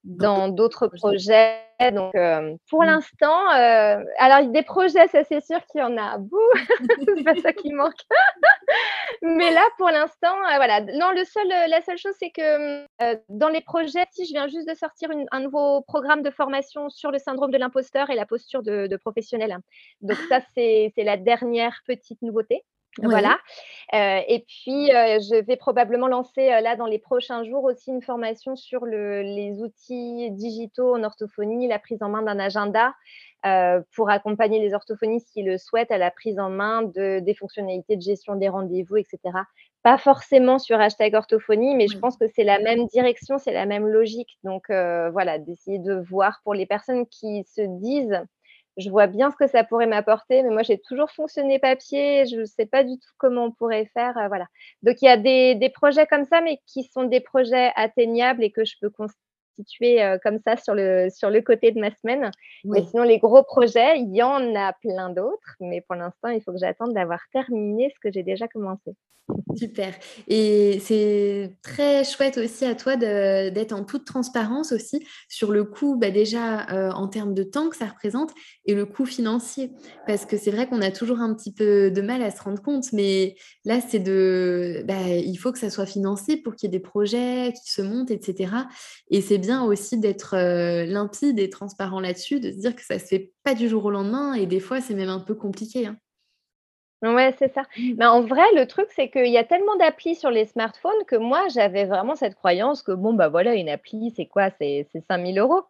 dans 0.05 0.47
d'autres 0.49 0.87
projets. 0.87 1.59
Donc, 1.91 2.15
euh, 2.15 2.55
pour 2.69 2.83
mmh. 2.83 2.85
l'instant, 2.85 3.51
euh, 3.53 4.01
alors 4.17 4.47
des 4.49 4.61
projets, 4.61 5.07
ça 5.07 5.23
c'est 5.25 5.43
sûr 5.43 5.59
qu'il 5.65 5.81
y 5.81 5.83
en 5.83 5.97
a 5.97 6.17
beaucoup. 6.17 6.39
c'est 7.17 7.23
pas 7.23 7.35
ça 7.35 7.51
qui 7.51 7.73
manque. 7.73 7.99
Mais 9.21 9.51
là, 9.51 9.63
pour 9.77 9.89
l'instant, 9.89 10.35
euh, 10.35 10.55
voilà. 10.55 10.79
Non, 10.81 11.11
le 11.11 11.25
seul, 11.25 11.47
la 11.47 11.81
seule 11.81 11.97
chose, 11.97 12.13
c'est 12.17 12.29
que 12.29 12.85
dans 13.29 13.49
les 13.49 13.61
projets, 13.61 14.05
si 14.11 14.25
je 14.25 14.31
viens 14.31 14.47
juste 14.47 14.69
de 14.69 14.75
sortir 14.75 15.09
un 15.31 15.39
nouveau 15.41 15.81
programme 15.81 16.21
de 16.21 16.29
formation 16.29 16.89
sur 16.89 17.11
le 17.11 17.17
syndrome 17.17 17.51
de 17.51 17.57
l'imposteur 17.57 18.09
et 18.09 18.15
la 18.15 18.25
posture 18.25 18.63
de, 18.63 18.87
de 18.87 18.95
professionnel. 18.97 19.57
Donc 20.01 20.17
ça, 20.29 20.39
c'est 20.55 20.93
la 20.97 21.17
dernière 21.17 21.81
petite 21.85 22.21
nouveauté. 22.21 22.63
Voilà. 23.01 23.37
Euh, 23.93 24.21
et 24.27 24.45
puis, 24.47 24.91
euh, 24.91 25.19
je 25.19 25.43
vais 25.43 25.57
probablement 25.57 26.07
lancer 26.07 26.51
euh, 26.51 26.61
là 26.61 26.75
dans 26.75 26.85
les 26.85 26.97
prochains 26.97 27.43
jours 27.43 27.63
aussi 27.63 27.91
une 27.91 28.01
formation 28.01 28.55
sur 28.55 28.85
les 28.85 29.57
outils 29.59 30.31
digitaux 30.31 30.95
en 30.95 31.03
orthophonie, 31.03 31.67
la 31.67 31.79
prise 31.79 32.01
en 32.01 32.09
main 32.09 32.21
d'un 32.21 32.39
agenda 32.39 32.93
pour 33.91 34.09
accompagner 34.09 34.59
les 34.59 34.73
orthophonistes 34.73 35.29
qui 35.31 35.43
le 35.43 35.59
souhaitent 35.59 35.91
à 35.91 35.99
la 35.99 36.09
prise 36.09 36.39
en 36.39 36.49
main 36.49 36.81
de, 36.81 37.19
des 37.19 37.35
fonctionnalités 37.35 37.95
de 37.95 38.01
gestion 38.01 38.35
des 38.35 38.49
rendez-vous, 38.49 38.97
etc. 38.97 39.19
pas 39.83 39.99
forcément 39.99 40.57
sur 40.57 40.79
hashtag 40.79 41.13
orthophonie, 41.13 41.75
mais 41.75 41.87
je 41.87 41.99
pense 41.99 42.17
que 42.17 42.25
c'est 42.25 42.43
la 42.43 42.57
même 42.57 42.87
direction, 42.87 43.37
c'est 43.37 43.53
la 43.53 43.67
même 43.67 43.85
logique. 43.85 44.39
Donc 44.43 44.63
voilà, 44.69 45.37
d'essayer 45.37 45.77
de 45.77 45.93
voir 45.93 46.39
pour 46.43 46.55
les 46.55 46.65
personnes 46.65 47.05
qui 47.05 47.43
se 47.43 47.61
disent 47.61 48.19
je 48.77 48.89
vois 48.89 49.07
bien 49.07 49.31
ce 49.31 49.35
que 49.37 49.47
ça 49.47 49.63
pourrait 49.63 49.87
m'apporter, 49.87 50.43
mais 50.43 50.49
moi 50.49 50.63
j'ai 50.63 50.79
toujours 50.79 51.11
fonctionné 51.11 51.59
papier, 51.59 52.25
je 52.25 52.41
ne 52.41 52.45
sais 52.45 52.65
pas 52.65 52.83
du 52.83 52.93
tout 52.97 53.09
comment 53.17 53.45
on 53.45 53.51
pourrait 53.51 53.89
faire, 53.93 54.13
voilà. 54.27 54.47
Donc 54.83 55.01
il 55.01 55.05
y 55.05 55.09
a 55.09 55.17
des, 55.17 55.55
des, 55.55 55.69
projets 55.69 56.05
comme 56.07 56.25
ça, 56.25 56.41
mais 56.41 56.59
qui 56.65 56.83
sont 56.83 57.03
des 57.03 57.21
projets 57.21 57.71
atteignables 57.75 58.43
et 58.43 58.51
que 58.51 58.65
je 58.65 58.75
peux 58.81 58.89
situé 59.55 60.17
comme 60.23 60.39
ça 60.45 60.57
sur 60.57 60.75
le, 60.75 61.09
sur 61.09 61.29
le 61.29 61.41
côté 61.41 61.71
de 61.71 61.79
ma 61.79 61.91
semaine. 61.91 62.31
Mais 62.63 62.83
sinon, 62.83 63.03
les 63.03 63.19
gros 63.19 63.43
projets, 63.43 63.99
il 63.99 64.15
y 64.15 64.23
en 64.23 64.55
a 64.55 64.73
plein 64.73 65.09
d'autres. 65.09 65.55
Mais 65.59 65.81
pour 65.81 65.95
l'instant, 65.95 66.29
il 66.29 66.41
faut 66.41 66.51
que 66.51 66.59
j'attende 66.59 66.93
d'avoir 66.93 67.21
terminé 67.31 67.91
ce 67.93 67.99
que 67.99 68.13
j'ai 68.13 68.23
déjà 68.23 68.47
commencé. 68.47 68.95
Super. 69.57 69.93
Et 70.27 70.79
c'est 70.81 71.57
très 71.63 72.03
chouette 72.03 72.37
aussi 72.37 72.63
à 72.65 72.75
toi 72.75 72.95
d'être 72.95 73.73
en 73.73 73.83
toute 73.83 74.05
transparence 74.05 74.71
aussi 74.71 75.03
sur 75.29 75.51
le 75.51 75.63
coût, 75.63 75.97
bah 75.97 76.11
déjà 76.11 76.91
en 76.93 77.07
termes 77.07 77.33
de 77.33 77.41
temps 77.41 77.69
que 77.69 77.75
ça 77.75 77.85
représente 77.85 78.31
et 78.65 78.75
le 78.75 78.85
coût 78.85 79.05
financier. 79.05 79.71
Parce 80.05 80.25
que 80.25 80.37
c'est 80.37 80.51
vrai 80.51 80.67
qu'on 80.67 80.81
a 80.81 80.91
toujours 80.91 81.21
un 81.21 81.33
petit 81.33 81.51
peu 81.51 81.89
de 81.89 82.01
mal 82.01 82.21
à 82.21 82.29
se 82.29 82.41
rendre 82.41 82.61
compte, 82.61 82.93
mais 82.93 83.35
là, 83.63 83.79
c'est 83.81 83.99
de. 83.99 84.83
Bah, 84.85 85.07
il 85.07 85.35
faut 85.37 85.51
que 85.51 85.59
ça 85.59 85.71
soit 85.71 85.87
financé 85.87 86.37
pour 86.37 86.55
qu'il 86.55 86.67
y 86.67 86.75
ait 86.75 86.77
des 86.77 86.83
projets 86.83 87.51
qui 87.53 87.71
se 87.71 87.81
montent, 87.81 88.11
etc. 88.11 88.53
Et 89.09 89.21
c'est 89.21 89.39
bien 89.45 89.63
aussi 89.63 89.97
d'être 89.97 90.35
limpide 90.85 91.39
et 91.39 91.49
transparent 91.49 91.99
là-dessus, 91.99 92.39
de 92.39 92.51
se 92.51 92.57
dire 92.57 92.75
que 92.75 92.83
ça 92.83 92.99
se 92.99 93.05
fait 93.05 93.31
pas 93.43 93.53
du 93.53 93.69
jour 93.69 93.85
au 93.85 93.91
lendemain 93.91 94.33
et 94.33 94.45
des 94.45 94.59
fois, 94.59 94.81
c'est 94.81 94.95
même 94.95 95.09
un 95.09 95.19
peu 95.19 95.35
compliqué. 95.35 95.87
Hein. 95.87 95.97
Ouais, 97.03 97.35
c'est 97.37 97.53
ça. 97.53 97.63
Mais 97.97 98.05
en 98.05 98.21
vrai, 98.21 98.41
le 98.55 98.65
truc, 98.65 98.87
c'est 98.95 99.09
qu'il 99.11 99.27
y 99.27 99.37
a 99.37 99.43
tellement 99.43 99.75
d'applis 99.75 100.15
sur 100.15 100.31
les 100.31 100.45
smartphones 100.45 101.03
que 101.07 101.15
moi, 101.17 101.47
j'avais 101.53 101.85
vraiment 101.85 102.15
cette 102.15 102.35
croyance 102.35 102.81
que 102.81 102.93
bon, 102.93 103.13
bah 103.13 103.27
voilà, 103.29 103.53
une 103.53 103.69
appli, 103.69 104.11
c'est 104.15 104.25
quoi? 104.25 104.49
C'est 104.59 104.87
c'est 104.91 105.03
5 105.07 105.23
000 105.33 105.47
€. 105.47 105.63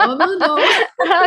Oh 0.00 0.06
non, 0.06 0.38
non! 0.38 0.56
Ah 1.08 1.26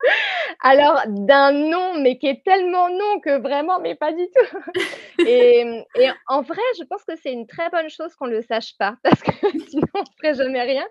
Alors, 0.60 1.02
d'un 1.06 1.52
nom, 1.52 2.00
mais 2.00 2.18
qui 2.18 2.26
est 2.26 2.42
tellement 2.44 2.88
non 2.88 3.20
que 3.20 3.38
vraiment, 3.40 3.80
mais 3.80 3.94
pas 3.94 4.12
du 4.12 4.26
tout. 4.26 4.58
Et, 5.26 5.84
et 5.96 6.08
en 6.28 6.42
vrai, 6.42 6.62
je 6.78 6.84
pense 6.84 7.02
que 7.04 7.16
c'est 7.16 7.32
une 7.32 7.46
très 7.46 7.68
bonne 7.70 7.88
chose 7.88 8.14
qu'on 8.14 8.26
ne 8.26 8.36
le 8.36 8.42
sache 8.42 8.76
pas, 8.78 8.96
parce 9.02 9.22
que 9.22 9.32
sinon, 9.68 9.86
on 9.94 10.00
ne 10.00 10.04
ferait 10.18 10.34
jamais 10.34 10.62
rien. 10.62 10.86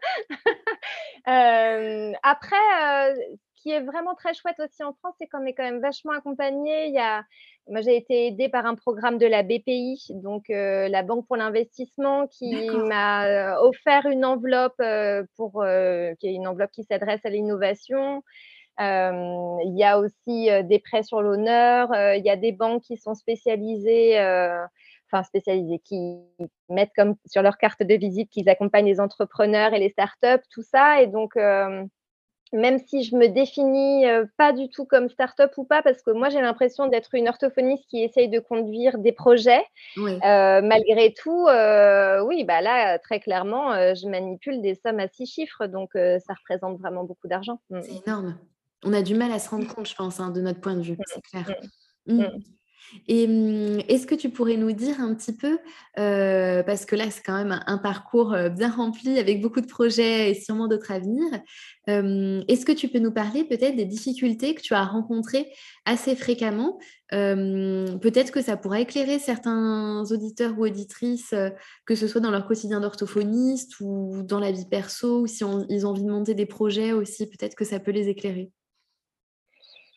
Euh, 1.28 2.12
après, 2.24 2.56
euh, 2.84 3.16
qui 3.56 3.72
est 3.72 3.82
vraiment 3.82 4.14
très 4.14 4.34
chouette 4.34 4.60
aussi 4.60 4.84
en 4.84 4.93
France, 4.93 5.16
c'est 5.20 5.28
qu'on 5.28 5.45
est 5.45 5.53
quand 5.53 5.64
même 5.64 5.80
vachement 5.80 6.12
accompagné. 6.14 6.88
Il 6.88 6.93
y 6.93 6.99
a, 6.99 7.24
moi, 7.68 7.82
j'ai 7.82 7.95
été 7.95 8.28
aidée 8.28 8.49
par 8.49 8.66
un 8.66 8.76
programme 8.76 9.18
de 9.18 9.26
la 9.26 9.41
BPI, 9.43 10.08
donc 10.10 10.49
euh, 10.49 10.88
la 10.88 11.03
Banque 11.03 11.26
pour 11.28 11.38
l'investissement, 11.38 12.28
qui 12.28 12.70
m'a 12.70 13.60
offert 13.60 14.06
une 14.06 14.26
enveloppe 14.26 14.82
pour, 15.36 15.64
qui 16.20 16.28
est 16.28 16.34
une 16.34 16.47
enveloppe 16.47 16.72
qui 16.72 16.84
s'adresse 16.84 17.26
à 17.26 17.30
l'innovation. 17.30 18.24
Il 18.80 19.78
y 19.78 19.84
a 19.84 19.99
aussi 19.99 20.49
des 20.63 20.80
prêts 20.80 21.03
sur 21.03 21.21
l'honneur. 21.21 21.89
il 22.15 22.23
y 22.26 22.30
a 22.30 22.36
des 22.36 22.51
banques 22.51 22.84
qui 22.84 22.97
sont 22.97 23.15
spécialisées 23.15 24.19
enfin 25.11 25.23
spécialisées, 25.23 25.80
qui 25.80 26.17
mettent 26.69 26.93
comme 26.95 27.15
sur 27.26 27.41
leur 27.41 27.57
carte 27.57 27.84
de 27.84 27.93
visite 27.95 28.30
qu'ils 28.32 28.49
accompagnent 28.49 28.88
les 28.88 28.99
entrepreneurs 28.99 29.73
et 29.73 29.80
les 29.80 29.89
startups, 29.89 30.43
tout 30.49 30.63
ça. 30.63 31.01
Et 31.01 31.07
donc, 31.07 31.36
même 32.53 32.80
si 32.80 33.03
je 33.03 33.15
me 33.15 33.28
définis 33.28 34.05
pas 34.38 34.53
du 34.53 34.69
tout 34.69 34.86
comme 34.86 35.09
start-up 35.09 35.51
ou 35.57 35.63
pas, 35.63 35.82
parce 35.82 36.01
que 36.01 36.11
moi 36.11 36.30
j'ai 36.30 36.41
l'impression 36.41 36.88
d'être 36.88 37.15
une 37.15 37.28
orthophoniste 37.28 37.86
qui 37.89 38.03
essaye 38.03 38.30
de 38.30 38.39
conduire 38.39 38.97
des 38.97 39.11
projets. 39.11 39.63
malgré 39.95 41.13
tout, 41.13 41.47
oui, 42.26 42.43
bah 42.43 42.61
là, 42.61 42.97
très 42.99 43.19
clairement, 43.19 43.73
je 43.93 44.09
manipule 44.09 44.61
des 44.61 44.76
sommes 44.76 44.99
à 44.99 45.07
six 45.07 45.28
chiffres, 45.28 45.67
donc 45.67 45.91
ça 45.93 46.34
représente 46.34 46.80
vraiment 46.80 47.03
beaucoup 47.03 47.28
d'argent. 47.28 47.59
Mmh. 47.69 47.82
C'est 47.84 48.07
énorme. 48.07 48.38
On 48.86 48.93
a 48.93 49.01
du 49.01 49.15
mal 49.15 49.31
à 49.31 49.39
se 49.39 49.49
rendre 49.49 49.67
compte, 49.67 49.89
je 49.89 49.95
pense, 49.95 50.19
hein, 50.19 50.29
de 50.29 50.41
notre 50.41 50.61
point 50.61 50.75
de 50.75 50.81
vue, 50.81 50.93
mmh. 50.93 51.03
c'est 51.13 51.21
clair. 51.21 51.55
Mmh. 52.07 52.23
Et 53.07 53.27
mmh, 53.27 53.81
est-ce 53.88 54.05
que 54.05 54.15
tu 54.15 54.29
pourrais 54.29 54.57
nous 54.57 54.71
dire 54.71 54.99
un 55.01 55.13
petit 55.15 55.33
peu, 55.33 55.57
parce 55.95 56.86
que 56.86 56.95
là 56.95 57.09
c'est 57.09 57.23
quand 57.23 57.38
même 57.38 57.59
un, 57.65 57.77
parcours 57.77 58.36
bien 58.55 58.69
rempli 58.69 59.19
avec 59.19 59.41
beaucoup 59.41 59.61
de 59.61 59.67
projets 59.67 60.31
et 60.31 60.33
sûrement 60.36 60.67
d'autres 60.67 60.91
à 60.91 60.99
venir, 60.99 61.25
est-ce 61.88 62.65
que 62.65 62.71
tu 62.71 62.88
peux 62.88 62.99
nous 62.99 63.11
parler 63.11 63.43
peut-être 63.43 63.75
des 63.75 63.86
difficultés 63.86 64.55
que 64.55 64.61
tu 64.61 64.73
as 64.73 64.83
rencontrées 64.83 65.51
assez 65.86 66.15
fréquemment? 66.15 66.79
Peut-être 67.11 68.31
que 68.31 68.41
ça 68.41 68.57
pourrait 68.57 68.83
éclairer 68.83 69.19
certains 69.19 70.03
auditeurs 70.11 70.57
ou 70.57 70.65
auditrices, 70.65 71.33
que 71.86 71.95
ce 71.95 72.07
soit 72.07 72.21
dans 72.21 72.31
leur 72.31 72.47
quotidien 72.47 72.81
d'orthophoniste 72.81 73.79
ou 73.79 74.21
dans 74.23 74.39
la 74.39 74.51
vie 74.51 74.67
perso, 74.69 75.21
ou 75.21 75.27
si 75.27 75.43
ils 75.69 75.86
ont 75.86 75.89
envie 75.89 76.03
de 76.03 76.11
monter 76.11 76.33
des 76.33 76.45
projets 76.45 76.93
aussi, 76.93 77.27
peut-être 77.27 77.55
que 77.55 77.65
ça 77.65 77.79
peut 77.79 77.91
les 77.91 78.09
éclairer. 78.09 78.51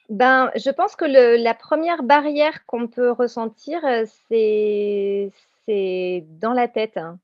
Ben, 0.09 0.51
je 0.57 0.71
pense 0.71 0.97
que 0.97 1.05
le 1.05 1.37
la 1.43 1.55
première 1.55 2.03
barrière 2.03 2.65
qu'on 2.67 2.89
peut 2.89 3.11
ressentir, 3.11 3.81
c'est 4.29 5.31
c'est 5.67 6.25
dans 6.41 6.53
la 6.53 6.69
tête, 6.69 6.97
hein. 6.97 7.19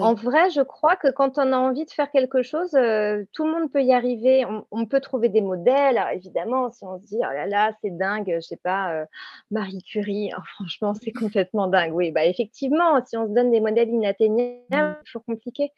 En 0.00 0.14
vrai, 0.14 0.50
je 0.50 0.60
crois 0.60 0.96
que 0.96 1.08
quand 1.08 1.38
on 1.38 1.52
a 1.52 1.56
envie 1.56 1.84
de 1.84 1.90
faire 1.90 2.10
quelque 2.10 2.42
chose, 2.42 2.72
tout 2.72 3.44
le 3.44 3.50
monde 3.50 3.72
peut 3.72 3.82
y 3.82 3.92
arriver. 3.92 4.44
On 4.70 4.86
peut 4.86 5.00
trouver 5.00 5.28
des 5.28 5.40
modèles. 5.40 5.96
Alors 5.96 6.10
évidemment, 6.10 6.70
si 6.72 6.84
on 6.84 6.98
se 6.98 7.06
dit: 7.06 7.18
«Oh 7.18 7.32
là 7.32 7.46
là, 7.46 7.72
c'est 7.80 7.96
dingue», 7.96 8.34
je 8.34 8.40
sais 8.40 8.56
pas, 8.56 9.06
Marie 9.50 9.82
Curie, 9.82 10.30
oh 10.36 10.42
franchement, 10.54 10.94
c'est 10.94 11.12
complètement 11.12 11.68
dingue. 11.68 11.94
Oui, 11.94 12.10
bah, 12.10 12.26
effectivement, 12.26 13.04
si 13.06 13.16
on 13.16 13.28
se 13.28 13.32
donne 13.32 13.50
des 13.50 13.60
modèles 13.60 13.88
inatteignables, 13.88 14.60
mmh. 14.70 14.96
c'est 14.98 15.04
toujours 15.04 15.24
compliqué. 15.24 15.72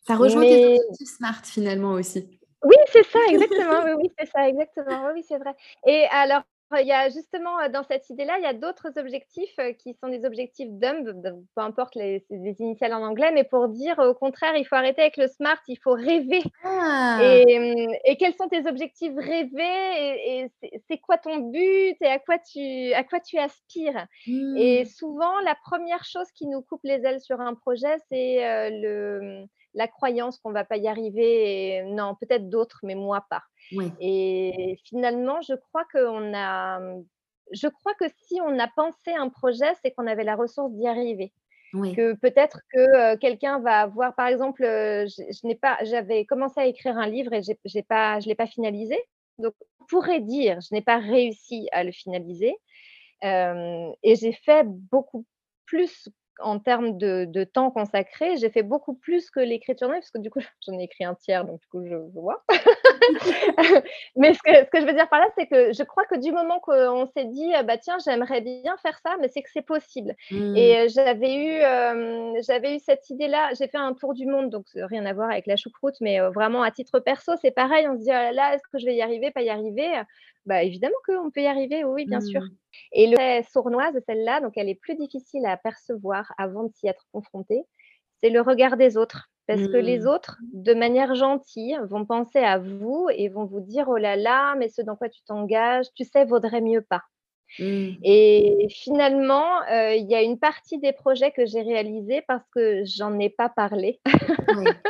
Ça 0.00 0.16
rejoint 0.16 0.42
tes 0.42 0.78
objectifs 0.80 1.16
SMART 1.16 1.44
finalement 1.44 1.92
aussi. 1.92 2.40
Oui, 2.64 2.76
c'est 2.86 3.04
ça, 3.04 3.18
exactement. 3.28 3.84
Oui, 3.84 3.92
oui, 4.02 4.12
c'est 4.18 4.26
ça, 4.26 4.48
exactement. 4.48 5.06
Oui, 5.06 5.12
oui, 5.14 5.24
c'est 5.26 5.38
vrai. 5.38 5.54
Et 5.86 6.06
alors, 6.10 6.42
il 6.80 6.86
y 6.86 6.92
a 6.92 7.08
justement 7.08 7.68
dans 7.72 7.82
cette 7.82 8.08
idée-là, 8.10 8.38
il 8.38 8.44
y 8.44 8.46
a 8.46 8.54
d'autres 8.54 8.92
objectifs 8.96 9.56
qui 9.78 9.94
sont 9.94 10.08
des 10.08 10.24
objectifs 10.24 10.68
dumb, 10.70 11.04
peu 11.54 11.60
importe 11.60 11.94
les, 11.94 12.24
les, 12.30 12.56
initiales 12.60 12.94
en 12.94 13.02
anglais, 13.02 13.30
mais 13.32 13.44
pour 13.44 13.68
dire 13.68 13.98
au 13.98 14.14
contraire, 14.14 14.56
il 14.56 14.64
faut 14.64 14.76
arrêter 14.76 15.02
avec 15.02 15.16
le 15.16 15.26
smart, 15.26 15.58
il 15.68 15.78
faut 15.78 15.92
rêver. 15.92 16.42
Ah. 16.64 17.18
Et, 17.22 17.86
et, 18.04 18.16
quels 18.16 18.34
sont 18.34 18.48
tes 18.48 18.66
objectifs 18.66 19.14
rêvés? 19.16 20.42
Et, 20.42 20.50
c'est 20.88 20.98
quoi 20.98 21.18
ton 21.18 21.38
but? 21.38 21.96
Et 22.00 22.06
à 22.06 22.18
quoi 22.18 22.38
tu, 22.38 22.92
à 22.94 23.04
quoi 23.04 23.20
tu 23.20 23.38
aspires? 23.38 24.06
Et 24.26 24.82
mmh. 24.82 24.86
souvent, 24.86 25.40
la 25.40 25.56
première 25.62 26.04
chose 26.04 26.30
qui 26.34 26.46
nous 26.46 26.62
coupe 26.62 26.84
les 26.84 27.04
ailes 27.04 27.20
sur 27.20 27.40
un 27.40 27.54
projet, 27.54 27.96
c'est 28.10 28.70
le 28.70 29.46
la 29.74 29.88
croyance 29.88 30.38
qu'on 30.38 30.52
va 30.52 30.64
pas 30.64 30.76
y 30.76 30.88
arriver. 30.88 31.76
Et, 31.76 31.82
non, 31.82 32.14
peut-être 32.14 32.48
d'autres, 32.48 32.80
mais 32.82 32.94
moi 32.94 33.24
pas. 33.28 33.42
Et 34.00 34.78
finalement, 34.84 35.40
je 35.40 35.54
crois 35.54 35.84
qu'on 35.92 36.34
a, 36.34 36.80
je 37.52 37.68
crois 37.68 37.94
que 37.94 38.04
si 38.24 38.40
on 38.40 38.58
a 38.58 38.68
pensé 38.76 39.12
un 39.12 39.28
projet, 39.28 39.72
c'est 39.82 39.92
qu'on 39.92 40.06
avait 40.06 40.24
la 40.24 40.36
ressource 40.36 40.72
d'y 40.72 40.86
arriver. 40.86 41.32
Que 41.72 42.12
peut-être 42.12 42.60
que 42.70 43.16
quelqu'un 43.16 43.58
va 43.60 43.80
avoir, 43.80 44.14
par 44.14 44.26
exemple, 44.26 44.62
je, 44.62 45.46
n'ai 45.46 45.54
pas, 45.54 45.78
j'avais 45.84 46.26
commencé 46.26 46.60
à 46.60 46.66
écrire 46.66 46.98
un 46.98 47.06
livre 47.06 47.32
et 47.32 47.40
j'ai, 47.42 47.82
pas, 47.82 48.20
je 48.20 48.28
l'ai 48.28 48.34
pas 48.34 48.46
finalisé. 48.46 48.98
Donc, 49.38 49.54
on 49.80 49.86
pourrait 49.86 50.20
dire, 50.20 50.58
je 50.60 50.74
n'ai 50.74 50.82
pas 50.82 50.98
réussi 50.98 51.68
à 51.72 51.82
le 51.82 51.92
finaliser. 51.92 52.54
et 53.22 54.14
j'ai 54.16 54.32
fait 54.32 54.66
beaucoup 54.66 55.24
plus 55.64 56.10
en 56.42 56.58
termes 56.58 56.98
de, 56.98 57.44
temps 57.44 57.70
consacré, 57.70 58.36
j'ai 58.36 58.50
fait 58.50 58.62
beaucoup 58.62 58.94
plus 58.94 59.30
que 59.30 59.40
l'écriture 59.40 59.88
parce 59.88 60.10
que 60.10 60.18
du 60.18 60.30
coup, 60.30 60.40
j'en 60.66 60.78
ai 60.78 60.84
écrit 60.84 61.04
un 61.04 61.14
tiers, 61.14 61.44
donc 61.44 61.60
du 61.60 61.66
coup, 61.68 61.84
je 61.84 61.96
vois. 61.96 62.44
mais 64.16 64.34
ce 64.34 64.38
que, 64.42 64.80
je 64.80 64.86
veux 64.86 64.92
dire 64.92 65.08
par 65.08 65.20
là, 65.20 65.26
c'est 65.36 65.46
que 65.46 65.72
je 65.72 65.82
crois 65.82 66.04
que 66.06 66.18
du 66.18 66.32
moment 66.32 66.60
qu'on 66.60 67.06
s'est 67.06 67.24
dit, 67.24 67.52
bah 67.64 67.78
tiens, 67.78 67.96
j'aimerais 68.04 68.40
bien 68.40 68.76
faire 68.78 68.98
ça, 69.04 69.16
mais 69.20 69.28
c'est 69.28 69.42
que 69.42 69.50
c'est 69.52 69.66
possible. 69.66 70.14
Mmh. 70.30 70.56
Et 70.56 70.88
j'avais 70.88 71.34
eu, 71.34 72.42
j'avais 72.46 72.76
eu 72.76 72.78
cette 72.78 73.08
idée-là. 73.10 73.50
J'ai 73.58 73.68
fait 73.68 73.78
un 73.78 73.94
tour 73.94 74.14
du 74.14 74.26
monde, 74.26 74.50
donc 74.50 74.66
rien 74.74 75.04
à 75.06 75.12
voir 75.12 75.30
avec 75.30 75.46
la 75.46 75.56
choucroute, 75.56 75.96
mais 76.00 76.20
vraiment 76.20 76.62
à 76.62 76.70
titre 76.70 77.00
perso, 77.00 77.32
c'est 77.40 77.50
pareil. 77.50 77.88
On 77.88 77.94
se 77.94 78.02
dit, 78.02 78.10
oh 78.10 78.34
là, 78.34 78.54
est-ce 78.54 78.66
que 78.70 78.78
je 78.78 78.86
vais 78.86 78.94
y 78.94 79.02
arriver, 79.02 79.30
pas 79.30 79.42
y 79.42 79.50
arriver? 79.50 80.02
Bah 80.46 80.62
évidemment 80.62 80.96
qu'on 81.06 81.30
peut 81.30 81.42
y 81.42 81.46
arriver, 81.46 81.84
oui, 81.84 82.04
bien 82.06 82.20
sûr. 82.20 82.40
Mmh. 82.40 82.50
Et 82.92 83.06
le 83.08 83.42
sournoise, 83.44 83.94
celle-là, 84.06 84.40
donc 84.40 84.54
elle 84.56 84.68
est 84.68 84.74
plus 84.74 84.96
difficile 84.96 85.46
à 85.46 85.56
percevoir 85.56 86.32
avant 86.38 86.64
de 86.64 86.72
s'y 86.74 86.88
être 86.88 87.06
confrontée, 87.12 87.62
c'est 88.20 88.30
le 88.30 88.40
regard 88.40 88.76
des 88.76 88.96
autres. 88.96 89.28
Parce 89.48 89.66
que 89.66 89.76
les 89.76 90.00
mmh. 90.00 90.06
autres, 90.06 90.38
de 90.52 90.72
manière 90.72 91.14
gentille, 91.14 91.78
vont 91.88 92.06
penser 92.06 92.38
à 92.38 92.58
vous 92.58 93.08
et 93.12 93.28
vont 93.28 93.44
vous 93.44 93.60
dire 93.60 93.88
Oh 93.88 93.96
là 93.96 94.14
là, 94.16 94.54
mais 94.56 94.68
ce 94.68 94.82
dans 94.82 94.96
quoi 94.96 95.08
tu 95.08 95.20
t'engages, 95.24 95.86
tu 95.94 96.04
sais, 96.04 96.24
vaudrait 96.24 96.60
mieux 96.60 96.82
pas. 96.82 97.02
Mmh. 97.58 97.90
Et 98.02 98.66
finalement, 98.70 99.62
il 99.68 100.06
y 100.08 100.14
a 100.14 100.22
une 100.22 100.38
partie 100.38 100.78
des 100.78 100.92
projets 100.92 101.32
que 101.32 101.44
j'ai 101.46 101.62
réalisés 101.62 102.22
parce 102.26 102.44
que 102.54 102.82
j'en 102.84 103.18
ai 103.18 103.28
pas 103.28 103.48
parlé, 103.48 104.00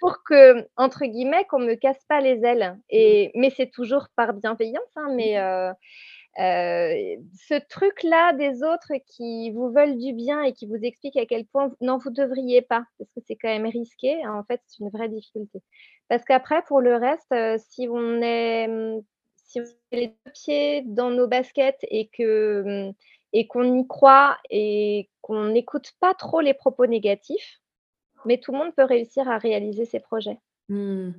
pour 0.00 0.22
que, 0.24 0.66
entre 0.76 1.04
guillemets, 1.04 1.44
qu'on 1.48 1.60
me 1.60 1.74
casse 1.74 2.04
pas 2.08 2.20
les 2.20 2.44
ailes. 2.44 2.76
Et, 2.90 3.30
mais 3.34 3.50
c'est 3.50 3.70
toujours 3.70 4.06
par 4.16 4.34
bienveillance, 4.34 4.82
hein, 4.96 5.08
mais 5.14 5.36
ce 6.36 7.58
truc-là 7.68 8.32
des 8.32 8.62
autres 8.62 8.92
qui 9.06 9.50
vous 9.52 9.70
veulent 9.70 9.98
du 9.98 10.12
bien 10.12 10.42
et 10.42 10.52
qui 10.52 10.66
vous 10.66 10.78
expliquent 10.82 11.18
à 11.18 11.26
quel 11.26 11.46
point 11.46 11.70
non, 11.80 11.98
vous 11.98 12.10
devriez 12.10 12.62
pas, 12.62 12.84
parce 12.98 13.10
que 13.12 13.20
c'est 13.26 13.36
quand 13.36 13.48
même 13.48 13.66
risqué, 13.66 14.26
en 14.26 14.42
fait, 14.44 14.60
c'est 14.66 14.82
une 14.82 14.90
vraie 14.90 15.08
difficulté. 15.08 15.62
Parce 16.08 16.24
qu'après, 16.24 16.62
pour 16.62 16.80
le 16.80 16.96
reste, 16.96 17.34
si 17.70 17.88
on 17.88 18.20
est 18.22 18.66
mmh, 18.68 19.02
si 19.52 19.60
on 19.60 19.64
met 19.92 20.00
les 20.00 20.06
deux 20.08 20.32
pieds 20.32 20.82
dans 20.82 21.10
nos 21.10 21.28
baskets 21.28 21.84
et 21.90 22.08
que 22.08 22.88
mmh, 22.88 22.92
et 23.34 23.46
qu'on 23.46 23.78
y 23.78 23.86
croit 23.86 24.36
et 24.50 25.08
qu'on 25.20 25.46
n'écoute 25.46 25.92
pas 26.00 26.14
trop 26.14 26.40
les 26.40 26.54
propos 26.54 26.86
négatifs, 26.86 27.60
mais 28.26 28.38
tout 28.38 28.52
le 28.52 28.58
monde 28.58 28.74
peut 28.74 28.84
réussir 28.84 29.28
à 29.28 29.38
réaliser 29.38 29.84
ses 29.84 30.00
projets. 30.00 30.38
Mmh. 30.68 31.12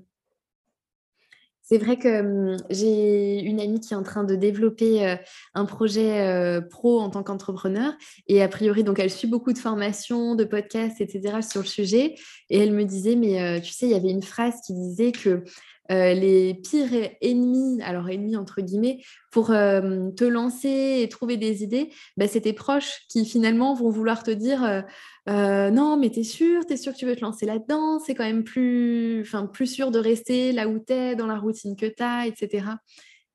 C'est 1.64 1.78
vrai 1.78 1.98
que 1.98 2.22
mmh, 2.22 2.58
j'ai 2.70 3.40
une 3.40 3.60
amie 3.60 3.80
qui 3.80 3.94
est 3.94 3.98
en 3.98 4.04
train 4.04 4.24
de 4.24 4.36
développer 4.36 5.16
un 5.54 5.66
projet 5.66 6.60
pro 6.70 7.00
en 7.00 7.10
tant 7.10 7.24
qu'entrepreneur 7.24 7.94
et 8.28 8.42
a 8.44 8.48
priori, 8.48 8.84
donc 8.84 9.00
elle 9.00 9.12
suit 9.12 9.28
beaucoup 9.28 9.54
de 9.54 9.60
formations, 9.60 10.36
de 10.36 10.44
podcasts, 10.44 11.02
etc. 11.02 11.42
sur 11.42 11.62
le 11.62 11.68
sujet 11.68 12.16
et 12.50 12.60
elle 12.60 12.74
me 12.74 12.84
disait, 12.84 13.16
mais 13.16 13.62
tu 13.62 13.72
sais, 13.72 13.86
il 13.86 13.92
y 13.92 13.96
avait 13.96 14.12
une 14.12 14.24
phrase 14.24 14.60
qui 14.66 14.74
disait 14.74 15.14
que 15.14 15.44
les 15.90 16.54
pires 16.54 17.10
ennemis, 17.22 17.82
alors 17.82 18.10
ennemis 18.10 18.36
entre 18.38 18.62
guillemets, 18.62 19.00
pour 19.32 19.48
te 19.48 20.24
lancer 20.24 21.02
et 21.02 21.10
trouver 21.10 21.38
des 21.38 21.64
idées, 21.64 21.90
bah, 22.18 22.28
c'est 22.28 22.42
tes 22.42 22.54
proches 22.54 23.02
qui 23.10 23.26
finalement 23.26 23.74
vont 23.74 23.90
vouloir 23.90 24.24
te 24.24 24.32
dire 24.32 24.84
non, 25.28 25.98
mais 25.98 26.10
t'es 26.10 26.24
sûr, 26.24 26.66
t'es 26.66 26.78
sûr 26.78 26.94
que 26.94 26.98
tu 26.98 27.06
veux 27.06 27.16
te 27.16 27.22
lancer 27.22 27.46
là-dedans, 27.46 28.00
c'est 28.00 28.16
quand 28.16 28.24
même 28.24 28.44
plus, 28.44 29.30
plus 29.52 29.68
sûr 29.68 29.92
de 29.92 30.00
rester 30.00 30.52
là 30.52 30.68
où 30.68 30.80
t'es, 30.80 31.16
dans 31.16 31.28
la 31.28 31.38
routine 31.38 31.76
que 31.76 31.86
t'as, 31.86 32.26
etc. 32.26 32.66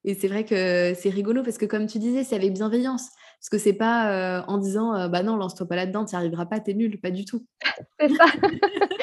Et 0.04 0.14
c'est 0.14 0.28
vrai 0.28 0.44
que 0.44 0.94
c'est 0.98 1.10
rigolo 1.10 1.42
parce 1.42 1.58
que 1.58 1.66
comme 1.66 1.86
tu 1.86 1.98
disais, 1.98 2.24
c'est 2.24 2.36
avec 2.36 2.52
bienveillance. 2.52 3.08
Parce 3.40 3.50
que 3.50 3.58
c'est 3.58 3.72
pas 3.72 4.44
en 4.48 4.58
disant 4.58 5.08
bah 5.08 5.22
non, 5.22 5.36
lance-toi 5.36 5.66
pas 5.66 5.76
là-dedans, 5.76 6.04
tu 6.04 6.14
n'y 6.14 6.18
arriveras 6.18 6.46
pas, 6.46 6.60
t'es 6.60 6.74
nul, 6.74 7.00
pas 7.00 7.10
du 7.10 7.24
tout. 7.24 7.44
c'est 8.00 8.08
ça. 8.08 8.24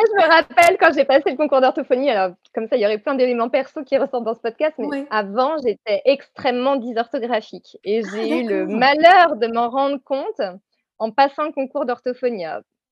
je 0.00 0.22
me 0.22 0.28
rappelle 0.28 0.76
quand 0.78 0.92
j'ai 0.94 1.04
passé 1.04 1.30
le 1.30 1.36
concours 1.36 1.60
d'orthophonie, 1.60 2.10
alors 2.10 2.34
comme 2.54 2.66
ça, 2.68 2.76
il 2.76 2.82
y 2.82 2.86
aurait 2.86 2.98
plein 2.98 3.14
d'éléments 3.14 3.48
perso 3.48 3.82
qui 3.84 3.96
ressortent 3.98 4.24
dans 4.24 4.34
ce 4.34 4.40
podcast, 4.40 4.74
mais 4.78 5.06
avant, 5.10 5.56
j'étais 5.64 6.02
extrêmement 6.04 6.76
dysorthographique 6.76 7.78
et 7.84 8.02
ah, 8.04 8.08
j'ai 8.12 8.40
eu 8.40 8.48
le 8.48 8.66
malheur 8.66 9.36
de 9.36 9.46
m'en 9.48 9.70
rendre 9.70 9.98
compte 10.04 10.40
en 10.98 11.10
passant 11.10 11.44
le 11.44 11.52
concours 11.52 11.86
d'orthophonie. 11.86 12.44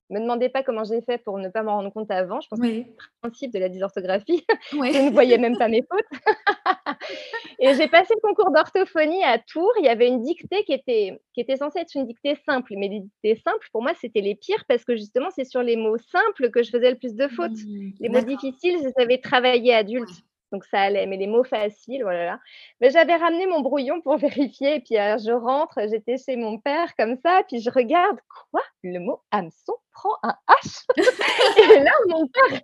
Me 0.09 0.19
demandez 0.19 0.49
pas 0.49 0.63
comment 0.63 0.83
j'ai 0.83 1.01
fait 1.01 1.19
pour 1.19 1.37
ne 1.37 1.49
pas 1.49 1.61
m'en 1.61 1.75
rendre 1.75 1.91
compte 1.91 2.09
avant. 2.09 2.41
Je 2.41 2.47
pense 2.47 2.59
que 2.59 2.65
c'est 2.65 2.77
le 2.77 2.85
principe 3.21 3.53
de 3.53 3.59
la 3.59 3.69
dysorthographie. 3.69 4.43
je 4.71 5.05
ne 5.05 5.11
voyais 5.11 5.37
même 5.37 5.57
pas 5.57 5.67
mes 5.67 5.83
fautes. 5.83 6.19
et 7.59 7.75
j'ai 7.75 7.87
passé 7.87 8.15
le 8.15 8.21
concours 8.21 8.51
d'orthophonie 8.51 9.23
à 9.23 9.37
Tours. 9.37 9.73
Il 9.77 9.85
y 9.85 9.89
avait 9.89 10.07
une 10.07 10.23
dictée 10.23 10.63
qui 10.63 10.73
était, 10.73 11.21
qui 11.33 11.41
était 11.41 11.57
censée 11.57 11.79
être 11.79 11.95
une 11.95 12.07
dictée 12.07 12.35
simple. 12.43 12.73
Mais 12.75 12.87
les 12.87 13.01
dictées 13.01 13.35
simples, 13.35 13.67
pour 13.71 13.83
moi, 13.83 13.93
c'était 14.01 14.21
les 14.21 14.33
pires 14.33 14.65
parce 14.67 14.83
que 14.83 14.95
justement, 14.95 15.29
c'est 15.29 15.45
sur 15.45 15.61
les 15.61 15.75
mots 15.75 15.97
simples 15.97 16.49
que 16.49 16.63
je 16.63 16.71
faisais 16.71 16.89
le 16.89 16.97
plus 16.97 17.15
de 17.15 17.27
fautes. 17.27 17.51
Mmh, 17.51 17.91
les 17.99 18.09
mots 18.09 18.21
difficiles, 18.21 18.79
je 18.83 18.89
savais 18.97 19.19
travailler 19.19 19.75
adulte 19.75 20.23
donc 20.51 20.65
ça 20.65 20.81
allait. 20.81 21.05
Mais 21.05 21.17
les 21.17 21.27
mots 21.27 21.43
faciles, 21.43 22.03
voilà. 22.03 22.39
Mais 22.81 22.89
j'avais 22.89 23.15
ramené 23.15 23.45
mon 23.47 23.61
brouillon 23.61 24.01
pour 24.01 24.17
vérifier. 24.17 24.75
Et 24.75 24.79
puis 24.79 24.95
je 24.95 25.31
rentre, 25.31 25.79
j'étais 25.89 26.17
chez 26.17 26.35
mon 26.35 26.59
père 26.59 26.95
comme 26.97 27.17
ça. 27.23 27.41
Puis 27.47 27.61
je 27.61 27.69
regarde, 27.69 28.19
quoi? 28.51 28.61
Le 28.83 28.99
mot 28.99 29.21
hameçon 29.31 29.75
prend 29.91 30.15
un 30.23 30.35
H? 30.47 30.85
et 31.73 31.83
là, 31.83 31.91
mon 32.07 32.27
père, 32.27 32.61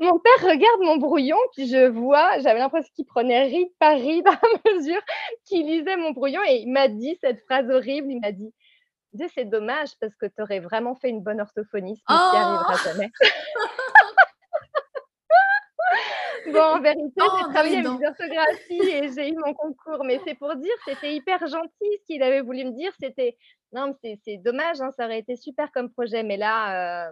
mon 0.00 0.18
père 0.18 0.50
regarde 0.50 0.80
mon 0.80 0.96
brouillon. 0.96 1.38
Puis 1.54 1.68
je 1.68 1.88
vois, 1.88 2.38
j'avais 2.40 2.60
l'impression 2.60 2.90
qu'il 2.94 3.06
prenait 3.06 3.44
ride 3.44 3.72
par 3.78 3.96
ride 3.96 4.26
à 4.28 4.38
mesure 4.72 5.00
qu'il 5.44 5.66
lisait 5.66 5.96
mon 5.96 6.12
brouillon. 6.12 6.40
Et 6.48 6.62
il 6.62 6.72
m'a 6.72 6.88
dit 6.88 7.18
cette 7.20 7.40
phrase 7.44 7.68
horrible. 7.70 8.10
Il 8.10 8.20
m'a 8.20 8.32
dit 8.32 8.52
c'est 9.34 9.44
dommage 9.44 9.90
parce 10.00 10.14
que 10.14 10.26
tu 10.26 10.42
aurais 10.42 10.60
vraiment 10.60 10.94
fait 10.94 11.08
une 11.08 11.22
bonne 11.22 11.40
orthophoniste, 11.40 12.02
mais 12.08 12.16
oh 12.16 12.36
arrivera 12.36 12.74
jamais. 12.84 13.10
Bon, 16.52 16.60
en 16.60 16.80
vérité, 16.80 17.12
j'ai 17.16 17.24
oh, 17.24 17.52
travaillé 17.52 17.78
avec 17.78 18.00
l'orthographie 18.00 18.80
et 18.80 19.10
j'ai 19.14 19.30
eu 19.30 19.36
mon 19.36 19.54
concours. 19.54 20.04
Mais 20.04 20.20
c'est 20.24 20.34
pour 20.34 20.54
dire, 20.56 20.72
c'était 20.86 21.14
hyper 21.14 21.46
gentil 21.46 21.90
ce 22.00 22.06
qu'il 22.06 22.22
avait 22.22 22.40
voulu 22.40 22.64
me 22.64 22.72
dire. 22.72 22.92
C'était, 23.00 23.36
non, 23.72 23.94
c'est 24.02 24.38
dommage, 24.38 24.80
hein, 24.80 24.90
ça 24.96 25.06
aurait 25.06 25.20
été 25.20 25.36
super 25.36 25.70
comme 25.72 25.90
projet. 25.90 26.22
Mais 26.22 26.36
là, 26.36 27.08
euh, 27.08 27.10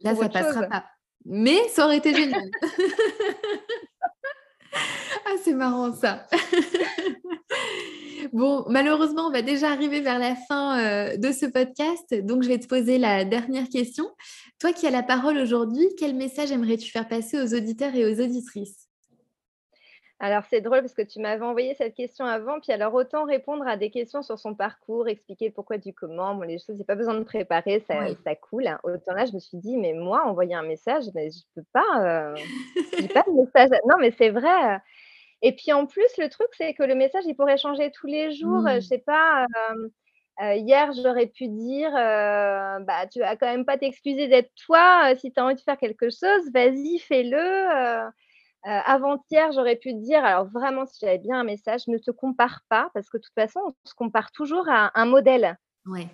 là, 0.00 0.14
ça 0.14 0.28
passera 0.28 0.64
pas. 0.64 0.84
Mais 1.24 1.68
ça 1.68 1.86
aurait 1.86 1.98
été 1.98 2.14
génial. 2.14 2.50
ah, 5.26 5.34
c'est 5.42 5.54
marrant 5.54 5.92
ça. 5.92 6.26
Bon, 8.32 8.64
malheureusement, 8.68 9.26
on 9.26 9.30
va 9.30 9.42
déjà 9.42 9.70
arriver 9.70 10.00
vers 10.00 10.18
la 10.18 10.34
fin 10.34 10.78
euh, 10.78 11.16
de 11.16 11.32
ce 11.32 11.46
podcast, 11.46 12.14
donc 12.24 12.42
je 12.42 12.48
vais 12.48 12.58
te 12.58 12.66
poser 12.66 12.98
la 12.98 13.24
dernière 13.24 13.68
question. 13.68 14.06
Toi 14.60 14.72
qui 14.72 14.86
as 14.86 14.90
la 14.90 15.02
parole 15.02 15.38
aujourd'hui, 15.38 15.86
quel 15.98 16.14
message 16.14 16.50
aimerais-tu 16.50 16.90
faire 16.90 17.08
passer 17.08 17.40
aux 17.40 17.54
auditeurs 17.54 17.94
et 17.94 18.06
aux 18.06 18.22
auditrices? 18.22 18.88
Alors, 20.20 20.44
c'est 20.48 20.60
drôle 20.60 20.80
parce 20.80 20.94
que 20.94 21.02
tu 21.02 21.20
m'avais 21.20 21.44
envoyé 21.44 21.74
cette 21.74 21.94
question 21.94 22.24
avant, 22.24 22.60
puis 22.60 22.72
alors 22.72 22.94
autant 22.94 23.24
répondre 23.24 23.66
à 23.66 23.76
des 23.76 23.90
questions 23.90 24.22
sur 24.22 24.38
son 24.38 24.54
parcours, 24.54 25.08
expliquer 25.08 25.50
pourquoi 25.50 25.76
du 25.76 25.92
comment, 25.92 26.34
bon, 26.34 26.42
les 26.42 26.58
choses, 26.58 26.78
j'ai 26.78 26.84
pas 26.84 26.94
besoin 26.94 27.14
de 27.14 27.24
préparer, 27.24 27.84
ça, 27.86 28.06
ça 28.24 28.34
coule. 28.34 28.66
Hein. 28.66 28.78
Autant 28.84 29.12
là, 29.12 29.26
je 29.26 29.32
me 29.32 29.40
suis 29.40 29.58
dit, 29.58 29.76
mais 29.76 29.92
moi, 29.92 30.24
envoyer 30.24 30.54
un 30.54 30.62
message, 30.62 31.04
mais 31.14 31.30
je 31.30 31.40
peux 31.54 31.66
pas, 31.72 31.82
euh, 31.98 32.34
pas 33.12 33.24
de 33.26 33.32
message. 33.32 33.78
Non, 33.86 33.96
mais 34.00 34.12
c'est 34.16 34.30
vrai. 34.30 34.80
Et 35.46 35.52
puis 35.52 35.74
en 35.74 35.84
plus, 35.84 36.08
le 36.16 36.30
truc, 36.30 36.48
c'est 36.52 36.72
que 36.72 36.82
le 36.82 36.94
message, 36.94 37.24
il 37.26 37.36
pourrait 37.36 37.58
changer 37.58 37.90
tous 37.90 38.06
les 38.06 38.32
jours. 38.32 38.66
Je 38.66 38.76
mmh. 38.76 38.80
Je 38.80 38.86
sais 38.86 38.98
pas, 38.98 39.46
hier, 40.40 40.90
j'aurais 40.94 41.26
pu 41.26 41.48
dire, 41.48 41.90
bah, 41.92 43.06
tu 43.12 43.20
vas 43.20 43.36
quand 43.36 43.46
même 43.46 43.66
pas 43.66 43.76
t'excuser 43.76 44.26
d'être 44.26 44.50
toi. 44.64 45.14
si 45.18 45.30
tu 45.30 45.38
as 45.38 45.44
envie 45.44 45.54
de 45.54 45.60
faire 45.60 45.76
quelque 45.76 46.08
chose, 46.08 46.50
vas-y, 46.54 46.98
fais-le. 46.98 48.10
Avant-hier, 48.62 49.52
j'aurais 49.52 49.76
pu 49.76 49.92
dire, 49.92 50.24
alors 50.24 50.46
vraiment, 50.46 50.86
si 50.86 51.00
j'avais 51.02 51.18
bien 51.18 51.40
un 51.40 51.44
message, 51.44 51.88
ne 51.88 51.98
te 51.98 52.10
compare 52.10 52.62
pas, 52.70 52.88
parce 52.94 53.10
que 53.10 53.18
de 53.18 53.22
toute 53.22 53.34
façon, 53.34 53.60
on 53.66 53.74
se 53.84 53.94
compare 53.94 54.32
toujours 54.32 54.66
à 54.70 54.98
un 54.98 55.04
modèle. 55.04 55.58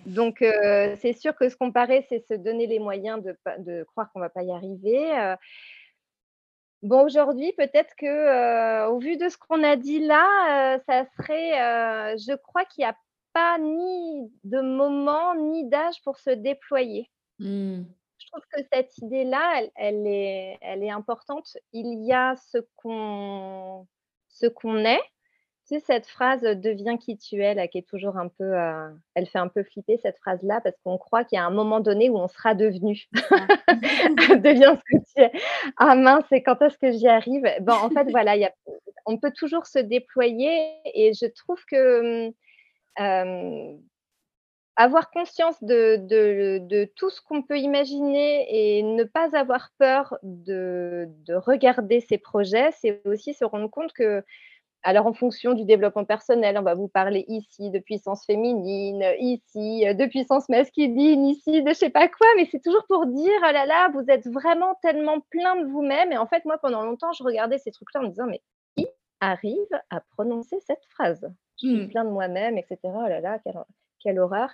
Donc, 0.05 0.39
c'est 0.41 1.13
sûr 1.13 1.33
que 1.37 1.47
se 1.47 1.55
comparer, 1.55 2.05
c'est 2.09 2.19
se 2.27 2.33
donner 2.33 2.67
les 2.67 2.79
moyens 2.79 3.23
de, 3.23 3.37
de 3.59 3.85
croire 3.85 4.11
qu'on 4.11 4.19
ne 4.19 4.25
va 4.25 4.29
pas 4.29 4.43
y 4.43 4.51
arriver. 4.51 5.35
Bon, 6.83 7.03
aujourd'hui, 7.05 7.53
peut-être 7.57 7.93
que, 7.95 8.87
au 8.87 8.99
vu 8.99 9.17
de 9.17 9.29
ce 9.29 9.37
qu'on 9.37 9.63
a 9.63 9.75
dit 9.75 9.99
là, 9.99 10.79
ça 10.87 11.05
serait, 11.17 12.17
je 12.17 12.35
crois 12.35 12.65
qu'il 12.65 12.83
n'y 12.83 12.89
a 12.89 12.97
pas 13.33 13.57
ni 13.59 14.31
de 14.43 14.61
moment, 14.61 15.35
ni 15.35 15.67
d'âge 15.69 16.01
pour 16.03 16.17
se 16.17 16.31
déployer. 16.31 17.09
Mmh. 17.39 17.83
Je 18.17 18.27
trouve 18.27 18.43
que 18.51 18.61
cette 18.71 18.97
idée-là, 18.99 19.63
elle 19.75 20.05
est 20.07 20.57
elle 20.61 20.83
est 20.83 20.91
importante. 20.91 21.57
Il 21.73 22.05
y 22.05 22.13
a 22.13 22.35
ce 22.35 22.57
qu'on 22.75 23.87
ce 24.29 24.47
qu'on 24.47 24.83
est 24.85 25.01
cette 25.79 26.07
phrase 26.07 26.41
«deviens 26.41 26.97
qui 26.97 27.17
tu 27.17 27.41
es» 27.41 27.53
là, 27.53 27.67
qui 27.67 27.77
est 27.77 27.87
toujours 27.87 28.17
un 28.17 28.27
peu, 28.27 28.43
euh, 28.43 28.89
elle 29.15 29.27
fait 29.27 29.39
un 29.39 29.47
peu 29.47 29.63
flipper 29.63 29.97
cette 29.97 30.17
phrase-là 30.19 30.61
parce 30.61 30.75
qu'on 30.83 30.97
croit 30.97 31.23
qu'il 31.23 31.37
y 31.37 31.39
a 31.39 31.45
un 31.45 31.51
moment 31.51 31.79
donné 31.79 32.09
où 32.09 32.17
on 32.17 32.27
sera 32.27 32.55
devenu. 32.55 33.07
«Deviens 34.43 34.75
ce 34.75 34.81
que 34.81 34.97
tu 34.97 34.97
es». 34.97 35.00
Ah 35.77 35.95
mince, 35.95 36.25
quand 36.45 36.61
est-ce 36.61 36.77
que 36.77 36.91
j'y 36.91 37.07
arrive? 37.07 37.43
Bon, 37.61 37.73
en 37.73 37.89
fait, 37.89 38.09
voilà, 38.11 38.35
on 39.05 39.17
peut 39.17 39.31
toujours 39.35 39.65
se 39.65 39.79
déployer 39.79 40.73
et 40.93 41.13
je 41.13 41.25
trouve 41.27 41.63
que, 41.69 42.29
mmh, 42.99 43.79
avoir 44.77 45.11
conscience 45.11 45.61
de 45.63 45.97
de 46.59 46.85
tout 46.95 47.09
ce 47.09 47.21
qu'on 47.21 47.43
peut 47.43 47.59
imaginer 47.59 48.77
et 48.79 48.83
ne 48.83 49.03
pas 49.03 49.29
avoir 49.37 49.71
peur 49.77 50.17
de 50.23 51.07
de 51.27 51.35
regarder 51.35 51.99
ses 52.01 52.17
projets, 52.17 52.71
c'est 52.73 53.01
aussi 53.05 53.33
se 53.33 53.45
rendre 53.45 53.69
compte 53.69 53.93
que 53.93 54.23
alors, 54.83 55.05
en 55.05 55.13
fonction 55.13 55.53
du 55.53 55.63
développement 55.63 56.05
personnel, 56.05 56.57
on 56.57 56.63
va 56.63 56.73
vous 56.73 56.87
parler 56.87 57.23
ici 57.27 57.69
de 57.69 57.77
puissance 57.77 58.25
féminine, 58.25 59.03
ici 59.19 59.85
de 59.85 60.05
puissance 60.07 60.49
masculine, 60.49 61.27
ici 61.27 61.61
de 61.61 61.69
je 61.69 61.75
sais 61.75 61.91
pas 61.91 62.07
quoi, 62.07 62.27
mais 62.35 62.47
c'est 62.51 62.63
toujours 62.63 62.85
pour 62.87 63.05
dire, 63.05 63.31
oh 63.39 63.51
là 63.51 63.67
là, 63.67 63.89
vous 63.89 64.03
êtes 64.07 64.27
vraiment 64.27 64.75
tellement 64.81 65.19
plein 65.29 65.55
de 65.57 65.67
vous-même. 65.67 66.11
Et 66.11 66.17
en 66.17 66.25
fait, 66.25 66.45
moi, 66.45 66.57
pendant 66.57 66.83
longtemps, 66.83 67.11
je 67.13 67.23
regardais 67.23 67.59
ces 67.59 67.71
trucs-là 67.71 68.01
en 68.01 68.03
me 68.05 68.09
disant, 68.09 68.25
mais 68.25 68.41
qui 68.75 68.87
arrive 69.19 69.81
à 69.91 70.01
prononcer 70.15 70.57
cette 70.65 70.83
phrase? 70.89 71.31
Je 71.61 71.67
suis 71.67 71.85
mmh. 71.85 71.89
plein 71.89 72.03
de 72.03 72.09
moi-même, 72.09 72.57
etc. 72.57 72.77
Oh 72.85 73.07
là 73.07 73.19
là, 73.19 73.37
quelle, 73.99 74.19
horreur. 74.19 74.49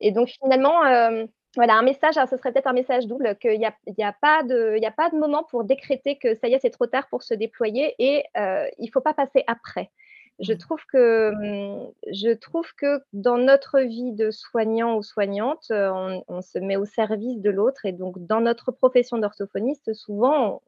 Et 0.00 0.12
donc, 0.12 0.28
finalement, 0.28 0.84
euh, 0.84 1.24
voilà, 1.54 1.74
un 1.74 1.82
message, 1.82 2.14
ce 2.14 2.36
serait 2.36 2.52
peut-être 2.52 2.66
un 2.66 2.72
message 2.72 3.06
double, 3.06 3.36
qu'il 3.36 3.58
n'y 3.58 3.66
a, 3.66 3.74
y 3.86 4.02
a, 4.02 4.12
pas 4.12 4.42
de, 4.42 4.82
a 4.84 4.90
pas 4.90 5.10
de 5.10 5.16
moment 5.16 5.44
pour 5.44 5.64
décréter 5.64 6.16
que 6.16 6.34
ça 6.34 6.48
y 6.48 6.54
est, 6.54 6.60
c'est 6.60 6.70
trop 6.70 6.86
tard 6.86 7.06
pour 7.08 7.22
se 7.22 7.34
déployer 7.34 7.94
et 7.98 8.24
euh, 8.36 8.66
il 8.78 8.86
ne 8.86 8.90
faut 8.90 9.00
pas 9.00 9.14
passer 9.14 9.44
après. 9.46 9.90
Je 10.38 10.54
mmh. 10.54 10.58
trouve, 10.58 10.84
que, 10.86 11.30
mmh, 11.30 11.92
je 12.10 12.30
trouve 12.30 12.72
que 12.74 13.02
dans 13.12 13.36
notre 13.36 13.80
vie 13.80 14.12
de 14.12 14.30
soignant 14.30 14.96
ou 14.96 15.02
soignante, 15.02 15.66
euh, 15.70 16.20
on, 16.26 16.40
se 16.40 16.58
met 16.58 16.76
au 16.76 16.86
service 16.86 17.40
de 17.40 17.50
l'autre 17.50 17.84
et 17.84 17.92
donc 17.92 18.18
dans 18.26 18.40
notre 18.40 18.72
profession 18.72 19.18
d'orthophoniste, 19.18 19.92
souvent, 19.92 20.62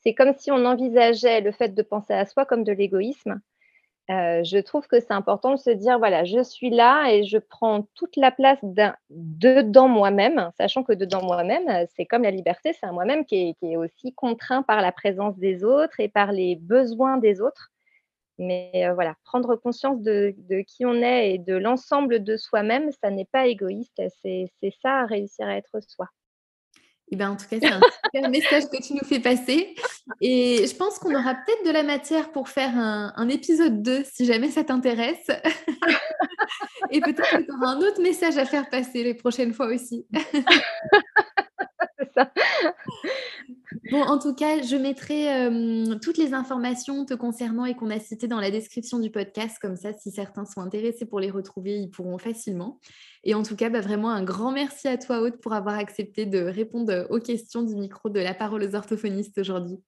c'est 0.00 0.14
comme 0.14 0.32
si 0.34 0.52
on 0.52 0.64
envisageait 0.64 1.40
le 1.40 1.50
fait 1.50 1.70
de 1.70 1.82
penser 1.82 2.14
à 2.14 2.24
soi 2.24 2.44
comme 2.44 2.62
de 2.62 2.72
l'égoïsme 2.72 3.40
je 4.08 4.58
trouve 4.60 4.86
que 4.86 5.00
c'est 5.00 5.12
important 5.12 5.52
de 5.52 5.58
se 5.58 5.70
dire: 5.70 5.98
«Voilà, 5.98 6.24
je 6.24 6.42
suis 6.42 6.70
là 6.70 7.08
et 7.10 7.24
je 7.24 7.38
prends 7.38 7.82
toute 7.94 8.16
la 8.16 8.30
place 8.30 8.58
dedans 9.10 9.88
moi-même», 9.88 10.50
sachant 10.58 10.82
que 10.84 10.92
dedans 10.92 11.22
moi-même, 11.24 11.86
c'est 11.96 12.06
comme 12.06 12.22
la 12.22 12.30
liberté, 12.30 12.72
c'est 12.72 12.86
un 12.86 12.92
moi-même 12.92 13.24
qui 13.24 13.56
est 13.62 13.76
aussi 13.76 14.12
contraint 14.14 14.62
par 14.62 14.80
la 14.82 14.92
présence 14.92 15.36
des 15.38 15.64
autres 15.64 16.00
et 16.00 16.08
par 16.08 16.32
les 16.32 16.56
besoins 16.56 17.16
des 17.18 17.40
autres. 17.40 17.70
Mais 18.38 18.88
voilà, 18.94 19.14
prendre 19.24 19.56
conscience 19.56 20.00
de 20.02 20.34
qui 20.66 20.84
on 20.86 20.94
est 21.02 21.34
et 21.34 21.38
de 21.38 21.56
l'ensemble 21.56 22.22
de 22.22 22.36
soi-même, 22.36 22.92
ça 22.92 23.10
n'est 23.10 23.24
pas 23.26 23.46
égoïste, 23.46 24.02
c'est 24.22 24.50
ça, 24.82 25.06
réussir 25.06 25.46
à 25.48 25.56
être 25.56 25.80
soi. 25.82 26.08
Eh 27.12 27.16
ben, 27.16 27.30
en 27.30 27.36
tout 27.36 27.46
cas, 27.48 27.56
c'est 27.60 27.68
un 27.68 27.80
super 28.04 28.30
message 28.30 28.64
que 28.68 28.82
tu 28.82 28.94
nous 28.94 29.04
fais 29.04 29.20
passer. 29.20 29.74
Et 30.20 30.66
je 30.66 30.74
pense 30.74 30.98
qu'on 30.98 31.14
aura 31.14 31.34
peut-être 31.34 31.64
de 31.64 31.70
la 31.70 31.82
matière 31.82 32.32
pour 32.32 32.48
faire 32.48 32.76
un, 32.76 33.28
épisode 33.28 33.82
2 33.82 34.04
si 34.04 34.26
jamais 34.26 34.50
ça 34.50 34.64
t'intéresse. 34.64 35.26
Et 36.90 37.00
peut-être 37.00 37.30
que 37.30 37.42
tu 37.42 37.52
auras 37.52 37.74
un 37.74 37.78
autre 37.78 38.00
message 38.02 38.36
à 38.38 38.44
faire 38.44 38.68
passer 38.68 39.04
les 39.04 39.14
prochaines 39.14 39.52
fois 39.52 39.66
aussi. 39.66 40.06
c'est 41.98 42.12
ça. 42.14 42.32
Bon, 43.90 44.02
en 44.02 44.18
tout 44.18 44.34
cas, 44.34 44.62
je 44.62 44.76
mettrai 44.76 45.46
euh, 45.46 45.96
toutes 46.02 46.18
les 46.18 46.34
informations 46.34 47.04
te 47.04 47.14
concernant 47.14 47.64
et 47.64 47.74
qu'on 47.74 47.90
a 47.90 47.98
citées 47.98 48.28
dans 48.28 48.40
la 48.40 48.50
description 48.50 48.98
du 48.98 49.10
podcast. 49.10 49.58
Comme 49.60 49.76
ça, 49.76 49.92
si 49.92 50.10
certains 50.10 50.44
sont 50.44 50.60
intéressés 50.60 51.06
pour 51.06 51.20
les 51.20 51.30
retrouver, 51.30 51.76
ils 51.76 51.90
pourront 51.90 52.18
facilement. 52.18 52.80
Et 53.24 53.34
en 53.34 53.42
tout 53.42 53.56
cas, 53.56 53.68
bah, 53.70 53.80
vraiment 53.80 54.10
un 54.10 54.22
grand 54.22 54.52
merci 54.52 54.88
à 54.88 54.98
toi, 54.98 55.20
Aude, 55.20 55.40
pour 55.40 55.52
avoir 55.52 55.76
accepté 55.76 56.26
de 56.26 56.40
répondre 56.40 57.06
aux 57.10 57.20
questions 57.20 57.62
du 57.62 57.74
micro 57.74 58.08
de 58.08 58.20
la 58.20 58.34
parole 58.34 58.62
aux 58.62 58.74
orthophonistes 58.74 59.38
aujourd'hui. 59.38 59.78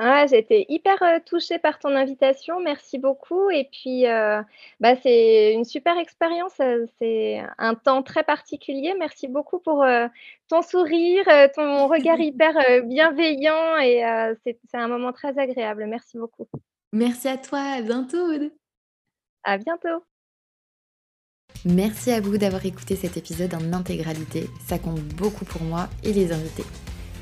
Ah, 0.00 0.26
j'ai 0.28 0.38
été 0.38 0.64
hyper, 0.68 0.96
touchée 1.26 1.58
par 1.58 1.80
ton 1.80 1.88
invitation, 1.96 2.60
merci 2.60 2.98
beaucoup 2.98 3.50
et 3.50 3.68
puis, 3.72 4.04
bah, 4.78 4.94
c'est 5.02 5.52
une 5.52 5.64
super 5.64 5.98
expérience, 5.98 6.54
c'est 7.00 7.42
un 7.58 7.74
temps 7.74 8.04
très 8.04 8.22
particulier. 8.22 8.94
Merci 8.96 9.26
beaucoup 9.26 9.58
pour, 9.58 9.84
ton 10.48 10.62
sourire, 10.62 11.24
ton 11.56 11.88
regard 11.88 12.20
hyper, 12.20 12.54
bienveillant 12.84 13.76
et 13.78 14.02
c'est 14.44 14.60
c'est 14.70 14.76
un 14.76 14.86
moment 14.86 15.12
très 15.12 15.36
agréable. 15.36 15.84
Merci 15.86 16.16
beaucoup. 16.16 16.46
Merci 16.92 17.26
à 17.26 17.36
toi, 17.36 17.58
à 17.58 17.82
bientôt 17.82 18.18
Aude. 18.18 18.52
À 19.42 19.58
bientôt. 19.58 20.04
Merci 21.64 22.12
à 22.12 22.20
vous 22.20 22.38
d'avoir 22.38 22.64
écouté 22.64 22.94
cet 22.94 23.16
épisode 23.16 23.54
en 23.54 23.72
intégralité, 23.72 24.46
ça 24.66 24.78
compte 24.78 25.00
beaucoup 25.00 25.44
pour 25.44 25.62
moi 25.62 25.88
et 26.04 26.12
les 26.12 26.32
invités. 26.32 26.64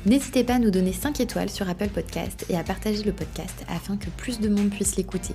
N'hésitez 0.07 0.45
pas 0.45 0.53
à 0.53 0.59
nous 0.59 0.71
donner 0.71 0.93
5 0.93 1.19
étoiles 1.19 1.49
sur 1.49 1.67
Apple 1.67 1.89
Podcast 1.89 2.45
et 2.49 2.55
à 2.55 2.63
partager 2.63 3.03
le 3.03 3.11
podcast 3.11 3.65
afin 3.67 3.97
que 3.97 4.09
plus 4.11 4.39
de 4.39 4.47
monde 4.47 4.69
puisse 4.69 4.95
l'écouter. 4.95 5.33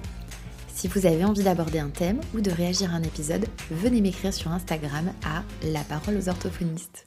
Si 0.74 0.88
vous 0.88 1.04
avez 1.04 1.26
envie 1.26 1.42
d'aborder 1.42 1.78
un 1.78 1.90
thème 1.90 2.22
ou 2.34 2.40
de 2.40 2.50
réagir 2.50 2.90
à 2.90 2.96
un 2.96 3.02
épisode, 3.02 3.44
venez 3.70 4.00
m'écrire 4.00 4.32
sur 4.32 4.50
Instagram 4.50 5.12
à 5.26 5.42
La 5.62 5.80
Parole 5.80 6.16
aux 6.16 6.30
orthophonistes. 6.30 7.04